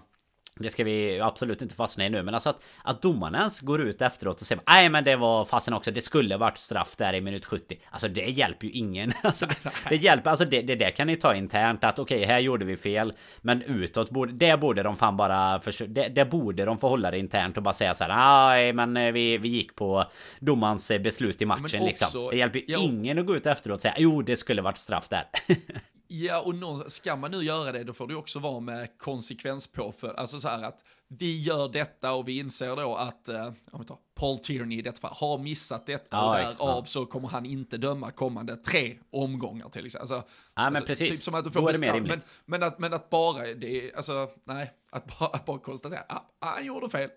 det 0.59 0.69
ska 0.69 0.83
vi 0.83 1.19
absolut 1.19 1.61
inte 1.61 1.75
fastna 1.75 2.05
i 2.05 2.09
nu 2.09 2.23
Men 2.23 2.33
alltså 2.33 2.49
att, 2.49 2.63
att 2.83 3.01
domarna 3.01 3.37
ens 3.37 3.61
går 3.61 3.81
ut 3.81 4.01
efteråt 4.01 4.41
och 4.41 4.47
säger 4.47 4.61
Nej 4.67 4.89
men 4.89 5.03
det 5.03 5.15
var 5.15 5.45
fasen 5.45 5.73
också 5.73 5.91
Det 5.91 6.01
skulle 6.01 6.37
varit 6.37 6.57
straff 6.57 6.95
där 6.95 7.13
i 7.13 7.21
minut 7.21 7.45
70 7.45 7.77
Alltså 7.89 8.07
det 8.07 8.21
hjälper 8.21 8.67
ju 8.67 8.73
ingen. 8.73 9.13
Alltså, 9.21 9.45
det, 9.45 9.55
det 9.89 9.95
hjälper 9.95 10.29
Alltså 10.29 10.45
det, 10.45 10.61
det 10.61 10.75
där 10.75 10.89
kan 10.89 11.07
ni 11.07 11.15
ta 11.15 11.35
internt 11.35 11.83
Att 11.83 11.99
okej 11.99 12.17
okay, 12.17 12.27
här 12.27 12.39
gjorde 12.39 12.65
vi 12.65 12.77
fel 12.77 13.13
Men 13.41 13.61
utåt 13.61 14.09
borde 14.09 14.33
Det 14.33 14.57
borde 14.57 14.83
de 14.83 14.95
fan 14.95 15.17
bara 15.17 15.61
det, 15.87 16.07
det 16.07 16.25
borde 16.25 16.65
de 16.65 16.77
få 16.77 16.89
hålla 16.89 17.11
det 17.11 17.19
internt 17.19 17.57
Och 17.57 17.63
bara 17.63 17.73
säga 17.73 17.95
så 17.95 18.03
här 18.03 18.15
Nej 18.15 18.73
men 18.73 18.97
eh, 18.97 19.11
vi, 19.11 19.37
vi 19.37 19.49
gick 19.49 19.75
på 19.75 20.05
Domarens 20.39 20.91
eh, 20.91 21.01
beslut 21.01 21.41
i 21.41 21.45
matchen 21.45 21.63
också, 21.63 21.77
liksom 21.77 22.29
Det 22.31 22.37
hjälper 22.37 22.59
ju 22.59 22.77
ingen 22.77 23.19
att 23.19 23.25
gå 23.25 23.35
ut 23.35 23.45
efteråt 23.45 23.75
och 23.75 23.81
säga 23.81 23.95
Jo 23.97 24.21
det 24.21 24.35
skulle 24.35 24.61
varit 24.61 24.77
straff 24.77 25.09
där 25.09 25.23
Ja, 26.07 26.41
och 26.41 26.55
någon, 26.55 26.89
ska 26.89 27.15
man 27.15 27.31
nu 27.31 27.43
göra 27.43 27.71
det, 27.71 27.83
då 27.83 27.93
får 27.93 28.07
det 28.07 28.15
också 28.15 28.39
vara 28.39 28.59
med 28.59 28.97
konsekvenspåföljd. 28.97 30.15
Alltså 30.15 30.39
så 30.39 30.47
här 30.47 30.63
att 30.63 30.83
vi 31.07 31.41
gör 31.41 31.69
detta 31.69 32.13
och 32.13 32.27
vi 32.27 32.39
inser 32.39 32.75
då 32.75 32.95
att, 32.95 33.29
eh, 33.29 33.45
om 33.71 33.81
vi 33.81 33.85
tar 33.85 33.97
Paul 34.15 34.39
Tierney 34.39 34.77
i 34.77 34.81
detta 34.81 34.99
fall, 35.01 35.13
har 35.15 35.37
missat 35.37 35.85
detta 35.85 36.17
ja, 36.17 36.29
och 36.29 36.35
därav 36.35 36.77
ja. 36.79 36.85
så 36.85 37.05
kommer 37.05 37.27
han 37.27 37.45
inte 37.45 37.77
döma 37.77 38.11
kommande 38.11 38.55
tre 38.55 38.97
omgångar 39.11 39.69
till 39.69 39.85
exempel. 39.85 40.01
Alltså, 40.01 40.29
ja, 40.55 40.63
men 40.63 40.65
alltså, 40.67 40.85
precis. 40.85 41.11
Typ 41.11 41.23
som 41.23 41.35
att 41.35 41.43
du 41.43 41.51
får 41.51 41.61
bestämma, 41.61 42.07
men, 42.07 42.21
men, 42.45 42.63
att, 42.63 42.79
men 42.79 42.93
att 42.93 43.09
bara, 43.09 43.53
det 43.53 43.87
är, 43.87 43.97
alltså, 43.97 44.29
nej, 44.43 44.73
att 44.89 45.19
bara, 45.19 45.29
att 45.29 45.45
bara 45.45 45.59
konstatera, 45.59 46.03
ah, 46.09 46.21
han 46.39 46.65
gjorde 46.65 46.89
fel. 46.89 47.09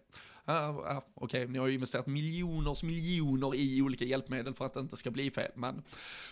Uh, 0.48 0.54
uh, 0.54 0.98
Okej, 1.14 1.42
okay, 1.42 1.46
ni 1.46 1.58
har 1.58 1.66
ju 1.66 1.74
investerat 1.74 2.06
miljoners 2.06 2.82
miljoner 2.82 3.54
i 3.54 3.82
olika 3.82 4.04
hjälpmedel 4.04 4.54
för 4.54 4.66
att 4.66 4.74
det 4.74 4.80
inte 4.80 4.96
ska 4.96 5.10
bli 5.10 5.30
fel, 5.30 5.50
men 5.54 5.82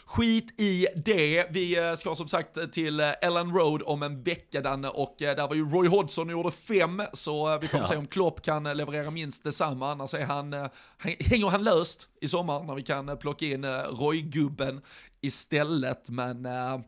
skit 0.05 0.61
i 0.61 0.87
det. 1.05 1.47
Vi 1.51 1.81
uh, 1.81 1.95
ska 1.95 2.15
som 2.15 2.29
sagt 2.29 2.73
till 2.73 3.01
uh, 3.01 3.13
Ellen 3.23 3.53
Road 3.53 3.83
om 3.87 4.03
en 4.03 4.23
vecka, 4.23 4.61
Danne, 4.61 4.89
och 4.89 5.17
uh, 5.23 5.27
där 5.27 5.49
var 5.49 5.55
ju 5.55 5.71
Roy 5.71 5.89
Hodgson 5.89 6.27
och 6.27 6.33
gjorde 6.33 6.51
fem, 6.51 7.03
så 7.13 7.59
vi 7.59 7.69
får 7.69 7.81
ja. 7.81 7.87
se 7.87 7.97
om 7.97 8.07
Klopp 8.07 8.43
kan 8.43 8.65
leverera 8.65 9.11
minst 9.11 9.45
detsamma, 9.45 9.93
annars 9.93 10.15
är 10.15 10.25
han, 10.25 10.53
hänger 10.99 11.51
han 11.51 11.65
löst 11.65 12.09
i 12.21 12.29
sommar 12.29 12.63
när 12.63 12.75
vi 12.75 12.83
kan 12.83 13.09
eh, 13.09 13.15
plocka 13.15 13.47
in 13.47 13.65
eh, 13.65 13.71
Roy-gubben 13.71 14.81
istället. 15.21 16.11
Men 16.11 16.47
äh, 16.47 16.79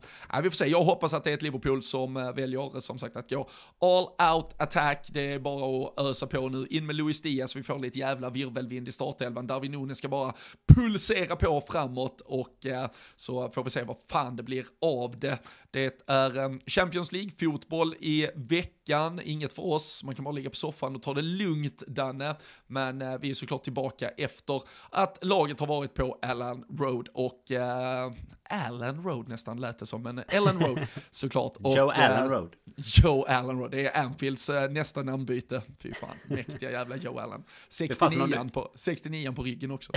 vi 0.43 0.49
får 0.49 0.55
se, 0.55 0.65
jag 0.65 0.83
hoppas 0.83 1.13
att 1.13 1.23
det 1.23 1.29
är 1.29 1.33
ett 1.33 1.41
Liverpool 1.41 1.83
som 1.83 2.17
äh, 2.17 2.31
väljer 2.31 2.79
som 2.79 2.99
sagt 2.99 3.15
att 3.15 3.29
gå 3.29 3.49
all 3.79 4.33
out 4.35 4.55
attack. 4.57 5.09
Det 5.11 5.33
är 5.33 5.39
bara 5.39 5.85
att 5.85 5.99
ösa 5.99 6.27
på 6.27 6.49
nu. 6.49 6.67
In 6.69 6.85
med 6.85 6.95
Luis 6.95 7.21
Diaz, 7.21 7.55
vi 7.55 7.63
får 7.63 7.79
lite 7.79 7.99
jävla 7.99 8.29
virvelvind 8.29 8.87
i 8.87 8.91
startelvan. 8.91 9.47
Darwin 9.47 9.71
Nunes 9.71 9.97
ska 9.97 10.09
bara 10.09 10.33
pulsera 10.75 11.35
på 11.35 11.63
framåt 11.67 12.21
och 12.21 12.65
äh, 12.65 12.87
så 13.15 13.49
får 13.49 13.63
vi 13.63 13.69
se 13.69 13.83
vad 13.83 13.97
fan 14.09 14.35
det 14.35 14.43
blir 14.43 14.65
av 14.81 15.19
det. 15.19 15.39
Det 15.71 16.01
är 16.07 16.69
Champions 16.69 17.11
League-fotboll 17.11 17.95
i 17.99 18.27
veckan, 18.35 19.21
inget 19.23 19.53
för 19.53 19.65
oss, 19.65 20.03
man 20.03 20.15
kan 20.15 20.23
bara 20.23 20.31
ligga 20.31 20.49
på 20.49 20.55
soffan 20.55 20.95
och 20.95 21.01
ta 21.01 21.13
det 21.13 21.21
lugnt 21.21 21.83
Danne, 21.87 22.35
men 22.67 23.01
eh, 23.01 23.17
vi 23.17 23.29
är 23.29 23.33
såklart 23.33 23.63
tillbaka 23.63 24.09
efter 24.09 24.61
att 24.89 25.17
laget 25.21 25.59
har 25.59 25.67
varit 25.67 25.93
på 25.93 26.19
Allan 26.21 26.65
Road. 26.79 27.09
Och 27.13 27.51
eh, 27.51 28.11
Allen 28.51 29.03
Road 29.03 29.27
nästan 29.27 29.59
lät 29.59 29.79
det 29.79 29.85
som, 29.85 30.03
men 30.03 30.23
Ellen 30.27 30.59
Road 30.59 30.87
såklart. 31.11 31.57
Och, 31.57 31.77
Joe 31.77 31.91
Allen 31.91 32.23
eh, 32.23 32.29
Road. 32.29 32.55
Joe 32.75 33.25
Allen 33.27 33.59
Road, 33.59 33.71
det 33.71 33.87
är 33.87 34.03
Anfields 34.03 34.49
eh, 34.49 34.71
nästa 34.71 35.03
namnbyte. 35.03 35.61
Fy 35.79 35.93
fan, 35.93 36.15
mäktiga 36.23 36.71
jävla 36.71 36.95
Joe 36.95 37.19
Allen. 37.19 37.43
69 37.69 38.49
på, 38.53 38.71
69 38.75 39.31
på 39.31 39.43
ryggen 39.43 39.71
också. 39.71 39.91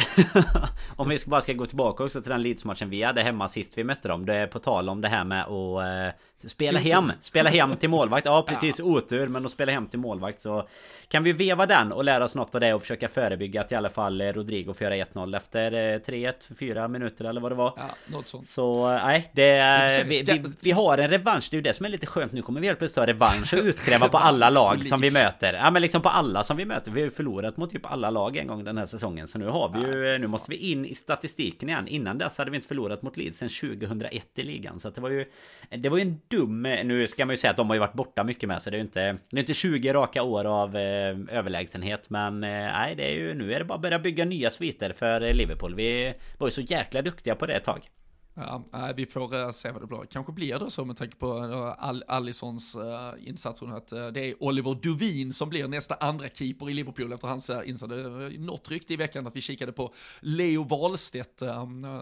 om 0.96 1.08
vi 1.08 1.18
bara 1.26 1.40
ska 1.40 1.52
gå 1.52 1.66
tillbaka 1.66 2.04
också 2.04 2.20
till 2.20 2.30
den 2.30 2.42
Leeds-matchen 2.42 2.90
vi 2.90 3.02
hade 3.02 3.22
hemma 3.22 3.48
sist 3.48 3.78
vi 3.78 3.84
mötte 3.84 4.08
dem. 4.08 4.26
Det 4.26 4.34
är 4.34 4.46
på 4.46 4.58
tal 4.58 4.88
om 4.88 5.00
det 5.00 5.08
här 5.08 5.24
med 5.24 5.42
att 5.42 6.10
eh, 6.10 6.20
spela 6.46 6.78
hem. 6.78 7.12
Spela 7.20 7.50
hem 7.50 7.76
till 7.76 7.88
målvakt. 7.90 8.26
Ja, 8.26 8.42
precis. 8.42 8.78
Ja. 8.78 8.84
Otur, 8.84 9.28
men 9.28 9.46
att 9.46 9.52
spela 9.52 9.72
hem 9.72 9.86
till 9.86 9.98
målvakt 9.98 10.40
så 10.40 10.68
kan 11.08 11.22
vi 11.22 11.32
veva 11.32 11.66
den 11.66 11.92
och 11.92 12.04
lära 12.04 12.24
oss 12.24 12.34
något 12.34 12.54
av 12.54 12.60
det 12.60 12.74
och 12.74 12.82
försöka 12.82 13.08
förebygga 13.08 13.60
att 13.60 13.72
i 13.72 13.74
alla 13.74 13.90
fall 13.90 14.20
eh, 14.20 14.32
Rodrigo 14.32 14.74
får 14.74 14.84
göra 14.84 14.94
1-0 14.94 15.36
efter 15.36 15.70
3-1 15.98 16.32
för 16.46 16.54
4 16.54 16.88
minuter 16.88 17.24
eller 17.24 17.40
vad 17.40 17.52
det 17.52 17.56
var. 17.56 17.72
Ja, 17.76 17.82
något 18.06 18.28
sånt. 18.28 18.46
Så 18.46 18.88
nej, 18.88 19.30
det 19.32 20.04
vi, 20.06 20.22
vi, 20.26 20.42
vi, 20.60 20.70
har 20.70 20.98
en 20.98 21.10
revansch. 21.10 21.48
Det 21.50 21.54
är 21.54 21.58
ju 21.58 21.62
det 21.62 21.72
som 21.72 21.86
är 21.86 21.90
lite 21.90 22.06
skönt. 22.06 22.32
Nu 22.32 22.42
kommer 22.42 22.60
vi 22.60 22.66
helt 22.66 22.78
plötsligt 22.78 23.06
ha 23.06 23.06
revansch 23.06 23.54
och 23.54 23.58
utkräva 23.64 24.08
på 24.08 24.18
alla 24.18 24.50
lag 24.50 24.86
som 24.86 25.00
vi 25.00 25.10
möter. 25.10 25.54
Ja 25.54 25.70
men 25.70 25.82
liksom 25.82 26.02
på 26.02 26.08
alla 26.08 26.42
som 26.42 26.56
vi 26.56 26.64
möter. 26.64 26.90
Vi 26.90 27.00
har 27.00 27.04
ju 27.04 27.10
förlorat 27.10 27.56
mot 27.56 27.70
typ 27.70 27.86
alla 27.86 28.10
lag 28.10 28.36
en 28.36 28.46
gång 28.46 28.64
den 28.64 28.78
här 28.78 28.86
säsongen. 28.86 29.28
Så 29.28 29.38
nu 29.38 29.46
har 29.46 29.68
vi 29.68 29.78
ju, 29.78 30.18
nu 30.18 30.26
måste 30.26 30.50
vi 30.50 30.56
in 30.56 30.86
i 30.86 30.94
statistiken 30.94 31.68
igen. 31.68 31.88
Innan 31.88 32.18
dess 32.18 32.38
hade 32.38 32.50
vi 32.50 32.56
inte 32.56 32.68
förlorat 32.68 33.02
mot 33.02 33.16
Leeds 33.16 33.38
sen 33.38 33.48
2001 33.48 34.26
i 34.34 34.42
ligan. 34.42 34.80
Så 34.80 34.88
att 34.88 34.94
det 34.94 35.00
var 35.00 35.10
ju, 35.10 35.24
det 35.70 35.88
var 35.88 35.98
ju 35.98 36.02
en 36.02 36.20
dum, 36.36 36.66
eh, 36.66 36.84
nu 36.84 37.06
ska 37.06 37.26
man 37.26 37.32
ju 37.32 37.36
säga 37.36 37.50
att 37.50 37.56
de 37.56 37.68
har 37.68 37.74
ju 37.74 37.80
varit 37.80 37.92
borta 37.92 38.24
mycket 38.24 38.48
med. 38.48 38.62
Så 38.62 38.70
det 38.70 38.76
är 38.76 38.78
ju 38.78 38.84
inte, 38.84 39.16
det 39.30 39.36
är 39.36 39.40
inte 39.40 39.54
20 39.54 39.92
raka 39.92 40.22
år 40.22 40.44
av 40.44 40.76
eh, 40.76 41.16
överlägsenhet. 41.28 42.10
Men 42.10 42.44
eh, 42.44 42.50
nej, 42.50 42.94
det 42.96 43.04
är 43.04 43.14
ju, 43.14 43.34
nu 43.34 43.54
är 43.54 43.58
det 43.58 43.64
bara 43.64 43.74
att 43.74 43.82
börja 43.82 43.98
bygga 43.98 44.24
nya 44.24 44.50
sviter 44.50 44.92
för 44.92 45.32
Liverpool. 45.32 45.74
Vi 45.74 46.14
var 46.38 46.46
ju 46.46 46.50
så 46.50 46.60
jäkla 46.60 47.02
duktiga 47.02 47.34
på 47.34 47.46
det 47.46 47.54
ett 47.54 47.64
tag. 47.64 47.88
Ja, 48.36 48.62
vi 48.96 49.06
får 49.06 49.34
eh, 49.34 49.50
se 49.50 49.70
vad 49.70 49.82
det 49.82 49.86
blir. 49.86 50.06
Kanske 50.10 50.32
blir 50.32 50.58
det 50.58 50.70
så 50.70 50.84
med 50.84 50.96
tanke 50.96 51.16
på 51.16 51.38
uh, 51.38 52.02
Allisons 52.06 52.74
eh, 52.74 53.28
insats. 53.28 53.62
Att 53.62 53.88
det 53.88 54.20
är 54.20 54.42
Oliver 54.42 54.74
Duvin 54.74 55.32
som 55.32 55.48
blir 55.48 55.68
nästa 55.68 55.94
andra 55.94 56.28
keeper 56.28 56.70
i 56.70 56.74
Liverpool 56.74 57.12
efter 57.12 57.28
hans 57.28 57.50
insats. 57.64 57.90
Det 57.90 58.08
var 58.08 58.38
något 58.38 58.70
rykte 58.70 58.92
i 58.92 58.96
veckan 58.96 59.26
att 59.26 59.36
vi 59.36 59.40
kikade 59.40 59.72
på 59.72 59.92
Leo 60.20 60.64
Wahlstedt, 60.64 61.42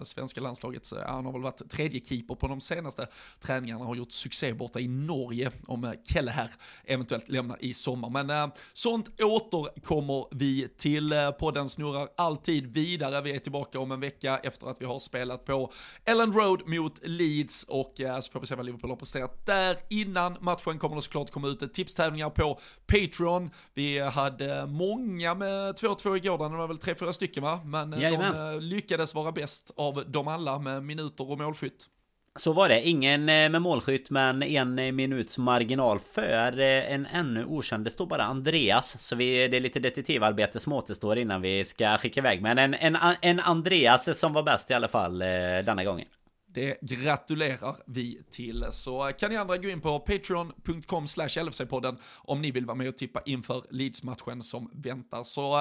svenska 0.03 0.41
landslagets. 0.41 0.93
han 1.07 1.25
har 1.25 1.31
väl 1.31 1.41
varit 1.41 1.69
tredje 1.69 1.99
keeper 1.99 2.35
på 2.35 2.47
de 2.47 2.61
senaste 2.61 3.07
träningarna. 3.39 3.85
Har 3.85 3.95
gjort 3.95 4.11
succé 4.11 4.53
borta 4.53 4.79
i 4.79 4.87
Norge 4.87 5.51
om 5.67 5.93
Kelle 6.03 6.31
här 6.31 6.51
eventuellt 6.85 7.29
lämnar 7.29 7.57
i 7.59 7.73
sommar. 7.73 8.23
Men 8.23 8.51
sånt 8.73 9.21
återkommer 9.21 10.27
vi 10.31 10.67
till. 10.77 11.13
podden 11.39 11.69
snurrar 11.69 12.07
alltid 12.17 12.73
vidare. 12.73 13.21
Vi 13.21 13.35
är 13.35 13.39
tillbaka 13.39 13.79
om 13.79 13.91
en 13.91 13.99
vecka 13.99 14.37
efter 14.43 14.67
att 14.67 14.81
vi 14.81 14.85
har 14.85 14.99
spelat 14.99 15.45
på 15.45 15.71
eller 16.05 16.22
Ellen 16.23 16.35
Road 16.35 16.67
mot 16.67 16.99
Leeds 17.07 17.63
och 17.63 18.01
eh, 18.01 18.19
så 18.19 18.31
får 18.31 18.39
vi 18.39 18.45
se 18.45 18.55
vad 18.55 18.65
Liverpool 18.65 18.89
har 18.89 18.97
presterat 18.97 19.45
där. 19.45 19.77
Innan 19.89 20.37
matchen 20.41 20.79
kommer 20.79 20.95
det 20.95 21.01
såklart 21.01 21.31
komma 21.31 21.47
ut 21.47 21.73
tipstävlingar 21.73 22.29
på 22.29 22.59
Patreon. 22.85 23.49
Vi 23.73 23.99
hade 23.99 24.65
många 24.65 25.35
med 25.35 25.75
2-2 25.75 26.17
igår, 26.17 26.49
det 26.49 26.57
var 26.57 26.67
väl 26.67 26.77
3-4 26.77 27.11
stycken 27.11 27.43
va? 27.43 27.59
Men 27.65 27.93
eh, 27.93 28.01
Jajamän. 28.01 28.33
de 28.33 28.53
eh, 28.53 28.61
lyckades 28.61 29.15
vara 29.15 29.31
bäst 29.31 29.71
av 29.75 30.11
dem 30.11 30.27
alla 30.27 30.59
med 30.59 30.83
minuter 30.83 31.31
och 31.31 31.37
målskytt. 31.37 31.87
Så 32.35 32.53
var 32.53 32.69
det. 32.69 32.87
Ingen 32.87 33.29
eh, 33.29 33.49
med 33.49 33.61
målskytt 33.61 34.09
men 34.09 34.43
en 34.43 34.95
minuts 34.95 35.37
marginal 35.37 35.99
för 35.99 36.59
eh, 36.59 36.93
en 36.93 37.05
ännu 37.05 37.45
okänd. 37.45 37.85
Det 37.85 37.91
står 37.91 38.05
bara 38.05 38.23
Andreas. 38.23 39.07
Så 39.07 39.15
vi, 39.15 39.47
det 39.47 39.57
är 39.57 39.61
lite 39.61 39.79
detektivarbete 39.79 40.59
som 40.59 40.73
återstår 40.73 41.17
innan 41.17 41.41
vi 41.41 41.65
ska 41.65 41.97
skicka 41.97 42.19
iväg. 42.19 42.41
Men 42.41 42.57
en, 42.57 42.73
en, 42.73 42.97
en 43.21 43.39
Andreas 43.39 44.19
som 44.19 44.33
var 44.33 44.43
bäst 44.43 44.71
i 44.71 44.73
alla 44.73 44.87
fall 44.87 45.21
eh, 45.21 45.27
denna 45.65 45.83
gången. 45.83 46.07
Det 46.53 46.81
gratulerar 46.81 47.75
vi 47.85 48.23
till. 48.31 48.65
Så 48.71 49.11
kan 49.19 49.31
ni 49.31 49.37
andra 49.37 49.57
gå 49.57 49.69
in 49.69 49.81
på 49.81 49.99
patreon.com 49.99 51.07
slash 51.07 51.27
LFC-podden 51.27 51.97
om 52.17 52.41
ni 52.41 52.51
vill 52.51 52.65
vara 52.65 52.75
med 52.75 52.87
och 52.87 52.97
tippa 52.97 53.21
inför 53.25 53.63
Leeds-matchen 53.69 54.41
som 54.41 54.71
väntar. 54.73 55.23
Så 55.23 55.57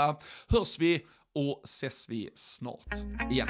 hörs 0.49 0.79
vi 0.79 1.07
och 1.35 1.61
ses 1.65 2.07
vi 2.09 2.31
snart 2.35 2.95
igen. 3.31 3.49